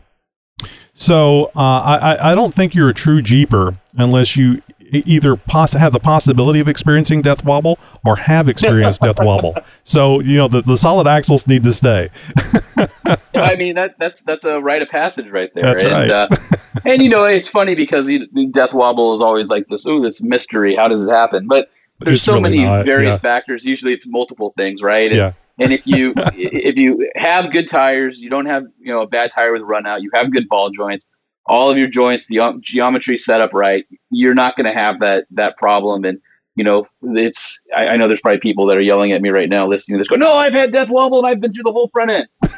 So 0.92 1.50
uh, 1.54 2.00
I 2.00 2.32
I 2.32 2.34
don't 2.34 2.54
think 2.54 2.74
you're 2.74 2.88
a 2.88 2.94
true 2.94 3.20
Jeeper 3.20 3.76
unless 3.98 4.36
you 4.36 4.62
either 4.92 5.36
poss- 5.36 5.72
have 5.72 5.92
the 5.92 6.00
possibility 6.00 6.60
of 6.60 6.68
experiencing 6.68 7.22
death 7.22 7.44
wobble 7.44 7.78
or 8.04 8.16
have 8.16 8.48
experienced 8.48 9.00
death 9.02 9.18
wobble. 9.20 9.54
So 9.84 10.18
you 10.20 10.36
know 10.36 10.48
the, 10.48 10.62
the 10.62 10.76
solid 10.76 11.06
axles 11.06 11.46
need 11.46 11.62
to 11.62 11.72
stay. 11.72 12.10
I 13.34 13.54
mean 13.58 13.76
that 13.76 13.94
that's 13.98 14.22
that's 14.22 14.44
a 14.44 14.60
rite 14.60 14.82
of 14.82 14.88
passage 14.88 15.28
right 15.30 15.48
there. 15.54 15.62
That's 15.62 15.82
and, 15.82 15.92
right. 15.92 16.10
uh, 16.10 16.28
and 16.84 17.02
you 17.02 17.08
know 17.08 17.24
it's 17.24 17.48
funny 17.48 17.74
because 17.76 18.08
you, 18.08 18.26
death 18.50 18.72
wobble 18.72 19.12
is 19.14 19.20
always 19.20 19.48
like 19.48 19.66
this. 19.68 19.86
Oh, 19.86 20.02
this 20.02 20.22
mystery. 20.22 20.74
How 20.74 20.88
does 20.88 21.02
it 21.02 21.10
happen? 21.10 21.46
But 21.46 21.70
there's 22.00 22.16
It's 22.16 22.24
so 22.24 22.32
really 22.34 22.42
many 22.42 22.64
not, 22.64 22.84
various 22.84 23.16
yeah. 23.16 23.20
factors. 23.20 23.64
Usually 23.64 23.92
it's 23.92 24.06
multiple 24.06 24.52
things, 24.56 24.82
right? 24.82 25.08
And, 25.08 25.16
Yeah. 25.16 25.32
and 25.58 25.72
if 25.72 25.86
you 25.86 26.12
if 26.34 26.76
you 26.76 27.08
have 27.14 27.52
good 27.52 27.68
tires, 27.68 28.20
you 28.20 28.28
don't 28.28 28.46
have 28.46 28.64
you 28.80 28.92
know 28.92 29.02
a 29.02 29.06
bad 29.06 29.30
tire 29.30 29.52
with 29.52 29.62
run 29.62 29.86
out. 29.86 30.02
You 30.02 30.10
have 30.14 30.32
good 30.32 30.48
ball 30.48 30.70
joints. 30.70 31.06
All 31.48 31.70
of 31.70 31.78
your 31.78 31.88
joints, 31.88 32.26
the 32.26 32.40
um, 32.40 32.60
geometry 32.62 33.16
set 33.18 33.40
up 33.40 33.52
right. 33.52 33.84
You're 34.10 34.34
not 34.34 34.56
going 34.56 34.66
to 34.66 34.72
have 34.72 35.00
that 35.00 35.26
that 35.30 35.56
problem. 35.56 36.04
And 36.04 36.20
you 36.56 36.64
know, 36.64 36.86
it's 37.02 37.60
I, 37.76 37.88
I 37.88 37.96
know 37.96 38.08
there's 38.08 38.20
probably 38.20 38.40
people 38.40 38.66
that 38.66 38.76
are 38.76 38.82
yelling 38.82 39.12
at 39.12 39.22
me 39.22 39.28
right 39.30 39.48
now 39.48 39.66
listening 39.66 39.98
to 39.98 40.00
this. 40.00 40.08
Go, 40.08 40.16
no, 40.16 40.34
I've 40.34 40.54
had 40.54 40.72
death 40.72 40.90
wobble 40.90 41.18
and 41.18 41.26
I've 41.26 41.40
been 41.40 41.52
through 41.52 41.64
the 41.64 41.72
whole 41.72 41.88
front 41.88 42.10
end. 42.10 42.28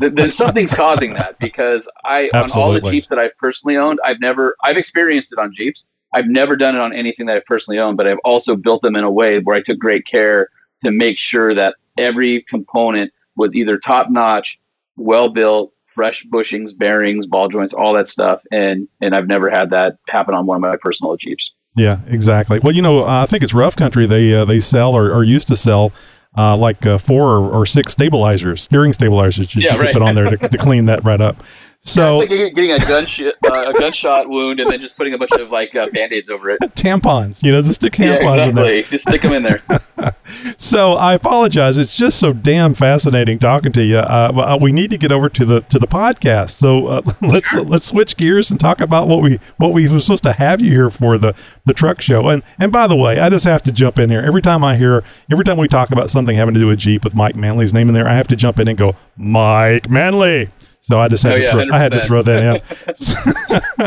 Then 0.00 0.30
something's 0.30 0.72
causing 0.72 1.14
that 1.14 1.38
because 1.38 1.88
I 2.04 2.28
on 2.34 2.50
all 2.52 2.72
the 2.72 2.80
Jeeps 2.80 3.08
that 3.08 3.18
I've 3.18 3.36
personally 3.38 3.76
owned, 3.76 3.98
I've 4.04 4.20
never 4.20 4.56
I've 4.62 4.76
experienced 4.76 5.32
it 5.32 5.38
on 5.38 5.52
Jeeps. 5.52 5.86
I've 6.14 6.26
never 6.26 6.56
done 6.56 6.76
it 6.76 6.80
on 6.80 6.92
anything 6.92 7.26
that 7.26 7.36
I've 7.36 7.44
personally 7.44 7.78
owned, 7.78 7.96
but 7.96 8.06
I've 8.06 8.18
also 8.24 8.56
built 8.56 8.82
them 8.82 8.94
in 8.94 9.04
a 9.04 9.10
way 9.10 9.40
where 9.40 9.56
I 9.56 9.62
took 9.62 9.78
great 9.78 10.06
care 10.06 10.48
to 10.84 10.90
make 10.90 11.18
sure 11.18 11.54
that 11.54 11.74
every 11.98 12.44
component 12.48 13.12
was 13.36 13.56
either 13.56 13.78
top 13.78 14.10
notch, 14.10 14.60
well 14.96 15.28
built, 15.28 15.72
fresh 15.94 16.24
bushings, 16.32 16.76
bearings, 16.76 17.26
ball 17.26 17.48
joints, 17.48 17.72
all 17.72 17.92
that 17.94 18.08
stuff. 18.08 18.42
And 18.50 18.88
and 19.00 19.14
I've 19.14 19.26
never 19.26 19.50
had 19.50 19.70
that 19.70 19.98
happen 20.08 20.34
on 20.34 20.46
one 20.46 20.56
of 20.56 20.60
my 20.62 20.76
personal 20.76 21.16
Jeeps. 21.16 21.52
Yeah, 21.76 21.98
exactly. 22.06 22.60
Well, 22.60 22.72
you 22.74 22.82
know, 22.82 23.04
uh, 23.04 23.22
I 23.22 23.26
think 23.26 23.42
it's 23.42 23.54
Rough 23.54 23.76
Country. 23.76 24.06
They 24.06 24.34
uh, 24.34 24.44
they 24.44 24.60
sell 24.60 24.94
or, 24.94 25.10
or 25.12 25.24
used 25.24 25.48
to 25.48 25.56
sell 25.56 25.92
uh, 26.36 26.56
like 26.56 26.84
uh, 26.86 26.98
four 26.98 27.30
or, 27.36 27.50
or 27.50 27.66
six 27.66 27.92
stabilizers, 27.92 28.62
steering 28.62 28.92
stabilizers 28.92 29.46
just 29.46 29.56
you 29.56 29.62
Yeah, 29.62 29.76
can 29.76 29.80
right. 29.86 29.92
put 29.92 30.02
on 30.02 30.14
there 30.14 30.30
to, 30.30 30.48
to 30.48 30.58
clean 30.58 30.86
that 30.86 31.04
right 31.04 31.20
up. 31.20 31.42
So 31.86 32.22
It's 32.22 32.30
like 32.30 32.54
getting 32.54 32.72
a 32.72 32.78
gunshot 32.78 33.34
uh, 33.46 33.70
a 33.74 33.78
gunshot 33.78 34.28
wound 34.28 34.58
and 34.58 34.70
then 34.70 34.80
just 34.80 34.96
putting 34.96 35.12
a 35.12 35.18
bunch 35.18 35.32
of 35.32 35.50
like 35.50 35.74
uh, 35.74 35.86
band-aids 35.92 36.30
over 36.30 36.48
it. 36.50 36.60
tampons, 36.74 37.42
you 37.42 37.52
know, 37.52 37.60
just 37.60 37.74
stick 37.74 37.98
Yeah, 37.98 38.18
tampons 38.18 38.48
in 38.48 38.54
there. 38.54 38.64
exactly. 38.74 38.82
Just 38.96 39.08
stick 39.08 39.22
them 39.22 39.32
in 39.34 39.42
there. 39.42 39.62
So 40.56 40.94
I 40.94 41.14
apologize. 41.14 41.76
It's 41.78 41.96
just 41.96 42.18
so 42.18 42.32
damn 42.32 42.74
fascinating 42.74 43.38
talking 43.38 43.72
to 43.72 43.82
you. 43.84 43.98
Uh, 43.98 44.32
uh, 44.34 44.58
we 44.60 44.72
need 44.72 44.90
to 44.90 44.98
get 44.98 45.12
over 45.12 45.28
to 45.28 45.44
the 45.44 45.60
to 45.62 45.78
the 45.78 45.86
podcast. 45.86 46.50
So 46.50 46.86
uh, 46.88 47.02
let's 47.20 47.52
let's 47.52 47.86
switch 47.86 48.16
gears 48.16 48.50
and 48.50 48.58
talk 48.58 48.80
about 48.80 49.06
what 49.06 49.22
we 49.22 49.38
what 49.58 49.72
we 49.72 49.88
were 49.88 50.00
supposed 50.00 50.24
to 50.24 50.32
have 50.32 50.60
you 50.60 50.70
here 50.70 50.90
for 50.90 51.18
the 51.18 51.34
the 51.66 51.74
truck 51.74 52.00
show. 52.00 52.28
And 52.28 52.42
and 52.58 52.72
by 52.72 52.86
the 52.86 52.96
way, 52.96 53.20
I 53.20 53.28
just 53.28 53.44
have 53.44 53.62
to 53.62 53.72
jump 53.72 53.98
in 53.98 54.10
here 54.10 54.20
every 54.22 54.42
time 54.42 54.64
I 54.64 54.76
hear 54.76 55.04
every 55.30 55.44
time 55.44 55.58
we 55.58 55.68
talk 55.68 55.90
about 55.90 56.10
something 56.10 56.36
having 56.36 56.54
to 56.54 56.60
do 56.60 56.66
with 56.66 56.78
Jeep 56.78 57.04
with 57.04 57.14
Mike 57.14 57.36
Manley's 57.36 57.74
name 57.74 57.88
in 57.88 57.94
there. 57.94 58.08
I 58.08 58.14
have 58.14 58.28
to 58.28 58.36
jump 58.36 58.58
in 58.58 58.68
and 58.68 58.78
go 58.78 58.96
Mike 59.16 59.88
Manley. 59.90 60.48
So 60.84 61.00
I 61.00 61.08
just 61.08 61.22
had 61.22 61.32
Oh, 61.32 61.36
to 61.36 61.42
yeah, 61.42 61.50
throw, 61.52 61.66
I 61.72 61.78
had 61.78 61.92
to 61.92 62.04
throw 62.04 62.20
that 62.20 62.62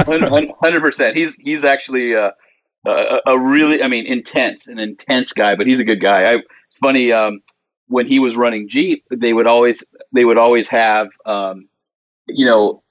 in. 0.02 0.52
Hundred 0.62 0.82
percent. 0.82 1.16
He's 1.16 1.36
he's 1.36 1.64
actually 1.64 2.16
uh, 2.16 2.32
a, 2.88 3.20
a 3.28 3.40
really, 3.40 3.84
I 3.84 3.88
mean, 3.88 4.08
intense, 4.08 4.68
an 4.68 4.80
intense 4.80 5.32
guy, 5.32 5.56
but 5.56 5.68
he's 5.68 5.80
a 5.80 5.84
good 5.84 6.00
guy. 6.02 6.24
I, 6.24 6.34
it's 6.38 6.78
funny 6.82 7.12
um, 7.12 7.42
when 7.88 8.08
he 8.08 8.18
was 8.18 8.36
running 8.36 8.68
Jeep, 8.68 9.04
they 9.12 9.34
would 9.34 9.46
always 9.46 9.84
they 10.12 10.26
would 10.26 10.40
always 10.40 10.68
have, 10.70 11.10
um, 11.28 11.70
you 12.28 12.48
know, 12.48 12.82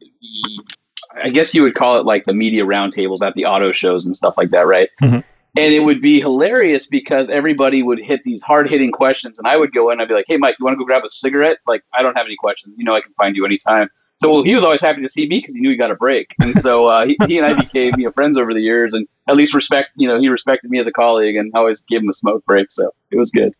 I 1.20 1.30
guess 1.30 1.52
you 1.52 1.62
would 1.64 1.74
call 1.74 1.98
it 1.98 2.06
like 2.06 2.26
the 2.26 2.32
media 2.34 2.64
roundtables 2.64 3.22
at 3.22 3.34
the 3.34 3.46
auto 3.46 3.72
shows 3.72 4.06
and 4.06 4.16
stuff 4.16 4.34
like 4.36 4.50
that, 4.50 4.68
right? 4.68 4.88
Mhm. 5.02 5.24
And 5.56 5.72
it 5.72 5.80
would 5.80 6.02
be 6.02 6.20
hilarious 6.20 6.86
because 6.86 7.30
everybody 7.30 7.82
would 7.82 7.98
hit 7.98 8.22
these 8.24 8.42
hard 8.42 8.68
hitting 8.68 8.92
questions, 8.92 9.38
and 9.38 9.48
I 9.48 9.56
would 9.56 9.72
go 9.72 9.90
in. 9.90 10.00
I'd 10.00 10.08
be 10.08 10.14
like, 10.14 10.26
"Hey, 10.28 10.36
Mike, 10.36 10.56
you 10.58 10.64
want 10.64 10.74
to 10.74 10.78
go 10.78 10.84
grab 10.84 11.04
a 11.04 11.08
cigarette? 11.08 11.58
Like, 11.66 11.82
I 11.94 12.02
don't 12.02 12.16
have 12.16 12.26
any 12.26 12.36
questions. 12.36 12.76
You 12.76 12.84
know, 12.84 12.94
I 12.94 13.00
can 13.00 13.12
find 13.14 13.34
you 13.34 13.44
anytime." 13.46 13.88
So 14.16 14.32
well, 14.32 14.42
he 14.42 14.54
was 14.54 14.64
always 14.64 14.80
happy 14.80 15.02
to 15.02 15.08
see 15.08 15.28
me 15.28 15.38
because 15.38 15.54
he 15.54 15.60
knew 15.60 15.70
he 15.70 15.76
got 15.76 15.90
a 15.90 15.94
break. 15.94 16.34
And 16.40 16.54
so 16.54 16.86
uh, 16.86 17.06
he, 17.06 17.16
he 17.26 17.38
and 17.38 17.46
I 17.46 17.58
became 17.58 17.92
you 17.98 18.06
know 18.06 18.12
friends 18.12 18.38
over 18.38 18.52
the 18.52 18.60
years, 18.60 18.94
and 18.94 19.06
at 19.28 19.36
least 19.36 19.54
respect 19.54 19.90
you 19.96 20.08
know 20.08 20.18
he 20.20 20.28
respected 20.28 20.70
me 20.70 20.78
as 20.78 20.86
a 20.86 20.92
colleague, 20.92 21.36
and 21.36 21.52
I 21.54 21.58
always 21.58 21.82
gave 21.82 22.00
him 22.00 22.08
a 22.08 22.14
smoke 22.14 22.44
break. 22.46 22.72
So 22.72 22.90
it 23.10 23.16
was 23.16 23.30
good. 23.30 23.52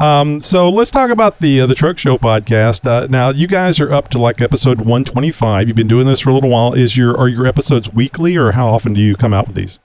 Um, 0.00 0.40
so 0.40 0.68
let's 0.68 0.90
talk 0.90 1.10
about 1.10 1.38
the 1.38 1.60
uh, 1.60 1.66
the 1.66 1.74
Truck 1.74 1.98
Show 1.98 2.16
podcast. 2.16 2.86
Uh, 2.86 3.06
now 3.08 3.30
you 3.30 3.46
guys 3.46 3.80
are 3.80 3.92
up 3.92 4.08
to 4.08 4.18
like 4.18 4.40
episode 4.40 4.78
125. 4.78 5.66
You've 5.66 5.76
been 5.76 5.88
doing 5.88 6.06
this 6.06 6.20
for 6.20 6.30
a 6.30 6.34
little 6.34 6.50
while. 6.50 6.72
Is 6.72 6.96
your 6.96 7.16
are 7.18 7.28
your 7.28 7.46
episodes 7.46 7.92
weekly, 7.92 8.36
or 8.36 8.52
how 8.52 8.68
often 8.68 8.94
do 8.94 9.00
you 9.00 9.16
come 9.16 9.34
out 9.34 9.48
with 9.48 9.56
these? 9.56 9.80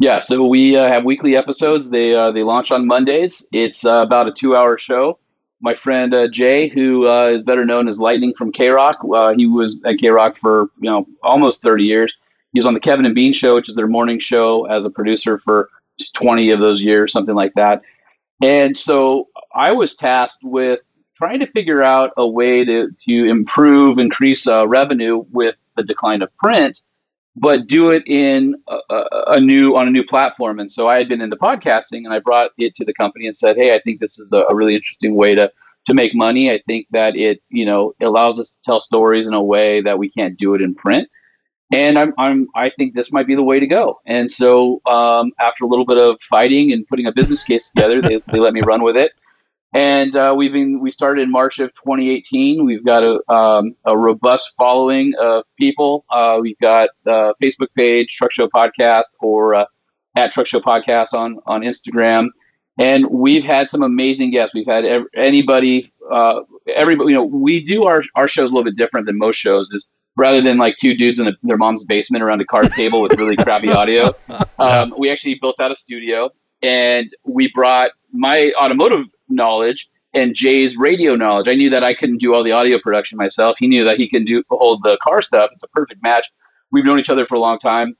Yeah, 0.00 0.18
so 0.18 0.46
we 0.46 0.76
uh, 0.76 0.88
have 0.88 1.04
weekly 1.04 1.36
episodes. 1.36 1.90
They 1.90 2.14
uh, 2.14 2.30
they 2.32 2.42
launch 2.42 2.70
on 2.70 2.86
Mondays. 2.86 3.46
It's 3.52 3.84
uh, 3.84 3.96
about 3.98 4.26
a 4.26 4.32
two 4.32 4.56
hour 4.56 4.78
show. 4.78 5.18
My 5.60 5.74
friend 5.74 6.14
uh, 6.14 6.26
Jay, 6.28 6.68
who 6.68 7.06
uh, 7.06 7.26
is 7.26 7.42
better 7.42 7.66
known 7.66 7.86
as 7.86 8.00
Lightning 8.00 8.32
from 8.32 8.50
K 8.50 8.70
Rock, 8.70 8.96
uh, 9.14 9.34
he 9.36 9.44
was 9.44 9.82
at 9.84 9.98
K 9.98 10.08
Rock 10.08 10.38
for 10.38 10.70
you 10.80 10.88
know 10.88 11.06
almost 11.22 11.60
thirty 11.60 11.84
years. 11.84 12.16
He 12.54 12.58
was 12.58 12.64
on 12.64 12.72
the 12.72 12.80
Kevin 12.80 13.04
and 13.04 13.14
Bean 13.14 13.34
show, 13.34 13.54
which 13.54 13.68
is 13.68 13.76
their 13.76 13.86
morning 13.86 14.18
show, 14.18 14.64
as 14.64 14.86
a 14.86 14.90
producer 14.90 15.36
for 15.36 15.68
twenty 16.14 16.48
of 16.48 16.60
those 16.60 16.80
years, 16.80 17.12
something 17.12 17.34
like 17.34 17.52
that. 17.56 17.82
And 18.42 18.74
so 18.74 19.28
I 19.54 19.70
was 19.70 19.94
tasked 19.94 20.42
with 20.42 20.80
trying 21.14 21.40
to 21.40 21.46
figure 21.46 21.82
out 21.82 22.12
a 22.16 22.26
way 22.26 22.64
to 22.64 22.90
to 23.06 23.24
improve, 23.26 23.98
increase 23.98 24.46
revenue 24.46 25.26
with 25.30 25.56
the 25.76 25.82
decline 25.82 26.22
of 26.22 26.34
print 26.38 26.80
but 27.36 27.66
do 27.66 27.90
it 27.90 28.02
in 28.06 28.54
a, 28.68 29.04
a, 29.28 29.40
new 29.40 29.76
on 29.76 29.88
a 29.88 29.90
new 29.90 30.04
platform. 30.04 30.58
And 30.58 30.70
so 30.70 30.88
I 30.88 30.98
had 30.98 31.08
been 31.08 31.20
into 31.20 31.36
podcasting, 31.36 32.04
and 32.04 32.12
I 32.12 32.18
brought 32.18 32.50
it 32.58 32.74
to 32.76 32.84
the 32.84 32.94
company 32.94 33.26
and 33.26 33.36
said, 33.36 33.56
"Hey, 33.56 33.74
I 33.74 33.80
think 33.80 34.00
this 34.00 34.18
is 34.18 34.30
a, 34.32 34.44
a 34.48 34.54
really 34.54 34.74
interesting 34.74 35.14
way 35.14 35.34
to 35.34 35.50
to 35.86 35.94
make 35.94 36.14
money. 36.14 36.50
I 36.50 36.60
think 36.66 36.86
that 36.90 37.16
it 37.16 37.42
you 37.48 37.64
know 37.64 37.94
allows 38.00 38.40
us 38.40 38.50
to 38.50 38.58
tell 38.64 38.80
stories 38.80 39.26
in 39.26 39.34
a 39.34 39.42
way 39.42 39.80
that 39.80 39.98
we 39.98 40.10
can't 40.10 40.38
do 40.38 40.54
it 40.54 40.62
in 40.62 40.74
print." 40.74 41.08
And 41.72 41.96
I'm, 41.96 42.12
I'm 42.18 42.48
I 42.56 42.70
think 42.70 42.94
this 42.94 43.12
might 43.12 43.28
be 43.28 43.36
the 43.36 43.44
way 43.44 43.60
to 43.60 43.66
go. 43.66 44.00
And 44.06 44.28
so 44.28 44.80
um, 44.86 45.30
after 45.38 45.64
a 45.64 45.68
little 45.68 45.86
bit 45.86 45.98
of 45.98 46.20
fighting 46.22 46.72
and 46.72 46.86
putting 46.88 47.06
a 47.06 47.12
business 47.12 47.44
case 47.44 47.70
together, 47.70 48.02
they, 48.02 48.20
they 48.32 48.40
let 48.40 48.54
me 48.54 48.60
run 48.62 48.82
with 48.82 48.96
it 48.96 49.12
and 49.72 50.16
uh, 50.16 50.34
we've 50.36 50.52
been 50.52 50.80
we 50.80 50.90
started 50.90 51.22
in 51.22 51.30
March 51.30 51.58
of 51.60 51.72
2018. 51.74 52.64
We've 52.64 52.84
got 52.84 53.04
a, 53.04 53.32
um, 53.32 53.76
a 53.84 53.96
robust 53.96 54.52
following 54.58 55.12
of 55.20 55.44
people. 55.58 56.04
Uh, 56.10 56.38
we've 56.40 56.58
got 56.58 56.90
a 57.06 57.34
Facebook 57.42 57.68
page, 57.76 58.14
Truck 58.16 58.32
Show 58.32 58.48
Podcast, 58.48 59.04
or 59.20 59.54
uh, 59.54 59.64
at 60.16 60.32
Truck 60.32 60.48
Show 60.48 60.60
Podcast 60.60 61.14
on 61.14 61.38
on 61.46 61.60
Instagram, 61.62 62.28
and 62.78 63.06
we've 63.10 63.44
had 63.44 63.68
some 63.68 63.82
amazing 63.82 64.32
guests. 64.32 64.54
We've 64.54 64.66
had 64.66 64.84
ev- 64.84 65.06
anybody, 65.14 65.92
uh, 66.10 66.40
everybody. 66.74 67.12
You 67.12 67.18
know, 67.18 67.24
we 67.24 67.62
do 67.62 67.84
our 67.84 68.02
our 68.16 68.26
shows 68.26 68.50
a 68.50 68.54
little 68.54 68.68
bit 68.68 68.76
different 68.76 69.06
than 69.06 69.18
most 69.18 69.36
shows. 69.36 69.70
Is 69.70 69.86
rather 70.16 70.40
than 70.40 70.58
like 70.58 70.76
two 70.76 70.94
dudes 70.94 71.20
in 71.20 71.28
a, 71.28 71.32
their 71.44 71.56
mom's 71.56 71.84
basement 71.84 72.24
around 72.24 72.40
a 72.40 72.44
card 72.44 72.72
table 72.72 73.02
with 73.02 73.16
really 73.16 73.36
crappy 73.36 73.70
audio, 73.70 74.10
um, 74.58 74.92
we 74.98 75.08
actually 75.10 75.36
built 75.36 75.60
out 75.60 75.70
a 75.70 75.76
studio 75.76 76.28
and 76.62 77.14
we 77.24 77.50
brought 77.54 77.92
my 78.12 78.52
automotive 78.60 79.06
knowledge 79.30 79.88
and 80.12 80.34
Jay's 80.34 80.76
radio 80.76 81.14
knowledge. 81.14 81.48
I 81.48 81.54
knew 81.54 81.70
that 81.70 81.84
I 81.84 81.94
couldn't 81.94 82.18
do 82.18 82.34
all 82.34 82.42
the 82.42 82.52
audio 82.52 82.78
production 82.78 83.16
myself. 83.16 83.56
He 83.58 83.68
knew 83.68 83.84
that 83.84 83.98
he 83.98 84.08
can 84.08 84.24
do 84.24 84.42
hold 84.50 84.82
the 84.82 84.98
car 85.02 85.22
stuff. 85.22 85.50
It's 85.52 85.64
a 85.64 85.68
perfect 85.68 86.02
match. 86.02 86.26
We've 86.72 86.84
known 86.84 86.98
each 86.98 87.10
other 87.10 87.26
for 87.26 87.34
a 87.34 87.40
long 87.40 87.58
time, 87.58 87.96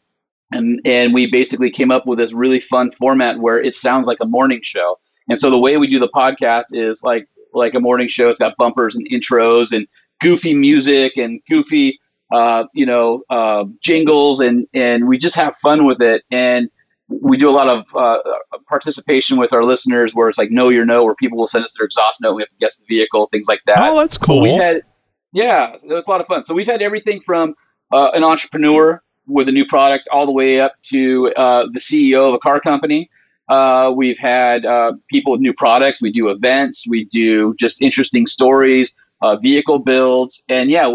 and 0.52 0.80
and 0.84 1.14
we 1.14 1.26
basically 1.26 1.70
came 1.70 1.90
up 1.90 2.06
with 2.06 2.18
this 2.18 2.32
really 2.32 2.60
fun 2.60 2.92
format 2.92 3.38
where 3.38 3.60
it 3.60 3.74
sounds 3.74 4.06
like 4.06 4.18
a 4.20 4.26
morning 4.26 4.60
show. 4.62 4.98
And 5.28 5.38
so 5.38 5.50
the 5.50 5.58
way 5.58 5.76
we 5.76 5.86
do 5.86 5.98
the 5.98 6.08
podcast 6.08 6.66
is 6.72 7.02
like 7.02 7.28
like 7.54 7.74
a 7.74 7.80
morning 7.80 8.08
show. 8.08 8.28
It's 8.28 8.38
got 8.38 8.56
bumpers 8.56 8.96
and 8.96 9.08
intros 9.10 9.72
and 9.72 9.86
goofy 10.20 10.54
music 10.54 11.16
and 11.16 11.40
goofy 11.48 11.98
uh, 12.32 12.64
you 12.74 12.86
know 12.86 13.22
uh, 13.30 13.64
jingles 13.82 14.40
and 14.40 14.66
and 14.74 15.08
we 15.08 15.18
just 15.18 15.36
have 15.36 15.56
fun 15.56 15.84
with 15.84 16.00
it 16.00 16.24
and 16.30 16.70
we 17.10 17.36
do 17.36 17.48
a 17.48 17.52
lot 17.52 17.68
of 17.68 17.84
uh, 17.94 18.18
participation 18.68 19.36
with 19.36 19.52
our 19.52 19.64
listeners 19.64 20.14
where 20.14 20.28
it's 20.28 20.38
like 20.38 20.50
know 20.50 20.68
your 20.68 20.84
know 20.84 21.04
where 21.04 21.14
people 21.16 21.36
will 21.36 21.46
send 21.46 21.64
us 21.64 21.74
their 21.76 21.84
exhaust 21.84 22.20
note 22.20 22.34
we 22.34 22.42
have 22.42 22.48
to 22.48 22.56
guess 22.60 22.76
the 22.76 22.84
vehicle 22.88 23.28
things 23.32 23.48
like 23.48 23.60
that. 23.66 23.78
Oh 23.78 23.98
that's 23.98 24.16
cool 24.16 24.40
we've 24.40 24.60
had 24.60 24.82
yeah 25.32 25.72
it's 25.74 25.84
a 25.84 26.10
lot 26.10 26.20
of 26.20 26.26
fun. 26.26 26.44
So 26.44 26.54
we've 26.54 26.66
had 26.66 26.82
everything 26.82 27.20
from 27.26 27.54
uh, 27.92 28.10
an 28.14 28.24
entrepreneur 28.24 29.02
with 29.26 29.48
a 29.48 29.52
new 29.52 29.66
product 29.66 30.08
all 30.12 30.26
the 30.26 30.32
way 30.32 30.60
up 30.60 30.72
to 30.84 31.32
uh, 31.36 31.66
the 31.72 31.80
ceo 31.80 32.28
of 32.28 32.34
a 32.34 32.38
car 32.38 32.60
company. 32.60 33.10
Uh, 33.48 33.92
we've 33.94 34.18
had 34.18 34.64
uh, 34.64 34.92
people 35.08 35.32
with 35.32 35.40
new 35.40 35.52
products. 35.52 36.00
We 36.00 36.12
do 36.12 36.28
events. 36.28 36.86
We 36.88 37.06
do 37.06 37.54
just 37.58 37.82
interesting 37.82 38.28
stories 38.28 38.94
uh, 39.22 39.36
vehicle 39.36 39.80
builds. 39.80 40.44
And 40.48 40.70
yeah 40.70 40.88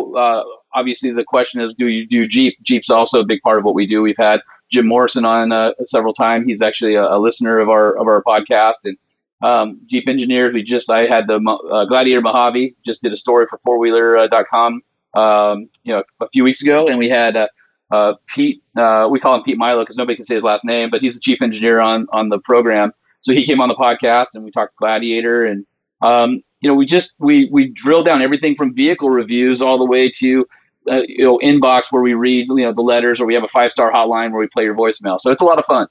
obviously 0.75 1.11
the 1.11 1.23
question 1.23 1.61
is 1.61 1.73
do 1.73 1.87
you 1.87 2.05
do 2.05 2.27
jeep? 2.27 2.57
Jeep's 2.61 2.89
also 2.89 3.21
a 3.21 3.25
big 3.25 3.41
part 3.41 3.57
of 3.57 3.63
what 3.63 3.73
we 3.73 3.87
do. 3.87 4.01
We've 4.01 4.17
had 4.17 4.41
Jim 4.71 4.87
Morrison 4.87 5.25
on 5.25 5.51
uh, 5.51 5.71
several 5.85 6.13
times. 6.13 6.45
He's 6.47 6.61
actually 6.61 6.95
a, 6.95 7.03
a, 7.03 7.19
listener 7.19 7.59
of 7.59 7.69
our 7.69 7.97
of 7.97 8.07
our 8.07 8.23
podcast 8.23 8.75
and 8.83 8.97
um, 9.41 9.79
Jeep 9.87 10.07
engineers. 10.07 10.53
We 10.53 10.63
just 10.63 10.89
I 10.89 11.05
had 11.05 11.27
the 11.27 11.35
uh, 11.71 11.85
Gladiator 11.85 12.21
Mojave 12.21 12.75
just 12.85 13.01
did 13.01 13.13
a 13.13 13.17
story 13.17 13.45
for 13.47 13.59
fourwheeler.com 13.59 14.81
um, 15.15 15.69
you 15.83 15.93
know 15.93 16.03
a 16.21 16.29
few 16.29 16.43
weeks 16.43 16.61
ago, 16.61 16.87
and 16.87 16.97
we 16.97 17.09
had 17.09 17.37
uh, 17.37 17.47
uh, 17.91 18.13
Pete. 18.27 18.61
Uh, 18.75 19.07
we 19.09 19.19
call 19.19 19.35
him 19.35 19.43
Pete 19.43 19.57
Milo 19.57 19.81
because 19.81 19.97
nobody 19.97 20.15
can 20.15 20.25
say 20.25 20.35
his 20.35 20.43
last 20.43 20.65
name, 20.65 20.89
but 20.89 21.01
he's 21.01 21.15
the 21.15 21.21
chief 21.21 21.41
engineer 21.41 21.79
on 21.79 22.07
on 22.11 22.29
the 22.29 22.39
program. 22.39 22.91
So 23.21 23.33
he 23.33 23.45
came 23.45 23.59
on 23.59 23.69
the 23.69 23.75
podcast 23.75 24.27
and 24.35 24.43
we 24.43 24.51
talked 24.51 24.75
Gladiator 24.77 25.45
and 25.45 25.65
um, 26.01 26.41
you 26.61 26.69
know 26.69 26.75
we 26.75 26.85
just 26.85 27.13
we 27.19 27.49
we 27.51 27.69
drilled 27.69 28.05
down 28.05 28.21
everything 28.21 28.55
from 28.55 28.73
vehicle 28.73 29.09
reviews 29.09 29.61
all 29.61 29.77
the 29.77 29.85
way 29.85 30.09
to 30.09 30.45
uh, 30.89 31.01
you 31.07 31.23
know 31.23 31.39
inbox 31.39 31.91
where 31.91 32.01
we 32.01 32.13
read 32.13 32.47
you 32.47 32.55
know 32.57 32.73
the 32.73 32.81
letters, 32.81 33.21
or 33.21 33.25
we 33.25 33.33
have 33.33 33.43
a 33.43 33.49
five 33.49 33.71
star 33.71 33.91
hotline 33.91 34.31
where 34.31 34.39
we 34.39 34.47
play 34.47 34.63
your 34.63 34.75
voicemail. 34.75 35.19
So 35.19 35.31
it's 35.31 35.41
a 35.41 35.45
lot 35.45 35.59
of 35.59 35.65
fun. 35.65 35.87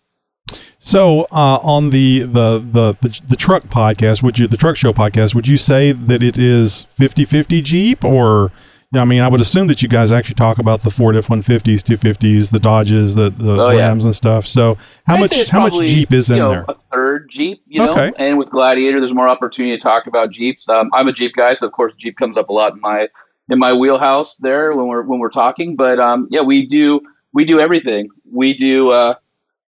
So 0.78 1.22
uh, 1.32 1.58
on 1.62 1.90
the, 1.90 2.20
the 2.20 2.58
the, 2.58 2.96
the 3.00 3.20
the 3.28 3.36
truck 3.36 3.64
podcast, 3.64 4.22
would 4.22 4.38
you 4.38 4.46
the 4.46 4.56
truck 4.56 4.76
show 4.76 4.92
podcast? 4.92 5.34
Would 5.34 5.48
you 5.48 5.56
say 5.56 5.92
that 5.92 6.22
it 6.22 6.36
is 6.36 6.86
50-50 6.98 7.64
Jeep 7.64 8.04
or? 8.04 8.52
I 8.92 9.04
mean, 9.04 9.22
I 9.22 9.28
would 9.28 9.40
assume 9.40 9.66
that 9.68 9.82
you 9.82 9.88
guys 9.88 10.12
actually 10.12 10.36
talk 10.36 10.58
about 10.58 10.82
the 10.82 10.90
Ford 10.90 11.16
F 11.16 11.28
one 11.28 11.42
fifties, 11.42 11.82
two 11.82 11.96
fifties, 11.96 12.50
the 12.50 12.60
Dodges, 12.60 13.16
the 13.16 13.28
the 13.28 13.60
oh, 13.60 13.76
Rams 13.76 14.04
yeah. 14.04 14.08
and 14.08 14.14
stuff. 14.14 14.46
So 14.46 14.78
how 15.04 15.14
I'd 15.14 15.20
much 15.20 15.48
how 15.48 15.60
much 15.60 15.74
Jeep 15.80 16.12
is 16.12 16.30
in 16.30 16.38
know, 16.38 16.48
there? 16.48 16.64
A 16.68 16.76
third 16.92 17.28
Jeep, 17.28 17.60
you 17.66 17.80
know. 17.80 17.92
Okay. 17.92 18.12
And 18.18 18.38
with 18.38 18.50
Gladiator, 18.50 19.00
there's 19.00 19.12
more 19.12 19.28
opportunity 19.28 19.76
to 19.76 19.82
talk 19.82 20.06
about 20.06 20.30
Jeeps. 20.30 20.68
Um, 20.68 20.90
I'm 20.92 21.08
a 21.08 21.12
Jeep 21.12 21.34
guy, 21.34 21.54
so 21.54 21.66
of 21.66 21.72
course 21.72 21.92
Jeep 21.98 22.16
comes 22.16 22.38
up 22.38 22.50
a 22.50 22.52
lot 22.52 22.74
in 22.74 22.80
my 22.82 23.08
in 23.50 23.58
my 23.58 23.72
wheelhouse 23.72 24.36
there 24.36 24.72
when 24.74 24.86
we're 24.86 25.02
when 25.02 25.18
we're 25.18 25.30
talking. 25.30 25.76
But 25.76 25.98
um, 25.98 26.28
yeah, 26.30 26.40
we 26.40 26.66
do 26.66 27.00
we 27.32 27.44
do 27.44 27.60
everything. 27.60 28.08
We 28.30 28.54
do 28.54 28.90
uh, 28.90 29.14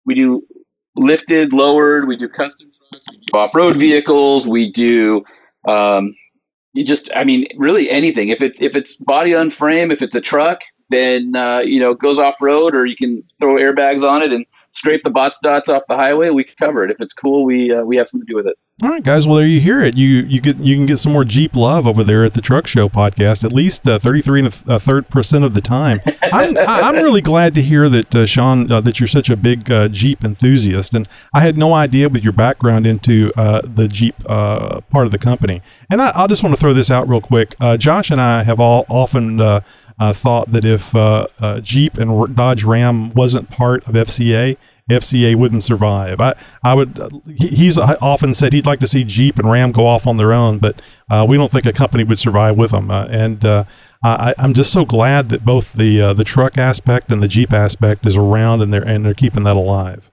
we 0.05 0.15
do 0.15 0.43
lifted, 0.95 1.53
lowered. 1.53 2.07
We 2.07 2.15
do 2.15 2.27
custom 2.29 2.69
trucks. 2.89 3.07
We 3.09 3.17
do 3.17 3.37
off-road 3.37 3.75
vehicles. 3.77 4.47
We 4.47 4.71
do 4.71 5.23
um, 5.67 6.15
you 6.73 6.83
just 6.83 7.09
I 7.15 7.23
mean 7.23 7.47
really 7.57 7.89
anything. 7.89 8.29
If 8.29 8.41
it's 8.41 8.61
if 8.61 8.75
it's 8.75 8.95
body 8.95 9.33
on 9.33 9.49
frame, 9.49 9.91
if 9.91 10.01
it's 10.01 10.15
a 10.15 10.21
truck, 10.21 10.61
then 10.89 11.35
uh, 11.35 11.59
you 11.59 11.79
know 11.79 11.93
goes 11.93 12.19
off 12.19 12.41
road, 12.41 12.75
or 12.75 12.85
you 12.85 12.95
can 12.95 13.23
throw 13.39 13.55
airbags 13.55 14.07
on 14.07 14.21
it 14.21 14.31
and 14.31 14.45
scrape 14.73 15.03
the 15.03 15.09
bots 15.09 15.37
dots 15.41 15.69
off 15.69 15.83
the 15.87 15.95
highway, 15.95 16.29
we 16.29 16.43
can 16.43 16.55
cover 16.59 16.83
it. 16.83 16.91
If 16.91 16.99
it's 16.99 17.13
cool, 17.13 17.45
we 17.45 17.73
uh, 17.73 17.83
we 17.83 17.95
have 17.97 18.07
something 18.07 18.25
to 18.25 18.31
do 18.31 18.35
with 18.35 18.47
it. 18.47 18.57
All 18.81 18.89
right, 18.89 19.03
guys. 19.03 19.27
Well, 19.27 19.37
there 19.37 19.45
you 19.45 19.59
hear 19.59 19.81
it. 19.81 19.97
You 19.97 20.07
you 20.07 20.41
get 20.41 20.57
you 20.57 20.75
can 20.75 20.87
get 20.87 20.97
some 20.97 21.13
more 21.13 21.23
Jeep 21.23 21.55
love 21.55 21.85
over 21.85 22.03
there 22.03 22.23
at 22.25 22.33
the 22.33 22.41
Truck 22.41 22.65
Show 22.65 22.89
podcast. 22.89 23.43
At 23.43 23.53
least 23.53 23.87
uh, 23.87 23.99
thirty 23.99 24.21
three 24.21 24.39
and 24.39 24.47
a, 24.47 24.79
third 24.79 25.09
percent 25.09 25.45
of 25.45 25.53
the 25.53 25.61
time. 25.61 26.01
I'm 26.23 26.57
I'm 26.57 26.95
really 26.95 27.21
glad 27.21 27.53
to 27.55 27.61
hear 27.61 27.87
that 27.89 28.15
uh, 28.15 28.25
Sean 28.25 28.71
uh, 28.71 28.81
that 28.81 28.99
you're 28.99 29.07
such 29.07 29.29
a 29.29 29.37
big 29.37 29.71
uh, 29.71 29.89
Jeep 29.89 30.23
enthusiast, 30.23 30.95
and 30.95 31.07
I 31.35 31.41
had 31.41 31.57
no 31.57 31.73
idea 31.73 32.09
with 32.09 32.23
your 32.23 32.33
background 32.33 32.87
into 32.87 33.31
uh, 33.37 33.61
the 33.63 33.87
Jeep 33.87 34.15
uh, 34.25 34.81
part 34.89 35.05
of 35.05 35.11
the 35.11 35.19
company. 35.19 35.61
And 35.91 36.01
I, 36.01 36.11
I 36.15 36.27
just 36.27 36.41
want 36.41 36.55
to 36.55 36.59
throw 36.59 36.73
this 36.73 36.89
out 36.89 37.07
real 37.07 37.21
quick. 37.21 37.55
Josh 37.77 38.09
and 38.09 38.19
I 38.19 38.43
have 38.43 38.59
all 38.59 38.85
often. 38.89 39.39
Thought 39.99 40.51
that 40.51 40.65
if 40.65 40.93
Jeep 41.63 41.97
and 41.97 42.35
Dodge 42.35 42.63
Ram 42.63 43.11
wasn't 43.11 43.49
part 43.49 43.87
of 43.87 43.95
FCA, 43.95 44.57
FCA 44.89 45.35
wouldn't 45.35 45.63
survive. 45.63 46.19
I, 46.19 46.33
I 46.63 46.73
would. 46.73 46.99
He's 47.37 47.77
often 47.77 48.33
said 48.33 48.53
he'd 48.53 48.65
like 48.65 48.79
to 48.79 48.87
see 48.87 49.03
Jeep 49.03 49.37
and 49.37 49.49
Ram 49.49 49.71
go 49.71 49.87
off 49.87 50.05
on 50.05 50.17
their 50.17 50.33
own, 50.33 50.59
but 50.59 50.81
uh, 51.09 51.25
we 51.27 51.37
don't 51.37 51.51
think 51.51 51.65
a 51.65 51.73
company 51.73 52.03
would 52.03 52.19
survive 52.19 52.57
with 52.57 52.71
them. 52.71 52.91
Uh, 52.91 53.07
and 53.09 53.45
uh, 53.45 53.63
I, 54.03 54.33
am 54.37 54.53
just 54.53 54.73
so 54.73 54.83
glad 54.83 55.29
that 55.29 55.45
both 55.45 55.73
the 55.73 56.01
uh, 56.01 56.13
the 56.13 56.25
truck 56.25 56.57
aspect 56.57 57.11
and 57.11 57.23
the 57.23 57.29
Jeep 57.29 57.53
aspect 57.53 58.05
is 58.05 58.17
around, 58.17 58.61
and 58.61 58.73
they're 58.73 58.85
and 58.85 59.05
they're 59.05 59.13
keeping 59.13 59.43
that 59.43 59.55
alive. 59.55 60.11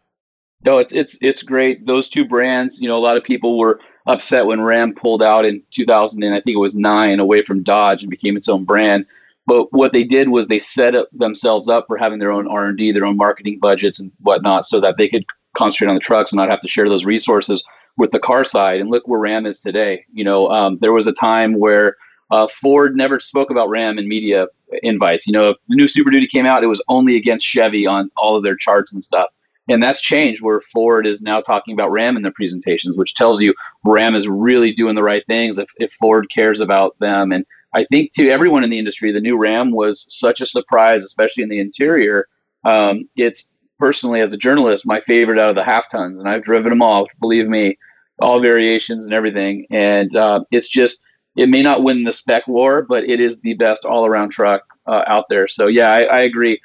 No, 0.65 0.79
it's 0.79 0.93
it's 0.93 1.19
it's 1.21 1.43
great. 1.43 1.87
Those 1.87 2.09
two 2.09 2.25
brands, 2.25 2.81
you 2.81 2.87
know, 2.87 2.97
a 2.97 3.01
lot 3.01 3.17
of 3.17 3.25
people 3.25 3.59
were 3.59 3.81
upset 4.07 4.47
when 4.47 4.61
Ram 4.61 4.95
pulled 4.95 5.23
out 5.23 5.45
in 5.45 5.63
2000 5.73 6.23
and 6.23 6.35
I 6.35 6.41
think 6.41 6.55
it 6.55 6.61
was 6.61 6.75
nine 6.75 7.21
away 7.21 7.43
from 7.43 7.63
Dodge 7.63 8.03
and 8.03 8.11
became 8.11 8.37
its 8.37 8.49
own 8.49 8.65
brand. 8.65 9.05
But 9.51 9.73
what 9.73 9.93
they 9.93 10.05
did 10.05 10.29
was 10.29 10.47
they 10.47 10.61
set 10.61 10.95
up 10.95 11.09
themselves 11.11 11.69
up 11.69 11.89
for 11.89 11.97
having 11.97 12.21
their 12.21 12.31
own 12.31 12.47
R 12.47 12.67
and 12.67 12.79
D, 12.79 12.93
their 12.93 13.05
own 13.05 13.17
marketing 13.17 13.59
budgets 13.61 13.99
and 13.99 14.13
whatnot, 14.21 14.65
so 14.65 14.79
that 14.79 14.95
they 14.97 15.09
could 15.09 15.25
concentrate 15.59 15.89
on 15.89 15.97
the 15.97 16.01
trucks 16.01 16.31
and 16.31 16.37
not 16.37 16.49
have 16.49 16.61
to 16.61 16.69
share 16.69 16.89
those 16.89 17.05
resources 17.05 17.65
with 17.97 18.13
the 18.13 18.21
car 18.21 18.45
side. 18.45 18.81
And 18.81 18.91
look 18.91 19.09
where 19.09 19.19
Ram 19.19 19.47
is 19.47 19.59
today. 19.59 20.05
You 20.13 20.23
know, 20.23 20.49
um, 20.51 20.79
there 20.81 20.93
was 20.93 21.09
a 21.09 21.13
time 21.13 21.59
where 21.59 21.97
uh, 22.31 22.47
Ford 22.47 22.95
never 22.95 23.19
spoke 23.19 23.51
about 23.51 23.69
Ram 23.69 23.99
in 23.99 24.07
media 24.07 24.47
invites. 24.85 25.27
You 25.27 25.33
know, 25.33 25.51
if 25.51 25.57
the 25.69 25.75
new 25.75 25.89
Super 25.89 26.11
Duty 26.11 26.29
came 26.29 26.47
out, 26.47 26.63
it 26.63 26.69
was 26.69 26.81
only 26.87 27.17
against 27.17 27.45
Chevy 27.45 27.89
on 27.89 28.09
all 28.17 28.37
of 28.37 28.45
their 28.45 28.55
charts 28.55 28.93
and 28.93 29.03
stuff. 29.03 29.31
And 29.69 29.83
that's 29.83 30.01
changed 30.01 30.43
where 30.43 30.61
Ford 30.61 31.09
is 31.09 31.23
now 31.23 31.41
talking 31.41 31.75
about 31.75 31.91
Ram 31.91 32.17
in 32.17 32.23
their 32.23 32.31
presentations, 32.31 32.97
which 32.97 33.17
tells 33.17 33.43
you 33.43 33.53
Ram 33.85 34.15
is 34.15 34.29
really 34.29 34.73
doing 34.73 34.95
the 34.95 35.03
right 35.03 35.27
things 35.27 35.59
if, 35.59 35.71
if 35.81 35.93
Ford 35.95 36.31
cares 36.31 36.61
about 36.61 36.97
them. 37.01 37.33
And 37.33 37.45
I 37.73 37.85
think 37.91 38.13
to 38.13 38.29
everyone 38.29 38.65
in 38.65 38.71
the 38.71 38.79
industry, 38.79 39.13
the 39.13 39.21
new 39.21 39.37
Ram 39.37 39.71
was 39.71 40.07
such 40.09 40.41
a 40.41 40.47
surprise, 40.47 41.05
especially 41.05 41.43
in 41.43 41.49
the 41.49 41.61
interior. 41.61 42.27
Um, 42.65 43.09
it's 43.17 43.49
personally, 43.79 44.21
as 44.21 44.33
a 44.33 44.37
journalist, 44.37 44.87
my 44.87 45.01
favorite 45.01 45.39
out 45.39 45.51
of 45.51 45.57
the 45.57 45.65
half 45.65 45.91
tons, 45.91 46.19
and 46.19 46.29
I've 46.29 46.43
driven 46.43 46.71
them 46.71 46.83
all. 46.83 47.07
Believe 47.21 47.49
me, 47.49 47.79
all 48.21 48.41
variations 48.41 49.05
and 49.05 49.15
everything. 49.15 49.67
And 49.71 50.15
uh, 50.17 50.45
it's 50.51 50.69
just 50.69 51.01
it 51.37 51.49
may 51.49 51.63
not 51.63 51.83
win 51.83 52.05
the 52.05 52.13
spec 52.13 52.47
war, 52.49 52.83
but 52.83 53.05
it 53.05 53.21
is 53.21 53.39
the 53.39 53.55
best 53.55 53.85
all 53.85 54.05
around 54.05 54.31
truck 54.31 54.63
uh, 54.87 55.03
out 55.07 55.27
there. 55.29 55.49
So 55.49 55.67
yeah, 55.67 55.91
I, 55.91 56.03
I 56.03 56.21
agree. 56.21 56.61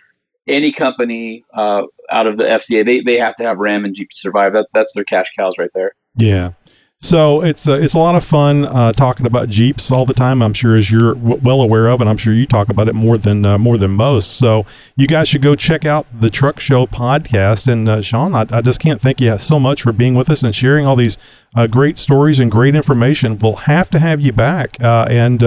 Any 0.48 0.72
company 0.72 1.44
uh, 1.54 1.84
out 2.12 2.28
of 2.28 2.38
the 2.38 2.44
FCA, 2.44 2.86
they, 2.86 3.02
they 3.02 3.18
have 3.18 3.36
to 3.38 3.44
have 3.44 3.58
Ram 3.58 3.86
and 3.86 3.96
Jeep 3.96 4.10
to 4.10 4.18
survive. 4.18 4.54
That 4.54 4.68
that's 4.74 4.94
their 4.94 5.04
cash 5.04 5.32
cows 5.38 5.56
right 5.58 5.72
there. 5.74 5.96
Yeah. 6.16 6.52
So 6.98 7.44
it's 7.44 7.68
uh, 7.68 7.74
it's 7.74 7.94
a 7.94 8.00
lot 8.00 8.16
of 8.16 8.24
fun 8.24 8.66
uh, 8.66 8.94
talking 8.94 9.26
about 9.26 9.50
Jeeps 9.50 9.92
all 9.92 10.06
the 10.06 10.14
time. 10.14 10.42
I'm 10.42 10.54
sure 10.54 10.76
as 10.76 10.90
you're 10.90 11.14
w- 11.14 11.40
well 11.44 11.62
aware 11.62 11.88
of, 11.88 12.00
and 12.02 12.10
I'm 12.10 12.18
sure 12.18 12.34
you 12.34 12.48
talk 12.48 12.70
about 12.70 12.88
it 12.88 12.96
more 12.96 13.18
than 13.18 13.46
uh, 13.46 13.58
more 13.58 13.78
than 13.78 13.92
most. 13.92 14.38
So 14.38 14.66
you 14.96 15.06
guys 15.06 15.28
should 15.28 15.42
go 15.42 15.56
check 15.56 15.86
out 15.86 16.08
the 16.18 16.30
Truck 16.30 16.60
Show 16.60 16.88
podcast. 16.88 17.68
And 17.68 17.88
uh, 17.90 18.02
Sean, 18.02 18.34
I, 18.34 18.46
I, 18.50 18.62
just 18.62 18.80
can't 18.80 19.02
thank 19.02 19.20
you 19.20 19.38
so 19.38 19.60
much 19.60 19.82
for 19.82 19.92
being 19.92 20.16
with 20.16 20.30
us 20.30 20.42
and 20.42 20.56
sharing 20.56 20.86
all 20.88 20.96
these 20.96 21.18
uh, 21.54 21.68
great 21.68 22.00
stories 22.00 22.40
and 22.40 22.50
great 22.50 22.76
information. 22.76 23.38
We'll 23.38 23.56
have 23.58 23.90
to 23.92 24.00
have 24.00 24.22
you 24.22 24.32
back, 24.32 24.82
uh, 24.82 25.06
and 25.10 25.44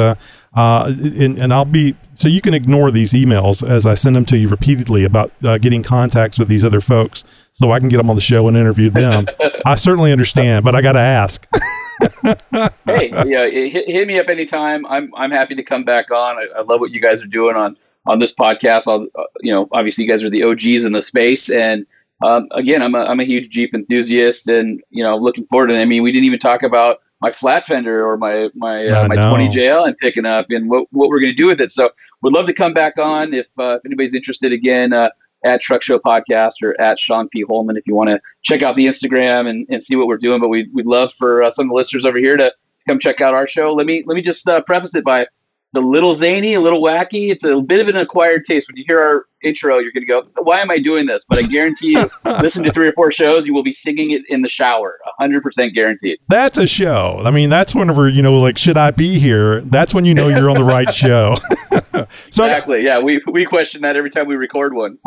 uh, 0.59 0.87
and, 0.89 1.39
and, 1.39 1.53
I'll 1.53 1.65
be 1.65 1.95
so 2.15 2.27
you 2.27 2.41
can 2.41 2.53
ignore 2.53 2.91
these 2.91 3.13
emails 3.13 3.67
as 3.67 3.87
I 3.87 3.95
send 3.95 4.17
them 4.17 4.25
to 4.25 4.37
you 4.37 4.49
repeatedly 4.49 5.05
about 5.05 5.31
uh, 5.45 5.57
getting 5.59 5.85
contacts 5.85 6.37
with 6.37 6.49
these 6.49 6.65
other 6.65 6.81
folks, 6.81 7.25
so 7.53 7.71
I 7.71 7.79
can 7.79 7.89
get 7.89 7.99
them 7.99 8.11
on 8.11 8.17
the 8.17 8.23
show 8.23 8.49
and 8.49 8.57
interview 8.57 8.91
them. 8.91 9.29
I 9.67 9.77
certainly 9.77 10.11
understand, 10.11 10.65
but 10.65 10.75
I 10.75 10.83
got 10.83 10.95
to 10.95 10.99
ask. 10.99 11.47
hey, 12.87 13.11
yeah, 13.25 13.49
hit, 13.49 13.89
hit, 13.89 14.09
me 14.09 14.19
up 14.19 14.29
anytime. 14.29 14.85
I'm 14.87 15.15
I'm 15.15 15.31
happy 15.31 15.55
to 15.55 15.63
come 15.63 15.85
back 15.85 16.11
on. 16.11 16.37
I, 16.37 16.47
I 16.59 16.63
love 16.63 16.81
what 16.81 16.91
you 16.91 17.01
guys 17.01 17.23
are 17.23 17.29
doing 17.29 17.55
on 17.55 17.77
on 18.09 18.19
this 18.19 18.35
podcast. 18.35 18.89
I'll, 18.89 19.07
uh, 19.15 19.27
you 19.43 19.53
know, 19.53 19.69
obviously 19.71 20.07
you 20.07 20.11
guys 20.11 20.25
are 20.25 20.31
the 20.31 20.43
OGs 20.43 20.85
in 20.85 20.91
the 20.91 21.03
space, 21.03 21.51
and 21.51 21.87
um, 22.25 22.49
again, 22.51 22.83
I'm 22.83 22.97
a 22.97 23.05
I'm 23.05 23.21
a 23.21 23.25
huge 23.25 23.51
Jeep 23.51 23.75
enthusiast, 23.75 24.49
and 24.49 24.83
you 24.91 25.05
know, 25.05 25.17
looking 25.17 25.47
forward 25.47 25.69
to. 25.69 25.75
It. 25.75 25.83
I 25.83 25.85
mean, 25.85 26.03
we 26.03 26.11
didn't 26.11 26.25
even 26.25 26.41
talk 26.41 26.65
about 26.65 26.99
my 27.21 27.33
flat 27.33 27.67
fender 27.67 28.07
or 28.07 28.17
my 28.17 28.49
my 28.55 28.87
uh, 28.87 29.09
my 29.09 29.17
20 29.17 29.49
JL 29.49 29.87
and 29.87 29.97
picking 29.99 30.27
up 30.27 30.47
and 30.51 30.71
what, 30.71 30.87
what 30.93 31.09
we're 31.09 31.21
going 31.21 31.33
to 31.33 31.37
do 31.37 31.47
with 31.47 31.61
it. 31.61 31.71
So 31.71 31.91
we'd 32.23 32.33
love 32.33 32.47
to 32.47 32.55
come 32.55 32.73
back 32.73 32.99
on 32.99 33.35
if, 33.35 33.47
uh, 33.59 33.77
if 33.77 33.87
anybody's 33.87 34.15
interested 34.15 34.53
again 34.53 34.93
uh, 34.93 35.11
at 35.45 35.61
Truck 35.61 35.83
Show 35.83 35.99
Podcast 35.99 36.55
or 36.63 36.81
at 36.81 36.99
Sean 36.99 37.29
P. 37.29 37.45
Holman 37.49 37.77
if 37.77 37.87
you 37.87 37.95
want 37.95 38.11
to 38.11 38.21
check 38.43 38.63
out 38.63 38.77
the 38.77 38.87
Instagram 38.87 39.49
and, 39.49 39.67
and 39.69 39.83
see 39.83 39.97
what 39.97 40.07
we're 40.07 40.19
doing. 40.19 40.41
But 40.41 40.49
we'd, 40.49 40.73
we'd 40.73 40.87
love 40.87 41.13
for 41.15 41.43
uh, 41.43 41.51
some 41.51 41.67
of 41.67 41.71
the 41.71 41.75
listeners 41.75 42.05
over 42.05 42.19
here 42.19 42.37
to, 42.37 42.51
to 42.51 42.85
come 42.87 42.99
check 42.99 43.21
out 43.21 43.35
our 43.35 43.47
show. 43.47 43.73
Let 43.73 43.87
me 43.87 44.05
let 44.07 44.15
me 44.15 44.23
just 44.23 44.49
uh, 44.49 44.61
preface 44.63 44.95
it 44.95 45.05
by 45.05 45.27
a 45.77 45.81
little 45.81 46.15
zany, 46.15 46.55
a 46.55 46.61
little 46.61 46.83
wacky. 46.83 47.31
It's 47.31 47.45
a 47.45 47.61
bit 47.61 47.81
of 47.81 47.89
an 47.89 47.97
acquired 47.97 48.45
taste. 48.45 48.69
When 48.69 48.77
you 48.77 48.85
hear 48.87 49.01
our 49.01 49.27
intro, 49.43 49.79
you're 49.79 49.93
going 49.93 50.07
to 50.07 50.07
go, 50.07 50.23
"Why 50.43 50.61
am 50.61 50.71
I 50.71 50.79
doing 50.79 51.07
this?" 51.07 51.25
But 51.29 51.39
I 51.39 51.43
guarantee 51.43 51.91
you, 51.91 52.07
listen 52.41 52.65
to 52.65 52.71
three 52.71 52.89
or 52.89 52.93
four 52.93 53.11
shows, 53.11 53.47
you 53.47 53.53
will 53.53 53.63
be 53.63 53.73
singing 53.73 54.13
it 54.13 54.23
in 54.29 54.43
the 54.43 54.49
shower, 54.49 54.99
hundred 55.19 55.43
percent 55.43 55.75
guaranteed. 55.75 56.19
That's 56.29 56.57
a 56.57 56.67
show. 56.67 57.23
I 57.25 57.31
mean, 57.31 57.51
that's 57.51 57.75
whenever 57.75 58.09
you 58.09 58.23
know, 58.23 58.39
like, 58.39 58.57
should 58.57 58.79
I 58.79 58.91
be 58.91 59.19
here? 59.19 59.61
That's 59.61 59.93
when 59.93 60.05
you 60.05 60.15
know 60.15 60.29
you're 60.29 60.51
on 60.51 60.57
the 60.57 60.65
right 60.65 60.93
show. 60.95 61.35
so 62.31 62.45
exactly, 62.45 62.85
yeah. 62.85 62.99
We 62.99 63.23
we 63.31 63.45
question 63.45 63.83
that 63.83 63.97
every 63.97 64.11
time 64.11 64.27
we 64.27 64.37
record 64.37 64.75
one. 64.75 64.99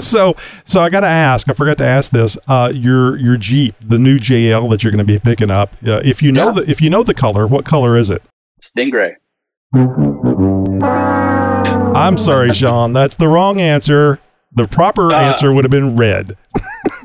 so 0.00 0.34
so 0.64 0.80
I 0.80 0.88
got 0.88 1.00
to 1.00 1.06
ask. 1.06 1.48
I 1.50 1.52
forgot 1.52 1.78
to 1.78 1.86
ask 1.86 2.12
this. 2.12 2.38
Uh, 2.48 2.72
your 2.74 3.16
your 3.18 3.36
Jeep, 3.36 3.74
the 3.80 3.98
new 3.98 4.18
JL 4.18 4.70
that 4.70 4.82
you're 4.82 4.92
going 4.92 5.06
to 5.06 5.12
be 5.12 5.18
picking 5.18 5.50
up. 5.50 5.74
Uh, 5.86 6.00
if 6.04 6.22
you 6.22 6.32
know 6.32 6.46
yeah. 6.46 6.52
the 6.52 6.70
if 6.70 6.80
you 6.80 6.88
know 6.88 7.02
the 7.02 7.14
color, 7.14 7.46
what 7.46 7.64
color 7.64 7.96
is 7.96 8.08
it? 8.10 8.22
Sting 8.60 8.90
Gray. 8.90 9.14
I'm 11.94 12.16
sorry, 12.16 12.54
Sean. 12.54 12.92
That's 12.92 13.16
the 13.16 13.28
wrong 13.28 13.60
answer. 13.60 14.18
The 14.52 14.66
proper 14.66 15.12
uh, 15.12 15.20
answer 15.20 15.52
would 15.52 15.64
have 15.64 15.70
been 15.70 15.96
red. 15.96 16.38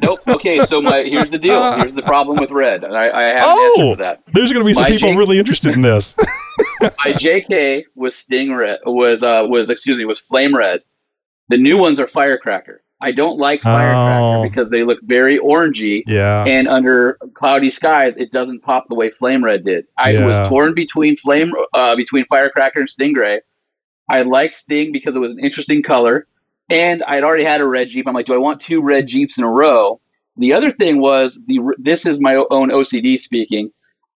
nope. 0.02 0.22
Okay, 0.28 0.60
so 0.60 0.82
my 0.82 1.04
here's 1.04 1.30
the 1.30 1.38
deal. 1.38 1.62
Here's 1.78 1.94
the 1.94 2.02
problem 2.02 2.38
with 2.38 2.52
red. 2.52 2.86
I, 2.86 3.10
I 3.10 3.24
have 3.24 3.44
oh, 3.46 3.58
an 3.58 3.66
answer 3.66 3.96
for 3.96 4.02
that. 4.02 4.24
There's 4.34 4.54
going 4.54 4.64
to 4.64 4.68
be 4.68 4.74
some 4.74 4.84
my 4.84 4.90
people 4.90 5.10
J- 5.10 5.18
really 5.18 5.40
interested 5.40 5.74
in 5.74 5.82
this. 5.82 6.16
my 6.82 7.14
JK 7.14 7.84
was 7.96 8.16
Sting 8.16 8.54
red. 8.54 8.80
Was 8.86 9.24
uh 9.24 9.46
was 9.48 9.70
excuse 9.70 9.98
me 9.98 10.06
was 10.06 10.20
flame 10.20 10.56
red. 10.56 10.84
The 11.50 11.58
new 11.58 11.78
ones 11.78 12.00
are 12.00 12.08
firecracker. 12.08 12.83
I 13.04 13.12
don't 13.12 13.38
like 13.38 13.62
firecracker 13.62 14.38
oh. 14.38 14.44
because 14.44 14.70
they 14.70 14.84
look 14.84 15.00
very 15.04 15.38
orangey. 15.38 16.04
Yeah. 16.08 16.46
And 16.46 16.70
under 16.70 17.20
cloudy 17.34 17.70
skies, 17.70 18.16
it 18.16 18.32
doesn't 18.32 18.62
pop 18.62 18.88
the 18.88 18.96
way 18.96 19.12
flame 19.12 19.44
red 19.44 19.66
did. 19.66 19.86
I 19.98 20.12
yeah. 20.12 20.26
was 20.26 20.40
torn 20.48 20.74
between 20.74 21.18
flame 21.18 21.52
uh, 21.74 21.98
between 21.98 22.26
firecracker 22.28 22.80
and 22.80 22.90
Sting 22.90 23.12
Gray. 23.12 23.42
I 24.10 24.22
like 24.22 24.54
Sting 24.54 24.94
because 24.94 25.16
it 25.16 25.20
was 25.20 25.34
an 25.34 25.40
interesting 25.40 25.84
color, 25.84 26.28
and 26.70 27.04
I'd 27.04 27.24
already 27.24 27.44
had 27.44 27.60
a 27.60 27.68
red 27.68 27.90
Jeep. 27.90 28.08
I'm 28.08 28.14
like, 28.14 28.26
do 28.26 28.34
I 28.34 28.38
want 28.38 28.62
two 28.62 28.82
red 28.82 29.08
Jeeps 29.08 29.38
in 29.38 29.44
a 29.44 29.50
row? 29.50 30.00
The 30.38 30.54
other 30.54 30.72
thing 30.72 31.02
was 31.02 31.42
the 31.48 31.60
this 31.78 32.06
is 32.06 32.22
my 32.22 32.36
own 32.36 32.70
OCD 32.70 33.20
speaking. 33.20 33.70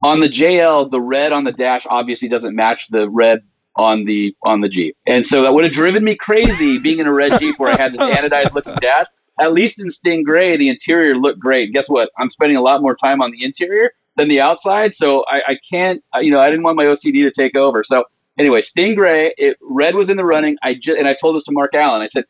On 0.03 0.21
the 0.21 0.29
JL, 0.29 0.89
the 0.89 1.01
red 1.01 1.33
on 1.33 1.43
the 1.43 1.51
dash 1.51 1.85
obviously 1.89 2.29
doesn't 2.29 2.55
match 2.55 2.87
the 2.89 3.09
red 3.09 3.41
on 3.77 4.05
the 4.05 4.35
on 4.43 4.61
the 4.61 4.69
Jeep. 4.69 4.97
And 5.05 5.25
so 5.25 5.41
that 5.43 5.53
would 5.53 5.63
have 5.63 5.73
driven 5.73 6.03
me 6.03 6.15
crazy 6.15 6.79
being 6.79 6.99
in 6.99 7.07
a 7.07 7.13
red 7.13 7.39
Jeep 7.39 7.57
where 7.59 7.71
I 7.71 7.77
had 7.77 7.93
this 7.93 8.01
anodized 8.17 8.53
looking 8.53 8.75
dash. 8.75 9.05
At 9.39 9.53
least 9.53 9.79
in 9.79 9.89
Sting 9.89 10.23
Gray, 10.23 10.57
the 10.57 10.67
interior 10.67 11.15
looked 11.15 11.39
great. 11.39 11.71
Guess 11.71 11.89
what? 11.89 12.09
I'm 12.17 12.29
spending 12.29 12.57
a 12.57 12.61
lot 12.61 12.81
more 12.81 12.95
time 12.95 13.21
on 13.21 13.31
the 13.31 13.43
interior 13.43 13.91
than 14.15 14.29
the 14.29 14.41
outside, 14.41 14.95
so 14.95 15.23
I, 15.27 15.43
I 15.49 15.59
can't. 15.69 16.03
You 16.15 16.31
know, 16.31 16.39
I 16.39 16.49
didn't 16.49 16.63
want 16.63 16.75
my 16.75 16.85
OCD 16.85 17.21
to 17.23 17.31
take 17.31 17.55
over. 17.55 17.83
So 17.83 18.03
anyway, 18.39 18.61
Sting 18.61 18.95
Gray, 18.95 19.33
it, 19.37 19.57
red 19.61 19.95
was 19.95 20.09
in 20.09 20.17
the 20.17 20.25
running. 20.25 20.57
I 20.63 20.73
just 20.73 20.97
and 20.97 21.07
I 21.07 21.13
told 21.13 21.35
this 21.35 21.43
to 21.43 21.51
Mark 21.51 21.75
Allen. 21.75 22.01
I 22.01 22.07
said, 22.07 22.25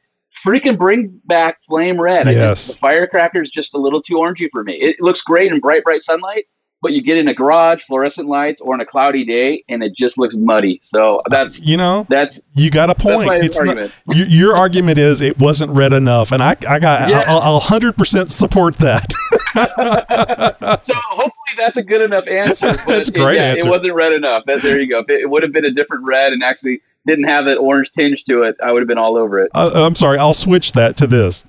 "Freaking 0.46 0.78
bring 0.78 1.22
back 1.26 1.60
flame 1.66 2.00
red." 2.00 2.28
Yes. 2.28 2.36
I 2.36 2.48
just, 2.48 2.72
the 2.74 2.78
firecracker 2.80 3.42
is 3.42 3.50
just 3.50 3.74
a 3.74 3.78
little 3.78 4.02
too 4.02 4.16
orangey 4.16 4.50
for 4.52 4.66
me. 4.66 4.74
It 4.74 4.98
looks 5.00 5.22
great 5.22 5.52
in 5.52 5.62
bright, 5.62 5.86
bright 5.86 6.02
sunlight, 6.02 6.46
but 6.82 6.94
you 6.94 7.02
get 7.02 7.18
in 7.18 7.28
a 7.28 7.34
garage, 7.34 7.84
fluorescent 7.84 8.28
lights, 8.28 8.62
or 8.62 8.74
on 8.74 8.82
a 8.82 8.86
cloudy 8.86 9.26
day, 9.26 9.64
and 9.68 9.84
it 9.84 9.96
just 9.96 10.18
looks 10.18 10.36
muddy. 10.36 10.80
So 10.84 11.20
that's 11.30 11.62
you 11.64 11.78
know 11.78 12.06
that's 12.10 12.42
you 12.56 12.70
got 12.70 12.90
a 12.90 12.96
point. 12.96 13.30
It's 13.44 13.60
argument. 13.60 13.94
Not, 14.06 14.18
your, 14.18 14.28
your, 14.28 14.56
argument 14.56 14.98
is 14.98 15.22
it 15.22 15.40
wasn't 15.40 15.72
red 15.72 15.94
enough, 15.94 16.32
and 16.32 16.44
I 16.44 16.56
I 16.68 16.80
got 16.80 17.10
yes. 17.10 17.26
I'll 17.28 17.60
hundred 17.60 17.98
percent 17.98 18.30
support 18.30 18.76
that. 18.76 19.12
so 20.84 20.94
hopefully 20.96 21.56
that's 21.58 21.78
a 21.78 21.84
good 21.84 22.02
enough 22.02 22.28
answer. 22.28 22.74
that's 22.88 23.10
a 23.10 23.12
great 23.12 23.36
it, 23.36 23.40
yeah, 23.40 23.44
answer. 23.44 23.68
It 23.68 23.72
wasn't 23.72 23.94
red 23.94 24.14
enough. 24.14 24.44
That, 24.46 24.62
there 24.62 24.80
you 24.80 24.88
go. 24.88 25.00
If 25.00 25.10
it, 25.10 25.22
it 25.22 25.30
would 25.30 25.44
have 25.44 25.52
been 25.52 25.66
a 25.66 25.72
different 25.72 26.06
red 26.06 26.32
and 26.32 26.44
actually 26.44 26.82
didn't 27.06 27.26
have 27.26 27.46
that 27.46 27.58
orange 27.58 27.92
tinge 27.92 28.24
to 28.26 28.44
it, 28.44 28.56
I 28.64 28.72
would 28.72 28.82
have 28.82 28.88
been 28.88 28.98
all 28.98 29.18
over 29.18 29.40
it. 29.40 29.50
Uh, 29.56 29.72
I'm 29.74 29.96
sorry. 29.96 30.20
I'll 30.20 30.34
switch 30.34 30.74
that 30.74 30.98
to 30.98 31.08
this. 31.08 31.46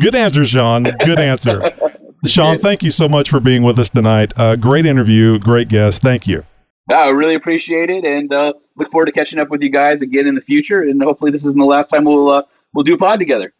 Good 0.00 0.14
answer, 0.14 0.44
Sean. 0.44 0.84
Good 0.84 1.18
answer. 1.18 1.72
Sean, 2.26 2.58
thank 2.58 2.82
you 2.82 2.90
so 2.90 3.08
much 3.08 3.30
for 3.30 3.40
being 3.40 3.62
with 3.62 3.78
us 3.78 3.88
tonight. 3.88 4.32
Uh, 4.36 4.56
great 4.56 4.86
interview, 4.86 5.38
great 5.38 5.68
guest. 5.68 6.02
Thank 6.02 6.26
you. 6.26 6.44
I 6.90 7.08
really 7.10 7.34
appreciate 7.34 7.88
it, 7.88 8.04
and 8.04 8.32
uh, 8.32 8.52
look 8.76 8.90
forward 8.90 9.06
to 9.06 9.12
catching 9.12 9.38
up 9.38 9.48
with 9.48 9.62
you 9.62 9.70
guys 9.70 10.02
again 10.02 10.26
in 10.26 10.34
the 10.34 10.40
future. 10.40 10.82
And 10.82 11.02
hopefully, 11.02 11.30
this 11.30 11.44
isn't 11.44 11.58
the 11.58 11.64
last 11.64 11.88
time 11.88 12.04
we'll 12.04 12.28
uh, 12.28 12.42
we'll 12.74 12.84
do 12.84 12.94
a 12.94 12.98
pod 12.98 13.18
together. 13.18 13.52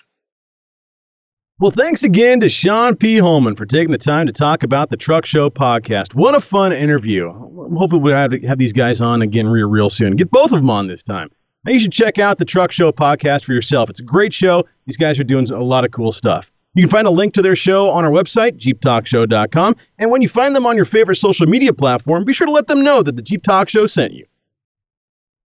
Well, 1.60 1.70
thanks 1.70 2.02
again 2.02 2.40
to 2.40 2.48
Sean 2.48 2.96
P. 2.96 3.18
Holman 3.18 3.54
for 3.54 3.66
taking 3.66 3.92
the 3.92 3.98
time 3.98 4.26
to 4.26 4.32
talk 4.32 4.62
about 4.62 4.88
the 4.88 4.96
Truck 4.96 5.26
Show 5.26 5.50
podcast. 5.50 6.14
What 6.14 6.34
a 6.34 6.40
fun 6.40 6.72
interview! 6.72 7.32
Hopefully, 7.32 8.00
we'll 8.00 8.16
have, 8.16 8.32
have 8.42 8.58
these 8.58 8.72
guys 8.72 9.00
on 9.00 9.22
again 9.22 9.46
real, 9.46 9.68
real 9.68 9.90
soon. 9.90 10.16
Get 10.16 10.30
both 10.30 10.52
of 10.52 10.58
them 10.58 10.70
on 10.70 10.86
this 10.86 11.02
time. 11.02 11.30
Now, 11.64 11.72
you 11.72 11.78
should 11.78 11.92
check 11.92 12.18
out 12.18 12.38
the 12.38 12.46
Truck 12.46 12.72
Show 12.72 12.90
podcast 12.90 13.44
for 13.44 13.52
yourself. 13.52 13.90
It's 13.90 14.00
a 14.00 14.04
great 14.04 14.32
show. 14.32 14.64
These 14.86 14.96
guys 14.96 15.20
are 15.20 15.24
doing 15.24 15.50
a 15.50 15.62
lot 15.62 15.84
of 15.84 15.92
cool 15.92 16.12
stuff. 16.12 16.50
You 16.74 16.84
can 16.84 16.90
find 16.90 17.06
a 17.06 17.10
link 17.10 17.34
to 17.34 17.42
their 17.42 17.56
show 17.56 17.90
on 17.90 18.04
our 18.04 18.10
website, 18.12 18.56
jeeptalkshow.com. 18.58 19.76
And 19.98 20.10
when 20.10 20.22
you 20.22 20.28
find 20.28 20.54
them 20.54 20.66
on 20.66 20.76
your 20.76 20.84
favorite 20.84 21.16
social 21.16 21.46
media 21.46 21.72
platform, 21.72 22.24
be 22.24 22.32
sure 22.32 22.46
to 22.46 22.52
let 22.52 22.68
them 22.68 22.84
know 22.84 23.02
that 23.02 23.16
the 23.16 23.22
Jeep 23.22 23.42
Talk 23.42 23.68
Show 23.68 23.86
sent 23.86 24.12
you. 24.12 24.24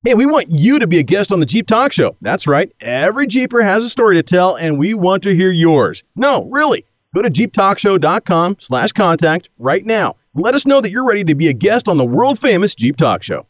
Hey, 0.04 0.14
we 0.14 0.28
want 0.28 0.48
you 0.52 0.78
to 0.78 0.86
be 0.86 1.00
a 1.00 1.04
guest 1.04 1.32
on 1.32 1.40
the 1.40 1.48
Jeep 1.48 1.66
Talk 1.66 1.92
Show. 1.92 2.16
That's 2.22 2.46
right. 2.46 2.72
Every 2.80 3.26
Jeeper 3.26 3.64
has 3.64 3.84
a 3.84 3.90
story 3.90 4.18
to 4.18 4.24
tell, 4.24 4.56
and 4.56 4.78
we 4.78 4.94
want 4.94 5.24
to 5.24 5.36
hear 5.36 5.52
yours. 5.52 6.04
No, 6.16 6.46
really. 6.52 6.86
Go 7.16 7.24
to 7.24 7.30
jeeptalkshow.com 7.32 8.58
slash 8.60 8.92
contact 8.92 9.50
right 9.58 9.84
now. 9.84 10.18
Let 10.36 10.54
us 10.54 10.68
know 10.68 10.80
that 10.80 10.92
you're 10.92 11.08
ready 11.08 11.24
to 11.24 11.34
be 11.34 11.48
a 11.48 11.54
guest 11.54 11.90
on 11.90 11.98
the 11.98 12.06
world 12.06 12.38
famous 12.38 12.76
Jeep 12.76 12.98
Talk 12.98 13.24
Show. 13.24 13.48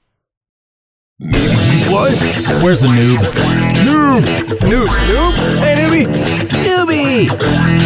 What? 1.18 2.12
Where's 2.62 2.82
the 2.82 2.90
noob? 2.90 3.20
Noob! 3.86 4.26
Noob! 4.60 4.88
Noob! 4.88 5.60
Hey, 5.60 5.76
newbie! 5.78 6.08
Newbie! 6.66 7.28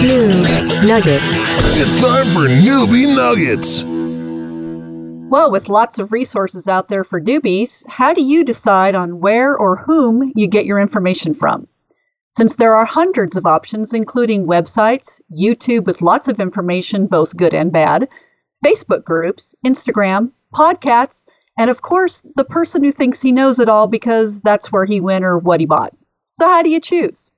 Noob 0.01 0.87
Nugget. 0.87 1.21
It's 1.77 2.01
time 2.01 2.25
for 2.33 2.47
Newbie 2.47 3.15
Nuggets. 3.15 3.83
Well, 5.29 5.51
with 5.51 5.69
lots 5.69 5.99
of 5.99 6.11
resources 6.11 6.67
out 6.67 6.87
there 6.87 7.03
for 7.03 7.21
newbies, 7.21 7.87
how 7.87 8.15
do 8.15 8.23
you 8.23 8.43
decide 8.43 8.95
on 8.95 9.19
where 9.19 9.55
or 9.55 9.75
whom 9.75 10.31
you 10.35 10.47
get 10.47 10.65
your 10.65 10.79
information 10.79 11.35
from? 11.35 11.67
Since 12.31 12.55
there 12.55 12.73
are 12.73 12.85
hundreds 12.85 13.35
of 13.35 13.45
options, 13.45 13.93
including 13.93 14.47
websites, 14.47 15.21
YouTube 15.31 15.85
with 15.85 16.01
lots 16.01 16.27
of 16.27 16.39
information, 16.39 17.05
both 17.05 17.37
good 17.37 17.53
and 17.53 17.71
bad, 17.71 18.07
Facebook 18.65 19.03
groups, 19.03 19.53
Instagram, 19.63 20.31
podcasts, 20.51 21.27
and 21.59 21.69
of 21.69 21.81
course, 21.81 22.23
the 22.37 22.45
person 22.45 22.85
who 22.85 22.91
thinks 22.93 23.21
he 23.21 23.33
knows 23.33 23.59
it 23.59 23.67
all 23.67 23.85
because 23.85 24.39
that's 24.39 24.71
where 24.71 24.85
he 24.85 25.01
went 25.01 25.25
or 25.25 25.37
what 25.37 25.59
he 25.59 25.65
bought. 25.65 25.93
So, 26.29 26.47
how 26.47 26.63
do 26.63 26.69
you 26.69 26.79
choose? 26.79 27.33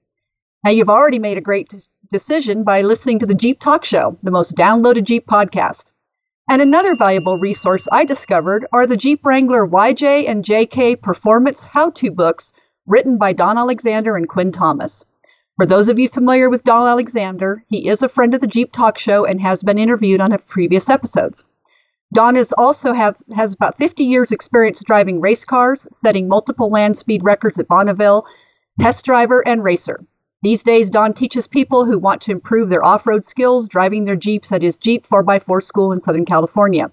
Now, 0.63 0.69
you've 0.69 0.91
already 0.91 1.17
made 1.17 1.39
a 1.39 1.41
great 1.41 1.73
decision 2.11 2.63
by 2.63 2.83
listening 2.83 3.17
to 3.17 3.25
the 3.25 3.33
Jeep 3.33 3.59
Talk 3.59 3.83
Show, 3.83 4.19
the 4.21 4.29
most 4.29 4.55
downloaded 4.55 5.05
Jeep 5.05 5.25
podcast. 5.25 5.91
And 6.47 6.61
another 6.61 6.95
valuable 6.99 7.39
resource 7.41 7.87
I 7.91 8.05
discovered 8.05 8.67
are 8.71 8.85
the 8.85 8.95
Jeep 8.95 9.25
Wrangler 9.25 9.65
YJ 9.65 10.29
and 10.29 10.45
JK 10.45 11.01
Performance 11.01 11.63
How 11.63 11.89
To 11.89 12.11
books 12.11 12.53
written 12.85 13.17
by 13.17 13.33
Don 13.33 13.57
Alexander 13.57 14.15
and 14.15 14.29
Quinn 14.29 14.51
Thomas. 14.51 15.03
For 15.57 15.65
those 15.65 15.89
of 15.89 15.97
you 15.97 16.07
familiar 16.07 16.47
with 16.47 16.63
Don 16.63 16.85
Alexander, 16.85 17.63
he 17.69 17.87
is 17.87 18.03
a 18.03 18.09
friend 18.09 18.35
of 18.35 18.41
the 18.41 18.45
Jeep 18.45 18.71
Talk 18.71 18.99
Show 18.99 19.25
and 19.25 19.41
has 19.41 19.63
been 19.63 19.79
interviewed 19.79 20.21
on 20.21 20.37
previous 20.45 20.91
episodes. 20.91 21.43
Don 22.13 22.35
is 22.35 22.53
also 22.57 22.91
have 22.91 23.17
has 23.33 23.53
about 23.53 23.77
50 23.77 24.03
years 24.03 24.33
experience 24.33 24.83
driving 24.83 25.21
race 25.21 25.45
cars, 25.45 25.87
setting 25.93 26.27
multiple 26.27 26.69
land 26.69 26.97
speed 26.97 27.23
records 27.23 27.57
at 27.57 27.69
Bonneville, 27.69 28.25
test 28.79 29.05
driver 29.05 29.41
and 29.47 29.63
racer. 29.63 30.03
These 30.41 30.63
days, 30.63 30.89
Don 30.89 31.13
teaches 31.13 31.47
people 31.47 31.85
who 31.85 31.97
want 31.97 32.21
to 32.23 32.31
improve 32.31 32.67
their 32.67 32.83
off-road 32.83 33.23
skills 33.23 33.69
driving 33.69 34.03
their 34.03 34.17
Jeeps 34.17 34.51
at 34.51 34.61
his 34.61 34.77
Jeep 34.77 35.07
4x4 35.07 35.63
school 35.63 35.93
in 35.93 36.01
Southern 36.01 36.25
California. 36.25 36.91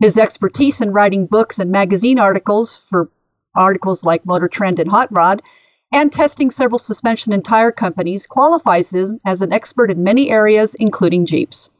His 0.00 0.16
expertise 0.16 0.80
in 0.80 0.92
writing 0.92 1.26
books 1.26 1.58
and 1.58 1.70
magazine 1.70 2.18
articles 2.18 2.78
for 2.78 3.10
articles 3.54 4.02
like 4.02 4.24
Motor 4.24 4.48
Trend 4.48 4.78
and 4.78 4.90
Hot 4.90 5.12
Rod, 5.12 5.42
and 5.92 6.10
testing 6.10 6.50
several 6.50 6.78
suspension 6.78 7.32
and 7.32 7.44
tire 7.44 7.70
companies 7.70 8.26
qualifies 8.26 8.94
him 8.94 9.20
as 9.26 9.42
an 9.42 9.52
expert 9.52 9.90
in 9.90 10.02
many 10.02 10.30
areas, 10.30 10.74
including 10.74 11.26
Jeeps. 11.26 11.70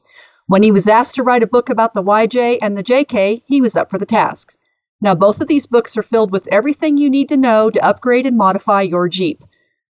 When 0.46 0.62
he 0.62 0.70
was 0.70 0.88
asked 0.88 1.14
to 1.14 1.22
write 1.22 1.42
a 1.42 1.46
book 1.46 1.70
about 1.70 1.94
the 1.94 2.02
YJ 2.02 2.58
and 2.60 2.76
the 2.76 2.84
JK, 2.84 3.42
he 3.46 3.60
was 3.62 3.76
up 3.76 3.90
for 3.90 3.96
the 3.96 4.04
task. 4.04 4.54
Now, 5.00 5.14
both 5.14 5.40
of 5.40 5.48
these 5.48 5.66
books 5.66 5.96
are 5.96 6.02
filled 6.02 6.32
with 6.32 6.48
everything 6.48 6.98
you 6.98 7.08
need 7.08 7.30
to 7.30 7.36
know 7.38 7.70
to 7.70 7.84
upgrade 7.84 8.26
and 8.26 8.36
modify 8.36 8.82
your 8.82 9.08
Jeep. 9.08 9.42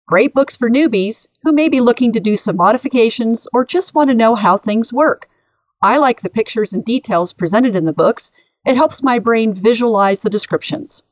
Great 0.06 0.32
books 0.32 0.56
for 0.56 0.70
newbies 0.70 1.26
who 1.42 1.52
may 1.52 1.68
be 1.68 1.80
looking 1.80 2.12
to 2.12 2.20
do 2.20 2.36
some 2.36 2.56
modifications 2.56 3.48
or 3.52 3.64
just 3.64 3.96
want 3.96 4.10
to 4.10 4.14
know 4.14 4.36
how 4.36 4.56
things 4.56 4.92
work. 4.92 5.28
I 5.82 5.96
like 5.96 6.20
the 6.20 6.30
pictures 6.30 6.72
and 6.72 6.84
details 6.84 7.32
presented 7.32 7.74
in 7.74 7.84
the 7.84 7.92
books. 7.92 8.30
It 8.64 8.76
helps 8.76 9.02
my 9.02 9.18
brain 9.18 9.54
visualize 9.54 10.20
the 10.20 10.30
descriptions. 10.30 11.02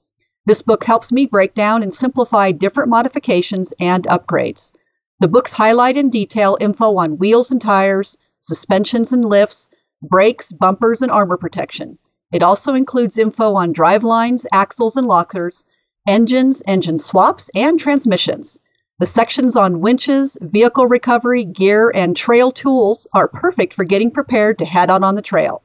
This 0.47 0.63
book 0.63 0.85
helps 0.85 1.11
me 1.11 1.27
break 1.27 1.55
down 1.55 1.83
and 1.83 1.93
simplify 1.93 2.53
different 2.53 2.91
modifications 2.91 3.73
and 3.81 4.05
upgrades. 4.05 4.71
The 5.19 5.29
books 5.29 5.53
highlight 5.53 5.97
in 5.97 6.11
detail 6.11 6.57
info 6.61 6.97
on 6.97 7.19
wheels 7.19 7.51
and 7.51 7.61
tires, 7.61 8.19
suspensions 8.43 9.13
and 9.13 9.25
lifts, 9.25 9.71
brakes, 10.03 10.51
bumpers, 10.53 11.01
and 11.01 11.11
armor 11.11 11.37
protection. 11.37 11.97
It 12.33 12.43
also 12.43 12.75
includes 12.75 13.17
info 13.17 13.55
on 13.55 13.73
drive 13.73 14.03
lines, 14.03 14.47
axles, 14.53 14.97
and 14.97 15.07
lockers, 15.07 15.65
engines, 16.09 16.63
engine 16.67 16.99
swaps, 16.99 17.51
and 17.55 17.79
transmissions. 17.79 18.59
The 18.99 19.07
sections 19.07 19.57
on 19.57 19.81
winches, 19.81 20.37
vehicle 20.41 20.87
recovery, 20.87 21.45
gear, 21.45 21.93
and 21.95 22.17
trail 22.17 22.51
tools 22.51 23.07
are 23.15 23.29
perfect 23.29 23.75
for 23.75 23.85
getting 23.85 24.11
prepared 24.11 24.59
to 24.59 24.65
head 24.65 24.91
out 24.91 25.05
on 25.05 25.15
the 25.15 25.23
trail. 25.23 25.63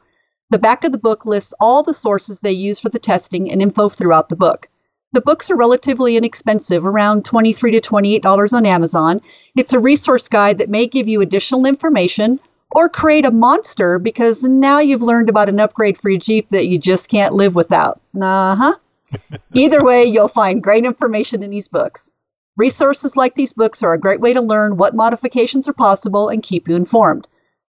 The 0.51 0.59
back 0.59 0.83
of 0.83 0.91
the 0.91 0.97
book 0.97 1.25
lists 1.25 1.53
all 1.59 1.83
the 1.83 1.93
sources 1.93 2.39
they 2.39 2.51
use 2.51 2.79
for 2.79 2.89
the 2.89 2.99
testing 2.99 3.51
and 3.51 3.61
info 3.61 3.89
throughout 3.89 4.29
the 4.29 4.35
book. 4.35 4.67
The 5.13 5.21
books 5.21 5.49
are 5.49 5.57
relatively 5.57 6.15
inexpensive, 6.15 6.85
around 6.85 7.25
23 7.25 7.71
to 7.71 7.81
$28 7.81 8.53
on 8.53 8.65
Amazon. 8.65 9.19
It's 9.55 9.73
a 9.73 9.79
resource 9.79 10.27
guide 10.27 10.59
that 10.59 10.69
may 10.69 10.85
give 10.85 11.07
you 11.07 11.21
additional 11.21 11.65
information 11.65 12.39
or 12.75 12.89
create 12.89 13.25
a 13.25 13.31
monster 13.31 13.99
because 13.99 14.43
now 14.43 14.79
you've 14.79 15.01
learned 15.01 15.29
about 15.29 15.49
an 15.49 15.59
upgrade 15.59 15.97
for 15.97 16.09
your 16.09 16.19
Jeep 16.19 16.49
that 16.49 16.67
you 16.67 16.77
just 16.77 17.09
can't 17.09 17.33
live 17.33 17.55
without. 17.55 18.01
Uh 18.19 18.55
huh. 18.55 18.75
Either 19.53 19.83
way, 19.83 20.05
you'll 20.05 20.27
find 20.27 20.61
great 20.61 20.85
information 20.85 21.43
in 21.43 21.49
these 21.49 21.67
books. 21.67 22.11
Resources 22.57 23.15
like 23.15 23.35
these 23.35 23.53
books 23.53 23.83
are 23.83 23.93
a 23.93 23.99
great 23.99 24.19
way 24.19 24.33
to 24.33 24.41
learn 24.41 24.77
what 24.77 24.95
modifications 24.95 25.67
are 25.67 25.73
possible 25.73 26.29
and 26.29 26.43
keep 26.43 26.67
you 26.67 26.75
informed. 26.75 27.27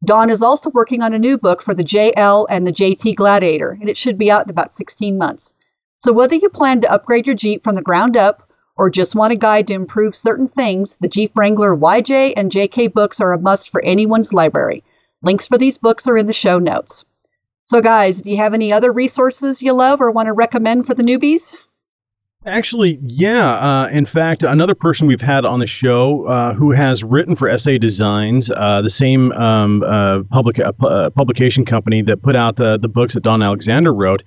Don 0.04 0.30
is 0.30 0.42
also 0.42 0.70
working 0.70 1.02
on 1.02 1.12
a 1.12 1.18
new 1.18 1.36
book 1.36 1.60
for 1.60 1.74
the 1.74 1.84
JL 1.84 2.46
and 2.48 2.66
the 2.66 2.72
JT 2.72 3.14
Gladiator, 3.14 3.76
and 3.78 3.90
it 3.90 3.98
should 3.98 4.16
be 4.16 4.30
out 4.30 4.46
in 4.46 4.50
about 4.50 4.72
16 4.72 5.18
months. 5.18 5.54
So, 5.98 6.12
whether 6.12 6.34
you 6.34 6.48
plan 6.48 6.80
to 6.80 6.90
upgrade 6.90 7.26
your 7.26 7.36
Jeep 7.36 7.62
from 7.62 7.74
the 7.74 7.82
ground 7.82 8.16
up 8.16 8.49
or 8.80 8.88
just 8.88 9.14
want 9.14 9.30
a 9.30 9.36
guide 9.36 9.66
to 9.66 9.74
improve 9.74 10.14
certain 10.14 10.46
things, 10.46 10.96
the 11.02 11.06
Jeep 11.06 11.36
Wrangler 11.36 11.76
YJ 11.76 12.32
and 12.34 12.50
JK 12.50 12.94
books 12.94 13.20
are 13.20 13.34
a 13.34 13.38
must 13.38 13.68
for 13.68 13.84
anyone's 13.84 14.32
library. 14.32 14.82
Links 15.22 15.46
for 15.46 15.58
these 15.58 15.76
books 15.76 16.06
are 16.06 16.16
in 16.16 16.26
the 16.26 16.32
show 16.32 16.58
notes. 16.58 17.04
So, 17.64 17.82
guys, 17.82 18.22
do 18.22 18.30
you 18.30 18.38
have 18.38 18.54
any 18.54 18.72
other 18.72 18.90
resources 18.90 19.60
you 19.60 19.74
love 19.74 20.00
or 20.00 20.10
want 20.10 20.28
to 20.28 20.32
recommend 20.32 20.86
for 20.86 20.94
the 20.94 21.02
newbies? 21.02 21.54
Actually, 22.46 22.98
yeah. 23.02 23.50
Uh, 23.50 23.88
in 23.88 24.06
fact, 24.06 24.44
another 24.44 24.74
person 24.74 25.06
we've 25.06 25.20
had 25.20 25.44
on 25.44 25.58
the 25.58 25.66
show 25.66 26.24
uh, 26.24 26.54
who 26.54 26.72
has 26.72 27.04
written 27.04 27.36
for 27.36 27.54
SA 27.58 27.76
Designs, 27.76 28.50
uh, 28.50 28.80
the 28.80 28.88
same 28.88 29.30
um, 29.32 29.82
uh, 29.82 30.22
public 30.30 30.58
uh, 30.58 30.72
uh, 30.82 31.10
publication 31.10 31.66
company 31.66 32.00
that 32.00 32.22
put 32.22 32.34
out 32.34 32.56
the, 32.56 32.78
the 32.78 32.88
books 32.88 33.12
that 33.12 33.24
Don 33.24 33.42
Alexander 33.42 33.92
wrote, 33.92 34.22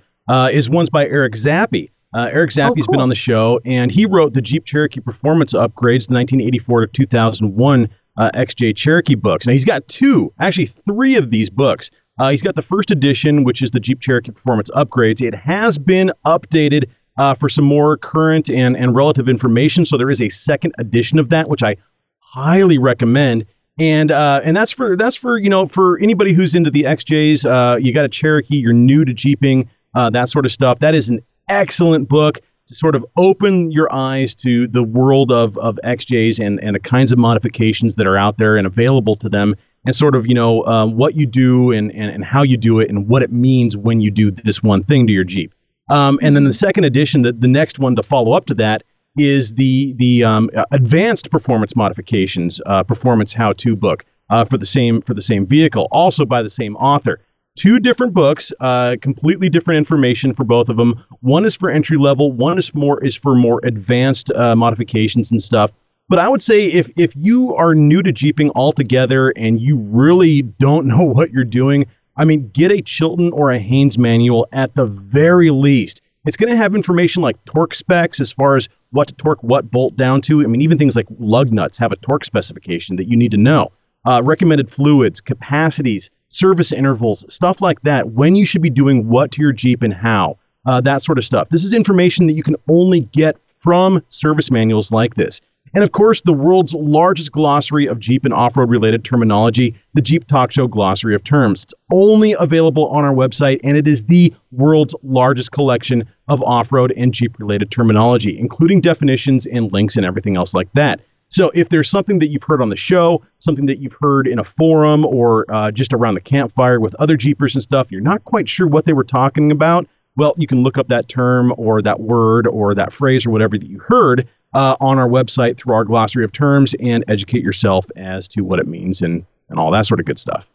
is 0.52 0.70
ones 0.70 0.90
by 0.90 1.08
Eric 1.08 1.32
Zappe. 1.32 1.90
Uh, 2.14 2.30
Eric 2.30 2.50
Zappe's 2.50 2.70
oh, 2.70 2.74
cool. 2.74 2.92
been 2.92 3.00
on 3.00 3.08
the 3.08 3.16
show, 3.16 3.60
and 3.64 3.90
he 3.90 4.06
wrote 4.06 4.34
the 4.34 4.42
Jeep 4.42 4.64
Cherokee 4.64 5.00
Performance 5.00 5.52
Upgrades, 5.52 6.06
the 6.06 6.14
1984 6.14 6.82
to 6.82 6.86
2001 6.86 7.88
uh, 8.16 8.30
XJ 8.34 8.76
Cherokee 8.76 9.16
books. 9.16 9.46
Now, 9.46 9.52
he's 9.52 9.64
got 9.64 9.88
two, 9.88 10.32
actually 10.38 10.66
three 10.66 11.16
of 11.16 11.32
these 11.32 11.50
books. 11.50 11.90
Uh, 12.16 12.30
he's 12.30 12.42
got 12.42 12.54
the 12.54 12.62
first 12.62 12.92
edition, 12.92 13.42
which 13.42 13.62
is 13.62 13.72
the 13.72 13.80
Jeep 13.80 13.98
Cherokee 13.98 14.30
Performance 14.30 14.70
Upgrades. 14.70 15.20
It 15.20 15.34
has 15.34 15.76
been 15.76 16.12
updated 16.24 16.88
uh, 17.18 17.34
for 17.34 17.48
some 17.48 17.64
more 17.64 17.96
current 17.96 18.48
and, 18.48 18.76
and 18.76 18.94
relative 18.94 19.28
information, 19.28 19.84
so 19.84 19.96
there 19.96 20.10
is 20.10 20.22
a 20.22 20.28
second 20.28 20.72
edition 20.78 21.18
of 21.18 21.30
that, 21.30 21.48
which 21.48 21.64
I 21.64 21.76
highly 22.18 22.78
recommend. 22.78 23.46
And 23.76 24.12
uh, 24.12 24.40
and 24.44 24.56
that's 24.56 24.70
for 24.70 24.96
that's 24.96 25.16
for 25.16 25.36
you 25.36 25.50
know 25.50 25.66
for 25.66 25.98
anybody 25.98 26.32
who's 26.32 26.54
into 26.54 26.70
the 26.70 26.84
XJs. 26.84 27.44
Uh, 27.44 27.76
you 27.76 27.92
got 27.92 28.04
a 28.04 28.08
Cherokee, 28.08 28.58
you're 28.58 28.72
new 28.72 29.04
to 29.04 29.12
jeeping, 29.12 29.68
that 29.94 30.28
sort 30.28 30.46
of 30.46 30.52
stuff. 30.52 30.78
That 30.78 30.94
is 30.94 31.08
an 31.08 31.22
excellent 31.48 32.08
book 32.08 32.40
to 32.66 32.74
sort 32.74 32.94
of 32.94 33.04
open 33.16 33.70
your 33.70 33.92
eyes 33.92 34.34
to 34.34 34.66
the 34.68 34.82
world 34.82 35.30
of, 35.30 35.58
of 35.58 35.78
XJs 35.84 36.44
and, 36.44 36.62
and 36.62 36.74
the 36.74 36.80
kinds 36.80 37.12
of 37.12 37.18
modifications 37.18 37.96
that 37.96 38.06
are 38.06 38.16
out 38.16 38.38
there 38.38 38.56
and 38.56 38.66
available 38.66 39.16
to 39.16 39.28
them, 39.28 39.54
and 39.84 39.94
sort 39.94 40.14
of, 40.14 40.26
you 40.26 40.34
know, 40.34 40.64
um, 40.64 40.96
what 40.96 41.14
you 41.14 41.26
do 41.26 41.70
and, 41.70 41.92
and, 41.92 42.10
and 42.10 42.24
how 42.24 42.42
you 42.42 42.56
do 42.56 42.80
it 42.80 42.88
and 42.88 43.06
what 43.06 43.22
it 43.22 43.30
means 43.30 43.76
when 43.76 44.00
you 44.00 44.10
do 44.10 44.30
this 44.30 44.62
one 44.62 44.82
thing 44.82 45.06
to 45.06 45.12
your 45.12 45.24
Jeep. 45.24 45.54
Um, 45.90 46.18
and 46.22 46.34
then 46.34 46.44
the 46.44 46.52
second 46.54 46.84
edition, 46.84 47.22
the, 47.22 47.32
the 47.32 47.48
next 47.48 47.78
one 47.78 47.94
to 47.96 48.02
follow 48.02 48.32
up 48.32 48.46
to 48.46 48.54
that, 48.54 48.82
is 49.16 49.54
the 49.54 49.92
the 49.92 50.24
um, 50.24 50.50
advanced 50.72 51.30
performance 51.30 51.76
modifications 51.76 52.60
uh, 52.66 52.82
performance 52.82 53.32
how 53.32 53.52
to 53.52 53.76
book 53.76 54.04
uh, 54.30 54.44
for 54.44 54.58
the 54.58 54.66
same 54.66 55.00
for 55.00 55.14
the 55.14 55.22
same 55.22 55.46
vehicle, 55.46 55.86
also 55.92 56.24
by 56.24 56.42
the 56.42 56.50
same 56.50 56.74
author 56.76 57.20
two 57.56 57.78
different 57.78 58.14
books, 58.14 58.52
uh, 58.60 58.96
completely 59.00 59.48
different 59.48 59.78
information 59.78 60.34
for 60.34 60.44
both 60.44 60.68
of 60.68 60.76
them. 60.76 61.02
One 61.20 61.44
is 61.44 61.54
for 61.54 61.70
entry 61.70 61.96
level, 61.96 62.32
one 62.32 62.58
is 62.58 62.74
more 62.74 63.02
is 63.04 63.14
for 63.14 63.34
more 63.34 63.60
advanced 63.64 64.30
uh, 64.32 64.56
modifications 64.56 65.30
and 65.30 65.40
stuff. 65.40 65.72
But 66.08 66.18
I 66.18 66.28
would 66.28 66.42
say 66.42 66.66
if 66.66 66.90
if 66.96 67.14
you 67.16 67.54
are 67.54 67.74
new 67.74 68.02
to 68.02 68.12
jeeping 68.12 68.50
altogether 68.54 69.30
and 69.30 69.60
you 69.60 69.78
really 69.78 70.42
don't 70.42 70.86
know 70.88 71.02
what 71.02 71.30
you're 71.30 71.44
doing, 71.44 71.86
I 72.16 72.24
mean, 72.24 72.50
get 72.50 72.70
a 72.70 72.82
Chilton 72.82 73.32
or 73.32 73.50
a 73.50 73.58
Haynes 73.58 73.98
manual 73.98 74.46
at 74.52 74.74
the 74.74 74.86
very 74.86 75.50
least. 75.50 76.00
It's 76.26 76.38
going 76.38 76.50
to 76.50 76.56
have 76.56 76.74
information 76.74 77.22
like 77.22 77.42
torque 77.44 77.74
specs 77.74 78.18
as 78.18 78.32
far 78.32 78.56
as 78.56 78.68
what 78.92 79.08
to 79.08 79.14
torque 79.14 79.42
what 79.42 79.70
bolt 79.70 79.94
down 79.94 80.22
to. 80.22 80.42
I 80.42 80.46
mean, 80.46 80.62
even 80.62 80.78
things 80.78 80.96
like 80.96 81.06
lug 81.18 81.52
nuts 81.52 81.76
have 81.78 81.92
a 81.92 81.96
torque 81.96 82.24
specification 82.24 82.96
that 82.96 83.08
you 83.08 83.16
need 83.16 83.32
to 83.32 83.36
know. 83.36 83.72
Uh, 84.04 84.20
recommended 84.22 84.70
fluids, 84.70 85.20
capacities, 85.20 86.10
service 86.28 86.72
intervals, 86.72 87.24
stuff 87.32 87.60
like 87.60 87.80
that, 87.82 88.10
when 88.10 88.34
you 88.34 88.44
should 88.44 88.62
be 88.62 88.70
doing 88.70 89.08
what 89.08 89.32
to 89.32 89.40
your 89.40 89.52
Jeep 89.52 89.82
and 89.82 89.94
how, 89.94 90.38
uh, 90.66 90.80
that 90.80 91.02
sort 91.02 91.18
of 91.18 91.24
stuff. 91.24 91.48
This 91.48 91.64
is 91.64 91.72
information 91.72 92.26
that 92.26 92.34
you 92.34 92.42
can 92.42 92.56
only 92.68 93.00
get 93.00 93.36
from 93.46 94.02
service 94.10 94.50
manuals 94.50 94.90
like 94.90 95.14
this. 95.14 95.40
And 95.74 95.82
of 95.82 95.90
course, 95.90 96.22
the 96.22 96.32
world's 96.32 96.72
largest 96.72 97.32
glossary 97.32 97.86
of 97.86 97.98
Jeep 97.98 98.24
and 98.24 98.32
off 98.32 98.56
road 98.56 98.70
related 98.70 99.04
terminology, 99.04 99.74
the 99.94 100.02
Jeep 100.02 100.26
Talk 100.26 100.52
Show 100.52 100.68
Glossary 100.68 101.16
of 101.16 101.24
Terms. 101.24 101.64
It's 101.64 101.74
only 101.92 102.36
available 102.38 102.86
on 102.88 103.04
our 103.04 103.14
website, 103.14 103.58
and 103.64 103.76
it 103.76 103.88
is 103.88 104.04
the 104.04 104.32
world's 104.52 104.94
largest 105.02 105.50
collection 105.50 106.06
of 106.28 106.42
off 106.42 106.70
road 106.70 106.92
and 106.96 107.12
Jeep 107.12 107.38
related 107.40 107.72
terminology, 107.72 108.38
including 108.38 108.82
definitions 108.82 109.46
and 109.46 109.72
links 109.72 109.96
and 109.96 110.06
everything 110.06 110.36
else 110.36 110.54
like 110.54 110.68
that. 110.74 111.00
So 111.34 111.50
if 111.52 111.68
there's 111.68 111.90
something 111.90 112.20
that 112.20 112.28
you've 112.28 112.44
heard 112.44 112.62
on 112.62 112.68
the 112.68 112.76
show, 112.76 113.20
something 113.40 113.66
that 113.66 113.80
you've 113.80 113.96
heard 114.00 114.28
in 114.28 114.38
a 114.38 114.44
forum 114.44 115.04
or 115.04 115.44
uh, 115.52 115.72
just 115.72 115.92
around 115.92 116.14
the 116.14 116.20
campfire 116.20 116.78
with 116.78 116.94
other 117.00 117.16
Jeepers 117.16 117.56
and 117.56 117.62
stuff, 117.62 117.90
you're 117.90 118.00
not 118.00 118.22
quite 118.22 118.48
sure 118.48 118.68
what 118.68 118.84
they 118.84 118.92
were 118.92 119.02
talking 119.02 119.50
about. 119.50 119.88
Well, 120.14 120.36
you 120.38 120.46
can 120.46 120.62
look 120.62 120.78
up 120.78 120.86
that 120.88 121.08
term 121.08 121.52
or 121.56 121.82
that 121.82 121.98
word 121.98 122.46
or 122.46 122.72
that 122.76 122.92
phrase 122.92 123.26
or 123.26 123.30
whatever 123.30 123.58
that 123.58 123.66
you 123.66 123.80
heard 123.80 124.28
uh, 124.52 124.76
on 124.80 125.00
our 125.00 125.08
website 125.08 125.56
through 125.56 125.74
our 125.74 125.84
glossary 125.84 126.22
of 126.22 126.30
terms 126.30 126.72
and 126.74 127.02
educate 127.08 127.42
yourself 127.42 127.84
as 127.96 128.28
to 128.28 128.42
what 128.42 128.60
it 128.60 128.68
means 128.68 129.02
and, 129.02 129.26
and 129.48 129.58
all 129.58 129.72
that 129.72 129.86
sort 129.86 129.98
of 129.98 130.06
good 130.06 130.20
stuff. 130.20 130.46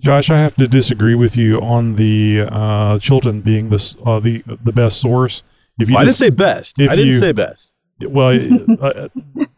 Josh, 0.00 0.30
I 0.30 0.38
have 0.38 0.56
to 0.56 0.66
disagree 0.66 1.14
with 1.14 1.36
you 1.36 1.60
on 1.60 1.94
the 1.94 2.44
uh, 2.50 2.98
Chilton 2.98 3.40
being 3.42 3.68
the 3.68 3.96
uh, 4.04 4.18
the 4.18 4.42
the 4.64 4.72
best 4.72 5.00
source. 5.00 5.44
If 5.78 5.88
you 5.88 5.94
well, 5.94 6.02
I 6.02 6.06
didn't 6.06 6.16
say 6.16 6.30
best. 6.30 6.80
I 6.80 6.96
didn't 6.96 7.06
you, 7.06 7.14
say 7.14 7.30
best. 7.30 7.72
Well, 8.00 8.28
uh, 8.80 9.08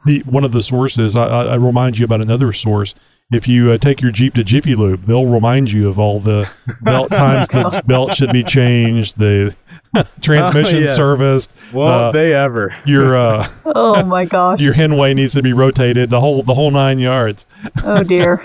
the 0.06 0.20
one 0.24 0.44
of 0.44 0.52
the 0.52 0.62
sources. 0.62 1.14
I, 1.16 1.26
I, 1.26 1.54
remind 1.56 1.98
you 1.98 2.04
about 2.04 2.20
another 2.20 2.52
source. 2.52 2.94
If 3.30 3.46
you 3.46 3.70
uh, 3.70 3.78
take 3.78 4.00
your 4.00 4.10
Jeep 4.10 4.34
to 4.34 4.42
Jiffy 4.42 4.74
Lube, 4.74 5.04
they'll 5.04 5.26
remind 5.26 5.70
you 5.70 5.88
of 5.88 5.98
all 5.98 6.18
the 6.18 6.50
belt 6.80 7.10
times 7.12 7.48
the 7.48 7.82
belt 7.86 8.14
should 8.14 8.32
be 8.32 8.42
changed, 8.42 9.18
the 9.18 9.54
transmission 10.20 10.78
oh, 10.78 10.80
yes. 10.84 10.96
service. 10.96 11.48
Won't 11.72 11.90
uh, 11.90 12.12
they 12.12 12.34
ever? 12.34 12.74
Your 12.86 13.14
uh, 13.14 13.46
oh 13.66 14.04
my 14.06 14.24
gosh, 14.24 14.60
your 14.60 14.74
Henway 14.74 15.14
needs 15.14 15.34
to 15.34 15.42
be 15.42 15.52
rotated 15.52 16.10
the 16.10 16.20
whole 16.20 16.42
the 16.42 16.54
whole 16.54 16.70
nine 16.70 16.98
yards. 16.98 17.46
oh 17.84 18.02
dear, 18.02 18.42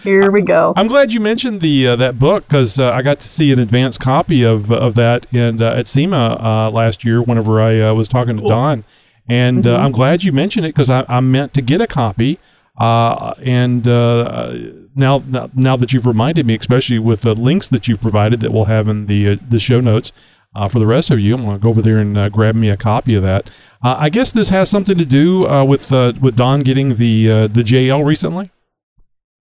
here 0.00 0.30
we 0.30 0.42
go. 0.42 0.74
I'm 0.76 0.88
glad 0.88 1.12
you 1.12 1.20
mentioned 1.20 1.60
the 1.60 1.86
uh, 1.86 1.96
that 1.96 2.18
book 2.18 2.46
because 2.48 2.78
uh, 2.78 2.90
I 2.92 3.02
got 3.02 3.20
to 3.20 3.28
see 3.28 3.52
an 3.52 3.58
advanced 3.58 4.00
copy 4.00 4.42
of 4.42 4.70
of 4.72 4.94
that 4.96 5.26
and 5.32 5.62
uh, 5.62 5.74
at 5.74 5.86
SEMA 5.86 6.38
uh, 6.40 6.70
last 6.70 7.04
year 7.04 7.22
whenever 7.22 7.60
I 7.60 7.92
was 7.92 8.08
talking 8.08 8.34
to 8.36 8.42
cool. 8.42 8.48
Don, 8.48 8.84
and 9.28 9.64
mm-hmm. 9.64 9.82
I'm 9.82 9.92
glad 9.92 10.22
you 10.24 10.32
mentioned 10.32 10.66
it 10.66 10.74
because 10.74 10.90
I, 10.90 11.04
I 11.08 11.20
meant 11.20 11.54
to 11.54 11.62
get 11.62 11.80
a 11.80 11.86
copy. 11.86 12.38
and 12.78 13.86
now, 13.86 15.22
now 15.54 15.76
that 15.76 15.92
you've 15.92 16.06
reminded 16.06 16.46
me, 16.46 16.56
especially 16.56 16.98
with 16.98 17.20
the 17.22 17.34
links 17.34 17.68
that 17.68 17.88
you've 17.88 18.00
provided 18.00 18.40
that 18.40 18.52
we'll 18.52 18.64
have 18.64 18.88
in 18.88 19.06
the 19.06 19.36
the 19.36 19.60
show 19.60 19.80
notes, 19.80 20.12
uh, 20.54 20.68
for 20.68 20.78
the 20.78 20.86
rest 20.86 21.10
of 21.10 21.20
you, 21.20 21.34
I'm 21.34 21.42
going 21.42 21.52
to 21.52 21.58
go 21.58 21.68
over 21.68 21.82
there 21.82 21.98
and 21.98 22.16
uh, 22.16 22.28
grab 22.28 22.54
me 22.54 22.68
a 22.68 22.76
copy 22.76 23.14
of 23.14 23.22
that. 23.22 23.50
Uh, 23.82 23.96
I 23.98 24.08
guess 24.08 24.32
this 24.32 24.48
has 24.48 24.68
something 24.68 24.98
to 24.98 25.04
do 25.04 25.46
uh, 25.46 25.64
with 25.64 25.92
uh, 25.92 26.14
with 26.20 26.36
Don 26.36 26.60
getting 26.60 26.96
the 26.96 27.30
uh, 27.30 27.46
the 27.46 27.62
JL 27.62 28.04
recently. 28.04 28.50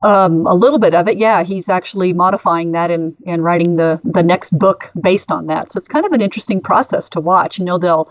Um, 0.02 0.46
a 0.46 0.54
little 0.54 0.78
bit 0.78 0.94
of 0.94 1.08
it, 1.08 1.18
yeah. 1.18 1.42
He's 1.42 1.68
actually 1.68 2.12
modifying 2.12 2.70
that 2.72 2.90
and, 2.90 3.16
and 3.26 3.42
writing 3.42 3.76
the, 3.76 4.00
the 4.04 4.22
next 4.22 4.56
book 4.56 4.92
based 5.00 5.32
on 5.32 5.46
that. 5.46 5.72
So 5.72 5.78
it's 5.78 5.88
kind 5.88 6.06
of 6.06 6.12
an 6.12 6.20
interesting 6.20 6.60
process 6.60 7.08
to 7.10 7.20
watch. 7.20 7.58
You 7.58 7.64
know, 7.64 7.78
they'll 7.78 8.08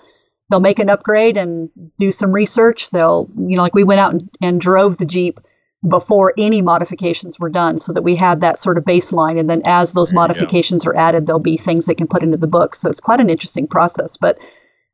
they'll 0.49 0.59
make 0.59 0.79
an 0.79 0.89
upgrade 0.89 1.37
and 1.37 1.69
do 1.99 2.11
some 2.11 2.31
research. 2.31 2.89
They'll, 2.89 3.29
you 3.37 3.55
know, 3.55 3.61
like 3.61 3.75
we 3.75 3.83
went 3.83 3.99
out 3.99 4.13
and, 4.13 4.29
and 4.41 4.61
drove 4.61 4.97
the 4.97 5.05
Jeep 5.05 5.39
before 5.87 6.33
any 6.37 6.61
modifications 6.61 7.39
were 7.39 7.49
done 7.49 7.77
so 7.77 7.93
that 7.93 8.01
we 8.01 8.15
had 8.15 8.41
that 8.41 8.59
sort 8.59 8.77
of 8.77 8.83
baseline. 8.83 9.39
And 9.39 9.49
then 9.49 9.61
as 9.65 9.93
those 9.93 10.13
modifications 10.13 10.85
are 10.85 10.95
added 10.95 11.25
there'll 11.25 11.39
be 11.39 11.57
things 11.57 11.85
they 11.85 11.95
can 11.95 12.07
put 12.07 12.23
into 12.23 12.37
the 12.37 12.47
book. 12.47 12.75
So 12.75 12.89
it's 12.89 12.99
quite 12.99 13.19
an 13.19 13.29
interesting 13.29 13.67
process. 13.67 14.17
But 14.17 14.39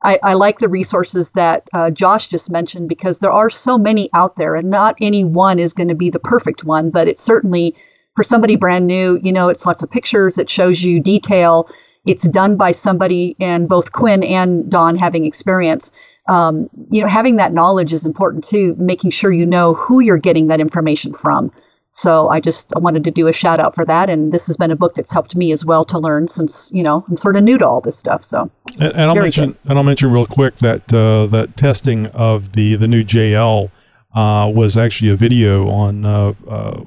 i, 0.03 0.19
I 0.21 0.33
like 0.33 0.59
the 0.59 0.69
resources 0.69 1.31
that 1.31 1.67
uh, 1.73 1.89
josh 1.89 2.27
just 2.27 2.51
mentioned 2.51 2.89
because 2.89 3.19
there 3.19 3.31
are 3.31 3.49
so 3.49 3.77
many 3.77 4.09
out 4.13 4.35
there 4.35 4.55
and 4.55 4.69
not 4.69 4.95
any 5.01 5.23
one 5.23 5.59
is 5.59 5.73
going 5.73 5.87
to 5.87 5.95
be 5.95 6.09
the 6.09 6.19
perfect 6.19 6.63
one 6.63 6.89
but 6.89 7.07
it's 7.07 7.23
certainly 7.23 7.75
for 8.15 8.23
somebody 8.23 8.55
brand 8.55 8.85
new 8.85 9.19
you 9.23 9.31
know 9.31 9.49
it's 9.49 9.65
lots 9.65 9.83
of 9.83 9.89
pictures 9.89 10.37
it 10.37 10.49
shows 10.49 10.83
you 10.83 10.99
detail 10.99 11.69
it's 12.05 12.27
done 12.27 12.57
by 12.57 12.71
somebody 12.71 13.35
and 13.39 13.69
both 13.69 13.91
quinn 13.91 14.23
and 14.23 14.69
don 14.69 14.97
having 14.97 15.25
experience 15.25 15.91
um, 16.27 16.69
you 16.89 17.01
know, 17.01 17.07
having 17.07 17.35
that 17.37 17.53
knowledge 17.53 17.93
is 17.93 18.05
important 18.05 18.43
too, 18.43 18.75
making 18.77 19.11
sure 19.11 19.31
you 19.31 19.45
know 19.45 19.73
who 19.73 19.99
you're 19.99 20.17
getting 20.17 20.47
that 20.47 20.61
information 20.61 21.13
from. 21.13 21.51
So 21.89 22.27
I 22.29 22.39
just 22.39 22.73
I 22.75 22.79
wanted 22.79 23.03
to 23.03 23.11
do 23.11 23.27
a 23.27 23.33
shout 23.33 23.59
out 23.59 23.75
for 23.75 23.85
that, 23.85 24.09
and 24.09 24.31
this 24.31 24.47
has 24.47 24.57
been 24.57 24.71
a 24.71 24.75
book 24.75 24.95
that's 24.95 25.13
helped 25.13 25.35
me 25.35 25.51
as 25.51 25.63
well 25.63 25.85
to 25.85 25.99
learn 25.99 26.27
since 26.27 26.71
you 26.73 26.81
know 26.81 27.05
I'm 27.07 27.17
sort 27.17 27.35
of 27.35 27.43
new 27.43 27.57
to 27.59 27.67
all 27.67 27.81
this 27.81 27.97
stuff. 27.97 28.23
So 28.23 28.49
and, 28.79 28.93
and 28.93 29.01
I'll 29.01 29.15
mention 29.15 29.51
good. 29.51 29.57
and 29.65 29.77
I'll 29.77 29.83
mention 29.83 30.11
real 30.11 30.25
quick 30.25 30.55
that 30.55 30.91
uh, 30.91 31.27
that 31.27 31.55
testing 31.55 32.07
of 32.07 32.53
the 32.53 32.75
the 32.77 32.87
new 32.87 33.03
JL 33.03 33.69
uh, 34.15 34.51
was 34.51 34.75
actually 34.75 35.11
a 35.11 35.15
video 35.15 35.69
on 35.69 36.03
uh, 36.03 36.33
uh 36.47 36.83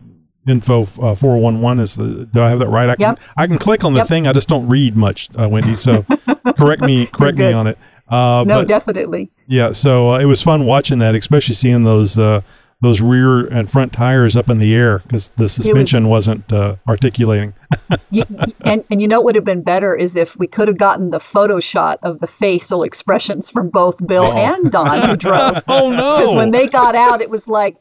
info 0.47 0.83
uh, 0.83 1.15
411 1.15 1.83
is 1.83 1.99
uh, 1.99 2.25
do 2.31 2.41
i 2.41 2.49
have 2.49 2.61
that 2.61 2.69
right 2.69 2.89
i 2.89 2.97
can 2.97 3.17
yep. 3.17 3.21
i 3.37 3.47
can 3.47 3.59
click 3.59 3.85
on 3.85 3.95
the 3.95 4.01
yep. 4.01 4.07
thing 4.07 4.27
i 4.27 4.33
just 4.33 4.49
don't 4.49 4.69
read 4.69 4.97
much 4.97 5.29
uh, 5.39 5.49
wendy 5.49 5.75
so 5.75 6.05
correct 6.59 6.83
me 6.83 7.07
correct 7.07 7.37
me 7.37 7.53
on 7.53 7.67
it 7.67 7.79
uh, 8.09 8.45
no, 8.47 8.61
but, 8.61 8.69
definitely. 8.69 9.31
Yeah, 9.47 9.73
so 9.73 10.13
uh, 10.13 10.19
it 10.19 10.27
was 10.27 10.43
fun 10.43 10.65
watching 10.65 10.99
that, 11.01 11.15
especially 11.15 11.55
seeing 11.55 11.83
those 11.83 12.19
uh, 12.19 12.43
those 12.81 13.01
rear 13.01 13.47
and 13.47 13.71
front 13.71 13.93
tires 13.93 14.37
up 14.37 14.49
in 14.49 14.59
the 14.59 14.75
air 14.75 15.01
because 15.01 15.31
the 15.31 15.49
suspension 15.49 16.09
was, 16.09 16.29
not 16.29 16.53
uh, 16.53 16.77
articulating. 16.87 17.55
you, 18.11 18.23
and 18.65 18.85
and 18.91 19.03
you 19.03 19.09
know 19.09 19.19
what 19.19 19.27
would 19.27 19.35
have 19.35 19.45
been 19.45 19.63
better 19.63 19.95
is 19.95 20.15
if 20.15 20.37
we 20.37 20.47
could 20.47 20.69
have 20.69 20.79
gotten 20.79 21.11
the 21.11 21.19
photo 21.19 21.59
shot 21.59 21.99
of 22.03 22.21
the 22.21 22.27
facial 22.27 22.85
expressions 22.85 23.51
from 23.51 23.71
both 23.71 24.05
Bill 24.07 24.25
oh. 24.25 24.37
and 24.37 24.71
Don 24.71 25.01
who 25.03 25.17
drove. 25.17 25.65
oh 25.67 25.91
no! 25.91 26.19
Because 26.19 26.37
when 26.37 26.53
they 26.53 26.69
got 26.69 26.95
out, 26.95 27.21
it 27.21 27.31
was 27.31 27.49
like 27.49 27.77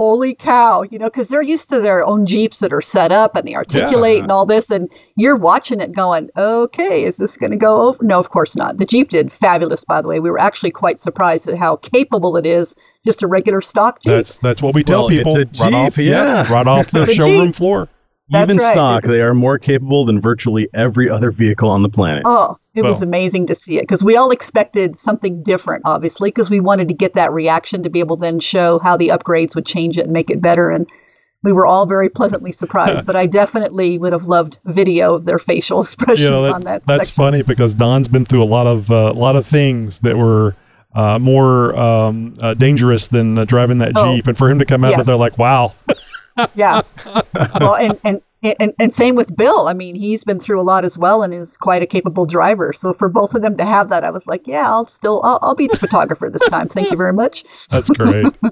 holy 0.00 0.34
cow, 0.34 0.80
you 0.80 0.98
know, 0.98 1.04
because 1.04 1.28
they're 1.28 1.42
used 1.42 1.68
to 1.68 1.78
their 1.78 2.06
own 2.06 2.24
Jeeps 2.24 2.60
that 2.60 2.72
are 2.72 2.80
set 2.80 3.12
up 3.12 3.36
and 3.36 3.46
they 3.46 3.54
articulate 3.54 4.16
yeah. 4.16 4.22
and 4.22 4.32
uh-huh. 4.32 4.38
all 4.38 4.46
this. 4.46 4.70
And 4.70 4.88
you're 5.16 5.36
watching 5.36 5.78
it 5.78 5.92
going, 5.92 6.30
okay, 6.38 7.04
is 7.04 7.18
this 7.18 7.36
going 7.36 7.50
to 7.50 7.58
go 7.58 7.82
over? 7.82 8.02
No, 8.02 8.18
of 8.18 8.30
course 8.30 8.56
not. 8.56 8.78
The 8.78 8.86
Jeep 8.86 9.10
did 9.10 9.30
fabulous, 9.30 9.84
by 9.84 10.00
the 10.00 10.08
way. 10.08 10.18
We 10.18 10.30
were 10.30 10.40
actually 10.40 10.70
quite 10.70 11.00
surprised 11.00 11.50
at 11.50 11.58
how 11.58 11.76
capable 11.76 12.38
it 12.38 12.46
is, 12.46 12.74
just 13.04 13.22
a 13.22 13.26
regular 13.26 13.60
stock 13.60 14.00
Jeep. 14.00 14.12
That's, 14.12 14.38
that's 14.38 14.62
what 14.62 14.74
we 14.74 14.82
tell 14.82 15.00
well, 15.00 15.10
people. 15.10 15.36
It's 15.36 15.50
a 15.50 15.52
Jeep, 15.52 15.64
right 15.64 15.74
off, 15.74 15.98
yeah. 15.98 16.44
yeah. 16.44 16.50
Right 16.50 16.66
off 16.66 16.90
the, 16.92 17.04
the 17.04 17.12
showroom 17.12 17.48
Jeep. 17.48 17.56
floor. 17.56 17.88
Even 18.32 18.58
right. 18.58 18.72
stock, 18.72 19.04
they 19.04 19.20
are 19.20 19.34
more 19.34 19.58
capable 19.58 20.04
than 20.04 20.20
virtually 20.20 20.68
every 20.72 21.10
other 21.10 21.32
vehicle 21.32 21.68
on 21.68 21.82
the 21.82 21.88
planet. 21.88 22.22
Oh, 22.24 22.58
it 22.74 22.82
well, 22.82 22.90
was 22.90 23.02
amazing 23.02 23.48
to 23.48 23.54
see 23.54 23.78
it 23.78 23.82
because 23.82 24.04
we 24.04 24.16
all 24.16 24.30
expected 24.30 24.96
something 24.96 25.42
different, 25.42 25.82
obviously, 25.84 26.28
because 26.30 26.48
we 26.48 26.60
wanted 26.60 26.88
to 26.88 26.94
get 26.94 27.14
that 27.14 27.32
reaction 27.32 27.82
to 27.82 27.90
be 27.90 27.98
able 27.98 28.16
to 28.16 28.20
then 28.20 28.38
show 28.38 28.78
how 28.78 28.96
the 28.96 29.08
upgrades 29.08 29.56
would 29.56 29.66
change 29.66 29.98
it 29.98 30.04
and 30.04 30.12
make 30.12 30.30
it 30.30 30.40
better. 30.40 30.70
And 30.70 30.86
we 31.42 31.52
were 31.52 31.66
all 31.66 31.86
very 31.86 32.08
pleasantly 32.08 32.52
surprised. 32.52 33.04
but 33.06 33.16
I 33.16 33.26
definitely 33.26 33.98
would 33.98 34.12
have 34.12 34.26
loved 34.26 34.58
video 34.64 35.14
of 35.14 35.24
their 35.24 35.38
facial 35.38 35.80
expressions 35.80 36.20
you 36.20 36.30
know, 36.30 36.42
that, 36.42 36.54
on 36.54 36.60
that. 36.62 36.84
That's 36.86 37.08
section. 37.08 37.16
funny 37.16 37.42
because 37.42 37.74
Don's 37.74 38.06
been 38.06 38.24
through 38.24 38.42
a 38.42 38.44
lot 38.44 38.68
of 38.68 38.90
a 38.90 39.08
uh, 39.08 39.12
lot 39.12 39.36
of 39.36 39.46
things 39.46 40.00
that 40.00 40.16
were. 40.16 40.54
Uh, 40.92 41.20
more 41.20 41.72
um, 41.76 42.34
uh, 42.42 42.52
dangerous 42.52 43.06
than 43.06 43.38
uh, 43.38 43.44
driving 43.44 43.78
that 43.78 43.92
oh, 43.94 44.16
Jeep, 44.16 44.26
and 44.26 44.36
for 44.36 44.50
him 44.50 44.58
to 44.58 44.64
come 44.64 44.82
out, 44.82 44.90
yes. 44.90 45.06
they're 45.06 45.14
like, 45.14 45.38
"Wow, 45.38 45.72
yeah. 46.54 46.82
Well, 47.60 47.76
and, 47.76 47.98
and 48.04 48.22
and, 48.42 48.74
and 48.78 48.94
same 48.94 49.16
with 49.16 49.36
Bill. 49.36 49.68
I 49.68 49.74
mean, 49.74 49.94
he's 49.94 50.24
been 50.24 50.40
through 50.40 50.60
a 50.60 50.64
lot 50.64 50.84
as 50.84 50.96
well 50.96 51.22
and 51.22 51.34
is 51.34 51.56
quite 51.56 51.82
a 51.82 51.86
capable 51.86 52.24
driver. 52.24 52.72
So 52.72 52.92
for 52.92 53.08
both 53.08 53.34
of 53.34 53.42
them 53.42 53.56
to 53.58 53.66
have 53.66 53.90
that, 53.90 54.04
I 54.04 54.10
was 54.10 54.26
like, 54.26 54.46
yeah, 54.46 54.66
I'll 54.68 54.86
still, 54.86 55.20
I'll, 55.24 55.38
I'll 55.42 55.54
be 55.54 55.66
the 55.66 55.76
photographer 55.76 56.30
this 56.30 56.48
time. 56.48 56.68
Thank 56.68 56.90
you 56.90 56.96
very 56.96 57.12
much. 57.12 57.44
That's 57.68 57.90
great. 57.90 58.34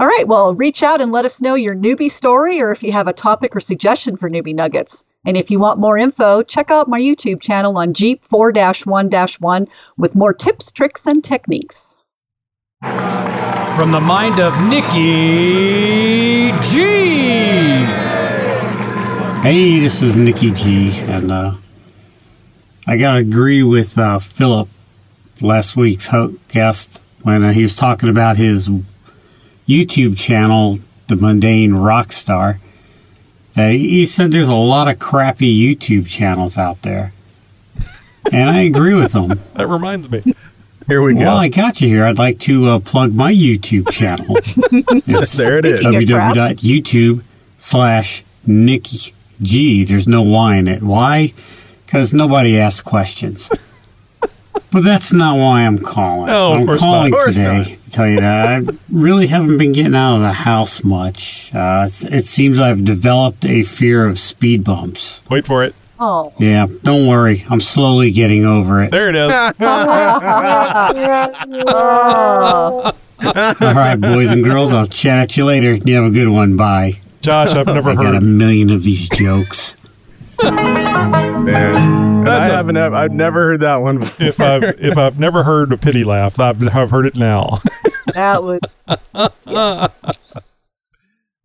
All 0.00 0.08
right. 0.08 0.26
Well, 0.26 0.54
reach 0.54 0.82
out 0.82 1.02
and 1.02 1.12
let 1.12 1.26
us 1.26 1.42
know 1.42 1.54
your 1.54 1.76
newbie 1.76 2.10
story 2.10 2.60
or 2.60 2.72
if 2.72 2.82
you 2.82 2.90
have 2.92 3.06
a 3.06 3.12
topic 3.12 3.54
or 3.54 3.60
suggestion 3.60 4.16
for 4.16 4.30
newbie 4.30 4.54
nuggets. 4.54 5.04
And 5.26 5.36
if 5.36 5.50
you 5.50 5.58
want 5.58 5.78
more 5.78 5.98
info, 5.98 6.42
check 6.42 6.70
out 6.70 6.88
my 6.88 6.98
YouTube 6.98 7.40
channel 7.40 7.76
on 7.76 7.94
Jeep 7.94 8.24
4 8.24 8.52
1 8.84 9.10
1 9.10 9.68
with 9.98 10.14
more 10.14 10.32
tips, 10.32 10.72
tricks, 10.72 11.06
and 11.06 11.22
techniques. 11.22 11.96
From 12.82 13.92
the 13.92 14.00
mind 14.00 14.40
of 14.40 14.60
Nikki 14.68 16.50
G. 16.68 16.82
Hey, 19.40 19.78
this 19.78 20.02
is 20.02 20.16
Nikki 20.16 20.50
G, 20.50 20.90
and 21.02 21.30
uh, 21.30 21.54
I 22.84 22.96
gotta 22.96 23.18
agree 23.18 23.62
with 23.62 23.96
uh, 23.96 24.18
Philip, 24.18 24.68
last 25.40 25.76
week's 25.76 26.10
guest, 26.48 27.00
when 27.22 27.44
uh, 27.44 27.52
he 27.52 27.62
was 27.62 27.76
talking 27.76 28.08
about 28.08 28.36
his 28.36 28.68
YouTube 29.68 30.18
channel, 30.18 30.80
The 31.06 31.14
Mundane 31.14 31.70
Rockstar. 31.70 32.58
he 33.54 34.04
said 34.06 34.32
there's 34.32 34.48
a 34.48 34.54
lot 34.56 34.88
of 34.88 34.98
crappy 34.98 35.56
YouTube 35.56 36.08
channels 36.08 36.58
out 36.58 36.82
there, 36.82 37.12
and 38.32 38.50
I 38.50 38.62
agree 38.62 38.94
with 38.94 39.12
him. 39.12 39.40
that 39.54 39.68
reminds 39.68 40.10
me. 40.10 40.24
Here 40.86 41.02
we 41.02 41.14
go. 41.14 41.20
Well, 41.20 41.36
I 41.36 41.48
got 41.48 41.80
you 41.80 41.88
here. 41.88 42.04
I'd 42.04 42.18
like 42.18 42.38
to 42.40 42.66
uh, 42.66 42.78
plug 42.80 43.12
my 43.12 43.32
YouTube 43.32 43.90
channel. 43.90 44.34
there 45.36 45.58
it 45.58 45.64
is. 45.64 45.84
www.youtube 45.84 47.22
slash 47.58 48.24
Nikki 48.46 49.14
G. 49.40 49.84
There's 49.84 50.08
no 50.08 50.22
Y 50.22 50.56
in 50.56 50.68
it. 50.68 50.82
Why? 50.82 51.32
Because 51.86 52.12
nobody 52.12 52.58
asks 52.58 52.80
questions. 52.80 53.48
but 54.72 54.82
that's 54.82 55.12
not 55.12 55.36
why 55.36 55.66
I'm 55.66 55.78
calling. 55.78 56.26
No, 56.26 56.52
I'm 56.54 56.78
calling 56.78 57.14
today 57.26 57.76
to 57.84 57.90
tell 57.90 58.08
you 58.08 58.20
that 58.20 58.48
I 58.48 58.62
really 58.90 59.26
haven't 59.28 59.58
been 59.58 59.72
getting 59.72 59.94
out 59.94 60.16
of 60.16 60.22
the 60.22 60.32
house 60.32 60.82
much. 60.82 61.54
Uh, 61.54 61.86
it 61.86 62.24
seems 62.24 62.58
I've 62.58 62.84
developed 62.84 63.44
a 63.44 63.62
fear 63.62 64.06
of 64.06 64.18
speed 64.18 64.64
bumps. 64.64 65.22
Wait 65.28 65.46
for 65.46 65.62
it. 65.62 65.74
Oh. 66.04 66.32
Yeah, 66.38 66.66
don't 66.82 67.06
worry. 67.06 67.44
I'm 67.48 67.60
slowly 67.60 68.10
getting 68.10 68.44
over 68.44 68.82
it. 68.82 68.90
There 68.90 69.08
it 69.08 69.14
is. 69.14 69.30
oh. 71.68 72.92
All 73.24 73.74
right, 73.74 73.94
boys 74.00 74.30
and 74.32 74.42
girls, 74.42 74.72
I'll 74.72 74.88
chat 74.88 75.18
at 75.20 75.36
you 75.36 75.44
later. 75.44 75.74
You 75.74 75.94
have 75.94 76.04
a 76.06 76.10
good 76.10 76.28
one. 76.28 76.56
Bye. 76.56 76.98
Josh, 77.20 77.50
I've 77.54 77.66
never 77.66 77.90
I 77.90 77.94
got 77.94 78.06
a 78.06 78.12
heard. 78.14 78.22
million 78.24 78.70
of 78.70 78.82
these 78.82 79.08
jokes. 79.10 79.76
Man, 80.42 82.24
That's 82.24 82.48
I 82.48 82.52
a- 82.52 82.56
haven't. 82.56 82.76
I've 82.76 83.12
never 83.12 83.40
heard 83.50 83.60
that 83.60 83.76
one. 83.76 83.98
Before. 84.00 84.26
If 84.26 84.40
I've 84.40 84.62
if 84.80 84.98
I've 84.98 85.20
never 85.20 85.44
heard 85.44 85.72
a 85.72 85.76
pity 85.76 86.02
laugh, 86.02 86.40
I've 86.40 86.60
I've 86.74 86.90
heard 86.90 87.06
it 87.06 87.16
now. 87.16 87.60
That 88.14 88.42
was 88.42 88.60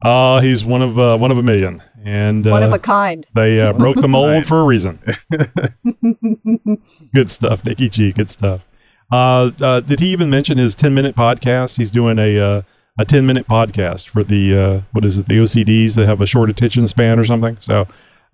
Uh, 0.02 0.42
he's 0.42 0.66
one 0.66 0.82
of 0.82 0.98
uh, 0.98 1.16
one 1.18 1.30
of 1.30 1.38
a 1.38 1.44
million, 1.44 1.84
and 2.08 2.48
uh, 2.48 2.52
one 2.52 2.64
of 2.64 2.72
a 2.72 2.80
kind. 2.80 3.28
they 3.36 3.60
uh, 3.60 3.74
broke 3.78 3.98
the 3.98 4.08
mold 4.08 4.46
for 4.46 4.62
a 4.62 4.64
reason. 4.64 5.00
good 7.14 7.30
stuff, 7.30 7.66
Nikki 7.66 7.90
G. 7.90 8.14
Good 8.14 8.30
stuff. 8.30 8.66
Uh, 9.12 9.52
uh, 9.62 9.82
did 9.82 10.00
he 10.00 10.08
even 10.10 10.30
mention 10.30 10.58
his 10.58 10.74
ten 10.74 10.94
minute 10.94 11.16
podcast? 11.18 11.76
He's 11.78 11.92
doing 11.92 12.18
a 12.18 12.40
uh, 12.40 12.62
a 12.98 13.04
ten 13.04 13.26
minute 13.26 13.48
podcast 13.48 14.08
for 14.08 14.24
the 14.24 14.58
uh, 14.58 14.82
what 14.94 15.04
is 15.04 15.18
it? 15.18 15.28
The 15.28 15.38
OCDs 15.38 15.96
that 15.96 16.06
have 16.06 16.22
a 16.22 16.26
short 16.26 16.50
attention 16.50 16.88
span 16.88 17.20
or 17.20 17.26
something. 17.26 17.58
So 17.60 17.82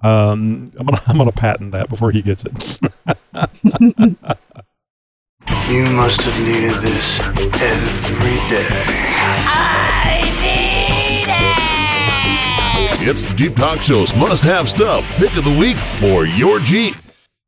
um, 0.01 0.65
I'm 0.77 0.85
gonna 0.85 1.01
I'm 1.07 1.17
gonna 1.17 1.31
patent 1.31 1.71
that 1.71 1.89
before 1.89 2.11
he 2.11 2.21
gets 2.21 2.45
it. 2.45 2.79
You 5.67 5.85
must 5.87 6.21
have 6.21 6.39
needed 6.45 6.77
this 6.77 7.19
every 7.19 7.49
day. 8.49 10.02
It's 13.05 13.25
the 13.25 13.33
Jeep 13.35 13.57
Talk 13.57 13.81
Show's 13.81 14.15
must 14.15 14.45
have 14.45 14.69
stuff 14.69 15.05
pick 15.17 15.35
of 15.35 15.43
the 15.43 15.53
week 15.53 15.75
for 15.75 16.25
your 16.25 16.61
Jeep. 16.61 16.95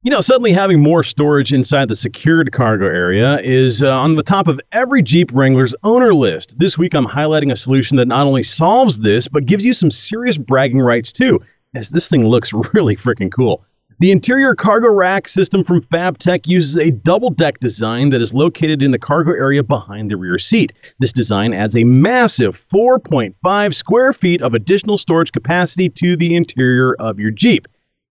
You 0.03 0.11
know, 0.11 0.19
suddenly 0.19 0.51
having 0.51 0.83
more 0.83 1.01
storage 1.01 1.53
inside 1.53 1.87
the 1.87 1.95
secured 1.95 2.51
cargo 2.51 2.87
area 2.87 3.39
is 3.39 3.81
uh, 3.81 3.89
on 3.89 4.15
the 4.15 4.21
top 4.21 4.49
of 4.49 4.59
every 4.73 5.01
Jeep 5.01 5.31
Wrangler's 5.33 5.73
owner 5.83 6.13
list. 6.13 6.59
This 6.59 6.77
week, 6.77 6.93
I'm 6.93 7.05
highlighting 7.07 7.53
a 7.53 7.55
solution 7.55 7.95
that 7.95 8.09
not 8.09 8.27
only 8.27 8.43
solves 8.43 8.99
this, 8.99 9.29
but 9.29 9.45
gives 9.45 9.65
you 9.65 9.71
some 9.71 9.91
serious 9.91 10.37
bragging 10.37 10.81
rights 10.81 11.13
too, 11.13 11.41
as 11.73 11.89
this 11.89 12.09
thing 12.09 12.27
looks 12.27 12.51
really 12.73 12.97
freaking 12.97 13.31
cool. 13.31 13.63
The 13.99 14.11
interior 14.11 14.55
cargo 14.55 14.89
rack 14.89 15.27
system 15.27 15.63
from 15.63 15.81
FabTech 15.81 16.47
uses 16.47 16.77
a 16.77 16.91
double 16.91 17.29
deck 17.29 17.61
design 17.61 18.09
that 18.09 18.21
is 18.21 18.33
located 18.33 18.81
in 18.81 18.91
the 18.91 18.99
cargo 18.99 19.31
area 19.31 19.63
behind 19.63 20.11
the 20.11 20.17
rear 20.17 20.37
seat. 20.37 20.73
This 20.99 21.13
design 21.13 21.53
adds 21.53 21.77
a 21.77 21.85
massive 21.85 22.61
4.5 22.69 23.73
square 23.73 24.11
feet 24.11 24.41
of 24.41 24.53
additional 24.53 24.97
storage 24.97 25.31
capacity 25.31 25.87
to 25.89 26.17
the 26.17 26.35
interior 26.35 26.95
of 26.95 27.19
your 27.19 27.31
Jeep 27.31 27.67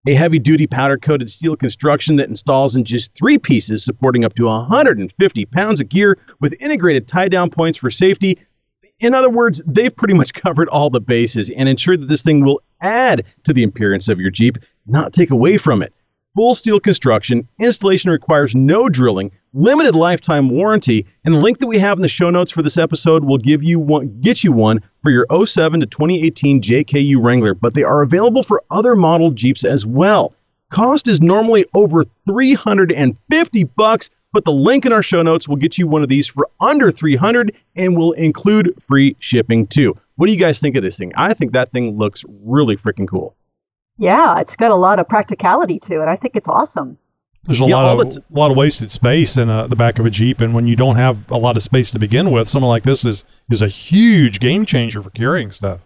a 0.07 0.15
heavy 0.15 0.39
duty 0.39 0.67
powder 0.67 0.99
coated 0.99 1.31
steel 1.31 1.57
construction 1.57 2.17
that 2.17 2.29
installs 2.29 2.77
in 2.77 2.85
just 2.85 3.15
three 3.15 3.39
pieces, 3.39 3.85
supporting 3.85 4.25
up 4.25 4.35
to 4.35 4.45
150 4.45 5.47
pounds 5.47 5.81
of 5.81 5.89
gear 5.89 6.19
with 6.41 6.55
integrated 6.61 7.09
tie 7.09 7.29
down 7.29 7.51
points 7.51 7.79
for 7.79 7.91
safety. 7.91 8.39
In 9.01 9.15
other 9.15 9.31
words, 9.31 9.63
they've 9.67 9.95
pretty 9.95 10.15
much 10.15 10.35
covered 10.35 10.69
all 10.69 10.91
the 10.91 11.01
bases 11.01 11.51
and 11.51 11.69
ensured 11.69 12.03
that 12.03 12.09
this 12.09 12.23
thing 12.23 12.45
will 12.45 12.61
add 12.81 13.25
to 13.45 13.53
the 13.53 13.63
appearance 13.63 14.09
of 14.09 14.21
your 14.21 14.31
Jeep, 14.31 14.59
not 14.87 15.13
take 15.13 15.31
away 15.31 15.57
from 15.57 15.83
it. 15.83 15.93
Full 16.37 16.57
steel 16.57 16.81
construction, 16.81 17.47
installation 17.61 18.11
requires 18.11 18.57
no 18.57 18.89
drilling, 18.89 19.31
limited 19.53 19.95
lifetime 19.95 20.51
warranty, 20.51 21.07
and 21.25 21.33
the 21.33 21.39
link 21.39 21.59
that 21.59 21.69
we 21.69 21.79
have 21.79 21.97
in 21.97 22.03
the 22.03 22.09
show 22.09 22.29
notes 22.29 22.51
for 22.51 22.61
this 22.61 22.77
episode 22.77 23.25
will 23.25 23.39
give 23.39 23.63
you 23.63 23.79
one, 23.79 24.21
get 24.21 24.43
you 24.43 24.51
one 24.51 24.81
for 25.03 25.13
your 25.13 25.27
07 25.47 25.79
to 25.79 25.87
2018 25.87 26.61
JKU 26.61 27.25
Wrangler, 27.25 27.55
but 27.55 27.75
they 27.75 27.85
are 27.85 28.03
available 28.03 28.43
for 28.43 28.65
other 28.73 28.97
model 28.97 29.31
Jeeps 29.31 29.63
as 29.63 29.87
well. 29.87 30.35
Cost 30.71 31.07
is 31.07 31.21
normally 31.21 31.67
over 31.73 32.03
350 32.27 33.65
bucks, 33.77 34.11
but 34.33 34.45
the 34.45 34.51
link 34.51 34.85
in 34.85 34.93
our 34.93 35.05
show 35.05 35.23
notes 35.23 35.47
will 35.47 35.55
get 35.55 35.79
you 35.79 35.87
one 35.87 36.03
of 36.03 36.09
these 36.09 36.27
for 36.27 36.49
under 36.61 36.91
300 36.91 37.55
and 37.77 37.97
will 37.97 38.11
include 38.15 38.77
free 38.89 39.15
shipping 39.21 39.69
too. 39.69 39.97
What 40.17 40.27
do 40.27 40.33
you 40.33 40.39
guys 40.41 40.59
think 40.59 40.75
of 40.75 40.83
this 40.83 40.99
thing? 40.99 41.13
I 41.15 41.33
think 41.33 41.53
that 41.53 41.71
thing 41.71 41.97
looks 41.97 42.25
really 42.29 42.77
freaking 42.77 43.07
cool. 43.07 43.37
Yeah, 43.99 44.41
it's 44.41 44.57
got 44.57 44.71
a 44.71 44.77
lot 44.77 44.99
of 44.99 45.09
practicality 45.09 45.79
to 45.81 46.03
it. 46.03 46.09
I 46.09 46.17
think 46.17 46.37
it's 46.37 46.49
awesome. 46.49 46.99
There's 47.47 47.61
a 47.61 47.67
Yeah, 47.67 47.77
lot 47.77 48.01
of 48.01 48.09
t- 48.11 48.19
lot 48.31 48.51
of 48.51 48.57
wasted 48.57 48.91
space 48.91 49.37
in 49.37 49.51
uh, 49.51 49.67
the 49.67 49.77
back 49.77 49.99
of 49.99 50.07
a 50.07 50.11
Jeep, 50.11 50.41
and 50.41 50.55
when 50.55 50.67
you 50.67 50.77
don't 50.77 50.97
have 50.97 51.31
a 51.31 51.37
lot 51.37 51.59
of 51.59 51.63
space 51.63 51.91
to 51.91 51.99
begin 51.99 52.31
with, 52.31 52.49
something 52.49 52.67
like 52.69 52.85
this 52.85 53.05
is 53.05 53.27
is 53.51 53.61
a 53.61 53.69
huge 53.69 54.41
game 54.41 54.65
changer 54.65 55.03
for 55.03 55.11
carrying 55.11 55.51
stuff. 55.53 55.81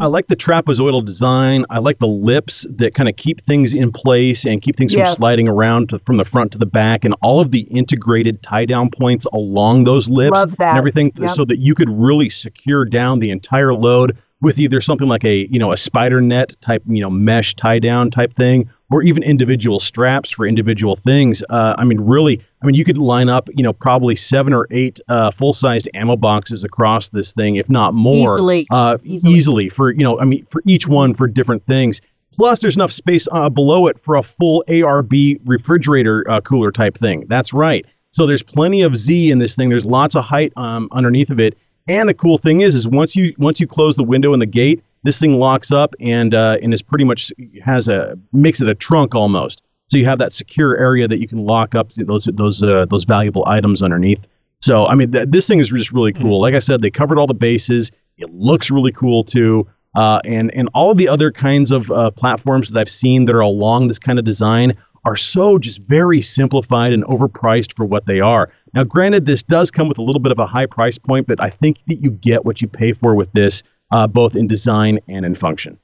I 0.00 0.06
like 0.06 0.28
the 0.28 0.36
trapezoidal 0.36 1.04
design. 1.04 1.64
I 1.68 1.80
like 1.80 1.98
the 1.98 2.06
lips 2.06 2.64
that 2.76 2.94
kind 2.94 3.08
of 3.08 3.16
keep 3.16 3.44
things 3.44 3.74
in 3.74 3.90
place 3.90 4.46
and 4.46 4.62
keep 4.62 4.76
things 4.76 4.94
Yes. 4.94 5.08
from 5.08 5.16
sliding 5.16 5.48
around 5.48 5.88
to, 5.88 5.98
from 6.06 6.16
the 6.16 6.24
front 6.24 6.52
to 6.52 6.58
the 6.58 6.66
back, 6.66 7.04
and 7.04 7.12
all 7.22 7.40
of 7.40 7.50
the 7.50 7.62
integrated 7.62 8.40
tie 8.44 8.64
down 8.64 8.88
points 8.88 9.26
along 9.32 9.82
those 9.84 10.08
lips 10.08 10.30
Love 10.32 10.56
that. 10.58 10.68
and 10.68 10.78
everything, 10.78 11.10
Yep. 11.20 11.30
so 11.30 11.44
that 11.44 11.58
you 11.58 11.74
could 11.74 11.90
really 11.90 12.30
secure 12.30 12.84
down 12.84 13.18
the 13.18 13.30
entire 13.32 13.74
load 13.74 14.16
with 14.42 14.58
either 14.58 14.80
something 14.80 15.08
like 15.08 15.24
a 15.24 15.46
you 15.50 15.58
know 15.58 15.72
a 15.72 15.76
spider 15.76 16.20
net 16.20 16.56
type 16.60 16.82
you 16.86 17.00
know 17.00 17.10
mesh 17.10 17.54
tie 17.54 17.78
down 17.78 18.10
type 18.10 18.34
thing, 18.34 18.70
or 18.90 19.02
even 19.02 19.22
individual 19.22 19.80
straps 19.80 20.30
for 20.30 20.46
individual 20.46 20.96
things. 20.96 21.42
Uh, 21.50 21.74
I 21.78 21.84
mean, 21.84 22.00
really, 22.00 22.40
I 22.62 22.66
mean, 22.66 22.74
you 22.74 22.84
could 22.84 22.98
line 22.98 23.28
up 23.28 23.48
you 23.54 23.62
know 23.62 23.72
probably 23.72 24.16
seven 24.16 24.52
or 24.52 24.66
eight 24.70 24.98
uh, 25.08 25.30
full 25.30 25.52
sized 25.52 25.88
ammo 25.94 26.16
boxes 26.16 26.64
across 26.64 27.10
this 27.10 27.32
thing, 27.32 27.56
if 27.56 27.68
not 27.68 27.94
more 27.94 28.34
Easily. 28.36 28.66
uh, 28.70 28.96
Easily. 29.04 29.34
easily 29.34 29.68
for 29.68 29.90
you 29.92 30.04
know 30.04 30.18
i 30.20 30.24
mean 30.24 30.46
for 30.50 30.62
each 30.66 30.86
one 30.88 31.14
for 31.14 31.26
different 31.26 31.64
things 31.66 32.00
plus 32.32 32.60
there's 32.60 32.76
enough 32.76 32.92
space 32.92 33.26
uh, 33.32 33.48
below 33.48 33.86
it 33.88 33.98
for 34.02 34.16
a 34.16 34.22
full 34.22 34.64
arb 34.68 35.40
refrigerator 35.44 36.24
uh, 36.30 36.40
cooler 36.40 36.70
type 36.72 36.96
thing 36.96 37.24
that's 37.28 37.52
right 37.52 37.84
so 38.12 38.26
there's 38.26 38.42
plenty 38.42 38.82
of 38.82 38.96
z 38.96 39.30
in 39.30 39.38
this 39.38 39.56
thing 39.56 39.68
there's 39.68 39.86
lots 39.86 40.14
of 40.14 40.24
height 40.24 40.52
um, 40.56 40.88
underneath 40.92 41.30
of 41.30 41.38
it 41.40 41.56
and 41.88 42.08
the 42.08 42.14
cool 42.14 42.38
thing 42.38 42.60
is 42.60 42.74
is 42.74 42.86
once 42.86 43.16
you 43.16 43.34
once 43.38 43.60
you 43.60 43.66
close 43.66 43.96
the 43.96 44.04
window 44.04 44.32
and 44.32 44.42
the 44.42 44.46
gate 44.46 44.82
this 45.02 45.18
thing 45.18 45.38
locks 45.38 45.72
up 45.72 45.94
and 46.00 46.34
uh, 46.34 46.56
and 46.62 46.74
is 46.74 46.82
pretty 46.82 47.04
much 47.04 47.32
has 47.62 47.88
a 47.88 48.18
makes 48.32 48.60
it 48.60 48.68
a 48.68 48.74
trunk 48.74 49.14
almost 49.14 49.62
so 49.88 49.96
you 49.96 50.04
have 50.04 50.18
that 50.18 50.32
secure 50.32 50.76
area 50.76 51.08
that 51.08 51.18
you 51.18 51.28
can 51.28 51.38
lock 51.38 51.74
up 51.74 51.90
those 51.92 52.24
those 52.24 52.62
uh, 52.62 52.86
those 52.88 53.04
valuable 53.04 53.44
items 53.46 53.82
underneath 53.82 54.26
so 54.60 54.86
I 54.86 54.94
mean, 54.94 55.12
th- 55.12 55.28
this 55.28 55.46
thing 55.46 55.58
is 55.58 55.70
just 55.70 55.92
really 55.92 56.12
cool. 56.12 56.40
Like 56.40 56.54
I 56.54 56.58
said, 56.58 56.82
they 56.82 56.90
covered 56.90 57.18
all 57.18 57.26
the 57.26 57.34
bases. 57.34 57.90
It 58.18 58.32
looks 58.32 58.70
really 58.70 58.92
cool 58.92 59.24
too. 59.24 59.68
Uh, 59.94 60.20
and 60.24 60.54
and 60.54 60.68
all 60.72 60.92
of 60.92 60.98
the 60.98 61.08
other 61.08 61.32
kinds 61.32 61.72
of 61.72 61.90
uh, 61.90 62.10
platforms 62.12 62.70
that 62.70 62.78
I've 62.78 62.90
seen 62.90 63.24
that 63.24 63.34
are 63.34 63.40
along 63.40 63.88
this 63.88 63.98
kind 63.98 64.18
of 64.18 64.24
design 64.24 64.76
are 65.04 65.16
so 65.16 65.58
just 65.58 65.82
very 65.82 66.20
simplified 66.20 66.92
and 66.92 67.04
overpriced 67.04 67.74
for 67.74 67.84
what 67.84 68.06
they 68.06 68.20
are. 68.20 68.52
Now, 68.74 68.84
granted, 68.84 69.26
this 69.26 69.42
does 69.42 69.70
come 69.70 69.88
with 69.88 69.98
a 69.98 70.02
little 70.02 70.20
bit 70.20 70.32
of 70.32 70.38
a 70.38 70.46
high 70.46 70.66
price 70.66 70.98
point, 70.98 71.26
but 71.26 71.40
I 71.40 71.50
think 71.50 71.78
that 71.88 71.96
you 71.96 72.10
get 72.10 72.44
what 72.44 72.60
you 72.60 72.68
pay 72.68 72.92
for 72.92 73.14
with 73.14 73.32
this, 73.32 73.62
uh, 73.90 74.06
both 74.06 74.36
in 74.36 74.46
design 74.46 75.00
and 75.08 75.24
in 75.24 75.34
function. 75.34 75.78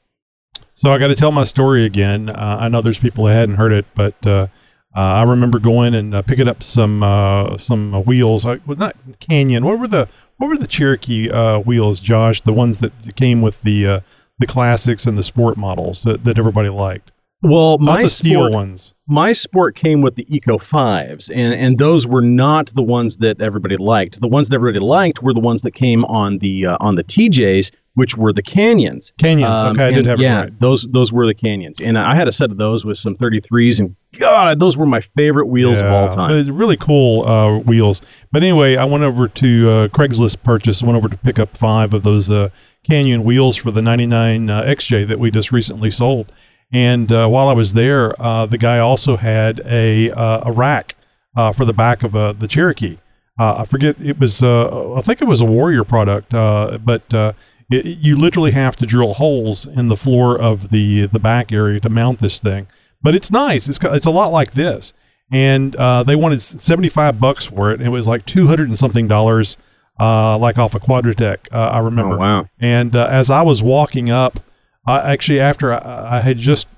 So 0.74 0.92
I 0.92 0.98
got 0.98 1.08
to 1.08 1.14
tell 1.14 1.32
my 1.32 1.44
story 1.44 1.84
again. 1.84 2.28
Uh, 2.28 2.58
I 2.60 2.68
know 2.68 2.82
there's 2.82 2.98
people 2.98 3.24
that 3.24 3.34
hadn't 3.34 3.56
heard 3.56 3.72
it, 3.72 3.86
but 3.94 4.14
uh, 4.26 4.48
uh, 4.94 5.00
I 5.00 5.22
remember 5.22 5.58
going 5.58 5.94
and 5.94 6.14
uh, 6.14 6.22
picking 6.22 6.48
up 6.48 6.62
some 6.62 7.02
uh, 7.02 7.56
some 7.56 7.92
wheels. 8.04 8.44
I, 8.44 8.60
well, 8.66 8.76
not 8.76 8.96
Canyon. 9.18 9.64
What 9.64 9.78
were 9.78 9.88
the 9.88 10.08
what 10.36 10.48
were 10.48 10.58
the 10.58 10.66
Cherokee 10.66 11.30
wheels, 11.60 12.00
Josh? 12.00 12.42
The 12.42 12.52
ones 12.52 12.78
that 12.80 13.16
came 13.16 13.40
with 13.40 13.62
the 13.62 14.02
the 14.38 14.46
classics 14.46 15.06
and 15.06 15.16
the 15.16 15.22
sport 15.22 15.56
models 15.56 16.02
that, 16.02 16.24
that 16.24 16.38
everybody 16.38 16.68
liked. 16.68 17.10
Well, 17.42 17.78
my 17.78 18.02
the 18.02 18.08
steel 18.08 18.40
sport, 18.40 18.52
ones. 18.52 18.94
my 19.06 19.32
sport 19.34 19.76
came 19.76 20.00
with 20.00 20.14
the 20.14 20.26
Eco 20.34 20.56
Fives, 20.56 21.28
and 21.28 21.52
and 21.54 21.78
those 21.78 22.06
were 22.06 22.22
not 22.22 22.68
the 22.68 22.82
ones 22.82 23.18
that 23.18 23.40
everybody 23.42 23.76
liked. 23.76 24.20
The 24.20 24.28
ones 24.28 24.48
that 24.48 24.56
everybody 24.56 24.84
liked 24.84 25.22
were 25.22 25.34
the 25.34 25.40
ones 25.40 25.62
that 25.62 25.72
came 25.72 26.04
on 26.06 26.38
the 26.38 26.66
uh, 26.66 26.76
on 26.80 26.94
the 26.94 27.04
TJs, 27.04 27.72
which 27.94 28.16
were 28.16 28.32
the 28.32 28.42
Canyons. 28.42 29.12
Canyons. 29.18 29.60
okay, 29.60 29.88
I 29.88 29.90
did 29.92 30.06
have 30.06 30.18
yeah, 30.18 30.38
it 30.38 30.42
right. 30.44 30.60
those 30.60 30.84
those 30.84 31.12
were 31.12 31.26
the 31.26 31.34
Canyons, 31.34 31.78
and 31.78 31.98
I 31.98 32.14
had 32.14 32.26
a 32.26 32.32
set 32.32 32.50
of 32.50 32.56
those 32.56 32.86
with 32.86 32.96
some 32.96 33.14
33s, 33.16 33.80
and 33.80 33.94
God, 34.18 34.58
those 34.58 34.78
were 34.78 34.86
my 34.86 35.02
favorite 35.02 35.46
wheels 35.46 35.82
of 35.82 35.92
all 35.92 36.08
time. 36.08 36.56
Really 36.56 36.78
cool 36.78 37.28
uh, 37.28 37.58
wheels. 37.58 38.00
But 38.32 38.44
anyway, 38.44 38.76
I 38.76 38.86
went 38.86 39.04
over 39.04 39.28
to 39.28 39.70
uh, 39.70 39.88
Craigslist 39.88 40.42
purchase. 40.42 40.82
Went 40.82 40.96
over 40.96 41.10
to 41.10 41.18
pick 41.18 41.38
up 41.38 41.54
five 41.54 41.92
of 41.92 42.02
those 42.02 42.30
uh, 42.30 42.48
Canyon 42.82 43.24
wheels 43.24 43.56
for 43.56 43.70
the 43.70 43.82
99 43.82 44.48
uh, 44.48 44.62
XJ 44.62 45.06
that 45.08 45.18
we 45.18 45.30
just 45.30 45.52
recently 45.52 45.90
sold. 45.90 46.32
And 46.72 47.12
uh, 47.12 47.28
while 47.28 47.48
I 47.48 47.52
was 47.52 47.74
there, 47.74 48.20
uh, 48.20 48.46
the 48.46 48.58
guy 48.58 48.78
also 48.78 49.16
had 49.16 49.60
a 49.64 50.10
uh, 50.10 50.40
a 50.46 50.52
rack 50.52 50.96
uh, 51.36 51.52
for 51.52 51.64
the 51.64 51.72
back 51.72 52.02
of 52.02 52.16
uh, 52.16 52.32
the 52.32 52.48
Cherokee. 52.48 52.98
Uh, 53.38 53.58
I 53.58 53.64
forget 53.64 53.96
it 54.00 54.18
was. 54.18 54.42
Uh, 54.42 54.94
I 54.94 55.00
think 55.00 55.22
it 55.22 55.28
was 55.28 55.40
a 55.40 55.44
Warrior 55.44 55.84
product, 55.84 56.34
uh, 56.34 56.78
but 56.82 57.12
uh, 57.14 57.34
it, 57.70 57.84
you 57.84 58.16
literally 58.16 58.50
have 58.52 58.76
to 58.76 58.86
drill 58.86 59.14
holes 59.14 59.66
in 59.66 59.88
the 59.88 59.96
floor 59.96 60.38
of 60.38 60.70
the 60.70 61.06
the 61.06 61.18
back 61.20 61.52
area 61.52 61.78
to 61.80 61.88
mount 61.88 62.18
this 62.18 62.40
thing. 62.40 62.66
But 63.02 63.14
it's 63.14 63.30
nice. 63.30 63.68
It's 63.68 63.78
it's 63.84 64.06
a 64.06 64.10
lot 64.10 64.32
like 64.32 64.52
this, 64.52 64.92
and 65.30 65.76
uh, 65.76 66.02
they 66.02 66.16
wanted 66.16 66.42
seventy 66.42 66.88
five 66.88 67.20
bucks 67.20 67.46
for 67.46 67.70
it. 67.70 67.78
And 67.78 67.86
it 67.86 67.90
was 67.90 68.08
like 68.08 68.24
two 68.24 68.48
hundred 68.48 68.68
and 68.68 68.78
something 68.78 69.06
dollars, 69.06 69.56
uh, 70.00 70.36
like 70.38 70.58
off 70.58 70.74
a 70.74 70.80
Quadratec. 70.80 71.48
Uh, 71.52 71.68
I 71.68 71.78
remember. 71.78 72.16
Oh, 72.16 72.18
wow. 72.18 72.48
And 72.58 72.96
uh, 72.96 73.06
as 73.06 73.30
I 73.30 73.42
was 73.42 73.62
walking 73.62 74.10
up, 74.10 74.40
I, 74.86 75.12
actually 75.12 75.40
after 75.40 75.72
I, 75.72 76.18
I 76.18 76.20
had 76.20 76.38
just 76.38 76.68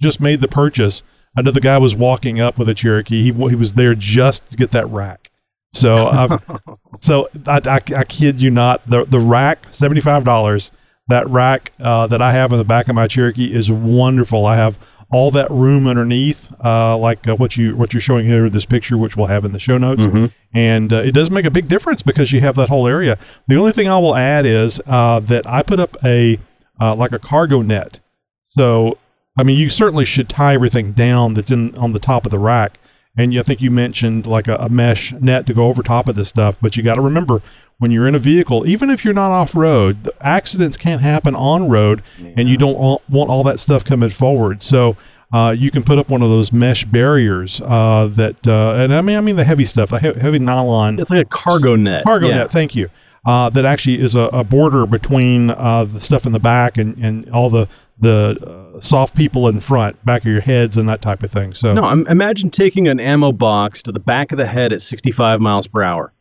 just 0.00 0.20
made 0.20 0.40
the 0.40 0.48
purchase, 0.48 1.02
another 1.36 1.60
guy 1.60 1.78
was 1.78 1.96
walking 1.96 2.40
up 2.40 2.58
with 2.58 2.68
a 2.68 2.74
Cherokee. 2.74 3.22
He 3.22 3.32
he 3.48 3.54
was 3.56 3.74
there 3.74 3.94
just 3.94 4.50
to 4.50 4.56
get 4.56 4.70
that 4.72 4.86
rack. 4.88 5.30
So, 5.72 6.06
I've, 6.06 6.40
so 7.00 7.28
I, 7.46 7.60
I, 7.66 7.80
I 7.96 8.04
kid 8.04 8.40
you 8.40 8.50
not, 8.50 8.88
the 8.88 9.04
the 9.04 9.20
rack 9.20 9.66
seventy 9.70 10.00
five 10.00 10.24
dollars. 10.24 10.72
That 11.08 11.28
rack 11.28 11.70
uh, 11.78 12.08
that 12.08 12.20
I 12.20 12.32
have 12.32 12.50
in 12.50 12.58
the 12.58 12.64
back 12.64 12.88
of 12.88 12.96
my 12.96 13.06
Cherokee 13.06 13.54
is 13.54 13.70
wonderful. 13.70 14.44
I 14.44 14.56
have 14.56 14.76
all 15.08 15.30
that 15.30 15.48
room 15.52 15.86
underneath, 15.86 16.52
uh, 16.64 16.98
like 16.98 17.28
uh, 17.28 17.36
what 17.36 17.56
you 17.56 17.76
what 17.76 17.94
you're 17.94 18.00
showing 18.00 18.26
here 18.26 18.46
in 18.46 18.52
this 18.52 18.66
picture, 18.66 18.98
which 18.98 19.16
we'll 19.16 19.28
have 19.28 19.44
in 19.44 19.52
the 19.52 19.60
show 19.60 19.78
notes, 19.78 20.04
Mhm. 20.08 20.32
and 20.52 20.92
uh, 20.92 20.96
it 20.96 21.12
does 21.12 21.30
make 21.30 21.44
a 21.44 21.50
big 21.50 21.68
difference 21.68 22.02
because 22.02 22.32
you 22.32 22.40
have 22.40 22.56
that 22.56 22.68
whole 22.68 22.88
area. 22.88 23.18
The 23.46 23.54
only 23.54 23.70
thing 23.70 23.88
I 23.88 23.98
will 24.00 24.16
add 24.16 24.46
is 24.46 24.80
uh, 24.86 25.20
that 25.20 25.46
I 25.46 25.62
put 25.62 25.78
up 25.78 25.96
a 26.04 26.40
uh, 26.80 26.94
like 26.94 27.12
a 27.12 27.18
cargo 27.18 27.62
net. 27.62 28.00
So, 28.44 28.98
I 29.36 29.42
mean, 29.42 29.58
you 29.58 29.68
certainly 29.70 30.04
should 30.04 30.28
tie 30.28 30.54
everything 30.54 30.92
down 30.92 31.34
that's 31.34 31.50
in 31.50 31.76
on 31.76 31.92
the 31.92 31.98
top 31.98 32.24
of 32.24 32.30
the 32.30 32.38
rack. 32.38 32.78
And 33.18 33.32
you, 33.32 33.40
I 33.40 33.42
think 33.42 33.62
you 33.62 33.70
mentioned 33.70 34.26
like 34.26 34.46
a, 34.46 34.56
a 34.56 34.68
mesh 34.68 35.12
net 35.14 35.46
to 35.46 35.54
go 35.54 35.66
over 35.66 35.82
top 35.82 36.08
of 36.08 36.16
this 36.16 36.28
stuff. 36.28 36.58
But 36.60 36.76
you 36.76 36.82
got 36.82 36.96
to 36.96 37.00
remember 37.00 37.40
when 37.78 37.90
you're 37.90 38.06
in 38.06 38.14
a 38.14 38.18
vehicle, 38.18 38.66
even 38.66 38.90
if 38.90 39.04
you're 39.04 39.14
not 39.14 39.30
off 39.30 39.54
road, 39.54 40.10
accidents 40.20 40.76
can't 40.76 41.00
happen 41.02 41.34
on 41.34 41.68
road, 41.68 42.02
and 42.36 42.48
you 42.48 42.56
don't 42.56 42.78
want, 42.78 43.02
want 43.08 43.30
all 43.30 43.42
that 43.44 43.58
stuff 43.58 43.84
coming 43.84 44.10
forward. 44.10 44.62
So. 44.62 44.96
Uh, 45.32 45.50
you 45.50 45.72
can 45.72 45.82
put 45.82 45.98
up 45.98 46.08
one 46.08 46.22
of 46.22 46.30
those 46.30 46.52
mesh 46.52 46.84
barriers 46.84 47.60
uh, 47.62 48.06
that, 48.12 48.46
uh, 48.46 48.76
and 48.78 48.94
I 48.94 49.00
mean, 49.00 49.16
I 49.16 49.20
mean 49.20 49.34
the 49.34 49.42
heavy 49.42 49.64
stuff, 49.64 49.90
the 49.90 49.98
he- 49.98 50.20
heavy 50.20 50.38
nylon. 50.38 51.00
It's 51.00 51.10
like 51.10 51.26
a 51.26 51.28
cargo 51.28 51.74
net. 51.74 52.04
Cargo 52.04 52.28
Yeah. 52.28 52.34
net. 52.36 52.52
Thank 52.52 52.76
you. 52.76 52.88
Uh, 53.26 53.50
that 53.50 53.64
actually 53.64 54.00
is 54.00 54.14
a, 54.14 54.26
a 54.32 54.44
border 54.44 54.86
between 54.86 55.50
uh, 55.50 55.82
the 55.84 56.00
stuff 56.00 56.26
in 56.26 56.32
the 56.32 56.38
back 56.38 56.78
and, 56.78 56.96
and 56.98 57.28
all 57.30 57.50
the 57.50 57.68
the 57.98 58.72
uh, 58.76 58.80
soft 58.80 59.16
people 59.16 59.48
in 59.48 59.58
front, 59.58 60.02
back 60.04 60.22
of 60.22 60.28
your 60.28 60.40
heads, 60.40 60.76
and 60.76 60.88
that 60.88 61.02
type 61.02 61.22
of 61.22 61.30
thing. 61.30 61.54
So 61.54 61.74
No, 61.74 61.90
im- 61.90 62.06
imagine 62.06 62.50
taking 62.50 62.88
an 62.88 63.00
ammo 63.00 63.32
box 63.32 63.82
to 63.84 63.92
the 63.92 63.98
back 64.00 64.32
of 64.32 64.38
the 64.38 64.46
head 64.46 64.72
at 64.72 64.82
65 64.82 65.40
miles 65.40 65.66
per 65.66 65.82
hour. 65.82 66.12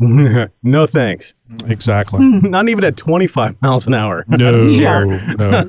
no 0.62 0.86
thanks. 0.86 1.34
exactly. 1.66 2.20
Not 2.24 2.68
even 2.70 2.84
at 2.84 2.96
25 2.96 3.60
miles 3.60 3.86
an 3.86 3.92
hour. 3.92 4.24
No, 4.28 4.64
no, 5.36 5.68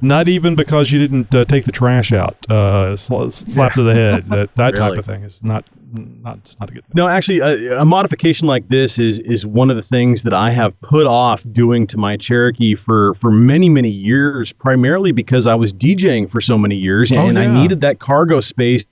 not 0.00 0.28
even 0.28 0.54
because 0.54 0.92
you 0.92 1.00
didn't 1.00 1.34
uh, 1.34 1.44
take 1.44 1.64
the 1.64 1.72
trash 1.72 2.12
out, 2.12 2.36
uh, 2.50 2.94
sl- 2.94 3.30
slap 3.30 3.72
to 3.74 3.82
the 3.82 3.94
head. 3.94 4.26
That 4.26 4.54
that 4.54 4.76
type 4.76 4.96
of 4.96 5.04
thing 5.04 5.22
is 5.24 5.42
not 5.42 5.64
not 5.92 6.38
it's 6.38 6.60
not 6.60 6.70
a 6.70 6.72
good 6.72 6.84
thing. 6.84 6.92
No, 6.94 7.08
actually, 7.08 7.40
a, 7.40 7.80
a 7.80 7.84
modification 7.84 8.46
like 8.46 8.68
this 8.68 8.98
is 8.98 9.18
is 9.20 9.44
one 9.44 9.70
of 9.70 9.76
the 9.76 9.82
things 9.82 10.22
that 10.22 10.34
I 10.34 10.50
have 10.50 10.78
put 10.80 11.06
off 11.06 11.42
doing 11.50 11.86
to 11.88 11.96
my 11.96 12.16
Cherokee 12.16 12.76
for 12.76 13.14
for 13.14 13.30
many 13.30 13.68
many 13.68 13.90
years, 13.90 14.52
primarily 14.52 15.10
because 15.10 15.46
I 15.48 15.54
was 15.54 15.72
DJing 15.72 16.30
for 16.30 16.40
so 16.40 16.56
many 16.56 16.76
years, 16.76 17.10
and, 17.10 17.20
Oh, 17.20 17.28
and 17.28 17.38
I 17.38 17.46
needed 17.46 17.80
that 17.80 17.98
cargo 17.98 18.40
space 18.40 18.84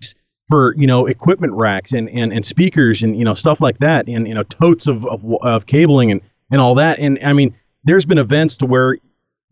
for 0.52 0.74
you 0.76 0.86
know 0.86 1.06
equipment 1.06 1.54
racks 1.54 1.92
and, 1.92 2.10
and, 2.10 2.30
and 2.30 2.44
speakers 2.44 3.02
and 3.02 3.16
you 3.16 3.24
know 3.24 3.32
stuff 3.32 3.62
like 3.62 3.78
that, 3.78 4.06
and 4.06 4.28
you 4.28 4.34
know 4.34 4.42
totes 4.42 4.86
of, 4.86 5.06
of 5.06 5.24
of 5.42 5.64
cabling 5.64 6.10
and 6.10 6.20
and 6.50 6.60
all 6.60 6.74
that. 6.74 6.98
And 6.98 7.18
I 7.24 7.32
mean, 7.32 7.54
there's 7.84 8.04
been 8.04 8.18
events 8.18 8.58
to 8.58 8.66
where 8.66 8.98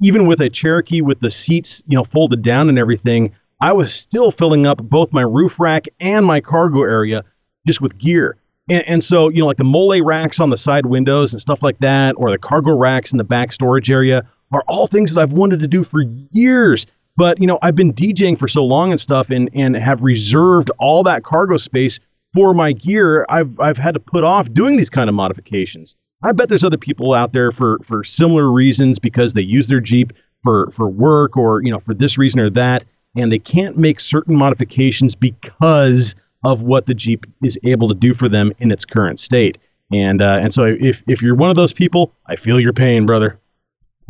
even 0.03 0.27
with 0.27 0.43
a 0.43 0.51
Cherokee 0.51 1.01
with 1.01 1.19
the 1.19 1.31
seats, 1.31 1.83
you 1.87 1.97
know, 1.97 2.05
folded 2.05 2.43
down 2.43 2.69
and 2.69 2.79
everything, 2.79 3.33
I 3.63 3.73
was 3.73 3.95
still 3.95 4.31
filling 4.31 4.67
up 4.67 4.77
both 4.77 5.11
my 5.11 5.23
roof 5.23 5.59
rack 5.59 5.87
and 6.01 6.27
my 6.27 6.43
cargo 6.43 6.83
area 6.83 7.25
just 7.67 7.81
with 7.81 7.97
gear. 7.97 8.37
And, 8.69 8.87
and 8.87 9.05
so, 9.05 9.31
you 9.31 9.41
know, 9.41 9.47
like 9.47 9.57
the 9.57 9.65
mole 9.65 9.99
racks 10.05 10.39
on 10.39 10.51
the 10.51 10.59
side 10.59 10.85
windows 10.85 11.33
and 11.33 11.41
stuff 11.41 11.63
like 11.63 11.79
that, 11.79 12.17
or 12.19 12.31
the 12.31 12.37
cargo 12.37 12.77
racks 12.77 13.13
in 13.13 13.17
the 13.17 13.25
back 13.25 13.53
storage 13.53 13.91
area 13.91 14.29
are 14.53 14.65
all 14.69 14.87
things 14.87 15.15
that 15.15 15.23
I've 15.23 15.33
wanted 15.33 15.61
to 15.61 15.69
do 15.69 15.83
for 15.83 16.03
years. 16.31 16.87
But, 17.17 17.41
you 17.41 17.47
know, 17.47 17.59
I've 17.61 17.77
been 17.77 17.93
DJing 17.93 18.39
for 18.39 18.49
so 18.49 18.65
long 18.65 18.93
and 18.93 19.01
stuff 19.01 19.31
and, 19.31 19.51
and 19.53 19.77
have 19.77 20.03
reserved 20.03 20.71
all 20.79 21.03
that 21.05 21.23
cargo 21.23 21.57
space 21.57 21.99
for 22.33 22.55
my 22.55 22.73
gear. 22.73 23.27
I've, 23.29 23.59
I've 23.61 23.79
had 23.79 23.95
to 23.95 24.01
put 24.01 24.25
off 24.25 24.53
doing 24.53 24.77
these 24.77 24.91
kind 24.91 25.09
of 25.09 25.15
modifications. 25.15 25.97
I 26.23 26.33
bet 26.33 26.49
there's 26.49 26.65
other 26.65 26.79
people 26.79 27.13
out 27.13 27.33
there 27.33 27.51
for, 27.51 27.79
for 27.83 28.05
similar 28.05 28.51
reasons 28.51 28.99
because 28.99 29.35
they 29.35 29.43
use 29.43 29.69
their 29.69 29.81
Jeep 29.81 30.13
for, 30.43 30.71
for 30.71 30.89
work 30.89 31.37
or, 31.37 31.63
you 31.63 31.71
know, 31.71 31.81
for 31.81 31.95
this 31.95 32.17
reason 32.17 32.41
or 32.41 32.51
that. 32.51 32.85
And 33.17 33.33
they 33.33 33.39
can't 33.39 33.77
make 33.77 34.01
certain 34.01 34.37
modifications 34.37 35.15
because 35.15 36.15
of 36.45 36.63
what 36.63 36.87
the 36.87 36.95
Jeep 36.95 37.27
is 37.43 37.59
able 37.65 37.89
to 37.89 37.95
do 37.95 38.15
for 38.15 38.29
them 38.29 38.53
in 38.59 38.71
its 38.71 38.85
current 38.85 39.19
state. 39.19 39.59
And 39.93 40.23
uh, 40.23 40.39
and 40.41 40.55
so 40.55 40.65
if 40.65 41.03
if 41.09 41.21
you're 41.21 41.35
one 41.35 41.51
of 41.51 41.57
those 41.57 41.73
people, 41.73 42.13
I 42.27 42.37
feel 42.37 42.61
your 42.61 42.73
pain, 42.73 43.07
brother. 43.07 43.41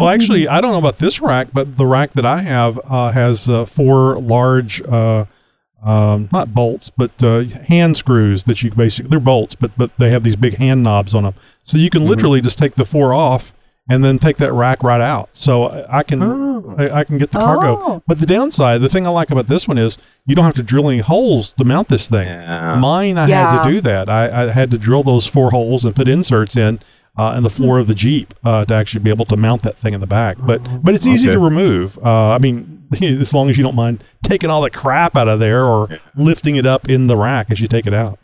Well, 0.01 0.09
actually, 0.09 0.49
I 0.49 0.61
don't 0.61 0.73
know 0.73 0.79
about 0.79 0.97
this 0.97 1.21
rack, 1.21 1.49
but 1.53 1.77
the 1.77 1.87
rack 1.87 2.13
that 2.15 2.25
I 2.25 2.41
have 2.41 2.81
uh, 2.85 3.13
has 3.13 3.49
uh, 3.49 3.67
four 3.67 4.19
large, 4.19 4.81
uh, 4.83 5.27
um, 5.83 6.29
not 6.33 6.55
bolts, 6.55 6.89
but 6.89 7.23
uh, 7.23 7.43
hand 7.43 7.99
screws 7.99 8.45
that 8.45 8.63
you 8.63 8.71
basically 8.71 9.11
they're 9.11 9.21
bolts, 9.21 9.55
but 9.55 9.73
but 9.77 9.91
they 9.99 10.11
have 10.11 10.23
these 10.23 10.37
big 10.37 10.57
hand 10.57 10.83
knobs 10.83 11.15
on 11.15 11.25
them, 11.25 11.35
so 11.63 11.77
you 11.77 11.91
can 11.91 12.07
literally 12.07 12.41
just 12.41 12.59
take 12.59 12.75
the 12.75 12.85
four 12.87 13.13
off 13.13 13.53
and 13.89 14.05
then 14.05 14.19
take 14.19 14.37
that 14.39 14.53
rack 14.53 14.83
right 14.83 15.01
out. 15.01 15.29
So 15.33 15.65
I 15.65 15.99
I 15.99 16.03
can 16.03 16.23
I, 16.79 17.01
I 17.01 17.05
can 17.05 17.19
get 17.19 17.31
the 17.31 17.39
cargo. 17.39 17.79
Oh. 17.81 18.03
But 18.07 18.21
the 18.21 18.27
downside, 18.27 18.81
the 18.81 18.89
thing 18.89 19.07
I 19.07 19.11
like 19.11 19.31
about 19.31 19.49
this 19.49 19.67
one 19.67 19.79
is 19.79 19.99
you 20.27 20.35
don't 20.35 20.45
have 20.45 20.55
to 20.55 20.63
drill 20.63 20.89
any 20.89 21.01
holes 21.01 21.53
to 21.55 21.65
mount 21.65 21.89
this 21.89 22.09
thing. 22.09 22.29
Mine, 22.81 23.19
I 23.19 23.29
had 23.29 23.63
to 23.63 23.71
do 23.71 23.81
that. 23.83 24.09
I, 24.09 24.45
I 24.45 24.51
had 24.51 24.71
to 24.71 24.79
drill 24.79 25.03
those 25.03 25.27
four 25.27 25.51
holes 25.51 25.85
and 25.85 25.95
put 25.95 26.09
inserts 26.09 26.57
in 26.57 26.81
uh, 27.21 27.35
in 27.37 27.43
the 27.43 27.51
floor 27.51 27.79
of 27.79 27.87
the 27.87 27.95
Jeep 27.95 28.33
uh, 28.45 28.65
to 28.65 28.75
actually 28.75 29.03
be 29.05 29.11
able 29.11 29.25
to 29.27 29.37
mount 29.37 29.63
that 29.63 29.77
thing 29.77 29.93
in 29.95 30.01
the 30.01 30.07
back. 30.07 30.37
But 30.41 30.61
but 30.83 30.95
it's 30.95 31.07
easy 31.07 31.29
Okay. 31.29 31.35
to 31.35 31.39
remove. 31.41 31.99
Uh, 31.99 32.31
I 32.31 32.39
mean, 32.39 32.87
as 33.03 33.35
long 33.35 33.51
as 33.51 33.57
you 33.59 33.63
don't 33.65 33.75
mind 33.75 34.03
taking 34.23 34.49
all 34.51 34.63
the 34.63 34.71
crap 34.71 35.17
out 35.17 35.29
of 35.29 35.39
there 35.41 35.65
or 35.65 35.89
lifting 36.17 36.57
it 36.57 36.67
up 36.67 36.89
in 36.89 37.07
the 37.09 37.17
rack 37.17 37.51
as 37.51 37.61
you 37.61 37.69
take 37.69 37.87
it 37.87 37.95
out. 37.95 38.19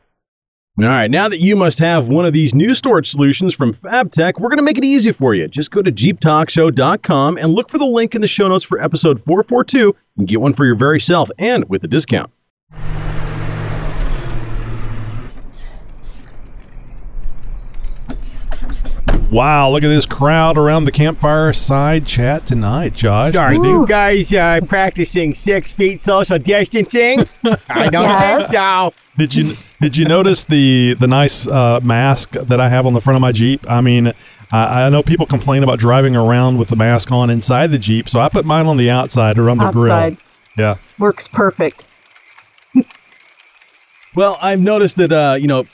All 0.78 0.84
right, 0.84 1.10
now 1.10 1.26
that 1.28 1.40
you 1.40 1.56
must 1.56 1.78
have 1.78 2.06
one 2.06 2.26
of 2.26 2.34
these 2.34 2.54
new 2.54 2.74
storage 2.74 3.10
solutions 3.10 3.54
from 3.54 3.72
FabTech, 3.72 4.38
we're 4.38 4.50
going 4.50 4.58
to 4.58 4.62
make 4.62 4.76
it 4.76 4.84
easy 4.84 5.10
for 5.10 5.34
you. 5.34 5.48
Just 5.48 5.70
go 5.70 5.80
to 5.80 5.90
JeepTalkShow.com 5.90 7.38
and 7.38 7.48
look 7.54 7.70
for 7.70 7.78
the 7.78 7.86
link 7.86 8.14
in 8.14 8.20
the 8.20 8.28
show 8.28 8.46
notes 8.46 8.62
for 8.64 8.78
episode 8.78 9.18
442 9.24 9.96
and 10.18 10.28
get 10.28 10.40
one 10.42 10.52
for 10.52 10.66
your 10.66 10.74
very 10.74 11.00
self 11.00 11.30
and 11.38 11.66
with 11.70 11.82
a 11.84 11.88
discount. 11.88 12.30
Wow, 19.30 19.70
look 19.70 19.82
at 19.82 19.88
this 19.88 20.06
crowd 20.06 20.56
around 20.56 20.84
the 20.84 20.92
campfire 20.92 21.52
side 21.52 22.06
chat 22.06 22.46
tonight, 22.46 22.94
Josh. 22.94 23.34
Are 23.34 23.52
you 23.52 23.84
guys 23.86 24.32
uh, 24.32 24.60
practicing 24.68 25.34
six 25.34 25.72
feet 25.72 26.00
social 26.00 26.38
distancing? 26.38 27.20
I 27.68 27.88
don't 27.90 28.04
Yes. 28.08 28.42
think 28.50 28.52
so. 28.52 28.92
Did 29.18 29.34
you 29.34 29.54
did 29.80 29.96
you 29.96 30.04
notice 30.04 30.44
the 30.44 30.94
the 30.94 31.08
nice 31.08 31.46
uh, 31.48 31.80
mask 31.82 32.32
that 32.32 32.60
I 32.60 32.68
have 32.68 32.86
on 32.86 32.92
the 32.92 33.00
front 33.00 33.16
of 33.16 33.20
my 33.20 33.32
Jeep? 33.32 33.68
I 33.68 33.80
mean, 33.80 34.12
I, 34.52 34.84
I 34.84 34.88
know 34.90 35.02
people 35.02 35.26
complain 35.26 35.64
about 35.64 35.80
driving 35.80 36.14
around 36.14 36.58
with 36.58 36.68
the 36.68 36.76
mask 36.76 37.10
on 37.10 37.28
inside 37.28 37.72
the 37.72 37.78
Jeep, 37.78 38.08
so 38.08 38.20
I 38.20 38.28
put 38.28 38.44
mine 38.44 38.66
on 38.66 38.76
the 38.76 38.90
outside 38.90 39.38
or 39.38 39.50
on 39.50 39.58
the 39.58 39.64
Outside. 39.64 40.16
grill. 40.18 40.26
Yeah. 40.56 40.76
Works 40.98 41.26
perfect. 41.28 41.84
Well, 44.14 44.38
I've 44.40 44.62
noticed 44.62 44.96
that 44.96 45.12
uh, 45.12 45.36
you 45.38 45.46
know 45.46 45.64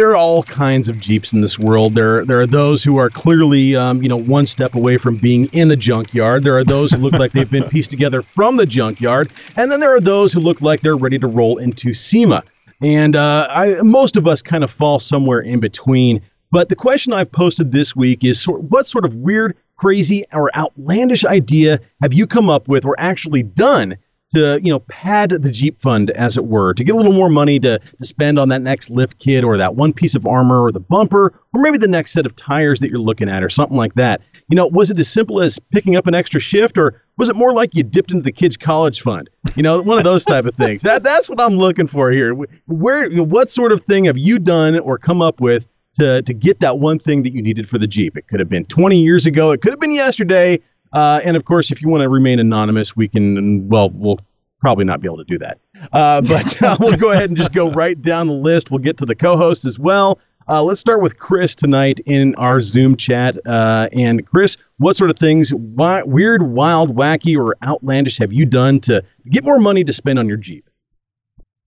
there 0.00 0.08
are 0.08 0.16
all 0.16 0.42
kinds 0.44 0.88
of 0.88 0.98
Jeeps 0.98 1.34
in 1.34 1.42
this 1.42 1.58
world. 1.58 1.94
There 1.94 2.24
there 2.24 2.40
are 2.40 2.46
those 2.46 2.82
who 2.82 2.96
are 2.96 3.10
clearly 3.10 3.76
um, 3.76 4.02
you 4.02 4.08
know 4.08 4.16
one 4.16 4.46
step 4.46 4.74
away 4.74 4.96
from 4.96 5.16
being 5.16 5.44
in 5.52 5.68
the 5.68 5.76
junkyard. 5.76 6.42
There 6.42 6.56
are 6.56 6.64
those 6.64 6.90
who 6.90 6.96
look 6.96 7.12
like 7.12 7.32
they've 7.32 7.50
been 7.50 7.68
pieced 7.68 7.90
together 7.90 8.22
from 8.22 8.56
the 8.56 8.64
junkyard, 8.64 9.30
and 9.56 9.70
then 9.70 9.78
there 9.78 9.94
are 9.94 10.00
those 10.00 10.32
who 10.32 10.40
look 10.40 10.62
like 10.62 10.80
they're 10.80 10.96
ready 10.96 11.18
to 11.18 11.26
roll 11.26 11.58
into 11.58 11.92
SEMA. 11.92 12.42
And 12.80 13.14
uh, 13.14 13.46
I, 13.50 13.82
most 13.82 14.16
of 14.16 14.26
us 14.26 14.40
kind 14.40 14.64
of 14.64 14.70
fall 14.70 15.00
somewhere 15.00 15.40
in 15.40 15.60
between. 15.60 16.22
But 16.50 16.70
the 16.70 16.76
question 16.76 17.12
I've 17.12 17.30
posted 17.30 17.70
this 17.70 17.94
week 17.94 18.24
is 18.24 18.42
what 18.44 18.86
sort 18.86 19.04
of 19.04 19.16
weird, 19.16 19.54
crazy, 19.76 20.24
or 20.32 20.50
outlandish 20.56 21.26
idea 21.26 21.78
have 22.00 22.14
you 22.14 22.26
come 22.26 22.48
up 22.48 22.68
with 22.68 22.86
or 22.86 22.96
actually 22.98 23.42
done 23.42 23.98
to 24.34 24.60
you 24.62 24.72
know 24.72 24.80
pad 24.80 25.30
the 25.30 25.50
Jeep 25.50 25.80
fund, 25.80 26.10
as 26.10 26.36
it 26.36 26.44
were, 26.44 26.74
to 26.74 26.84
get 26.84 26.94
a 26.94 26.96
little 26.96 27.12
more 27.12 27.28
money 27.28 27.58
to, 27.60 27.78
to 27.78 28.04
spend 28.04 28.38
on 28.38 28.48
that 28.50 28.62
next 28.62 28.90
lift 28.90 29.18
kit 29.18 29.44
or 29.44 29.56
that 29.58 29.74
one 29.74 29.92
piece 29.92 30.14
of 30.14 30.26
armor 30.26 30.62
or 30.62 30.72
the 30.72 30.80
bumper 30.80 31.34
or 31.54 31.62
maybe 31.62 31.78
the 31.78 31.88
next 31.88 32.12
set 32.12 32.26
of 32.26 32.36
tires 32.36 32.80
that 32.80 32.90
you're 32.90 33.00
looking 33.00 33.28
at 33.28 33.42
or 33.42 33.50
something 33.50 33.76
like 33.76 33.94
that. 33.94 34.20
You 34.48 34.56
know, 34.56 34.66
was 34.66 34.90
it 34.90 34.98
as 34.98 35.08
simple 35.08 35.40
as 35.40 35.58
picking 35.72 35.96
up 35.96 36.06
an 36.06 36.14
extra 36.14 36.40
shift 36.40 36.78
or 36.78 37.02
was 37.16 37.28
it 37.28 37.36
more 37.36 37.52
like 37.52 37.74
you 37.74 37.82
dipped 37.82 38.10
into 38.10 38.22
the 38.22 38.32
kids' 38.32 38.56
college 38.56 39.02
fund? 39.02 39.28
You 39.56 39.62
know, 39.62 39.82
one 39.82 39.98
of 39.98 40.04
those 40.04 40.24
type 40.24 40.44
of 40.44 40.54
things. 40.54 40.82
That 40.82 41.02
that's 41.02 41.28
what 41.28 41.40
I'm 41.40 41.54
looking 41.54 41.86
for 41.86 42.10
here. 42.10 42.34
Where 42.66 43.10
what 43.22 43.50
sort 43.50 43.72
of 43.72 43.82
thing 43.82 44.04
have 44.04 44.18
you 44.18 44.38
done 44.38 44.78
or 44.78 44.96
come 44.96 45.20
up 45.20 45.40
with 45.40 45.68
to 45.98 46.22
to 46.22 46.32
get 46.32 46.60
that 46.60 46.78
one 46.78 46.98
thing 46.98 47.22
that 47.24 47.34
you 47.34 47.42
needed 47.42 47.68
for 47.68 47.78
the 47.78 47.86
Jeep? 47.86 48.16
It 48.16 48.28
could 48.28 48.40
have 48.40 48.48
been 48.48 48.64
20 48.64 49.00
years 49.00 49.26
ago. 49.26 49.50
It 49.50 49.60
could 49.60 49.72
have 49.72 49.80
been 49.80 49.94
yesterday. 49.94 50.60
Uh, 50.92 51.20
and 51.24 51.36
of 51.36 51.44
course, 51.44 51.70
if 51.70 51.80
you 51.80 51.88
want 51.88 52.02
to 52.02 52.08
remain 52.08 52.38
anonymous, 52.38 52.96
we 52.96 53.08
can. 53.08 53.68
Well, 53.68 53.90
we'll 53.90 54.20
probably 54.60 54.84
not 54.84 55.00
be 55.00 55.08
able 55.08 55.16
to 55.18 55.24
do 55.24 55.38
that. 55.38 55.58
Uh, 55.92 56.20
but 56.28 56.62
uh, 56.62 56.76
we'll 56.78 56.96
go 56.96 57.10
ahead 57.10 57.30
and 57.30 57.36
just 57.36 57.52
go 57.52 57.70
right 57.70 58.00
down 58.00 58.26
the 58.26 58.34
list. 58.34 58.70
We'll 58.70 58.78
get 58.78 58.98
to 58.98 59.06
the 59.06 59.14
co-host 59.14 59.64
as 59.64 59.78
well. 59.78 60.20
Uh, 60.48 60.62
let's 60.62 60.80
start 60.80 61.00
with 61.00 61.18
Chris 61.18 61.54
tonight 61.54 62.00
in 62.06 62.34
our 62.34 62.60
Zoom 62.60 62.96
chat. 62.96 63.38
Uh, 63.46 63.88
and 63.92 64.26
Chris, 64.26 64.56
what 64.78 64.96
sort 64.96 65.10
of 65.10 65.18
things, 65.18 65.50
wi- 65.50 66.02
weird, 66.02 66.42
wild, 66.42 66.96
wacky, 66.96 67.36
or 67.36 67.56
outlandish 67.62 68.18
have 68.18 68.32
you 68.32 68.44
done 68.44 68.80
to 68.80 69.04
get 69.28 69.44
more 69.44 69.60
money 69.60 69.84
to 69.84 69.92
spend 69.92 70.18
on 70.18 70.26
your 70.26 70.36
Jeep? 70.36 70.68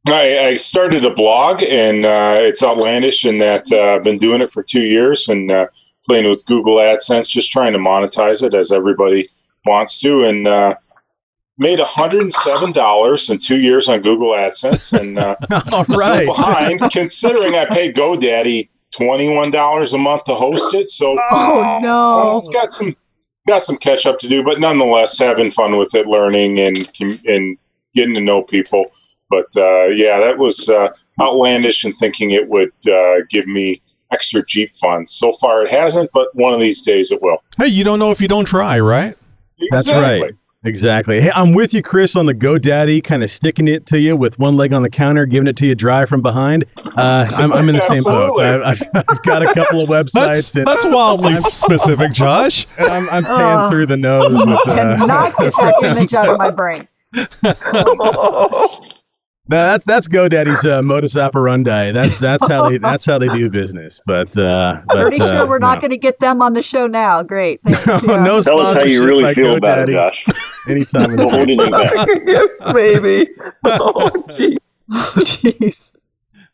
I, 0.07 0.39
I 0.47 0.55
started 0.55 1.05
a 1.05 1.13
blog, 1.13 1.63
and 1.63 2.05
uh, 2.05 2.39
it's 2.41 2.61
outlandish 2.61 3.23
in 3.23 3.37
that 3.37 3.71
uh, 3.71 3.95
I've 3.95 4.03
been 4.03 4.17
doing 4.17 4.41
it 4.41 4.51
for 4.51 4.61
two 4.61 4.81
years 4.81 5.29
and 5.29 5.49
playing 6.05 6.29
with 6.29 6.45
Google 6.45 6.77
AdSense, 6.77 7.27
just 7.27 7.51
trying 7.51 7.73
to 7.73 7.79
monetize 7.79 8.43
it 8.43 8.53
as 8.53 8.71
everybody 8.71 9.27
wants 9.65 9.99
to, 10.01 10.23
and 10.23 10.47
uh, 10.47 10.75
made 11.57 11.79
$107 11.79 13.29
in 13.29 13.37
two 13.37 13.61
years 13.61 13.87
on 13.87 14.01
Google 14.01 14.31
AdSense, 14.31 14.97
and 14.99 15.19
uh, 15.19 15.35
All 15.71 15.85
still 15.85 16.25
behind 16.25 16.81
considering 16.91 17.55
I 17.55 17.65
pay 17.65 17.91
GoDaddy 17.91 18.69
$21 18.95 19.93
a 19.93 19.97
month 19.97 20.23
to 20.25 20.35
host 20.35 20.73
it. 20.73 20.89
So 20.89 21.17
Oh 21.31 21.79
no. 21.81 22.37
it's 22.37 22.49
got 22.49 22.71
some 22.71 22.95
got 23.47 23.61
some 23.61 23.77
catch 23.77 24.05
up 24.05 24.19
to 24.19 24.29
do, 24.29 24.43
but 24.43 24.59
nonetheless, 24.59 25.17
having 25.17 25.51
fun 25.51 25.77
with 25.77 25.93
it, 25.95 26.07
learning 26.07 26.59
and 26.59 26.77
and 27.27 27.57
getting 27.95 28.13
to 28.15 28.21
know 28.21 28.43
people. 28.43 28.85
But 29.29 29.47
uh, 29.57 29.87
yeah, 29.87 30.19
that 30.19 30.37
was 30.37 30.69
uh, 30.69 30.93
outlandish 31.19 31.83
and 31.83 31.95
thinking 31.97 32.31
it 32.31 32.47
would 32.49 32.71
uh, 32.87 33.21
give 33.29 33.47
me 33.47 33.81
extra 34.13 34.43
Jeep 34.45 34.69
funds. 34.75 35.11
So 35.11 35.31
far, 35.33 35.63
it 35.63 35.71
hasn't, 35.71 36.09
but 36.13 36.27
one 36.35 36.53
of 36.53 36.59
these 36.59 36.81
days 36.83 37.11
it 37.11 37.21
will. 37.21 37.43
Hey, 37.57 37.67
you 37.67 37.83
don't 37.83 37.99
know 37.99 38.11
if 38.11 38.21
you 38.21 38.27
don't 38.27 38.45
try, 38.45 38.79
right? 38.79 39.17
That's 39.71 39.87
Exactly. 39.87 40.21
right. 40.21 40.33
Exactly. 40.65 41.19
Hey, 41.19 41.29
I'm 41.35 41.51
with 41.51 41.73
you, 41.73 41.81
Chris, 41.81 42.15
on 42.15 42.25
the 42.25 42.33
GoDaddy, 42.33 43.03
kind 43.03 43.21
of 43.21 43.29
sticking 43.29 43.67
it 43.67 43.85
to 43.87 43.99
you 43.99 44.15
with 44.15 44.39
one 44.39 44.55
leg 44.55 44.71
on 44.71 44.81
the 44.81 44.89
counter, 44.89 45.25
giving 45.25 45.47
it 45.49 45.57
to 45.57 45.65
you 45.65 45.75
dry 45.75 46.05
from 46.05 46.21
behind. 46.21 46.63
Uh, 46.95 47.27
I'm, 47.35 47.51
I'm 47.51 47.67
in 47.67 47.75
the 47.75 47.81
same 47.81 48.01
boat. 48.03 48.39
I've, 48.39 48.81
I've, 48.95 49.03
I've 49.09 49.21
got 49.23 49.43
a 49.43 49.53
couple 49.53 49.81
of 49.81 49.89
websites. 49.89 50.13
That's 50.13 50.55
and 50.55 50.65
that's 50.65 50.85
wildly 50.85 51.35
specific, 51.49 52.13
Josh. 52.13 52.65
and 52.77 52.87
I'm, 52.87 53.09
I'm 53.09 53.23
paying 53.25 53.35
Oh. 53.59 53.69
through 53.69 53.87
the 53.87 53.97
nose 53.97 54.29
with. 54.31 54.39
Uh, 54.47 54.63
Cannot 54.97 55.37
get 55.37 55.53
that 55.53 55.83
image 55.83 56.13
out 56.13 56.29
of 56.29 56.37
my 56.37 56.49
brain. 56.49 56.83
No, 59.49 59.57
that's 59.57 59.83
that's 59.83 60.07
GoDaddy's 60.07 60.63
uh, 60.65 60.81
modus 60.81 61.17
operandi. 61.17 61.91
That's 61.91 62.17
that's 62.17 62.47
how 62.47 62.69
they 62.69 62.77
that's 62.77 63.05
how 63.05 63.19
they 63.19 63.27
do 63.27 63.49
business. 63.49 63.99
But, 64.05 64.37
uh, 64.37 64.81
but 64.87 64.97
Pretty 65.01 65.19
uh, 65.19 65.35
sure 65.35 65.49
we're 65.49 65.59
not 65.59 65.81
going 65.81 65.91
to 65.91 65.97
get 65.97 66.17
them 66.21 66.41
on 66.41 66.53
the 66.53 66.63
show 66.63 66.87
now. 66.87 67.23
Great. 67.23 67.59
Thanks. 67.63 67.85
no, 67.87 67.99
Yeah. 68.13 68.23
no 68.23 68.41
Tell 68.41 68.59
us 68.61 68.75
how 68.75 68.83
you 68.83 68.99
sponsorship 68.99 69.01
really 69.05 69.23
by 69.25 69.33
feel 69.33 69.55
about 69.57 69.89
it, 69.89 69.91
Josh. 69.91 70.25
Anytime 70.69 71.15
We'll 71.17 71.29
the 71.29 71.35
hold 71.35 71.47
future. 71.47 71.61
anything 71.61 72.25
back. 72.25 72.73
Maybe. 72.73 73.29
Oh, 73.65 74.25
gee. 74.37 74.57
Oh, 74.89 75.13
jeez. 75.17 75.91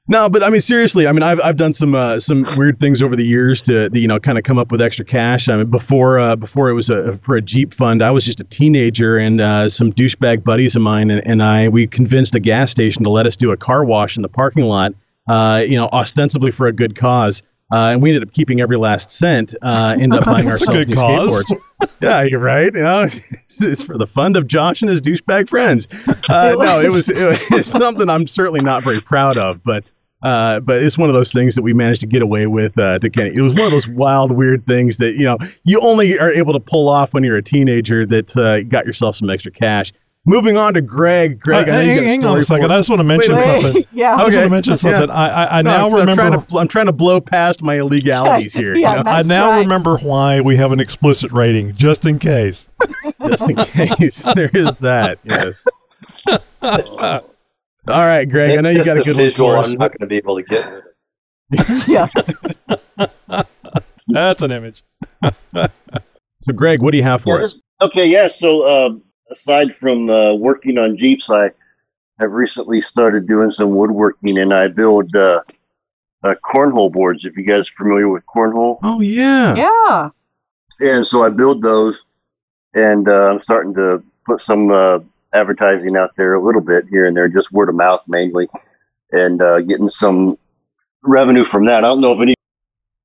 No, 0.10 0.28
but 0.28 0.42
I 0.42 0.50
mean 0.50 0.60
seriously. 0.60 1.06
I 1.06 1.12
mean, 1.12 1.22
I've 1.22 1.40
I've 1.40 1.56
done 1.56 1.72
some 1.72 1.94
uh, 1.94 2.20
some 2.20 2.44
weird 2.58 2.80
things 2.80 3.04
over 3.04 3.16
the 3.16 3.26
years 3.26 3.62
to 3.64 3.92
you 3.94 4.08
know 4.08 4.20
kind 4.20 4.40
of 4.40 4.44
come 4.44 4.58
up 4.58 4.72
with 4.72 4.82
extra 4.82 5.06
cash. 5.06 5.48
I 5.48 5.58
mean, 5.58 5.68
before 5.68 6.18
uh, 6.18 6.36
before 6.36 6.70
it 6.70 6.74
was 6.74 6.90
a 6.90 7.18
for 7.20 7.36
a 7.36 7.42
Jeep 7.42 7.76
fund, 7.76 8.02
I 8.02 8.10
was 8.10 8.26
just 8.26 8.40
a 8.40 8.44
teenager, 8.44 9.20
and 9.20 9.40
uh, 9.40 9.70
some 9.70 9.94
douchebag 9.94 10.44
buddies 10.44 10.76
of 10.76 10.82
mine 10.82 11.12
and, 11.12 11.26
and 11.28 11.44
I 11.44 11.70
we 11.70 11.86
convinced 11.86 12.34
a 12.34 12.40
gas 12.40 12.72
station 12.72 13.04
to 13.04 13.12
let 13.12 13.28
us 13.28 13.36
do 13.36 13.52
a 13.52 13.58
car 13.58 13.86
wash 13.86 14.18
in 14.18 14.24
the 14.24 14.30
parking 14.30 14.66
lot. 14.66 14.96
Uh, 15.28 15.64
you 15.68 15.78
know, 15.78 15.88
ostensibly 15.90 16.50
for 16.50 16.66
a 16.66 16.74
good 16.74 16.96
cause. 16.96 17.44
Uh, 17.72 17.92
and 17.92 18.02
we 18.02 18.10
ended 18.10 18.24
up 18.24 18.34
keeping 18.34 18.62
every 18.62 18.78
last 18.78 19.12
cent. 19.12 19.54
Uh, 19.62 19.96
ended 20.00 20.18
up 20.18 20.26
buying 20.34 20.48
ourselves 20.48 20.74
good 20.74 20.90
new 20.90 20.96
cause. 20.96 21.46
skateboards. 21.46 21.92
yeah, 22.02 22.24
you're 22.24 22.40
right. 22.40 22.74
You 22.74 22.82
know, 22.82 23.04
it's, 23.04 23.22
it's 23.62 23.84
for 23.84 23.96
the 23.96 24.08
fund 24.08 24.38
of 24.38 24.48
Josh 24.48 24.82
and 24.82 24.90
his 24.90 25.02
douchebag 25.02 25.50
friends. 25.50 25.88
Uh, 26.28 26.56
no, 26.58 26.82
it 26.82 26.90
was, 26.90 27.10
it 27.10 27.40
was 27.52 27.68
something 27.72 28.10
I'm 28.10 28.26
certainly 28.26 28.62
not 28.62 28.84
very 28.84 29.02
proud 29.02 29.38
of, 29.38 29.64
but 29.64 29.92
uh, 30.24 30.60
but 30.60 30.84
it's 30.84 30.98
one 30.98 31.10
of 31.10 31.16
those 31.16 31.32
things 31.32 31.56
that 31.56 31.62
we 31.62 31.74
managed 31.74 32.02
to 32.02 32.08
get 32.08 32.22
away 32.22 32.48
with. 32.48 32.78
Uh, 32.78 33.00
to 33.00 33.10
Kenny, 33.10 33.32
it 33.36 33.42
was 33.42 33.54
one 33.54 33.66
of 33.66 33.72
those 33.72 33.88
wild, 33.88 34.32
weird 34.32 34.66
things 34.66 34.98
that 34.98 35.16
you 35.16 35.26
know 35.26 35.38
you 35.64 35.80
only 35.82 36.18
are 36.20 36.32
able 36.32 36.54
to 36.54 36.60
pull 36.60 36.90
off 36.90 37.14
when 37.14 37.24
you're 37.24 37.38
a 37.38 37.44
teenager. 37.44 38.06
That 38.06 38.36
uh, 38.38 38.62
got 38.64 38.86
yourself 38.86 39.16
some 39.16 39.30
extra 39.30 39.52
cash. 39.52 39.94
Moving 40.26 40.58
on 40.58 40.74
to 40.74 40.82
Greg. 40.82 41.40
Greg, 41.40 41.70
Uh, 41.70 41.72
I 41.72 41.76
hang 41.84 42.04
hang 42.04 42.26
on 42.26 42.38
a 42.38 42.44
second. 42.44 42.72
I 42.72 42.78
just 42.78 42.90
want 42.90 43.00
to 43.00 43.04
mention 43.06 43.36
Wait, 43.36 43.48
wait. 43.48 43.62
something. 43.64 43.84
Yeah. 43.94 44.16
I 44.16 44.18
just 44.18 44.24
want 44.26 44.34
Okay. 44.36 44.44
to 44.44 44.50
mention 44.50 44.78
something. 44.78 45.08
Yeah. 45.10 45.14
I, 45.16 45.28
I, 45.30 45.60
I 45.60 45.62
No, 45.62 45.70
now 45.72 45.84
'cause 45.90 45.94
I'm 45.94 46.00
remember. 46.02 46.22
trying, 46.22 46.46
to, 46.46 46.58
I'm 46.60 46.68
trying 46.68 46.86
to 46.88 46.92
blow 46.92 47.22
past 47.22 47.64
my 47.64 47.78
illegalities 47.80 48.54
here. 48.54 48.76
you 48.76 48.82
Yeah, 48.84 48.96
know? 49.02 49.10
I 49.10 49.22
now 49.24 49.52
right. 49.52 49.60
remember 49.60 49.98
why 49.98 50.42
we 50.42 50.58
have 50.58 50.72
an 50.74 50.80
explicit 50.82 51.32
rating, 51.32 51.74
just 51.76 52.06
in 52.06 52.20
case. 52.20 52.70
just 53.28 53.50
in 53.50 53.56
case 53.56 54.22
there 54.36 54.52
is 54.54 54.76
that. 54.76 55.20
Yes. 55.24 55.62
All 57.88 58.06
right, 58.06 58.30
Greg. 58.30 58.58
I 58.58 58.62
know 58.62 58.70
you 58.70 58.84
got 58.84 58.98
a 58.98 59.00
the 59.00 59.06
good 59.06 59.16
one 59.16 59.26
visual. 59.26 59.50
for 59.52 59.60
us. 59.60 59.68
I'm 59.72 59.78
not 59.80 59.90
going 59.92 60.00
to 60.02 60.08
be 60.08 60.18
able 60.18 60.36
to 60.38 60.44
get 60.44 60.66
rid 60.70 60.84
of. 60.86 61.88
Yeah. 61.88 62.08
That's 64.08 64.42
an 64.42 64.52
image. 64.52 64.84
So, 66.44 66.54
Greg, 66.54 66.82
what 66.82 66.92
do 66.92 66.98
you 66.98 67.04
have 67.04 67.22
for 67.24 67.38
Yeah, 67.38 67.44
us? 67.44 67.62
okay, 67.82 68.06
yeah. 68.08 68.28
So 68.28 68.62
uh, 68.62 68.90
aside 69.30 69.76
from 69.78 70.10
uh, 70.10 70.34
working 70.36 70.78
on 70.78 70.96
Jeeps, 70.96 71.30
I 71.30 71.52
have 72.18 72.32
recently 72.32 72.80
started 72.80 73.28
doing 73.28 73.50
some 73.50 73.76
woodworking, 73.76 74.38
and 74.40 74.54
I 74.54 74.70
build 74.70 75.14
uh, 75.18 75.42
uh, 76.24 76.36
cornhole 76.46 76.94
boards. 76.94 77.26
If 77.26 77.36
you 77.36 77.44
guys 77.46 77.70
are 77.70 77.74
familiar 77.74 78.08
with 78.08 78.24
cornhole, 78.26 78.80
Oh 78.84 79.02
yeah. 79.02 79.54
Yeah. 79.58 80.10
and 80.80 81.06
so 81.06 81.24
I 81.24 81.30
build 81.30 81.62
those, 81.62 82.04
and 82.74 83.10
uh, 83.10 83.28
I'm 83.28 83.42
starting 83.42 83.74
to 83.74 84.02
put 84.26 84.40
some 84.40 84.72
uh, 84.72 85.00
advertising 85.34 85.96
out 85.96 86.12
there 86.18 86.34
a 86.34 86.44
little 86.44 86.62
bit 86.62 86.86
here 86.90 87.06
and 87.06 87.16
there, 87.16 87.30
just 87.30 87.52
word 87.52 87.70
of 87.70 87.76
mouth 87.76 88.04
mainly, 88.08 88.48
and 89.12 89.42
uh, 89.42 89.62
getting 89.62 89.90
some 89.90 90.38
revenue 91.04 91.44
from 91.44 91.66
that. 91.66 91.84
I 91.84 91.88
don't 91.88 92.02
know 92.02 92.14
if 92.14 92.20
any. 92.22 92.36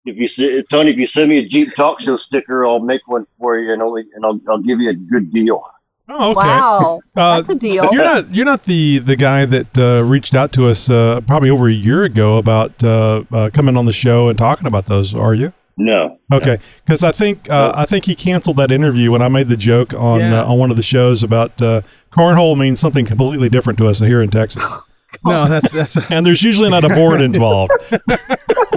If 0.06 0.16
you 0.16 0.26
se- 0.26 0.64
Tony, 0.70 0.90
if 0.90 0.98
you 0.98 1.06
send 1.06 1.30
me 1.30 1.38
a 1.38 1.46
Jeep 1.48 1.74
Talk 1.74 2.00
Show 2.00 2.16
sticker, 2.18 2.64
I'll 2.66 2.80
make 2.80 3.06
one 3.08 3.26
for 3.38 3.58
you, 3.58 3.72
and 3.72 3.82
only 3.82 4.04
and 4.14 4.24
I'll, 4.24 4.40
I'll 4.48 4.58
give 4.58 4.80
you 4.80 4.90
a 4.90 4.94
good 4.94 5.32
deal. 5.32 5.62
Oh, 6.08 6.32
okay. 6.32 6.46
Wow. 6.46 7.00
Uh, 7.16 7.36
That's 7.36 7.48
a 7.50 7.54
deal. 7.54 7.88
You're 7.92 8.02
not 8.02 8.34
you're 8.34 8.44
not 8.44 8.64
the 8.64 8.98
the 8.98 9.14
guy 9.14 9.44
that 9.44 9.78
uh, 9.78 10.02
reached 10.02 10.34
out 10.34 10.52
to 10.54 10.66
us 10.66 10.90
uh, 10.90 11.20
probably 11.28 11.48
over 11.48 11.68
a 11.68 11.72
year 11.72 12.02
ago 12.02 12.38
about 12.38 12.82
uh, 12.82 13.22
uh, 13.32 13.50
coming 13.54 13.76
on 13.76 13.86
the 13.86 13.92
show 13.92 14.28
and 14.28 14.36
talking 14.36 14.66
about 14.66 14.86
those, 14.86 15.14
are 15.14 15.32
you? 15.32 15.52
No. 15.76 16.18
Okay, 16.32 16.58
because 16.84 17.02
I 17.02 17.10
think 17.12 17.50
uh, 17.50 17.72
I 17.74 17.84
think 17.84 18.04
he 18.04 18.14
canceled 18.14 18.56
that 18.58 18.70
interview 18.70 19.10
when 19.10 19.22
I 19.22 19.28
made 19.28 19.48
the 19.48 19.56
joke 19.56 19.92
on 19.94 20.20
Yeah. 20.20 20.42
uh, 20.42 20.52
on 20.52 20.58
one 20.58 20.70
of 20.70 20.76
the 20.76 20.82
shows 20.84 21.22
about 21.22 21.60
uh, 21.60 21.80
cornhole 22.12 22.56
means 22.56 22.78
something 22.80 23.04
completely 23.06 23.48
different 23.48 23.78
to 23.80 23.88
us 23.88 23.98
here 23.98 24.22
in 24.22 24.30
Texas, 24.30 24.62
No, 25.24 25.46
that's 25.46 25.72
that's. 25.72 25.96
and 26.10 26.24
there's 26.24 26.42
usually 26.42 26.70
not 26.70 26.84
a 26.84 26.88
board 26.94 27.20
involved. 27.30 27.72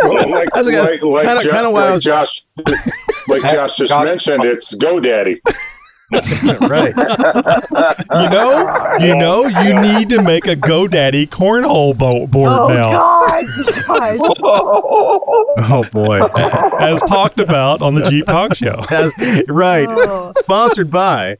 Well, 0.04 0.30
like, 0.30 0.50
That's 0.54 0.68
like, 0.70 1.02
like, 1.02 1.26
Kinda- 1.26 1.44
Jo- 1.44 1.52
kinda 1.52 1.72
why 1.72 1.90
like 1.90 2.02
Josh, 2.02 2.44
like 3.28 3.42
Josh 3.42 3.76
just 3.78 3.92
mentioned, 3.92 4.46
it's 4.46 4.76
GoDaddy. 4.78 5.40
right. 6.62 6.94
You 8.14 8.30
know, 8.30 8.98
you 9.00 9.16
know, 9.16 9.46
you 9.46 9.82
need 9.82 10.10
to 10.10 10.22
make 10.24 10.48
a 10.48 10.56
GoDaddy 10.56 11.28
cornhole 11.28 11.98
bo- 11.98 12.28
board 12.28 12.52
oh 12.54 12.70
now, 12.70 12.92
God. 12.92 13.46
Guys. 13.88 14.20
Oh 15.60 15.84
boy. 15.92 16.22
as 16.80 17.02
talked 17.04 17.40
about 17.40 17.82
on 17.82 17.96
the 17.96 18.04
Jeep 18.04 18.26
Talk 18.26 18.56
Show. 18.56 18.80
As, 18.90 19.14
right. 19.48 19.88
Oh. 19.90 20.32
Sponsored 20.40 20.90
by. 20.92 21.38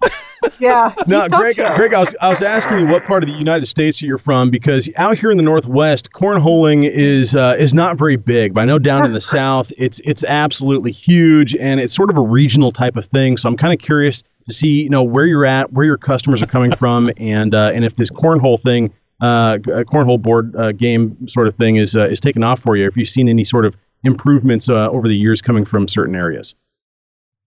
Yeah. 0.60 0.94
No, 1.08 1.28
Greg. 1.30 1.56
Greg, 1.56 1.94
I 1.94 2.00
was 2.00 2.16
I 2.20 2.30
was 2.30 2.42
asking 2.42 2.80
you 2.80 2.88
what 2.88 3.04
part 3.04 3.24
of 3.24 3.30
the 3.30 3.36
United 3.36 3.68
States 3.68 4.02
you're 4.02 4.18
from 4.18 4.50
because 4.50 4.90
out 4.98 5.18
here 5.18 5.32
in 5.32 5.38
the 5.38 5.44
Northwest, 5.44 6.12
cornholing 6.12 6.90
is 6.90 7.36
uh, 7.36 7.56
is 7.58 7.74
not 7.74 7.98
very 7.98 8.16
big. 8.18 8.54
But 8.54 8.62
I 8.62 8.66
know 8.66 8.80
down 8.80 9.06
in 9.06 9.14
the 9.14 9.22
South, 9.38 9.72
it's 9.78 10.00
it's 10.04 10.24
absolutely 10.24 10.92
huge, 10.92 11.56
and 11.56 11.80
it's 11.80 11.96
sort 11.96 12.10
of 12.10 12.18
a 12.18 12.22
regional 12.22 12.72
type 12.72 12.98
of 12.98 13.06
thing. 13.06 13.38
So 13.38 13.48
I'm 13.50 13.58
kind 13.58 13.74
of 13.74 13.80
curious 13.80 14.24
to 14.48 14.54
see 14.54 14.84
you 14.84 14.90
know 14.90 15.04
where 15.04 15.26
you're 15.26 15.46
at, 15.46 15.74
where 15.74 15.86
your 15.86 15.98
customers 15.98 16.42
are 16.42 16.48
coming 16.48 16.72
from, 16.72 17.12
and 17.18 17.54
uh, 17.54 17.72
and 17.74 17.86
if 17.86 17.96
this 17.96 18.10
cornhole 18.10 18.62
thing, 18.62 18.94
uh, 19.22 19.26
uh, 19.26 19.84
cornhole 19.84 20.22
board 20.22 20.56
uh, 20.56 20.72
game 20.72 21.28
sort 21.28 21.48
of 21.48 21.56
thing 21.56 21.76
is 21.76 21.96
uh, 21.96 22.08
is 22.08 22.20
taking 22.20 22.44
off 22.44 22.60
for 22.60 22.76
you. 22.76 22.88
If 22.88 22.98
you've 22.98 23.10
seen 23.10 23.30
any 23.30 23.44
sort 23.44 23.66
of 23.66 23.76
improvements 24.04 24.70
uh, 24.70 24.90
over 24.90 25.08
the 25.08 25.18
years 25.18 25.42
coming 25.42 25.66
from 25.66 25.88
certain 25.88 26.16
areas. 26.16 26.56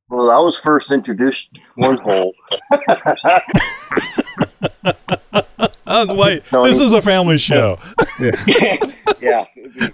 Well, 0.08 0.30
I 0.30 0.38
was 0.38 0.58
first 0.58 0.90
introduced 0.90 1.54
to 1.54 1.60
cornhole. 1.78 2.32
Uh, 5.86 6.06
wait, 6.16 6.42
this 6.44 6.80
is 6.80 6.92
a 6.92 7.00
family 7.00 7.38
show. 7.38 7.78
yeah. 9.20 9.44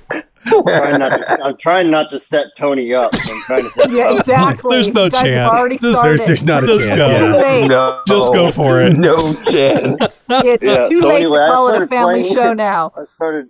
I'm 0.47 0.63
trying, 0.65 0.99
not 0.99 1.09
to, 1.19 1.45
I'm 1.45 1.57
trying 1.57 1.91
not 1.91 2.09
to 2.11 2.21
set 2.21 2.47
Tony 2.57 2.95
up. 2.95 3.11
I'm 3.15 3.41
trying 3.43 3.63
to 3.63 3.69
set 3.71 3.91
Yeah, 3.91 4.15
exactly. 4.17 4.75
There's 4.77 4.93
no 4.93 5.05
You 5.05 5.11
guys 5.11 5.21
have 5.21 5.69
chance. 5.69 5.81
Just- 5.83 6.03
There's, 6.03 6.21
there's 6.21 6.43
not 6.43 6.63
a 6.63 6.67
Just 6.67 6.89
chance. 6.89 6.99
go. 6.99 7.39
yeah. 7.39 7.67
No. 7.67 8.03
Just 8.07 8.33
go 8.33 8.53
for 8.53 8.81
it. 8.83 8.97
No 8.97 9.17
chance. 9.45 10.23
It's 10.29 10.65
Yeah, 10.67 10.89
too 10.89 11.01
so 11.01 11.09
late 11.09 11.17
anyway, 11.23 11.39
to 11.39 11.47
call 11.47 11.69
it 11.69 11.83
a 11.83 11.87
family 11.87 12.23
playing- 12.23 12.35
show 12.35 12.53
now. 12.53 12.93
I 12.97 13.05
started, 13.15 13.49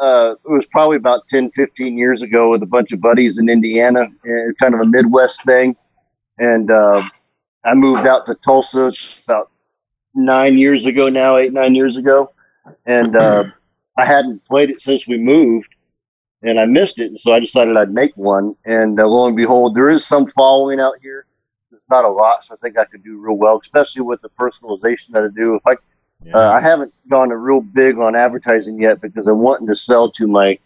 uh, 0.00 0.32
it 0.32 0.50
was 0.50 0.66
probably 0.66 0.96
about 0.96 1.28
10, 1.28 1.52
15 1.52 1.96
years 1.96 2.22
ago 2.22 2.50
with 2.50 2.62
a 2.62 2.66
bunch 2.66 2.92
of 2.92 3.00
buddies 3.00 3.38
in 3.38 3.48
Indiana, 3.48 4.00
uh, 4.00 4.52
kind 4.60 4.74
of 4.74 4.80
a 4.80 4.86
Midwest 4.86 5.44
thing. 5.44 5.76
And 6.38 6.70
uh, 6.70 7.02
I 7.64 7.74
moved 7.74 8.06
out 8.08 8.26
to 8.26 8.34
Tulsa 8.36 8.90
about 9.28 9.50
nine 10.14 10.58
years 10.58 10.84
ago 10.84 11.08
now, 11.08 11.36
eight, 11.36 11.52
nine 11.52 11.74
years 11.76 11.96
ago. 11.96 12.32
And 12.86 13.14
uh, 13.16 13.44
I 13.96 14.04
hadn't 14.04 14.44
played 14.44 14.70
it 14.70 14.80
since 14.82 15.06
we 15.06 15.18
moved. 15.18 15.75
And 16.46 16.58
I 16.58 16.64
missed 16.64 16.98
it, 16.98 17.06
and 17.10 17.20
so 17.20 17.34
I 17.34 17.40
decided 17.40 17.76
I'd 17.76 17.90
make 17.90 18.16
one. 18.16 18.56
And 18.64 18.98
uh, 18.98 19.06
lo 19.06 19.26
and 19.26 19.36
behold, 19.36 19.74
there 19.74 19.90
is 19.90 20.06
some 20.06 20.26
following 20.28 20.80
out 20.80 20.94
here. 21.02 21.26
There's 21.70 21.82
not 21.90 22.04
a 22.04 22.08
lot, 22.08 22.44
so 22.44 22.54
I 22.54 22.56
think 22.58 22.78
I 22.78 22.86
could 22.86 23.04
do 23.04 23.18
real 23.18 23.36
well, 23.36 23.58
especially 23.60 24.02
with 24.02 24.22
the 24.22 24.30
personalization 24.30 25.10
that 25.10 25.24
I 25.24 25.28
do. 25.36 25.56
If 25.56 25.66
I 25.66 25.74
Uh, 26.34 26.50
I 26.50 26.60
haven't 26.62 26.94
gone 27.10 27.30
a 27.30 27.36
real 27.36 27.60
big 27.60 27.98
on 27.98 28.16
advertising 28.16 28.80
yet 28.80 29.02
because 29.02 29.26
I'm 29.26 29.40
wanting 29.40 29.66
to 29.66 29.74
sell 29.74 30.10
to 30.12 30.26
my 30.26 30.58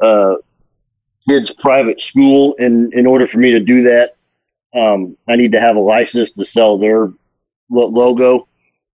uh, 0.00 0.36
kids' 1.28 1.52
private 1.52 2.00
school. 2.00 2.56
And 2.58 2.92
in 2.94 3.06
order 3.06 3.26
for 3.26 3.38
me 3.38 3.50
to 3.50 3.60
do 3.60 3.82
that, 3.82 4.16
um, 4.74 5.16
I 5.28 5.36
need 5.36 5.52
to 5.52 5.60
have 5.60 5.76
a 5.76 5.80
license 5.80 6.32
to 6.32 6.44
sell 6.44 6.78
their 6.78 7.12
lo- 7.70 7.88
logo. 7.88 8.47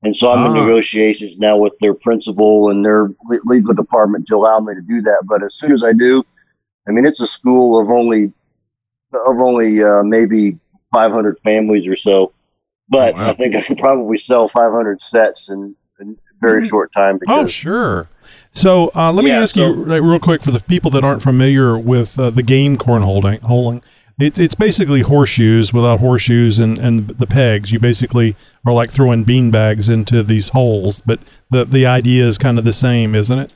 And 0.04 0.16
so 0.16 0.30
I'm 0.30 0.44
in 0.46 0.52
Ah. 0.52 0.66
negotiations 0.66 1.38
now 1.38 1.56
with 1.56 1.72
their 1.80 1.94
principal 1.94 2.70
and 2.70 2.84
their 2.84 3.10
legal 3.46 3.72
department 3.74 4.26
to 4.28 4.36
allow 4.36 4.60
me 4.60 4.74
to 4.74 4.82
do 4.82 5.00
that. 5.00 5.20
But 5.24 5.42
as 5.42 5.54
soon 5.54 5.72
as 5.72 5.82
I 5.82 5.92
do, 5.92 6.22
I 6.86 6.92
mean, 6.92 7.06
it's 7.06 7.20
a 7.20 7.26
school 7.26 7.80
of 7.80 7.90
only 7.90 8.32
of 9.12 9.38
only 9.40 9.82
uh, 9.82 10.02
maybe 10.02 10.58
500 10.92 11.38
families 11.44 11.88
or 11.88 11.96
so. 11.96 12.32
But 12.90 13.18
I 13.18 13.32
think 13.32 13.54
I 13.54 13.62
could 13.62 13.78
probably 13.78 14.18
sell 14.18 14.46
500 14.48 15.00
sets 15.00 15.48
in, 15.48 15.74
in 16.00 16.10
a 16.10 16.46
very 16.46 16.66
short 16.66 16.92
time. 16.92 17.18
Because 17.18 17.44
Oh, 17.44 17.46
sure. 17.46 18.08
So 18.50 18.90
uh, 18.94 19.10
let 19.12 19.24
me 19.24 19.30
Yeah, 19.30 19.40
ask 19.40 19.54
so- 19.54 19.68
you 19.68 19.72
real 19.84 20.18
quick 20.18 20.42
for 20.42 20.50
the 20.50 20.60
people 20.60 20.90
that 20.90 21.02
aren't 21.04 21.22
familiar 21.22 21.78
with 21.78 22.18
uh, 22.18 22.28
the 22.30 22.42
game 22.42 22.76
cornholing. 22.76 23.40
Holing, 23.40 23.82
it, 24.18 24.38
it's 24.38 24.54
basically 24.54 25.00
horseshoes 25.00 25.72
without 25.72 26.00
horseshoes 26.00 26.58
and, 26.58 26.78
and 26.78 27.08
the 27.08 27.26
pegs. 27.26 27.72
You 27.72 27.78
basically 27.78 28.36
are 28.64 28.72
like 28.72 28.90
throwing 28.90 29.24
bean 29.24 29.50
bags 29.50 29.88
into 29.88 30.22
these 30.22 30.50
holes, 30.50 31.02
but 31.04 31.20
the 31.50 31.64
the 31.64 31.86
idea 31.86 32.26
is 32.26 32.38
kind 32.38 32.58
of 32.58 32.64
the 32.64 32.72
same, 32.72 33.14
isn't 33.14 33.38
it? 33.38 33.54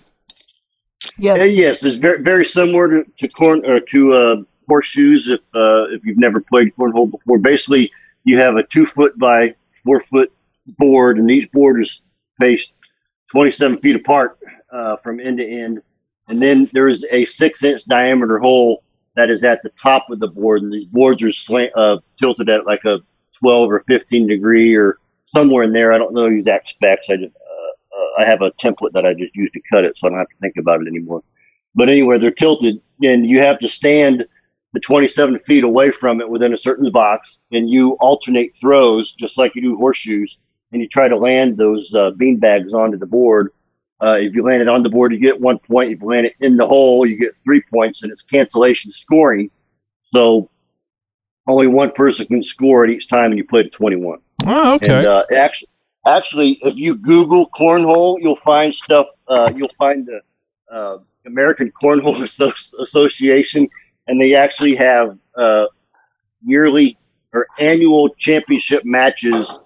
Uh, 1.35 1.44
yes, 1.44 1.85
it's 1.85 1.97
very 1.97 2.22
very 2.22 2.44
similar 2.44 2.89
to, 2.89 3.10
to 3.18 3.28
corn 3.28 3.64
or 3.64 3.80
to 3.80 4.14
uh, 4.14 4.36
horseshoes. 4.68 5.28
If 5.28 5.40
uh, 5.55 5.85
if 5.94 6.05
you've 6.05 6.18
never 6.18 6.40
played 6.40 6.74
cornhole 6.76 7.10
before, 7.10 7.39
basically 7.39 7.90
you 8.24 8.39
have 8.39 8.56
a 8.56 8.64
two 8.64 8.86
foot 8.86 9.16
by 9.18 9.55
four 9.85 10.01
foot 10.01 10.32
board, 10.78 11.18
and 11.18 11.30
each 11.30 11.51
board 11.52 11.80
is 11.80 12.01
spaced 12.35 12.72
twenty 13.30 13.52
seven 13.52 13.78
feet 13.78 13.94
apart 13.94 14.39
uh, 14.72 14.97
from 14.97 15.20
end 15.20 15.39
to 15.39 15.48
end, 15.48 15.80
and 16.28 16.43
then 16.43 16.68
there 16.72 16.89
is 16.89 17.06
a 17.12 17.24
six 17.26 17.62
inch 17.62 17.85
diameter 17.85 18.40
hole 18.40 18.82
that 19.19 19.31
is 19.31 19.43
at 19.43 19.62
the 19.62 19.70
top 19.70 20.11
of 20.11 20.20
the 20.20 20.28
board, 20.28 20.62
and 20.62 20.73
these 20.73 20.85
boards 20.85 21.23
are 21.24 21.32
slant, 21.32 21.73
uh, 21.77 21.99
tilted 22.16 22.49
at 22.49 22.66
like 22.66 22.85
a 22.85 22.99
twelve 23.32 23.70
or 23.70 23.81
fifteen 23.89 24.27
degree 24.27 24.74
or 24.74 24.99
somewhere 25.27 25.65
in 25.65 25.73
there. 25.73 25.93
I 25.93 25.99
don't 25.99 26.15
know 26.15 26.23
the 26.23 26.35
exact 26.35 26.69
specs. 26.69 27.11
I 27.11 27.16
just, 27.16 27.35
uh, 27.35 27.99
uh, 27.99 28.23
I 28.23 28.24
have 28.24 28.43
a 28.43 28.53
template 28.53 28.93
that 28.93 29.05
I 29.05 29.15
just 29.15 29.35
use 29.35 29.51
to 29.53 29.61
cut 29.70 29.85
it, 29.85 29.99
so 29.99 30.07
I 30.07 30.11
don't 30.11 30.20
have 30.20 30.28
to 30.28 30.36
think 30.40 30.55
about 30.57 30.81
it 30.81 30.86
anymore. 30.89 31.23
But 31.74 31.89
anyway, 31.89 32.19
they're 32.19 32.31
tilted, 32.31 32.81
and 33.03 33.27
you 33.27 33.40
have 33.40 33.59
to 33.59 33.69
stand 33.69 34.24
the 34.73 34.81
27 34.81 35.40
feet 35.40 35.65
away 35.65 35.90
from 35.90 36.20
it 36.20 36.28
within 36.28 36.53
a 36.53 36.59
certain 36.59 36.90
box, 36.93 37.40
and 37.51 37.69
you 37.69 37.93
alternate 38.01 38.57
throws 38.57 39.12
just 39.12 39.36
like 39.36 39.55
you 39.57 39.62
do 39.62 39.77
horseshoes, 39.77 40.39
and 40.73 40.81
you 40.81 40.89
try 40.89 41.09
to 41.09 41.16
land 41.16 41.57
those 41.57 41.93
uh, 41.95 42.11
bean 42.12 42.40
onto 42.45 42.99
the 42.99 43.07
board. 43.07 43.53
Uh, 44.01 44.16
if 44.20 44.35
you 44.35 44.45
land 44.45 44.62
it 44.62 44.69
on 44.69 44.83
the 44.83 44.89
board, 44.89 45.12
you 45.12 45.19
get 45.19 45.41
one 45.41 45.59
point. 45.59 45.91
If 45.91 46.01
you 46.01 46.07
land 46.07 46.27
it 46.27 46.35
in 46.41 46.57
the 46.57 46.66
hole, 46.66 47.05
you 47.05 47.19
get 47.19 47.33
three 47.45 47.62
points, 47.62 48.03
and 48.03 48.12
it's 48.12 48.23
cancellation 48.23 48.91
scoring. 48.91 49.51
So 50.15 50.49
only 51.49 51.66
one 51.66 51.91
person 51.93 52.27
can 52.27 52.43
score 52.43 52.85
at 52.85 52.91
each 52.91 53.09
time, 53.09 53.33
and 53.33 53.39
you 53.39 53.45
play 53.45 53.65
to 53.65 53.70
21. 53.70 54.20
Oh, 54.47 54.75
okay. 54.75 54.99
And 54.99 55.07
uh, 55.07 55.25
actually, 55.35 55.69
actually, 56.07 56.51
if 56.62 56.77
you 56.77 56.95
Google 56.95 57.51
cornhole, 57.51 58.19
you'll 58.20 58.37
find 58.37 58.73
stuff. 58.73 59.07
Uh, 59.27 59.49
you'll 59.57 59.73
find 59.79 60.07
the 60.07 60.20
uh, 60.73 60.99
American 61.27 61.73
Cornhole 61.73 62.20
Association, 62.83 63.69
and 64.07 64.20
they 64.20 64.35
actually 64.35 64.77
have 64.77 65.19
uh, 65.37 65.66
yearly 66.45 66.97
or 67.33 67.47
annual 67.59 68.09
championship 68.11 68.85
matches 68.85 69.59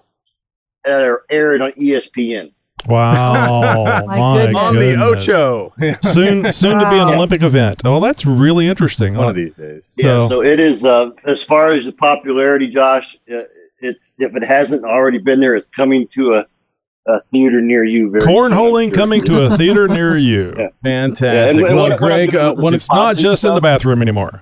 that 0.85 1.01
are 1.01 1.23
aired 1.29 1.61
on 1.61 1.71
ESPN. 1.73 2.51
Wow, 2.87 3.83
My 4.07 4.17
my, 4.17 4.37
goodness. 4.45 4.61
On 4.61 4.75
the. 4.75 4.95
Ocho. 4.99 5.73
soon, 6.01 6.51
soon 6.51 6.79
to 6.79 6.89
be 6.89 6.97
an 6.97 7.07
Olympic 7.15 7.41
event. 7.41 7.81
Oh, 7.85 7.99
that's 7.99 8.25
really 8.25 8.67
interesting. 8.67 9.15
One 9.15 9.29
of 9.29 9.35
these 9.35 9.53
days. 9.55 9.89
Yeah, 9.95 10.27
so 10.27 10.41
it 10.43 10.59
is. 10.59 10.83
Uh, 10.85 11.11
as 11.25 11.43
far 11.43 11.71
as 11.71 11.85
the 11.85 11.91
popularity, 11.91 12.67
Josh, 12.67 13.15
uh, 13.31 13.43
it's 13.79 14.15
if 14.19 14.35
it 14.35 14.43
hasn't 14.43 14.83
already 14.83 15.17
been 15.17 15.39
there, 15.39 15.55
it's 15.55 15.67
coming 15.67 16.07
to 16.09 16.35
a, 16.35 16.45
a 17.07 17.21
theater 17.31 17.61
near 17.61 17.83
you. 17.83 18.09
Very 18.09 18.23
soon, 18.23 18.31
cornholing 18.33 18.87
sure. 18.87 18.95
coming 18.95 19.23
to 19.25 19.45
a 19.45 19.57
theater 19.57 19.87
near 19.87 20.17
you. 20.17 20.53
Fantastic. 20.83 21.21
Yeah, 21.23 21.49
and 21.49 21.61
well, 21.61 21.75
what- 21.77 21.89
what 21.91 21.99
Greg, 21.99 22.31
doing 22.31 22.45
uh, 22.45 22.53
with 22.53 22.73
It's 22.75 22.89
not 22.91 23.17
just 23.17 23.45
in 23.45 23.53
the 23.55 23.61
bathroom 23.61 24.01
anymore. 24.01 24.41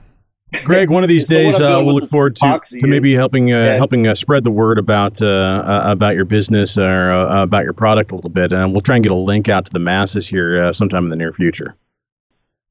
Greg, 0.63 0.89
one 0.89 1.03
of 1.03 1.09
these 1.09 1.25
days 1.37 1.59
uh, 1.59 1.81
we'll 1.83 1.95
look 1.95 2.09
forward 2.09 2.35
to, 2.37 2.59
to 2.65 2.87
maybe 2.87 3.13
helping 3.13 3.51
uh, 3.53 3.57
Yeah. 3.57 3.75
helping 3.77 4.07
uh, 4.07 4.15
spread 4.15 4.43
the 4.43 4.51
word 4.51 4.77
about 4.77 5.21
uh, 5.21 5.25
uh, 5.25 5.81
about 5.85 6.15
your 6.15 6.25
business 6.25 6.77
or 6.77 7.11
uh, 7.11 7.43
about 7.43 7.63
your 7.63 7.73
product 7.73 8.11
a 8.11 8.15
little 8.15 8.29
bit, 8.29 8.51
and 8.51 8.71
we'll 8.71 8.81
try 8.81 8.95
and 8.95 9.03
get 9.03 9.11
a 9.11 9.15
link 9.15 9.49
out 9.49 9.65
to 9.65 9.71
the 9.71 9.79
masses 9.79 10.27
here 10.27 10.65
uh, 10.65 10.73
sometime 10.73 11.03
in 11.05 11.09
the 11.09 11.15
near 11.15 11.33
future. 11.33 11.75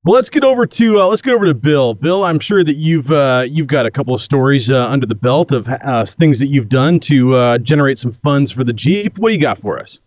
Well, 0.04 0.14
let's 0.14 0.30
get 0.30 0.44
over 0.44 0.64
to 0.66 1.00
uh, 1.00 1.06
let's 1.08 1.22
get 1.22 1.34
over 1.34 1.44
to 1.46 1.54
Bill. 1.54 1.92
Bill, 1.94 2.24
I'm 2.24 2.40
sure 2.40 2.62
that 2.64 2.76
you've 2.76 3.10
uh, 3.12 3.44
you've 3.48 3.66
got 3.66 3.84
a 3.86 3.90
couple 3.90 4.14
of 4.14 4.20
stories 4.20 4.70
uh, 4.70 4.88
under 4.88 5.06
the 5.06 5.14
belt 5.14 5.52
of 5.52 5.68
uh, 5.68 6.06
things 6.06 6.38
that 6.38 6.46
you've 6.46 6.68
done 6.70 7.00
to 7.00 7.34
uh, 7.34 7.58
generate 7.58 7.98
some 7.98 8.12
funds 8.12 8.50
for 8.50 8.64
the 8.64 8.72
Jeep. 8.72 9.18
What 9.18 9.28
do 9.30 9.34
you 9.34 9.40
got 9.42 9.58
for 9.58 9.78
us? 9.78 9.98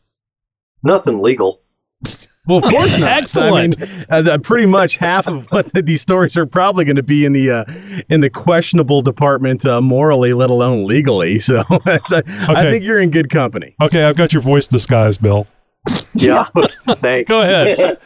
Nothing 0.83 1.21
legal. 1.21 1.61
Well, 2.45 2.57
of 2.57 2.65
course 2.65 2.99
not. 2.99 3.09
Excellent. 3.09 3.81
I 4.11 4.21
mean, 4.21 4.29
uh, 4.29 4.37
pretty 4.39 4.65
much 4.65 4.97
half 4.97 5.27
of 5.27 5.45
what 5.51 5.71
these 5.73 6.01
stories 6.01 6.35
are 6.35 6.45
probably 6.45 6.83
going 6.83 6.97
to 6.97 7.03
be 7.03 7.23
in 7.23 7.31
the 7.31 7.49
uh, 7.49 8.03
in 8.09 8.19
the 8.19 8.29
questionable 8.29 9.01
department 9.01 9.65
uh, 9.65 9.79
morally, 9.79 10.33
let 10.33 10.49
alone 10.49 10.85
legally. 10.85 11.39
So 11.43 11.63
that's, 11.85 12.11
uh, 12.11 12.21
I 12.25 12.69
think 12.69 12.83
you're 12.83 12.99
in 12.99 13.09
good 13.11 13.29
company. 13.29 13.75
Okay, 13.81 14.03
I've 14.03 14.15
got 14.15 14.33
your 14.33 14.41
voice 14.41 14.67
disguised, 14.67 15.21
Bill. 15.21 15.47
Yeah. 16.15 16.47
Thanks. 16.87 17.27
Go 17.27 17.41
ahead. 17.41 17.97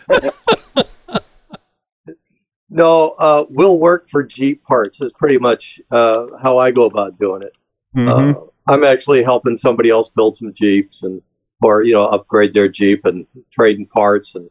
No, 2.70 3.10
uh, 3.12 3.46
we'll 3.50 3.80
work 3.80 4.10
for 4.10 4.24
Jeep 4.24 4.64
parts 4.64 5.02
is 5.02 5.12
pretty 5.14 5.38
much 5.38 5.80
uh, 5.92 6.28
how 6.42 6.58
I 6.58 6.72
go 6.72 6.86
about 6.86 7.18
doing 7.18 7.42
it. 7.44 7.58
Mhm. 7.96 8.36
Uh, 8.36 8.40
I'm 8.68 8.84
actually 8.84 9.24
helping 9.24 9.56
somebody 9.58 9.90
else 9.90 10.10
build 10.10 10.36
some 10.36 10.54
Jeeps 10.54 11.04
and 11.04 11.22
or 11.62 11.84
you 11.84 11.94
know 11.94 12.06
upgrade 12.06 12.54
their 12.54 12.68
Jeep 12.68 13.06
and 13.06 13.26
trading 13.52 13.86
parts 13.88 14.36
and 14.36 14.50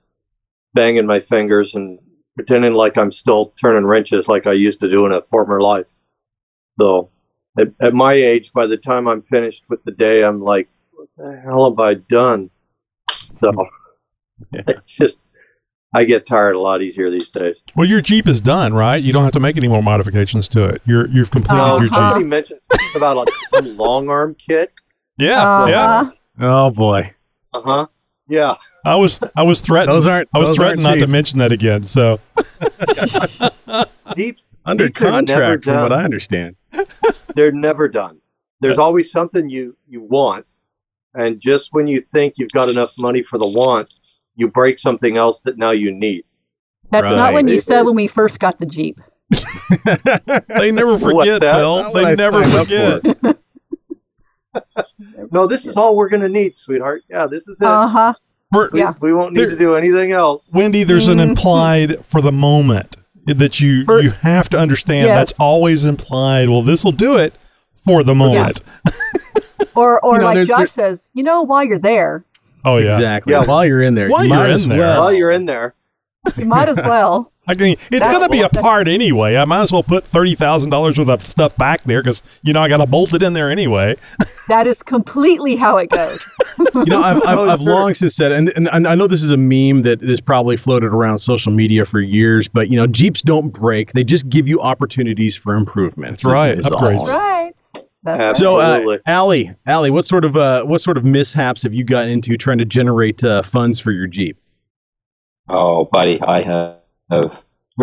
banging 0.74 1.06
my 1.06 1.20
fingers 1.20 1.74
and 1.74 1.98
pretending 2.34 2.74
like 2.74 2.98
I'm 2.98 3.12
still 3.12 3.54
turning 3.60 3.84
wrenches 3.86 4.28
like 4.28 4.46
I 4.46 4.52
used 4.52 4.80
to 4.80 4.90
do 4.90 5.06
in 5.06 5.12
a 5.12 5.22
former 5.30 5.60
life. 5.60 5.86
So 6.78 7.10
at, 7.58 7.68
at 7.80 7.94
my 7.94 8.12
age, 8.12 8.52
by 8.52 8.66
the 8.66 8.76
time 8.76 9.08
I'm 9.08 9.22
finished 9.22 9.64
with 9.70 9.82
the 9.84 9.92
day, 9.92 10.22
I'm 10.22 10.42
like, 10.42 10.68
what 10.92 11.08
the 11.16 11.40
hell 11.42 11.70
have 11.70 11.78
I 11.80 11.94
done? 11.94 12.50
So 13.40 13.52
it's 14.52 14.96
just 14.96 15.18
I 15.94 16.04
get 16.04 16.26
tired 16.26 16.56
a 16.56 16.60
lot 16.60 16.82
easier 16.82 17.10
these 17.10 17.30
days. 17.30 17.56
Well, 17.74 17.88
your 17.88 18.02
Jeep 18.02 18.28
is 18.28 18.42
done, 18.42 18.74
right? 18.74 19.02
You 19.02 19.14
don't 19.14 19.24
have 19.24 19.32
to 19.32 19.40
make 19.40 19.56
any 19.56 19.68
more 19.68 19.82
modifications 19.82 20.46
to 20.48 20.64
it. 20.64 20.82
You're 20.84 21.08
you've 21.08 21.30
completed 21.30 21.62
Oh, 21.62 21.80
your 21.80 21.88
somebody 21.88 22.20
Jeep. 22.24 22.28
mentioned 22.28 22.60
about 22.94 23.28
a, 23.28 23.32
some 23.54 23.76
long 23.78 24.10
arm 24.10 24.34
kit. 24.34 24.72
Yeah, 25.16 25.66
yeah. 25.68 26.00
Uh-huh. 26.00 26.12
Oh 26.40 26.70
boy. 26.70 27.12
Uh 27.52 27.60
huh. 27.62 27.86
Yeah. 28.28 28.54
I 28.84 28.96
was 28.96 29.20
I 29.34 29.42
was 29.42 29.60
threatened. 29.60 29.94
Those 29.94 30.06
aren't- 30.06 30.28
I 30.34 30.38
was 30.38 30.50
those 30.50 30.56
threatened 30.56 30.86
aren't 30.86 31.00
not 31.00 31.06
to 31.06 31.10
mention 31.10 31.38
that 31.40 31.52
again. 31.52 31.82
So 31.82 32.20
Deeps 34.14 34.54
Under 34.64 34.86
Jeeps 34.88 35.00
are 35.02 35.22
never 35.22 35.58
contract, 35.60 35.64
from 35.64 35.80
what. 35.82 35.92
I 35.92 36.04
understand. 36.04 36.56
They're 37.34 37.52
never 37.52 37.88
done. 37.88 38.18
There's 38.60 38.78
always 38.78 39.10
something 39.10 39.48
you 39.50 39.76
you 39.88 40.00
want, 40.02 40.46
and 41.14 41.38
just 41.40 41.72
when 41.72 41.86
you 41.86 42.00
think 42.12 42.34
you've 42.36 42.52
got 42.52 42.68
enough 42.68 42.92
money 42.98 43.22
for 43.22 43.38
the 43.38 43.48
want, 43.48 43.92
you 44.34 44.48
break 44.48 44.78
something 44.78 45.16
else 45.16 45.40
that 45.42 45.58
now 45.58 45.72
you 45.72 45.92
need. 45.92 46.24
That's 46.90 47.12
not 47.12 47.34
when 47.34 47.48
you 47.48 47.60
said 47.60 47.82
when 47.82 47.96
we 47.96 48.06
first 48.06 48.38
got 48.38 48.58
the 48.58 48.66
Jeep. 48.66 49.00
they 50.48 50.70
never 50.70 50.98
forget. 50.98 51.40
Bill. 51.40 51.92
They 51.92 52.04
I 52.06 52.14
never 52.14 52.44
signed 52.44 52.56
up 52.56 52.66
forget. 53.12 53.35
No, 55.32 55.46
this 55.46 55.66
is 55.66 55.76
all 55.76 55.96
we're 55.96 56.08
gonna 56.08 56.28
need, 56.28 56.56
sweetheart. 56.56 57.02
Yeah, 57.10 57.26
this 57.26 57.48
is 57.48 57.60
it. 57.60 57.66
Uh 57.66 57.88
huh. 57.88 58.14
For- 58.52 58.70
We, 58.72 58.84
we 59.00 59.12
won't 59.12 59.32
need 59.34 59.46
to 59.50 59.56
do 59.56 59.74
anything 59.74 60.12
else. 60.12 60.46
Wendy, 60.52 60.84
there's 60.84 61.08
an 61.08 61.18
Mhm. 61.18 61.28
implied 61.30 62.04
for 62.06 62.20
the 62.20 62.32
moment 62.32 62.96
that 63.26 63.60
you 63.60 63.84
you 64.00 64.10
have 64.22 64.48
to 64.50 64.58
understand. 64.58 65.06
Yes. 65.08 65.18
That's 65.18 65.40
always 65.40 65.84
implied. 65.84 66.48
Well, 66.48 66.62
this 66.62 66.84
will 66.84 66.92
do 66.92 67.16
it 67.16 67.34
for 67.86 68.02
the 68.04 68.14
moment. 68.14 68.60
Or 69.74 70.02
or 70.04 70.14
You 70.14 70.20
know, 70.20 70.24
like 70.26 70.34
there's- 70.36 70.48
Josh 70.48 70.58
there- 70.58 70.66
says, 70.90 71.10
you 71.14 71.22
know, 71.22 71.42
while 71.42 71.62
you're 71.64 71.78
there, 71.78 72.24
Oh 72.64 72.78
yeah, 72.78 72.94
Exactly. 72.96 73.32
Yeah. 73.32 73.44
While 73.44 73.64
you're 73.66 73.82
in 73.82 73.94
there, 73.94 74.08
While 74.08 74.24
you 74.24 74.32
you're 74.34 74.44
in 74.46 74.50
as 74.50 74.66
there. 74.66 74.78
well. 74.78 75.00
While 75.02 75.12
you're 75.12 75.30
in 75.30 75.44
there, 75.46 75.74
you 76.36 76.46
might 76.46 76.68
as 76.68 76.80
well. 76.82 77.32
I 77.48 77.54
mean, 77.54 77.76
it's 77.92 78.08
going 78.08 78.22
to 78.22 78.28
be 78.28 78.40
a 78.40 78.48
part 78.48 78.88
anyway. 78.88 79.36
I 79.36 79.44
might 79.44 79.62
as 79.62 79.70
well 79.72 79.84
put 79.84 80.04
thirty 80.04 80.34
thousand 80.34 80.70
dollars 80.70 80.98
worth 80.98 81.08
of 81.08 81.22
stuff 81.22 81.56
back 81.56 81.82
there 81.82 82.02
because 82.02 82.22
you 82.42 82.52
know 82.52 82.60
I 82.60 82.68
got 82.68 82.78
to 82.78 82.86
bolt 82.86 83.14
it 83.14 83.22
in 83.22 83.32
there 83.32 83.50
anyway. 83.50 83.96
That 84.48 84.68
is 84.68 84.80
completely 84.80 85.56
how 85.56 85.76
it 85.78 85.90
goes. 85.90 86.24
you 86.76 86.84
know, 86.84 87.02
I've, 87.02 87.16
I've, 87.26 87.36
Oh, 87.36 87.48
I've 87.48 87.60
long 87.60 87.94
since 87.94 88.14
said, 88.14 88.30
and, 88.30 88.52
and 88.54 88.68
I 88.86 88.94
know 88.94 89.08
this 89.08 89.24
is 89.24 89.32
a 89.32 89.36
meme 89.36 89.82
that 89.82 90.00
has 90.02 90.20
probably 90.20 90.56
floated 90.56 90.94
around 90.94 91.18
social 91.18 91.50
media 91.50 91.84
for 91.84 91.98
years, 91.98 92.46
but 92.46 92.68
you 92.68 92.76
know, 92.76 92.86
Jeeps 92.86 93.22
don't 93.22 93.48
break; 93.48 93.92
they 93.92 94.04
just 94.04 94.28
give 94.28 94.46
you 94.46 94.60
opportunities 94.60 95.34
for 95.36 95.56
improvement. 95.56 96.12
That's 96.12 96.24
right, 96.24 96.56
is 96.56 96.64
all. 96.68 96.80
upgrades. 96.80 97.08
right. 97.08 97.54
That's 98.04 98.38
So, 98.38 98.60
uh, 98.60 98.62
Absolutely. 98.62 98.98
Allie, 99.04 99.54
Allie, 99.66 99.90
what 99.90 100.06
sort 100.06 100.24
of 100.24 100.36
uh, 100.36 100.62
what 100.62 100.80
sort 100.80 100.96
of 100.96 101.04
mishaps 101.04 101.64
have 101.64 101.74
you 101.74 101.82
gotten 101.82 102.10
into 102.10 102.36
trying 102.36 102.58
to 102.58 102.64
generate 102.64 103.24
uh, 103.24 103.42
funds 103.42 103.80
for 103.80 103.90
your 103.90 104.06
Jeep? 104.06 104.38
Oh, 105.48 105.84
buddy, 105.86 106.20
I 106.20 106.42
have. 106.42 107.42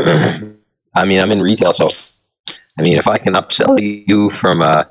I 0.95 1.06
mean, 1.06 1.19
I'm 1.19 1.31
in 1.31 1.41
retail, 1.41 1.73
so 1.73 1.90
I 2.80 2.84
mean, 2.84 2.98
if 2.98 3.07
I 3.07 3.18
can 3.18 3.34
upsell 3.35 3.80
you 3.81 4.30
from 4.31 4.61
a 4.61 4.90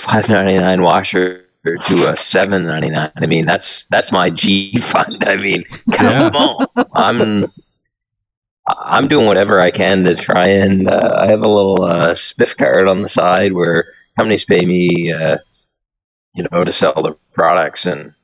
five 0.00 0.28
ninety 0.28 0.56
nine 0.58 0.82
washer 0.82 1.46
to 1.64 2.12
a 2.12 2.16
seven 2.16 2.66
ninety 2.66 2.90
nine, 2.90 3.12
I 3.16 3.26
mean, 3.26 3.46
that's 3.46 3.84
that's 3.86 4.12
my 4.12 4.30
Jeep 4.30 4.82
fund. 4.82 5.24
I 5.24 5.36
mean, 5.36 5.64
come 5.92 6.34
on, 6.36 6.66
I'm 6.94 7.46
I'm 8.66 9.08
doing 9.08 9.26
whatever 9.26 9.60
I 9.60 9.70
can 9.70 10.04
to 10.04 10.14
try 10.14 10.44
and 10.46 10.88
uh, 10.88 11.18
I 11.22 11.28
have 11.28 11.42
a 11.42 11.48
little 11.48 11.82
uh, 11.82 12.14
spiff 12.14 12.56
card 12.56 12.88
on 12.88 13.02
the 13.02 13.08
side 13.08 13.52
where 13.52 13.92
companies 14.16 14.44
pay 14.44 14.60
me, 14.60 15.12
uh, 15.12 15.38
you 16.34 16.46
know, 16.52 16.64
to 16.64 16.72
sell 16.72 16.94
the 16.94 17.16
products, 17.34 17.86
and 17.86 18.14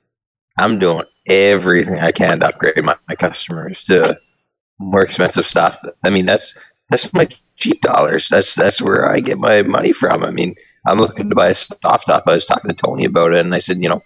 I'm 0.58 0.78
doing 0.78 1.04
everything 1.26 1.98
I 1.98 2.12
can 2.12 2.40
to 2.40 2.48
upgrade 2.48 2.84
my, 2.84 2.96
my 3.08 3.14
customers 3.14 3.84
to 3.84 4.18
more 4.78 5.04
expensive 5.04 5.46
stuff. 5.46 5.78
I 6.04 6.10
mean, 6.10 6.26
that's 6.26 6.56
that's 6.90 7.12
my 7.12 7.26
cheap 7.56 7.80
dollars. 7.80 8.28
That's 8.28 8.54
that's 8.54 8.80
where 8.80 9.10
I 9.10 9.18
get 9.18 9.38
my 9.38 9.62
money 9.62 9.92
from. 9.92 10.24
I 10.24 10.30
mean, 10.30 10.54
I'm 10.86 10.98
looking 10.98 11.28
to 11.28 11.34
buy 11.34 11.48
a 11.48 11.54
soft 11.54 12.06
top. 12.06 12.24
I 12.26 12.34
was 12.34 12.46
talking 12.46 12.70
to 12.70 12.76
Tony 12.76 13.04
about 13.04 13.32
it, 13.32 13.40
and 13.40 13.54
I 13.54 13.58
said, 13.58 13.82
you 13.82 13.88
know, 13.88 14.02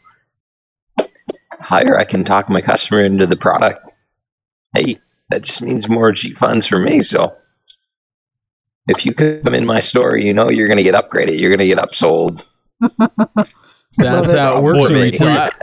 higher 1.52 1.98
I 1.98 2.04
can 2.04 2.24
talk 2.24 2.48
my 2.48 2.60
customer 2.60 3.04
into 3.04 3.26
the 3.26 3.36
product. 3.36 3.90
Hey, 4.74 4.98
that 5.30 5.42
just 5.42 5.62
means 5.62 5.88
more 5.88 6.12
Jeep 6.12 6.38
funds 6.38 6.66
for 6.66 6.78
me. 6.78 7.00
So 7.00 7.36
if 8.86 9.04
you 9.04 9.12
come 9.12 9.54
in 9.54 9.66
my 9.66 9.80
store, 9.80 10.16
you 10.16 10.32
know 10.32 10.50
you're 10.50 10.68
going 10.68 10.78
to 10.78 10.82
get 10.82 10.94
upgraded. 10.94 11.38
You're 11.38 11.54
going 11.54 11.58
to 11.58 11.74
get 11.74 11.78
upsold. 11.78 12.44
That's 14.02 14.32
how 14.32 14.58
it 14.58 14.62
works 14.62 14.90
in 14.90 14.94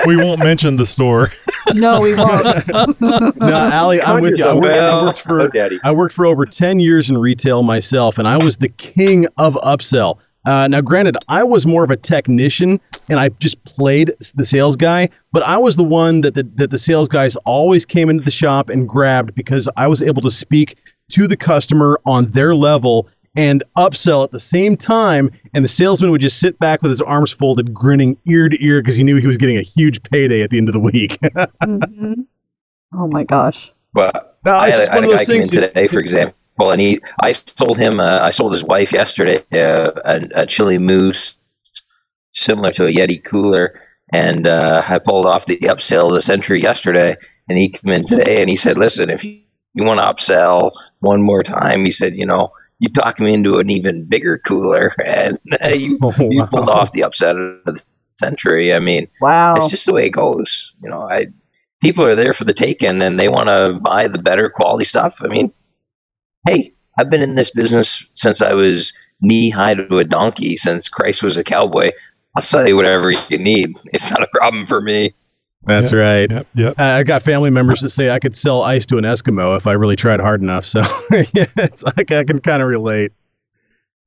we, 0.05 0.15
we 0.15 0.23
won't 0.23 0.39
mention 0.39 0.77
the 0.77 0.85
store. 0.85 1.29
No, 1.73 1.99
we 1.99 2.15
won't. 2.15 3.01
no, 3.01 3.33
Allie, 3.41 4.01
I'm 4.01 4.21
with 4.21 4.37
you. 4.37 4.45
I 4.45 4.53
worked, 4.53 4.77
I 4.77 5.03
worked 5.03 5.19
for 5.19 5.41
oh, 5.41 5.47
Daddy. 5.49 5.77
I 5.83 5.91
worked 5.91 6.13
for 6.13 6.25
over 6.25 6.45
ten 6.45 6.79
years 6.79 7.09
in 7.09 7.17
retail 7.17 7.61
myself, 7.61 8.17
and 8.17 8.25
I 8.25 8.37
was 8.37 8.55
the 8.55 8.69
king 8.69 9.27
of 9.37 9.55
upsell. 9.55 10.17
Uh, 10.45 10.65
now, 10.69 10.79
granted, 10.79 11.17
I 11.27 11.43
was 11.43 11.65
more 11.65 11.83
of 11.83 11.91
a 11.91 11.97
technician, 11.97 12.79
and 13.09 13.19
I 13.19 13.29
just 13.29 13.61
played 13.65 14.13
the 14.35 14.45
sales 14.45 14.77
guy. 14.77 15.09
But 15.33 15.43
I 15.43 15.57
was 15.57 15.75
the 15.75 15.83
one 15.83 16.21
that 16.21 16.35
the, 16.35 16.43
that 16.55 16.71
the 16.71 16.79
sales 16.79 17.09
guys 17.09 17.35
always 17.45 17.85
came 17.85 18.09
into 18.09 18.23
the 18.23 18.31
shop 18.31 18.69
and 18.69 18.87
grabbed 18.87 19.35
because 19.35 19.67
I 19.75 19.87
was 19.87 20.01
able 20.01 20.21
to 20.21 20.31
speak 20.31 20.77
to 21.09 21.27
the 21.27 21.37
customer 21.37 21.99
on 22.05 22.31
their 22.31 22.55
level 22.55 23.09
and 23.37 23.63
upsell 23.77 24.23
at 24.25 24.31
the 24.31 24.39
same 24.39 24.75
time. 24.75 25.31
And 25.53 25.63
the 25.63 25.69
salesman 25.69 26.11
would 26.11 26.21
just 26.21 26.39
sit 26.39 26.59
back 26.59 26.81
with 26.81 26.89
his 26.91 27.01
arms 27.01 27.31
folded, 27.31 27.73
grinning 27.73 28.17
ear 28.27 28.49
to 28.49 28.61
ear 28.65 28.81
because 28.81 28.95
he 28.97 29.03
knew 29.03 29.15
he 29.17 29.27
was 29.27 29.37
getting 29.37 29.57
a 29.57 29.61
huge 29.61 30.01
payday 30.03 30.41
at 30.41 30.49
the 30.49 30.57
end 30.57 30.67
of 30.67 30.73
the 30.73 30.79
week. 30.81 31.17
Mhm. 31.63 32.25
Oh 32.93 33.07
my 33.07 33.23
gosh. 33.23 33.71
But 33.93 34.37
No, 34.45 34.55
I 34.57 34.69
had, 34.69 34.77
just 34.77 34.89
a- 34.89 34.91
I 34.91 34.95
had 34.95 34.95
one 34.95 35.03
a 35.03 35.07
guy 35.07 35.11
come 35.13 35.19
in 35.21 35.25
things 35.41 35.49
that- 35.51 35.61
today, 35.73 35.87
for 35.87 35.99
example, 35.99 36.35
and 36.71 36.81
he, 36.81 36.99
I 37.21 37.31
sold 37.33 37.77
him, 37.77 37.99
uh, 37.99 38.19
I 38.21 38.31
sold 38.31 38.51
his 38.53 38.63
wife 38.63 38.91
yesterday 38.91 39.37
uh, 39.53 39.91
a, 40.03 40.21
a 40.41 40.45
Chilly 40.45 40.77
Moose 40.79 41.35
similar 42.33 42.71
to 42.71 42.85
a 42.87 42.91
Yeti 42.91 43.23
cooler, 43.23 43.79
and 44.13 44.47
uh, 44.47 44.83
I 44.87 44.99
pulled 44.99 45.25
off 45.25 45.45
the 45.45 45.57
upsell 45.59 46.07
of 46.07 46.13
the 46.13 46.21
century 46.21 46.61
yesterday, 46.61 47.15
and 47.49 47.57
he 47.57 47.69
came 47.69 47.93
in 47.93 48.07
today 48.07 48.39
and 48.41 48.49
he 48.49 48.55
said, 48.55 48.77
"Listen, 48.77 49.09
if 49.09 49.23
you, 49.23 49.39
you 49.73 49.83
want 49.83 49.99
to 49.99 50.05
upsell 50.05 50.71
one 50.99 51.21
more 51.21 51.43
time," 51.43 51.85
he 51.85 51.91
said, 51.91 52.15
"You 52.15 52.25
know." 52.25 52.51
You 52.79 52.89
talk 52.89 53.19
me 53.19 53.33
into 53.33 53.57
an 53.57 53.69
even 53.69 54.05
bigger 54.05 54.37
cooler, 54.37 54.93
and 55.03 55.37
uh, 55.63 55.67
you, 55.73 55.97
Oh, 56.01 56.13
you 56.19 56.45
pulled 56.45 56.69
off 56.69 56.91
the 56.91 57.03
upset 57.03 57.35
of 57.35 57.63
the 57.65 57.81
century. 58.19 58.73
I 58.73 58.79
mean, 58.79 59.07
Wow. 59.21 59.55
it's 59.55 59.69
just 59.69 59.85
the 59.85 59.93
way 59.93 60.05
it 60.07 60.11
goes. 60.11 60.73
You 60.81 60.89
know, 60.89 61.01
I 61.09 61.27
people 61.81 62.05
are 62.05 62.15
there 62.15 62.33
for 62.33 62.43
the 62.43 62.53
taking 62.53 63.01
and 63.01 63.19
they 63.19 63.29
want 63.29 63.47
to 63.49 63.79
buy 63.83 64.07
the 64.07 64.17
better 64.19 64.49
quality 64.49 64.85
stuff. 64.85 65.17
I 65.21 65.27
mean, 65.27 65.51
hey, 66.47 66.73
I've 66.99 67.09
been 67.09 67.21
in 67.21 67.35
this 67.35 67.51
business 67.51 68.05
since 68.15 68.41
I 68.41 68.53
was 68.53 68.93
knee 69.21 69.49
high 69.49 69.75
to 69.75 69.97
a 69.97 70.03
donkey, 70.03 70.57
since 70.57 70.89
Christ 70.89 71.21
was 71.23 71.37
a 71.37 71.43
cowboy. 71.43 71.91
I'll 72.35 72.41
sell 72.41 72.67
you 72.67 72.75
whatever 72.75 73.11
you 73.29 73.37
need. 73.37 73.75
It's 73.93 74.09
not 74.11 74.21
a 74.23 74.27
problem 74.27 74.65
for 74.65 74.81
me. 74.81 75.13
That's 75.63 75.91
Yep, 75.91 75.99
right. 75.99 76.31
Yep, 76.31 76.47
yep. 76.55 76.79
Uh, 76.79 76.83
I 76.83 77.03
got 77.03 77.23
family 77.23 77.49
members 77.49 77.81
that 77.81 77.89
say 77.89 78.09
I 78.09 78.19
could 78.19 78.35
sell 78.35 78.61
ice 78.61 78.85
to 78.87 78.97
an 78.97 79.03
Eskimo 79.03 79.57
if 79.57 79.67
I 79.67 79.73
really 79.73 79.95
tried 79.95 80.19
hard 80.19 80.41
enough. 80.41 80.65
So 80.65 80.81
yeah, 81.11 81.45
it's 81.57 81.83
like 81.83 82.11
I 82.11 82.23
can 82.23 82.39
kind 82.39 82.61
of 82.61 82.69
relate. 82.69 83.11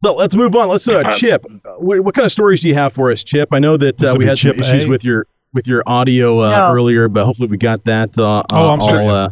So 0.03 0.15
let's 0.15 0.35
move 0.35 0.55
on. 0.57 0.69
Let's 0.69 0.89
uh, 0.89 1.13
Chip. 1.13 1.45
uh, 1.45 1.73
What, 1.73 2.01
what 2.01 2.15
kind 2.15 2.25
of 2.25 2.33
stories 2.33 2.63
do 2.63 2.69
you 2.69 2.75
have 2.75 2.93
for 2.95 3.11
us, 3.13 3.23
Chip? 3.23 3.51
I 3.53 3.59
know 3.59 3.77
that 3.77 4.03
uh, 4.03 4.15
we 4.17 4.25
be 4.25 4.29
had 4.29 4.39
some 4.39 4.53
issues 4.53 4.85
A. 4.87 4.89
with 4.89 5.05
your 5.05 5.27
with 5.53 5.67
your 5.67 5.83
audio 5.87 6.41
uh, 6.41 6.51
No. 6.51 6.73
earlier, 6.73 7.09
but 7.09 7.25
hopefully 7.27 7.49
we 7.49 7.59
got 7.59 7.85
that 7.85 8.17
uh, 8.19 8.43
Oh, 8.51 8.71
I'm 8.73 8.81
all, 8.81 8.89
sorry. 8.89 9.07
uh, 9.09 9.29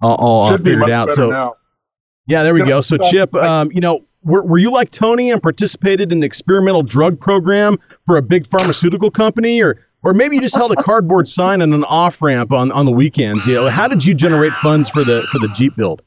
all, 0.00 0.14
all 0.14 0.44
uh, 0.44 0.50
Should 0.52 0.62
be 0.62 0.70
figured 0.70 0.80
much 0.80 0.90
out. 0.90 1.08
better 1.08 1.16
So 1.16 1.30
now. 1.30 1.56
yeah, 2.26 2.42
there 2.44 2.54
we 2.54 2.64
go. 2.64 2.80
So 2.80 2.96
Chip, 2.96 3.34
um, 3.34 3.70
you 3.72 3.80
know, 3.82 4.04
were, 4.22 4.42
were 4.42 4.58
you 4.58 4.70
like 4.70 4.90
Tony 4.90 5.30
and 5.30 5.42
participated 5.42 6.12
in 6.12 6.18
an 6.18 6.24
experimental 6.24 6.82
drug 6.82 7.20
program 7.20 7.78
for 8.06 8.16
a 8.16 8.22
big 8.22 8.46
pharmaceutical 8.46 9.10
company, 9.10 9.60
or 9.62 9.84
or 10.02 10.14
maybe 10.14 10.36
you 10.36 10.42
just 10.42 10.54
held 10.54 10.72
a 10.72 10.82
cardboard 10.82 11.28
sign 11.28 11.62
on 11.62 11.72
an 11.72 11.84
off 11.84 12.22
ramp 12.22 12.52
on, 12.52 12.70
on 12.72 12.86
the 12.86 12.92
weekends? 12.92 13.46
You 13.46 13.54
know, 13.54 13.68
how 13.68 13.88
did 13.88 14.04
you 14.04 14.14
generate 14.14 14.52
funds 14.54 14.88
for 14.88 15.04
the 15.04 15.26
for 15.32 15.38
the 15.38 15.48
Jeep 15.48 15.76
build? 15.76 16.02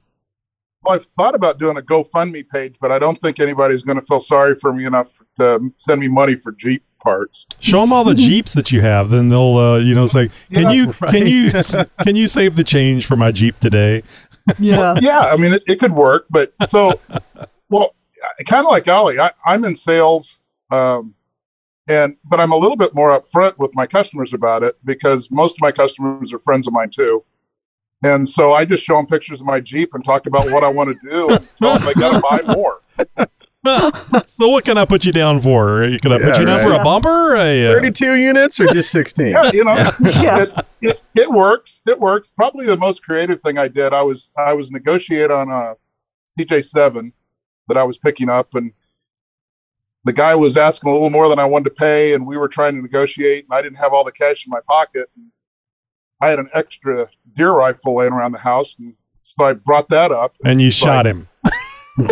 Well, 0.83 0.95
I've 0.95 1.05
thought 1.05 1.35
about 1.35 1.59
doing 1.59 1.77
a 1.77 1.81
GoFundMe 1.81 2.47
page, 2.47 2.75
but 2.79 2.91
I 2.91 2.99
don't 2.99 3.19
think 3.19 3.39
anybody's 3.39 3.83
going 3.83 3.99
to 3.99 4.05
feel 4.05 4.21
sorry 4.21 4.55
for 4.55 4.71
me 4.71 4.85
enough 4.85 5.19
to 5.37 5.71
send 5.77 5.99
me 5.99 6.07
money 6.07 6.35
for 6.35 6.53
Jeep 6.53 6.83
parts. 7.03 7.45
Show 7.59 7.81
them 7.81 7.91
all 7.91 8.05
the 8.05 8.15
Jeeps 8.15 8.53
that 8.53 8.71
you 8.71 8.79
have, 8.81 9.09
then 9.09 9.27
they'll, 9.27 9.57
uh, 9.57 9.77
you 9.77 9.93
know, 9.93 10.07
say, 10.07 10.29
"Can 10.53 10.63
Yeah, 10.63 10.71
you, 10.71 10.85
right. 11.01 11.13
can 11.13 11.27
you, 11.27 11.51
can 12.05 12.15
you 12.15 12.27
save 12.27 12.55
the 12.55 12.63
change 12.63 13.05
for 13.05 13.15
my 13.17 13.31
Jeep 13.31 13.59
today?" 13.59 14.03
Yeah. 14.57 14.95
yeah, 15.01 15.19
I 15.19 15.35
mean, 15.37 15.53
it, 15.53 15.63
it 15.67 15.79
could 15.79 15.91
work, 15.91 16.25
but 16.29 16.53
so, 16.69 16.99
well, 17.69 17.93
kind 18.47 18.65
of 18.65 18.71
like 18.71 18.87
Ollie, 18.87 19.19
I, 19.19 19.31
I'm 19.45 19.63
in 19.65 19.75
sales, 19.75 20.41
um, 20.71 21.13
and 21.89 22.15
but 22.23 22.39
I'm 22.39 22.51
a 22.53 22.55
little 22.57 22.77
bit 22.77 22.95
more 22.95 23.09
upfront 23.09 23.57
with 23.57 23.71
my 23.73 23.85
customers 23.87 24.31
about 24.31 24.63
it 24.63 24.77
because 24.85 25.29
most 25.31 25.55
of 25.57 25.61
my 25.61 25.71
customers 25.73 26.31
are 26.31 26.39
friends 26.39 26.67
of 26.67 26.73
mine 26.73 26.91
too, 26.91 27.23
and 28.03 28.29
so 28.29 28.53
I 28.53 28.63
just 28.63 28.83
show 28.83 28.95
them 28.95 29.07
pictures 29.07 29.41
of 29.41 29.47
my 29.47 29.59
Jeep 29.59 29.93
and 29.93 30.05
talk 30.05 30.25
about 30.27 30.49
what 30.51 30.63
I 30.63 30.69
want 30.69 30.89
to 31.01 31.09
do 31.09 31.29
and 31.29 31.49
tell 31.57 31.77
them 31.77 31.85
they 31.85 31.93
got 31.95 32.13
to 32.13 32.21
buy 32.45 32.53
more. 32.55 32.81
so 34.27 34.47
what 34.47 34.63
can 34.63 34.77
I 34.77 34.85
put 34.85 35.03
you 35.05 35.11
down 35.11 35.41
for? 35.41 35.81
Can 36.01 36.13
I 36.13 36.17
put 36.19 36.35
Yeah, 36.35 36.39
you 36.39 36.45
down 36.45 36.61
for 36.61 36.69
right. 36.69 36.79
a 36.79 36.83
bumper? 36.83 37.35
A, 37.35 37.67
uh, 37.67 37.73
Thirty-two 37.73 38.15
units 38.15 38.59
or 38.59 38.65
just 38.67 38.89
sixteen? 38.91 39.31
Yeah, 39.31 39.51
you 39.53 39.65
know, 39.65 39.75
Yeah. 40.01 40.43
it, 40.43 40.53
it, 40.81 41.01
it 41.15 41.29
works. 41.31 41.81
It 41.85 41.99
works. 41.99 42.29
Probably 42.29 42.65
the 42.65 42.77
most 42.77 43.03
creative 43.03 43.41
thing 43.41 43.57
I 43.57 43.67
did. 43.67 43.93
I 43.93 44.01
was 44.03 44.31
I 44.37 44.53
was 44.53 44.71
negotiate 44.71 45.29
on 45.31 45.49
a 45.49 45.73
CJ7 46.39 47.11
that 47.67 47.77
I 47.77 47.83
was 47.83 47.97
picking 47.97 48.29
up, 48.29 48.55
and 48.55 48.71
the 50.05 50.13
guy 50.13 50.35
was 50.35 50.57
asking 50.57 50.89
a 50.89 50.93
little 50.93 51.09
more 51.09 51.27
than 51.29 51.39
I 51.39 51.45
wanted 51.45 51.65
to 51.65 51.75
pay, 51.75 52.13
and 52.13 52.25
we 52.25 52.37
were 52.37 52.47
trying 52.47 52.75
to 52.75 52.81
negotiate, 52.81 53.45
and 53.49 53.57
I 53.57 53.61
didn't 53.61 53.77
have 53.77 53.93
all 53.93 54.03
the 54.03 54.11
cash 54.11 54.45
in 54.45 54.49
my 54.51 54.59
pocket. 54.67 55.09
I 56.21 56.29
had 56.29 56.39
an 56.39 56.49
extra 56.53 57.07
deer 57.35 57.51
rifle 57.51 57.95
laying 57.97 58.13
around 58.13 58.31
the 58.33 58.39
house, 58.39 58.77
and 58.79 58.93
so 59.21 59.45
I 59.45 59.53
brought 59.53 59.89
that 59.89 60.11
up. 60.11 60.35
and 60.45 60.61
you 60.61 60.71
shot 60.71 61.05
like- 61.05 61.15
him. 61.15 61.27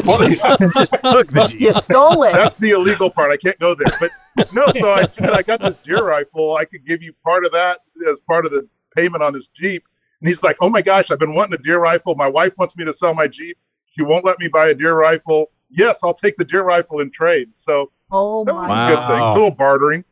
Well, 0.05 0.29
yeah. 0.29 0.57
just 0.75 0.91
took 1.01 1.27
the 1.27 1.47
Jeep. 1.49 1.61
You 1.61 1.73
stole 1.73 2.23
it. 2.23 2.33
That's 2.33 2.57
the 2.57 2.71
illegal 2.71 3.09
part. 3.09 3.31
I 3.31 3.37
can't 3.37 3.57
go 3.57 3.73
there. 3.73 3.87
But 4.01 4.11
no, 4.53 4.65
so 4.77 4.91
I 4.91 5.03
said, 5.05 5.29
I 5.29 5.41
got 5.43 5.61
this 5.61 5.77
deer 5.77 6.03
rifle. 6.03 6.57
I 6.57 6.65
could 6.65 6.85
give 6.85 7.01
you 7.01 7.13
part 7.23 7.45
of 7.45 7.53
that 7.53 7.79
as 8.09 8.19
part 8.19 8.45
of 8.45 8.51
the 8.51 8.67
payment 8.97 9.23
on 9.23 9.31
this 9.31 9.47
Jeep. 9.47 9.85
And 10.19 10.27
he's 10.27 10.43
like, 10.43 10.57
Oh 10.59 10.69
my 10.69 10.81
gosh, 10.81 11.09
I've 11.09 11.19
been 11.19 11.33
wanting 11.35 11.53
a 11.53 11.63
deer 11.63 11.79
rifle. 11.79 12.15
My 12.15 12.27
wife 12.27 12.57
wants 12.57 12.75
me 12.75 12.83
to 12.83 12.91
sell 12.91 13.13
my 13.13 13.27
Jeep. 13.29 13.57
She 13.85 14.01
won't 14.01 14.25
let 14.25 14.39
me 14.39 14.49
buy 14.49 14.67
a 14.67 14.73
deer 14.73 14.93
rifle. 14.93 15.51
Yes, 15.69 16.03
I'll 16.03 16.13
take 16.13 16.35
the 16.37 16.45
deer 16.45 16.63
rifle 16.63 16.99
in 16.99 17.11
trade. 17.11 17.49
So 17.55 17.91
Oh 18.11 18.45
that 18.45 18.53
was 18.55 18.69
my. 18.69 18.91
a 18.91 18.95
good 18.95 19.07
thing. 19.07 19.19
A 19.19 19.33
little 19.33 19.51
bartering. 19.51 20.05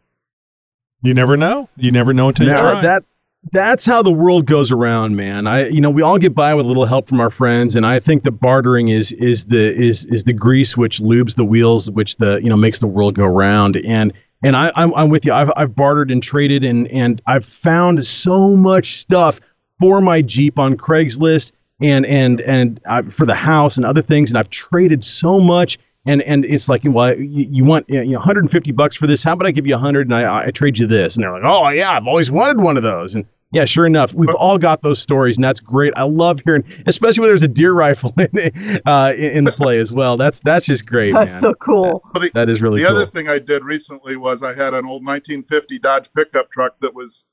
You 1.02 1.14
never 1.14 1.38
know. 1.38 1.69
You 1.77 1.91
never 1.91 2.14
know 2.14 2.30
until 2.30 2.48
you 2.48 2.57
try. 2.57 2.82
that 2.82 3.03
that's 3.52 3.86
how 3.86 4.02
the 4.02 4.11
world 4.11 4.48
goes 4.48 4.72
around, 4.72 5.15
man. 5.15 5.45
I 5.45 5.68
you 5.68 5.80
know 5.80 5.91
we 5.91 6.02
all 6.02 6.18
get 6.18 6.34
by 6.34 6.53
with 6.56 6.65
a 6.65 6.68
little 6.68 6.86
help 6.86 7.07
from 7.07 7.22
our 7.22 7.30
friends, 7.30 7.76
and 7.76 7.86
I 7.86 7.99
think 7.99 8.23
the 8.23 8.32
bartering 8.32 8.88
is 8.88 9.11
is 9.14 9.45
the 9.45 9.73
is 9.76 10.06
is 10.06 10.23
the 10.23 10.34
grease 10.34 10.76
which 10.76 10.99
lubes 10.99 11.36
the 11.36 11.45
wheels, 11.45 11.90
which 11.91 12.18
the 12.18 12.40
you 12.41 12.49
know 12.49 12.57
makes 12.57 12.80
the 12.80 12.88
world 12.88 13.14
go 13.14 13.26
round. 13.26 13.77
And 13.77 14.14
and 14.44 14.56
I 14.56 14.72
I'm, 14.76 14.94
I'm 14.95 15.10
with 15.10 15.26
you. 15.26 15.34
I've 15.34 15.52
I've 15.56 15.76
bartered 15.76 16.10
and 16.10 16.23
traded, 16.23 16.64
and 16.64 16.88
and 16.88 17.22
I've 17.27 17.45
found 17.45 18.06
so 18.06 18.57
much 18.57 18.99
stuff 18.99 19.40
for 19.80 20.02
my 20.02 20.22
Jeep 20.23 20.57
on 20.57 20.76
Craigslist 20.76 21.52
and 21.81 22.06
and 22.06 22.41
and 22.41 22.80
uh, 22.85 23.03
for 23.03 23.26
the 23.26 23.35
house 23.35 23.77
and 23.77 23.85
other 23.85 24.02
things, 24.02 24.31
and 24.31 24.38
I've 24.38 24.49
traded 24.49 25.03
so 25.03 25.39
much. 25.39 25.77
And 26.07 26.22
and 26.22 26.45
it's 26.45 26.69
like, 26.69 26.84
well, 26.85 27.18
you, 27.18 27.47
you 27.49 27.64
want 27.64 27.89
you 27.89 28.03
know 28.06 28.19
150 28.19 28.72
bucks 28.73 28.95
for 28.95 29.07
this? 29.07 29.23
How 29.23 29.34
about 29.34 29.47
I 29.47 29.52
give 29.52 29.65
you 29.65 29.73
100 29.73 30.07
and 30.07 30.14
I, 30.15 30.45
I 30.45 30.52
trade 30.52 30.77
you 30.77 30.85
this? 30.85 31.15
And 31.15 31.23
they're 31.23 31.31
like, 31.31 31.43
oh 31.43 31.69
yeah, 31.69 31.91
I've 31.93 32.06
always 32.06 32.30
wanted 32.30 32.60
one 32.61 32.77
of 32.77 32.84
those. 32.84 33.15
And 33.15 33.26
yeah, 33.52 33.65
sure 33.65 33.85
enough, 33.85 34.14
we've 34.14 34.35
all 34.35 34.57
got 34.57 34.81
those 34.81 35.02
stories, 35.02 35.38
and 35.38 35.43
that's 35.43 35.61
great. 35.61 35.93
I 35.95 36.03
love 36.03 36.41
hearing, 36.45 36.64
especially 36.88 37.22
when 37.22 37.30
there's 37.30 37.41
a 37.43 37.47
deer 37.47 37.73
rifle 37.73 38.14
in 38.19 38.81
uh, 38.85 39.14
in 39.18 39.45
the 39.45 39.52
play 39.52 39.80
as 39.80 39.91
well. 39.93 40.18
That's 40.18 40.41
that's 40.41 40.65
just 40.65 40.85
great, 40.85 41.14
That's 41.14 41.31
man. 41.31 41.41
so 41.41 41.53
cool. 41.56 42.03
That- 42.14 42.34
that 42.34 42.49
is 42.49 42.61
really 42.61 42.81
the 42.84 42.88
cool. 42.89 42.97
other 42.97 43.07
thing 43.07 43.27
I 43.30 43.39
did 43.39 43.64
recently 43.64 44.15
was 44.15 44.43
I 44.43 44.53
had 44.53 44.73
an 44.73 44.85
old 44.85 45.03
1950 45.06 45.80
Dodge 45.80 46.10
pickup 46.14 46.52
truck 46.52 46.80
that 46.81 46.93
was 46.93 47.26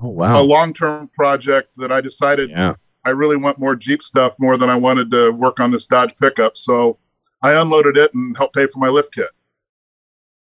oh 0.00 0.08
wow, 0.08 0.40
a 0.40 0.42
long-term 0.42 1.10
project 1.14 1.70
that 1.78 1.90
I 1.90 2.00
decided 2.00 2.50
yeah. 2.50 2.74
I 3.04 3.10
really 3.10 3.36
want 3.36 3.58
more 3.58 3.74
Jeep 3.74 4.02
stuff 4.02 4.36
more 4.38 4.56
than 4.56 4.70
I 4.70 4.76
wanted 4.76 5.10
to 5.10 5.30
work 5.30 5.60
on 5.60 5.70
this 5.70 5.86
Dodge 5.86 6.16
pickup. 6.16 6.56
So 6.56 6.98
I 7.42 7.52
unloaded 7.52 7.96
it 7.96 8.14
and 8.14 8.36
helped 8.36 8.54
pay 8.54 8.66
for 8.66 8.78
my 8.78 8.88
lift 8.88 9.14
kit. 9.14 9.30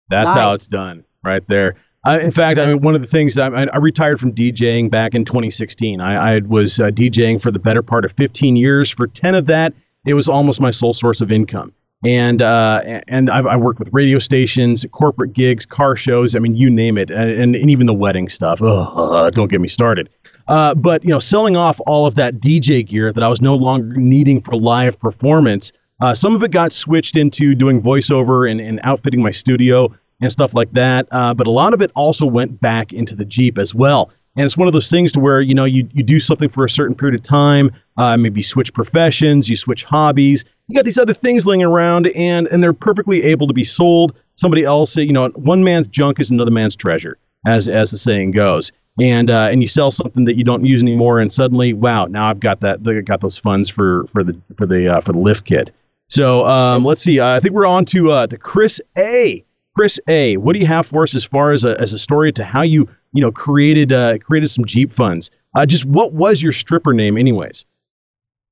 That's 0.09 0.35
how 0.35 0.53
it's 0.53 0.69
done, 0.69 1.05
right 1.23 1.47
there. 1.49 1.77
Uh, 2.07 2.20
in 2.20 2.31
fact, 2.31 2.61
I 2.61 2.66
mean, 2.66 2.81
one 2.83 2.95
of 2.95 3.01
the 3.01 3.07
things 3.07 3.35
that 3.35 3.53
I, 3.53 3.65
I 3.65 3.78
retired 3.78 4.20
from 4.20 4.33
DJing 4.33 4.91
back 4.91 5.15
in 5.15 5.24
2016. 5.24 6.01
I, 6.01 6.37
I 6.37 6.41
was 6.41 6.78
uh, 6.78 6.91
DJing 6.91 7.43
for 7.43 7.51
the 7.51 7.59
better 7.59 7.83
part 7.83 8.05
of 8.05 8.12
15 8.12 8.55
years. 8.55 8.89
For 8.91 9.09
10 9.09 9.35
of 9.35 9.47
that, 9.47 9.74
it 10.05 10.15
was 10.15 10.28
almost 10.28 10.61
my 10.61 10.70
sole 10.70 10.95
source 10.95 11.20
of 11.20 11.33
income. 11.33 11.74
And 12.05 12.43
uh, 12.43 12.82
and 13.09 13.31
I've, 13.31 13.47
I 13.47 13.56
worked 13.56 13.78
with 13.78 13.89
radio 13.93 14.18
stations, 14.18 14.85
corporate 14.93 15.32
gigs, 15.32 15.64
car 15.64 15.97
shows. 15.97 16.36
I 16.36 16.40
mean, 16.40 16.55
you 16.55 16.68
name 16.68 16.98
it, 16.98 17.10
and, 17.10 17.56
and, 17.56 17.70
even 17.70 17.86
the 17.86 17.94
wedding 17.94 18.28
stuff. 18.28 18.60
Ugh, 18.60 19.32
don't 19.32 19.51
get 19.51 19.62
me 19.62 19.68
started. 19.68 20.10
Uh, 20.47 20.74
but 20.74 21.02
you 21.05 21.10
know, 21.10 21.18
selling 21.18 21.56
off 21.56 21.81
all 21.86 22.06
of 22.06 22.14
that 22.16 22.35
DJ 22.35 22.86
gear 22.86 23.12
that 23.12 23.23
I 23.23 23.28
was 23.28 23.40
no 23.40 23.56
longer 23.56 23.97
needing 23.97 24.43
for 24.43 24.55
live 24.55 25.01
performance, 25.01 25.73
uh, 26.01 26.14
some 26.14 26.36
of 26.36 26.43
it 26.43 26.51
got 26.51 26.73
switched 26.73 27.16
into 27.16 27.55
doing 27.55 27.81
voiceover 27.81 28.48
and, 28.48 28.60
and 28.60 28.78
outfitting 28.82 29.23
my 29.23 29.31
studio 29.31 29.93
and 30.20 30.31
stuff 30.31 30.55
like 30.55 30.70
that. 30.73 31.09
Uh, 31.10 31.35
but 31.35 31.47
a 31.47 31.51
lot 31.51 31.74
of 31.74 31.82
it 31.82 31.90
also 31.94 32.27
went 32.27 32.60
back 32.60 32.93
into 32.93 33.14
the 33.14 33.24
Jeep 33.24 33.59
as 33.59 33.74
well. 33.74 34.10
And 34.36 34.44
it's 34.44 34.56
one 34.56 34.68
of 34.68 34.74
those 34.74 34.90
things 34.90 35.12
to 35.12 35.20
where 35.20 35.40
you 35.40 35.55
know 35.55 35.64
you, 35.64 35.89
you 35.93 36.02
do 36.02 36.20
something 36.20 36.51
for 36.51 36.64
a 36.64 36.70
certain 36.70 36.94
period 36.94 37.14
of 37.14 37.23
time, 37.23 37.70
uh, 37.97 38.16
maybe 38.18 38.43
switch 38.43 38.73
professions, 38.74 39.48
you 39.48 39.56
switch 39.56 39.85
hobbies. 39.85 40.44
You 40.68 40.74
got 40.74 40.84
these 40.84 40.98
other 40.98 41.14
things 41.14 41.47
laying 41.47 41.62
around, 41.62 42.09
and 42.09 42.48
and 42.48 42.62
they're 42.62 42.72
perfectly 42.72 43.22
able 43.22 43.47
to 43.47 43.55
be 43.55 43.64
sold. 43.64 44.14
Somebody 44.34 44.64
else, 44.64 44.97
you 44.97 45.12
know, 45.12 45.28
one 45.30 45.64
man's 45.64 45.86
junk 45.86 46.20
is 46.20 46.30
another 46.30 46.51
man's 46.51 46.74
treasure, 46.74 47.18
as 47.47 47.68
as 47.68 47.90
the 47.90 47.98
saying 47.98 48.32
goes. 48.32 48.72
And 49.01 49.30
uh, 49.30 49.48
and 49.51 49.62
you 49.62 49.68
sell 49.68 49.90
something 49.90 50.24
that 50.24 50.36
you 50.36 50.44
don't 50.44 50.64
use 50.64 50.82
anymore, 50.82 51.20
and 51.20 51.32
suddenly, 51.32 51.72
wow, 51.72 52.06
now 52.06 52.26
I've 52.26 52.40
got 52.40 52.60
that, 52.60 52.80
I 52.86 53.01
got 53.02 53.20
those 53.20 53.38
funds 53.38 53.68
for 53.68 54.06
for 54.09 54.24
the 54.24 54.40
for 54.56 54.66
the 54.66 54.88
uh, 54.88 55.01
for 55.01 55.12
the 55.12 55.18
lift 55.18 55.44
kit. 55.44 55.70
So 56.09 56.47
um, 56.47 56.84
let's 56.84 57.02
see. 57.02 57.20
Uh, 57.20 57.28
I 57.28 57.40
think 57.40 57.55
we're 57.55 57.66
on 57.66 57.84
to 57.86 58.10
uh, 58.10 58.26
to 58.26 58.38
Chris 58.38 58.80
A. 58.97 59.44
Chris 59.76 60.01
A. 60.09 60.38
What 60.38 60.55
do 60.55 60.59
you 60.60 60.66
have 60.66 60.86
for 60.86 61.02
us 61.02 61.14
as 61.14 61.24
far 61.24 61.52
as 61.52 61.62
a 61.62 61.78
as 61.80 61.93
a 61.93 61.98
story 61.98 62.32
to 62.32 62.44
how 62.44 62.62
you 62.62 62.88
you 63.12 63.20
know 63.20 63.30
created 63.30 63.93
uh, 63.93 64.18
created 64.18 64.51
some 64.51 64.64
Jeep 64.64 64.93
funds? 64.93 65.30
Uh, 65.55 65.66
just 65.66 65.84
what 65.84 66.12
was 66.12 66.43
your 66.43 66.52
stripper 66.52 66.93
name, 66.93 67.18
anyways? 67.18 67.64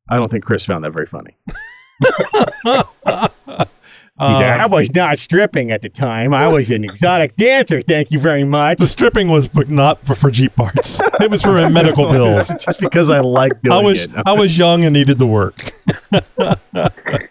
I 0.09 0.17
don't 0.17 0.31
think 0.31 0.45
Chris 0.45 0.65
found 0.67 0.85
that 0.85 0.93
very 0.93 1.07
funny. 1.07 1.37
He 4.17 4.37
said, 4.37 4.61
I 4.61 4.67
was 4.67 4.95
not 4.95 5.19
stripping 5.19 5.73
at 5.73 5.83
the 5.83 5.89
time. 5.89 6.33
I 6.33 6.47
was 6.47 6.71
an 6.71 6.85
exotic 6.85 7.35
dancer. 7.35 7.81
Thank 7.81 8.13
you 8.13 8.21
very 8.21 8.45
much. 8.45 8.79
The 8.79 8.87
stripping 8.87 9.29
was 9.29 9.49
but 9.49 9.69
not 9.69 9.99
for, 10.07 10.15
for 10.15 10.31
Jeep 10.31 10.55
parts. 10.55 11.01
It 11.21 11.33
was 11.33 11.43
for 11.43 11.69
medical 11.69 12.09
bills. 12.09 12.49
Just 12.61 12.79
because 12.79 13.11
I 13.11 13.19
like 13.21 13.61
doing 13.63 13.73
I 13.73 13.83
was 13.83 14.05
it. 14.05 14.11
I 14.25 14.33
was 14.35 14.57
young 14.57 14.85
and 14.85 14.93
needed 14.93 15.19
the 15.19 15.27
work. 15.27 15.73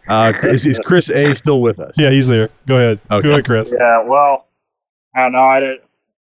Uh, 0.10 0.34
is, 0.44 0.66
is 0.66 0.80
Chris 0.80 1.10
A. 1.10 1.34
still 1.34 1.62
with 1.62 1.80
us? 1.80 1.96
Yeah, 1.98 2.10
he's 2.12 2.28
there. 2.28 2.50
Go 2.68 2.76
ahead. 2.76 3.00
Okay. 3.10 3.24
Go 3.24 3.32
ahead, 3.32 3.46
Chris. 3.46 3.72
Yeah, 3.72 4.04
well, 4.04 4.48
I 5.16 5.22
don't 5.22 5.32
know. 5.32 5.40
I 5.40 5.60
did 5.60 5.80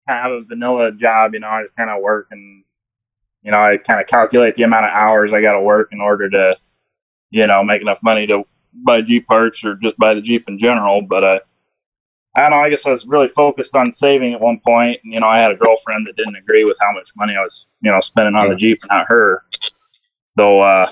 kind 0.07 0.31
of 0.31 0.43
a 0.43 0.45
vanilla 0.45 0.91
job, 0.91 1.33
you 1.33 1.39
know. 1.39 1.47
I 1.47 1.63
just 1.63 1.75
kind 1.75 1.89
of 1.89 2.01
work 2.01 2.27
and, 2.31 2.63
you 3.41 3.51
know, 3.51 3.57
I 3.57 3.77
kind 3.77 3.99
of 3.99 4.07
calculate 4.07 4.55
the 4.55 4.63
amount 4.63 4.85
of 4.85 4.91
hours 4.91 5.33
I 5.33 5.41
got 5.41 5.53
to 5.53 5.61
work 5.61 5.89
in 5.91 5.99
order 5.99 6.29
to, 6.29 6.55
you 7.31 7.47
know, 7.47 7.63
make 7.63 7.81
enough 7.81 7.99
money 8.03 8.27
to 8.27 8.43
buy 8.73 9.01
Jeep 9.01 9.27
parts 9.27 9.63
or 9.65 9.75
just 9.75 9.97
buy 9.97 10.13
the 10.13 10.21
Jeep 10.21 10.45
in 10.47 10.59
general. 10.59 11.01
But 11.01 11.23
uh, 11.23 11.39
I 12.35 12.41
don't 12.41 12.51
know. 12.51 12.57
I 12.57 12.69
guess 12.69 12.85
I 12.85 12.91
was 12.91 13.05
really 13.05 13.27
focused 13.27 13.75
on 13.75 13.91
saving 13.91 14.33
at 14.33 14.39
one 14.41 14.61
point. 14.65 14.99
And, 15.03 15.13
you 15.13 15.19
know, 15.19 15.27
I 15.27 15.39
had 15.39 15.51
a 15.51 15.55
girlfriend 15.55 16.07
that 16.07 16.15
didn't 16.15 16.35
agree 16.35 16.63
with 16.63 16.77
how 16.79 16.91
much 16.93 17.09
money 17.15 17.33
I 17.35 17.41
was, 17.41 17.67
you 17.81 17.91
know, 17.91 17.99
spending 17.99 18.35
on 18.35 18.47
the 18.49 18.55
Jeep 18.55 18.79
and 18.83 18.89
not 18.89 19.07
her. 19.07 19.43
So, 20.37 20.61
uh, 20.61 20.89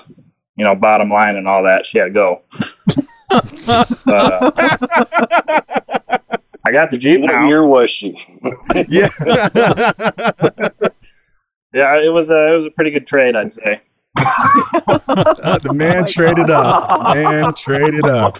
you 0.56 0.64
know, 0.64 0.74
bottom 0.74 1.10
line 1.10 1.36
and 1.36 1.48
all 1.48 1.62
that, 1.64 1.86
she 1.86 1.98
had 1.98 2.06
to 2.06 2.10
go. 2.10 2.42
but, 3.66 4.06
uh, 4.06 4.50
I 6.66 6.72
got 6.72 6.90
the 6.90 6.98
Jeep 6.98 7.20
What 7.22 7.32
now. 7.32 7.46
year 7.48 7.64
was 7.64 7.90
she? 7.90 8.18
yeah. 8.88 9.08
Yeah, 11.72 12.00
it 12.04 12.12
was 12.12 12.28
a 12.28 12.52
it 12.52 12.56
was 12.56 12.66
a 12.66 12.70
pretty 12.70 12.90
good 12.90 13.06
trade, 13.06 13.36
I'd 13.36 13.52
say. 13.52 13.80
Uh, 14.16 15.58
the 15.62 15.72
man 15.74 16.06
traded 16.06 16.50
up. 16.50 17.14
Man 17.14 17.54
traded 17.54 18.06
up. 18.06 18.38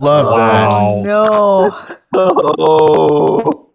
Love 0.00 0.26
Wow. 0.26 1.02
No. 1.04 1.96
Oh. 2.14 3.67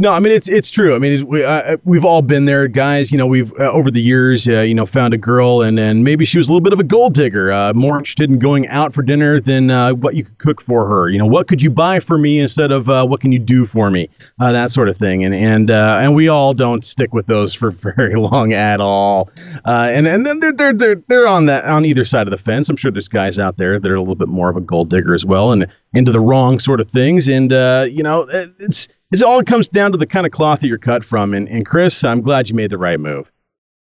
No, 0.00 0.12
I 0.12 0.20
mean 0.20 0.32
it's 0.32 0.48
it's 0.48 0.70
true. 0.70 0.94
I 0.94 1.00
mean 1.00 1.26
we 1.26 1.42
uh, 1.42 1.76
we've 1.84 2.04
all 2.04 2.22
been 2.22 2.44
there, 2.44 2.68
guys. 2.68 3.10
You 3.10 3.18
know, 3.18 3.26
we've 3.26 3.52
uh, 3.58 3.64
over 3.72 3.90
the 3.90 4.00
years, 4.00 4.46
uh, 4.46 4.60
you 4.60 4.72
know, 4.72 4.86
found 4.86 5.12
a 5.12 5.18
girl 5.18 5.62
and 5.62 5.76
and 5.80 6.04
maybe 6.04 6.24
she 6.24 6.38
was 6.38 6.46
a 6.46 6.52
little 6.52 6.60
bit 6.60 6.72
of 6.72 6.78
a 6.78 6.84
gold 6.84 7.14
digger, 7.14 7.50
uh, 7.52 7.72
more 7.74 7.98
interested 7.98 8.30
in 8.30 8.38
going 8.38 8.68
out 8.68 8.94
for 8.94 9.02
dinner 9.02 9.40
than 9.40 9.72
uh, 9.72 9.92
what 9.94 10.14
you 10.14 10.22
could 10.22 10.38
cook 10.38 10.60
for 10.60 10.86
her. 10.88 11.08
You 11.08 11.18
know, 11.18 11.26
what 11.26 11.48
could 11.48 11.60
you 11.60 11.70
buy 11.70 11.98
for 11.98 12.16
me 12.16 12.38
instead 12.38 12.70
of 12.70 12.88
uh, 12.88 13.06
what 13.06 13.20
can 13.20 13.32
you 13.32 13.40
do 13.40 13.66
for 13.66 13.90
me, 13.90 14.08
that 14.38 14.70
sort 14.70 14.88
of 14.88 14.96
thing. 14.96 15.24
And 15.24 15.34
and 15.34 15.68
and 15.68 16.14
we 16.14 16.28
all 16.28 16.54
don't 16.54 16.84
stick 16.84 17.12
with 17.12 17.26
those 17.26 17.52
for 17.52 17.70
very 17.96 18.14
long 18.14 18.52
at 18.52 18.80
all. 18.80 19.30
And 19.64 20.06
and 20.06 20.24
then 20.24 20.38
they're, 20.38 20.52
they're 20.52 20.74
they're 20.74 21.02
they're 21.08 21.26
on 21.26 21.46
that 21.46 21.64
on 21.64 21.84
either 21.84 22.04
side 22.04 22.28
of 22.28 22.30
the 22.30 22.38
fence. 22.38 22.68
I'm 22.68 22.76
sure 22.76 22.92
there's 22.92 23.08
guys 23.08 23.36
out 23.40 23.56
there 23.56 23.80
that 23.80 23.90
are 23.90 23.96
a 23.96 24.00
little 24.00 24.14
bit 24.14 24.28
more 24.28 24.48
of 24.48 24.56
a 24.56 24.60
gold 24.60 24.90
digger 24.90 25.12
as 25.12 25.24
well 25.24 25.50
and 25.50 25.66
into 25.92 26.12
the 26.12 26.20
wrong 26.20 26.60
sort 26.60 26.80
of 26.80 26.88
things. 26.92 27.28
And 27.28 27.50
you 27.50 28.04
know, 28.04 28.22
it- 28.22 28.52
it's 28.60 28.86
it's 29.10 29.22
all 29.22 29.42
comes 29.42 29.68
down 29.68 29.92
to 29.92 29.98
the 29.98 30.06
kind 30.06 30.26
of 30.26 30.32
cloth 30.32 30.60
that 30.60 30.68
you're 30.68 30.78
cut 30.78 31.04
from. 31.04 31.34
And, 31.34 31.48
and 31.48 31.64
Chris, 31.64 32.04
I'm 32.04 32.20
glad 32.20 32.48
you 32.48 32.54
made 32.54 32.70
the 32.70 32.78
right 32.78 33.00
move. 33.00 33.30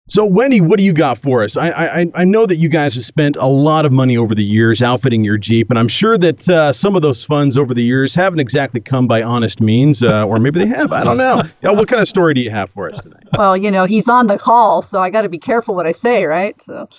So 0.09 0.25
Wendy, 0.25 0.59
what 0.59 0.79
do 0.79 0.83
you 0.83 0.91
got 0.91 1.17
for 1.17 1.45
us? 1.45 1.55
I, 1.55 1.69
I 1.69 2.05
I 2.13 2.23
know 2.25 2.45
that 2.45 2.57
you 2.57 2.67
guys 2.67 2.95
have 2.95 3.05
spent 3.05 3.37
a 3.37 3.47
lot 3.47 3.85
of 3.85 3.93
money 3.93 4.17
over 4.17 4.35
the 4.35 4.43
years 4.43 4.81
outfitting 4.81 5.23
your 5.23 5.37
Jeep, 5.37 5.69
and 5.69 5.79
I'm 5.79 5.87
sure 5.87 6.17
that 6.17 6.49
uh, 6.49 6.73
some 6.73 6.97
of 6.97 7.01
those 7.01 7.23
funds 7.23 7.57
over 7.57 7.73
the 7.73 7.83
years 7.83 8.13
haven't 8.13 8.41
exactly 8.41 8.81
come 8.81 9.07
by 9.07 9.23
honest 9.23 9.61
means, 9.61 10.03
uh, 10.03 10.27
or 10.27 10.39
maybe 10.39 10.59
they 10.59 10.67
have. 10.67 10.91
I 10.91 11.05
don't 11.05 11.17
know. 11.17 11.43
Yeah, 11.61 11.71
what 11.71 11.87
kind 11.87 12.01
of 12.01 12.09
story 12.09 12.33
do 12.33 12.41
you 12.41 12.49
have 12.49 12.69
for 12.71 12.91
us 12.91 13.01
tonight? 13.01 13.23
Well, 13.37 13.55
you 13.55 13.71
know, 13.71 13.85
he's 13.85 14.09
on 14.09 14.27
the 14.27 14.37
call, 14.37 14.81
so 14.81 14.99
I 14.99 15.09
got 15.09 15.21
to 15.21 15.29
be 15.29 15.37
careful 15.37 15.73
what 15.73 15.87
I 15.87 15.93
say, 15.93 16.25
right? 16.25 16.61
So, 16.61 16.89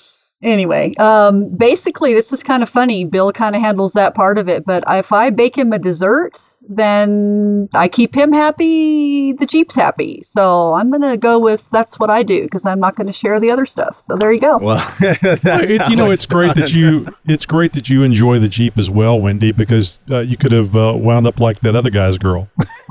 anyway, 0.45 0.95
um, 0.95 1.49
basically, 1.57 2.15
this 2.15 2.33
is 2.33 2.43
kind 2.43 2.63
of 2.63 2.69
funny. 2.69 3.05
Bill 3.05 3.33
kind 3.33 3.57
of 3.57 3.63
handles 3.63 3.95
that 3.95 4.15
part 4.15 4.39
of 4.39 4.49
it, 4.49 4.65
but 4.65 4.85
if 4.89 5.13
I 5.13 5.31
bake 5.31 5.57
him 5.57 5.73
a 5.73 5.79
dessert, 5.79 6.39
then 6.69 7.69
I 7.75 7.89
keep 7.89 8.15
him 8.15 8.33
happy. 8.33 9.33
The 9.33 9.47
Jeep's 9.47 9.75
happy. 9.75 10.23
So 10.23 10.75
I'm 10.75 10.91
gonna 10.91 11.17
go 11.17 11.39
with 11.39 11.63
that's 11.71 11.99
what 11.99 12.11
I 12.11 12.23
do 12.23 12.43
because 12.45 12.65
I'm 12.67 12.81
not 12.81 12.95
going 12.97 13.07
to 13.07 13.13
share 13.13 13.41
the 13.41 13.51
other 13.51 13.67
stuff. 13.67 14.01
So 14.01 14.17
there 14.17 14.33
you 14.33 14.41
go. 14.41 14.59
Well, 14.59 14.95
It- 15.01 15.91
you 15.91 15.97
know, 15.97 16.11
it's 16.11 16.27
great 16.27 16.55
that 16.55 16.73
you 16.73 17.07
it's 17.27 17.47
great 17.47 17.73
that 17.73 17.91
you 17.91 18.03
enjoy 18.03 18.39
the 18.39 18.49
Jeep 18.49 18.79
as 18.79 18.89
well, 18.89 19.21
Wendy, 19.21 19.53
because 19.53 19.99
uh, 20.11 20.21
you 20.21 20.37
could 20.37 20.53
have 20.53 20.75
uh, 20.77 20.95
wound 20.97 21.27
up 21.27 21.41
like 21.41 21.61
that 21.61 21.75
other 21.77 21.91
guy's 21.91 22.19
girl. 22.19 22.49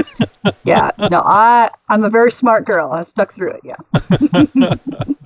yeah, 0.64 0.92
no, 1.10 1.22
I 1.26 1.70
I'm 1.90 2.04
a 2.04 2.10
very 2.10 2.32
smart 2.32 2.66
girl. 2.66 2.92
I 2.92 3.04
stuck 3.04 3.32
through 3.32 3.54
it. 3.54 3.62
Yeah. 3.64 4.76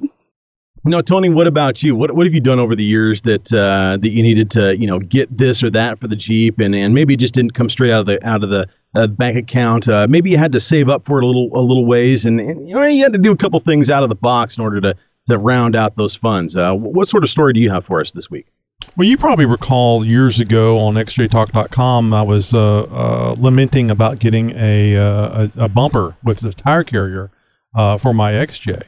No, 0.87 1.01
Tony, 1.01 1.29
what 1.29 1.47
about 1.47 1.83
you? 1.83 1.97
What 1.97 2.13
what 2.13 2.25
have 2.25 2.33
you 2.33 2.39
done 2.39 2.59
over 2.59 2.73
the 2.73 2.83
years 2.83 3.21
that 3.23 3.51
uh, 3.51 3.97
that 3.97 4.09
you 4.09 4.23
needed 4.23 4.49
to 4.51 4.77
you 4.77 4.87
know 4.87 4.99
get 4.99 5.35
this 5.35 5.61
or 5.61 5.69
that 5.71 5.99
for 5.99 6.07
the 6.07 6.15
Jeep, 6.15 6.59
and, 6.59 6.73
and 6.73 6.93
maybe 6.93 7.13
it 7.13 7.19
just 7.19 7.33
didn't 7.33 7.51
come 7.51 7.69
straight 7.69 7.91
out 7.91 7.99
of 7.99 8.05
the 8.05 8.25
out 8.25 8.41
of 8.41 8.49
the 8.49 8.67
uh, 8.95 9.07
bank 9.07 9.37
account. 9.37 9.89
Uh, 9.89 10.07
maybe 10.09 10.29
you 10.29 10.37
had 10.37 10.53
to 10.53 10.61
save 10.61 10.87
up 10.87 11.05
for 11.05 11.17
it 11.17 11.23
a 11.23 11.27
little 11.27 11.49
a 11.53 11.59
little 11.59 11.85
ways, 11.85 12.25
and, 12.25 12.39
and 12.39 12.69
you 12.69 12.73
know 12.73 12.83
you 12.83 13.03
had 13.03 13.11
to 13.11 13.19
do 13.19 13.33
a 13.33 13.37
couple 13.37 13.59
things 13.59 13.89
out 13.89 14.03
of 14.03 14.09
the 14.09 14.15
box 14.15 14.57
in 14.57 14.63
order 14.63 14.79
to 14.79 14.95
to 15.27 15.37
round 15.37 15.75
out 15.75 15.97
those 15.97 16.15
funds. 16.15 16.55
Uh, 16.55 16.73
what 16.73 17.09
sort 17.09 17.23
of 17.25 17.29
story 17.29 17.51
do 17.51 17.59
you 17.59 17.69
have 17.69 17.85
for 17.85 17.99
us 17.99 18.13
this 18.13 18.31
week? 18.31 18.47
Well, 18.95 19.07
you 19.07 19.17
probably 19.17 19.45
recall 19.45 20.05
years 20.05 20.39
ago 20.39 20.79
on 20.79 20.93
xjtalk.com, 20.93 22.13
I 22.13 22.21
was 22.21 22.53
uh, 22.53 22.83
uh, 22.83 23.35
lamenting 23.37 23.91
about 23.91 24.19
getting 24.19 24.51
a, 24.51 24.93
a, 24.95 25.51
a 25.57 25.67
bumper 25.67 26.15
with 26.23 26.43
a 26.43 26.53
tire 26.53 26.85
carrier 26.85 27.29
for 27.73 28.13
my 28.13 28.31
XJ. 28.31 28.83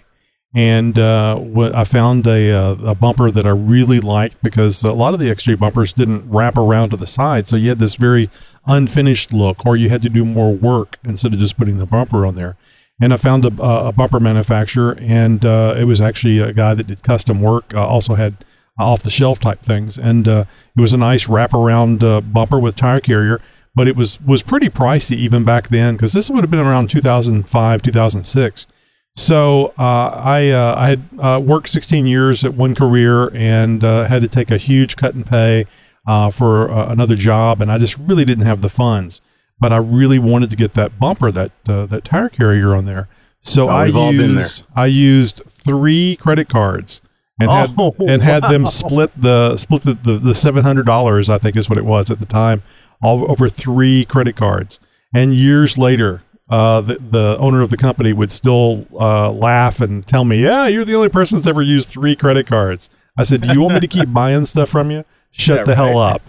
And 0.56 0.98
uh, 0.98 1.36
what 1.36 1.76
I 1.76 1.84
found 1.84 2.26
a, 2.26 2.52
uh, 2.52 2.76
a 2.84 2.96
bumper 2.96 3.30
that 3.30 3.46
I 3.46 3.52
really 3.52 4.00
liked 4.00 4.42
because 4.42 4.84
a 4.84 4.94
lot 4.94 5.14
of 5.14 5.20
the 5.20 5.30
XJ 5.30 5.60
bumpers 5.60 5.94
didn't 5.94 6.28
wrap 6.28 6.58
around 6.58 6.90
to 6.90 6.98
the 6.98 7.06
side. 7.06 7.48
So 7.48 7.56
you 7.56 7.70
had 7.70 7.78
this 7.78 7.96
very 7.96 8.32
unfinished 8.66 9.32
look, 9.32 9.64
or 9.66 9.78
you 9.78 9.90
had 9.90 10.02
to 10.02 10.10
do 10.10 10.26
more 10.26 10.54
work 10.54 10.98
instead 11.04 11.34
of 11.34 11.40
just 11.40 11.58
putting 11.58 11.78
the 11.78 11.86
bumper 11.86 12.26
on 12.26 12.36
there. 12.36 12.58
And 13.02 13.14
I 13.14 13.18
found 13.18 13.46
a, 13.46 13.64
a 13.64 13.92
bumper 13.92 14.20
manufacturer, 14.20 14.98
and 15.00 15.46
uh, 15.46 15.76
it 15.78 15.86
was 15.86 16.02
actually 16.02 16.40
a 16.40 16.52
guy 16.52 16.74
that 16.74 16.88
did 16.88 17.04
custom 17.04 17.42
work, 17.42 17.74
uh, 17.74 17.88
also 17.88 18.16
had 18.16 18.44
off 18.78 19.04
the 19.04 19.10
shelf 19.10 19.40
type 19.40 19.62
things. 19.62 19.98
And 19.98 20.28
uh, 20.28 20.46
it 20.76 20.82
was 20.82 20.94
a 20.94 20.98
nice 20.98 21.28
wraparound 21.28 22.04
uh, 22.04 22.22
bumper 22.22 22.60
with 22.60 22.76
tire 22.76 23.00
carrier, 23.00 23.40
but 23.76 23.88
it 23.88 23.96
was 23.96 24.20
was 24.22 24.42
pretty 24.42 24.70
pricey 24.70 25.16
even 25.16 25.44
back 25.44 25.70
then 25.70 25.96
because 25.96 26.14
this 26.14 26.30
would 26.30 26.42
have 26.42 26.52
been 26.52 26.60
around 26.60 26.90
2005, 26.90 27.82
2006. 27.82 28.68
So 29.16 29.74
uh, 29.78 30.12
I 30.24 30.50
uh, 30.50 30.76
I 30.78 30.88
had 30.90 31.02
uh, 31.20 31.40
worked 31.44 31.70
16 31.70 32.06
years 32.08 32.46
at 32.46 32.54
one 32.54 32.74
career 32.76 33.30
and 33.36 33.84
uh, 33.84 34.06
had 34.06 34.22
to 34.22 34.28
take 34.28 34.50
a 34.50 34.58
huge 34.58 34.96
cut 34.96 35.14
in 35.14 35.24
pay 35.24 35.66
uh, 36.08 36.32
for 36.32 36.72
uh, 36.72 36.90
another 36.92 37.16
job, 37.16 37.62
and 37.62 37.72
I 37.72 37.78
just 37.78 37.98
really 37.98 38.24
didn't 38.26 38.46
have 38.46 38.62
the 38.62 38.70
funds. 38.70 39.22
But 39.60 39.74
I 39.74 39.78
really 39.78 40.20
wanted 40.20 40.50
to 40.52 40.56
get 40.56 40.74
that 40.76 40.98
bumper, 41.00 41.32
that 41.32 41.52
uh, 41.68 41.86
that 41.88 42.06
tire 42.06 42.30
carrier 42.30 42.74
on 42.74 42.86
there. 42.86 43.10
So 43.42 43.68
Oh, 43.68 43.72
I 43.74 43.86
we've 43.86 43.96
all 43.96 44.12
been 44.12 44.36
there. 44.36 44.44
used 44.44 44.66
I 44.76 44.86
used 44.86 45.42
three 45.48 46.16
credit 46.16 46.48
cards 46.48 47.02
and 47.42 47.50
had 47.52 47.72
Oh, 47.78 47.94
and 48.08 48.22
had 48.24 48.44
them 48.44 48.66
split 48.66 49.12
the 49.22 49.58
split 49.58 49.82
the, 49.82 49.94
the, 49.96 50.14
the 50.14 50.36
seven 50.36 50.64
hundred 50.64 50.86
dollars 50.86 51.30
I 51.30 51.38
think 51.40 51.58
is 51.58 51.68
what 51.68 51.78
it 51.78 51.84
was 51.86 52.10
at 52.10 52.20
the 52.20 52.26
time, 52.26 52.64
all 53.04 53.30
over 53.30 53.50
three 53.50 54.06
credit 54.06 54.38
cards. 54.38 54.80
And 55.14 55.34
years 55.34 55.78
later, 55.78 56.22
uh, 56.50 56.82
the 56.82 56.96
the 56.96 57.38
owner 57.40 57.62
of 57.62 57.70
the 57.70 57.78
company 57.78 58.14
would 58.14 58.32
still 58.32 58.88
uh, 58.94 59.32
laugh 59.32 59.82
and 59.82 60.06
tell 60.06 60.26
me, 60.26 60.44
"Yeah, 60.44 60.68
you're 60.68 60.86
the 60.86 60.96
only 60.96 61.10
person 61.10 61.38
that's 61.38 61.48
ever 61.48 61.62
used 61.62 61.90
three 61.90 62.16
credit 62.16 62.48
cards." 62.48 62.90
I 63.18 63.24
said, 63.24 63.42
"Do 63.42 63.52
you 63.54 63.62
want 63.62 63.76
me 63.76 63.80
to 63.82 63.88
keep 63.88 64.12
buying 64.14 64.46
stuff 64.46 64.70
from 64.70 64.92
you? 64.92 65.06
Shut 65.32 65.60
Yeah, 65.60 65.64
the 65.64 65.76
hell 65.76 65.98
up. 65.98 66.22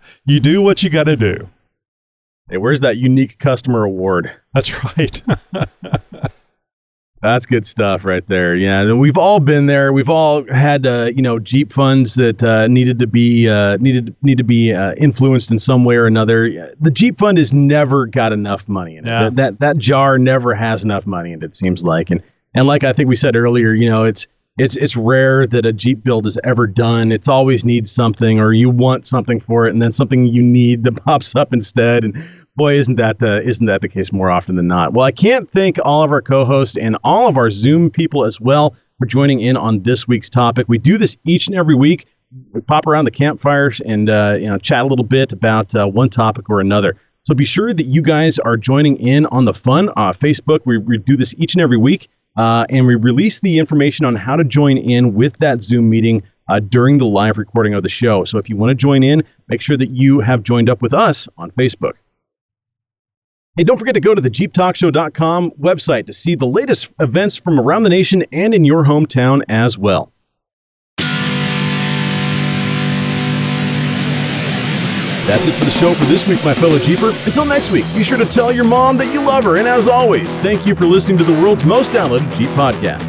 you 0.24 0.40
do 0.40 0.62
what 0.62 0.82
you 0.82 0.90
got 0.90 1.04
to 1.04 1.16
do." 1.16 1.48
Hey, 2.48 2.58
where's 2.58 2.80
that 2.80 2.98
unique 2.98 3.38
customer 3.38 3.84
award? 3.84 4.30
That's 4.52 4.84
right. 4.84 5.22
That's 7.24 7.46
good 7.46 7.66
stuff 7.66 8.04
right 8.04 8.26
there. 8.28 8.54
Yeah, 8.54 8.92
we've 8.92 9.16
all 9.16 9.40
been 9.40 9.64
there. 9.64 9.94
We've 9.94 10.10
all 10.10 10.44
had 10.52 10.86
uh, 10.86 11.10
you 11.14 11.22
know 11.22 11.38
Jeep 11.38 11.72
funds 11.72 12.14
that 12.16 12.42
uh, 12.42 12.66
needed 12.66 12.98
to 12.98 13.06
be 13.06 13.48
uh, 13.48 13.78
needed 13.78 14.14
need 14.20 14.36
to 14.38 14.44
be 14.44 14.74
uh, 14.74 14.92
influenced 14.98 15.50
in 15.50 15.58
some 15.58 15.86
way 15.86 15.96
or 15.96 16.06
another. 16.06 16.74
The 16.78 16.90
Jeep 16.90 17.18
fund 17.18 17.38
has 17.38 17.50
never 17.52 18.04
got 18.04 18.32
enough 18.32 18.68
money 18.68 18.98
in 18.98 19.06
it. 19.06 19.08
Yeah. 19.08 19.22
That, 19.24 19.36
that 19.36 19.60
that 19.60 19.78
jar 19.78 20.18
never 20.18 20.54
has 20.54 20.84
enough 20.84 21.06
money 21.06 21.32
in 21.32 21.42
it. 21.42 21.46
It 21.46 21.56
seems 21.56 21.82
like, 21.82 22.10
and 22.10 22.22
and 22.52 22.66
like 22.66 22.84
I 22.84 22.92
think 22.92 23.08
we 23.08 23.16
said 23.16 23.36
earlier, 23.36 23.72
you 23.72 23.88
know, 23.88 24.04
it's 24.04 24.26
it's 24.58 24.76
it's 24.76 24.94
rare 24.94 25.46
that 25.46 25.64
a 25.64 25.72
Jeep 25.72 26.04
build 26.04 26.26
is 26.26 26.38
ever 26.44 26.66
done. 26.66 27.10
It's 27.10 27.26
always 27.26 27.64
needs 27.64 27.90
something, 27.90 28.38
or 28.38 28.52
you 28.52 28.68
want 28.68 29.06
something 29.06 29.40
for 29.40 29.66
it, 29.66 29.72
and 29.72 29.80
then 29.80 29.92
something 29.92 30.26
you 30.26 30.42
need 30.42 30.84
that 30.84 30.96
pops 31.04 31.34
up 31.34 31.54
instead. 31.54 32.04
And 32.04 32.43
boy, 32.56 32.74
isn't 32.74 32.96
that 32.96 33.18
the 33.18 33.42
isn't 33.42 33.66
that 33.66 33.80
the 33.80 33.88
case 33.88 34.12
more 34.12 34.30
often 34.30 34.56
than 34.56 34.66
not? 34.66 34.92
Well, 34.92 35.04
I 35.04 35.12
can't 35.12 35.50
thank 35.50 35.78
all 35.84 36.02
of 36.02 36.12
our 36.12 36.22
co-hosts 36.22 36.76
and 36.76 36.96
all 37.04 37.28
of 37.28 37.36
our 37.36 37.50
Zoom 37.50 37.90
people 37.90 38.24
as 38.24 38.40
well 38.40 38.76
for 38.98 39.06
joining 39.06 39.40
in 39.40 39.56
on 39.56 39.82
this 39.82 40.06
week's 40.06 40.30
topic. 40.30 40.66
We 40.68 40.78
do 40.78 40.98
this 40.98 41.16
each 41.24 41.46
and 41.46 41.56
every 41.56 41.74
week. 41.74 42.06
We 42.52 42.60
pop 42.60 42.86
around 42.86 43.04
the 43.04 43.10
campfires 43.10 43.80
and 43.80 44.08
uh, 44.08 44.36
you 44.40 44.48
know 44.48 44.58
chat 44.58 44.84
a 44.84 44.88
little 44.88 45.04
bit 45.04 45.32
about 45.32 45.74
uh, 45.74 45.86
one 45.86 46.10
topic 46.10 46.50
or 46.50 46.60
another. 46.60 46.96
So 47.24 47.34
be 47.34 47.46
sure 47.46 47.72
that 47.72 47.86
you 47.86 48.02
guys 48.02 48.38
are 48.38 48.56
joining 48.56 48.96
in 48.98 49.24
on 49.26 49.46
the 49.46 49.54
fun. 49.54 49.88
Uh, 49.96 50.12
Facebook, 50.12 50.60
we, 50.66 50.76
we 50.76 50.98
do 50.98 51.16
this 51.16 51.34
each 51.38 51.54
and 51.54 51.62
every 51.62 51.78
week, 51.78 52.08
uh, 52.36 52.66
and 52.68 52.86
we 52.86 52.96
release 52.96 53.40
the 53.40 53.58
information 53.58 54.04
on 54.04 54.14
how 54.14 54.36
to 54.36 54.44
join 54.44 54.76
in 54.76 55.14
with 55.14 55.34
that 55.38 55.62
Zoom 55.62 55.88
meeting 55.88 56.22
uh, 56.48 56.60
during 56.60 56.98
the 56.98 57.06
live 57.06 57.38
recording 57.38 57.72
of 57.72 57.82
the 57.82 57.88
show. 57.88 58.24
So 58.24 58.36
if 58.36 58.50
you 58.50 58.56
want 58.56 58.70
to 58.70 58.74
join 58.74 59.02
in, 59.02 59.24
make 59.48 59.62
sure 59.62 59.76
that 59.78 59.88
you 59.88 60.20
have 60.20 60.42
joined 60.42 60.68
up 60.68 60.82
with 60.82 60.92
us 60.92 61.26
on 61.38 61.50
Facebook. 61.52 61.94
Hey, 63.56 63.62
don't 63.62 63.78
forget 63.78 63.94
to 63.94 64.00
go 64.00 64.16
to 64.16 64.20
the 64.20 64.30
JeepTalkShow.com 64.30 65.52
website 65.52 66.06
to 66.06 66.12
see 66.12 66.34
the 66.34 66.44
latest 66.44 66.88
events 66.98 67.36
from 67.36 67.60
around 67.60 67.84
the 67.84 67.88
nation 67.88 68.24
and 68.32 68.52
in 68.52 68.64
your 68.64 68.82
hometown 68.82 69.42
as 69.48 69.78
well. 69.78 70.12
That's 75.28 75.46
it 75.46 75.52
for 75.52 75.64
the 75.64 75.70
show 75.70 75.94
for 75.94 76.04
this 76.06 76.26
week, 76.26 76.44
my 76.44 76.52
fellow 76.52 76.80
Jeeper. 76.80 77.14
Until 77.26 77.44
next 77.44 77.70
week, 77.70 77.84
be 77.94 78.02
sure 78.02 78.18
to 78.18 78.26
tell 78.26 78.50
your 78.50 78.64
mom 78.64 78.96
that 78.98 79.14
you 79.14 79.22
love 79.22 79.44
her. 79.44 79.56
And 79.56 79.68
as 79.68 79.86
always, 79.86 80.36
thank 80.38 80.66
you 80.66 80.74
for 80.74 80.86
listening 80.86 81.16
to 81.18 81.24
the 81.24 81.32
world's 81.34 81.64
most 81.64 81.92
downloaded 81.92 82.34
Jeep 82.34 82.50
podcast. 82.50 83.08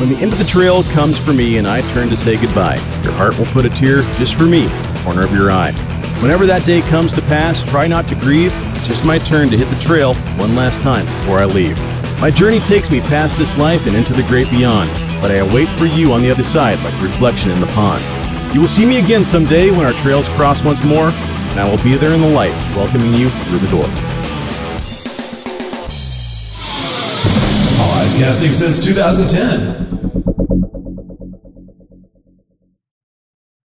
When 0.00 0.08
the 0.08 0.16
end 0.16 0.32
of 0.32 0.38
the 0.38 0.46
trail 0.46 0.82
comes 0.84 1.18
for 1.18 1.34
me 1.34 1.58
and 1.58 1.68
I 1.68 1.82
turn 1.92 2.08
to 2.08 2.16
say 2.16 2.40
goodbye, 2.40 2.76
your 3.02 3.12
heart 3.12 3.38
will 3.38 3.44
put 3.46 3.66
a 3.66 3.70
tear 3.70 4.00
just 4.16 4.34
for 4.34 4.44
me, 4.44 4.66
corner 5.04 5.22
of 5.22 5.34
your 5.34 5.50
eye. 5.50 5.74
Whenever 6.20 6.44
that 6.44 6.66
day 6.66 6.82
comes 6.82 7.14
to 7.14 7.22
pass, 7.22 7.62
try 7.70 7.86
not 7.86 8.06
to 8.08 8.14
grieve. 8.14 8.52
It's 8.76 8.86
just 8.86 9.06
my 9.06 9.16
turn 9.18 9.48
to 9.48 9.56
hit 9.56 9.66
the 9.74 9.82
trail 9.82 10.12
one 10.36 10.54
last 10.54 10.82
time 10.82 11.06
before 11.06 11.38
I 11.38 11.46
leave. 11.46 11.78
My 12.20 12.30
journey 12.30 12.60
takes 12.60 12.90
me 12.90 13.00
past 13.00 13.38
this 13.38 13.56
life 13.56 13.86
and 13.86 13.96
into 13.96 14.12
the 14.12 14.22
great 14.24 14.50
beyond, 14.50 14.90
but 15.22 15.30
I 15.30 15.36
await 15.36 15.70
for 15.78 15.86
you 15.86 16.12
on 16.12 16.20
the 16.20 16.30
other 16.30 16.42
side 16.42 16.78
like 16.80 16.92
a 16.92 17.04
reflection 17.04 17.50
in 17.50 17.58
the 17.58 17.66
pond. 17.68 18.04
You 18.54 18.60
will 18.60 18.68
see 18.68 18.84
me 18.84 18.98
again 18.98 19.24
someday 19.24 19.70
when 19.70 19.86
our 19.86 19.94
trails 20.02 20.28
cross 20.28 20.62
once 20.62 20.84
more, 20.84 21.08
and 21.08 21.58
I 21.58 21.66
will 21.66 21.82
be 21.82 21.96
there 21.96 22.12
in 22.12 22.20
the 22.20 22.28
light, 22.28 22.52
welcoming 22.76 23.14
you 23.14 23.30
through 23.30 23.60
the 23.60 23.70
door. 23.70 23.86
Podcasting 27.80 28.52
since 28.52 28.84
2010. 28.84 29.89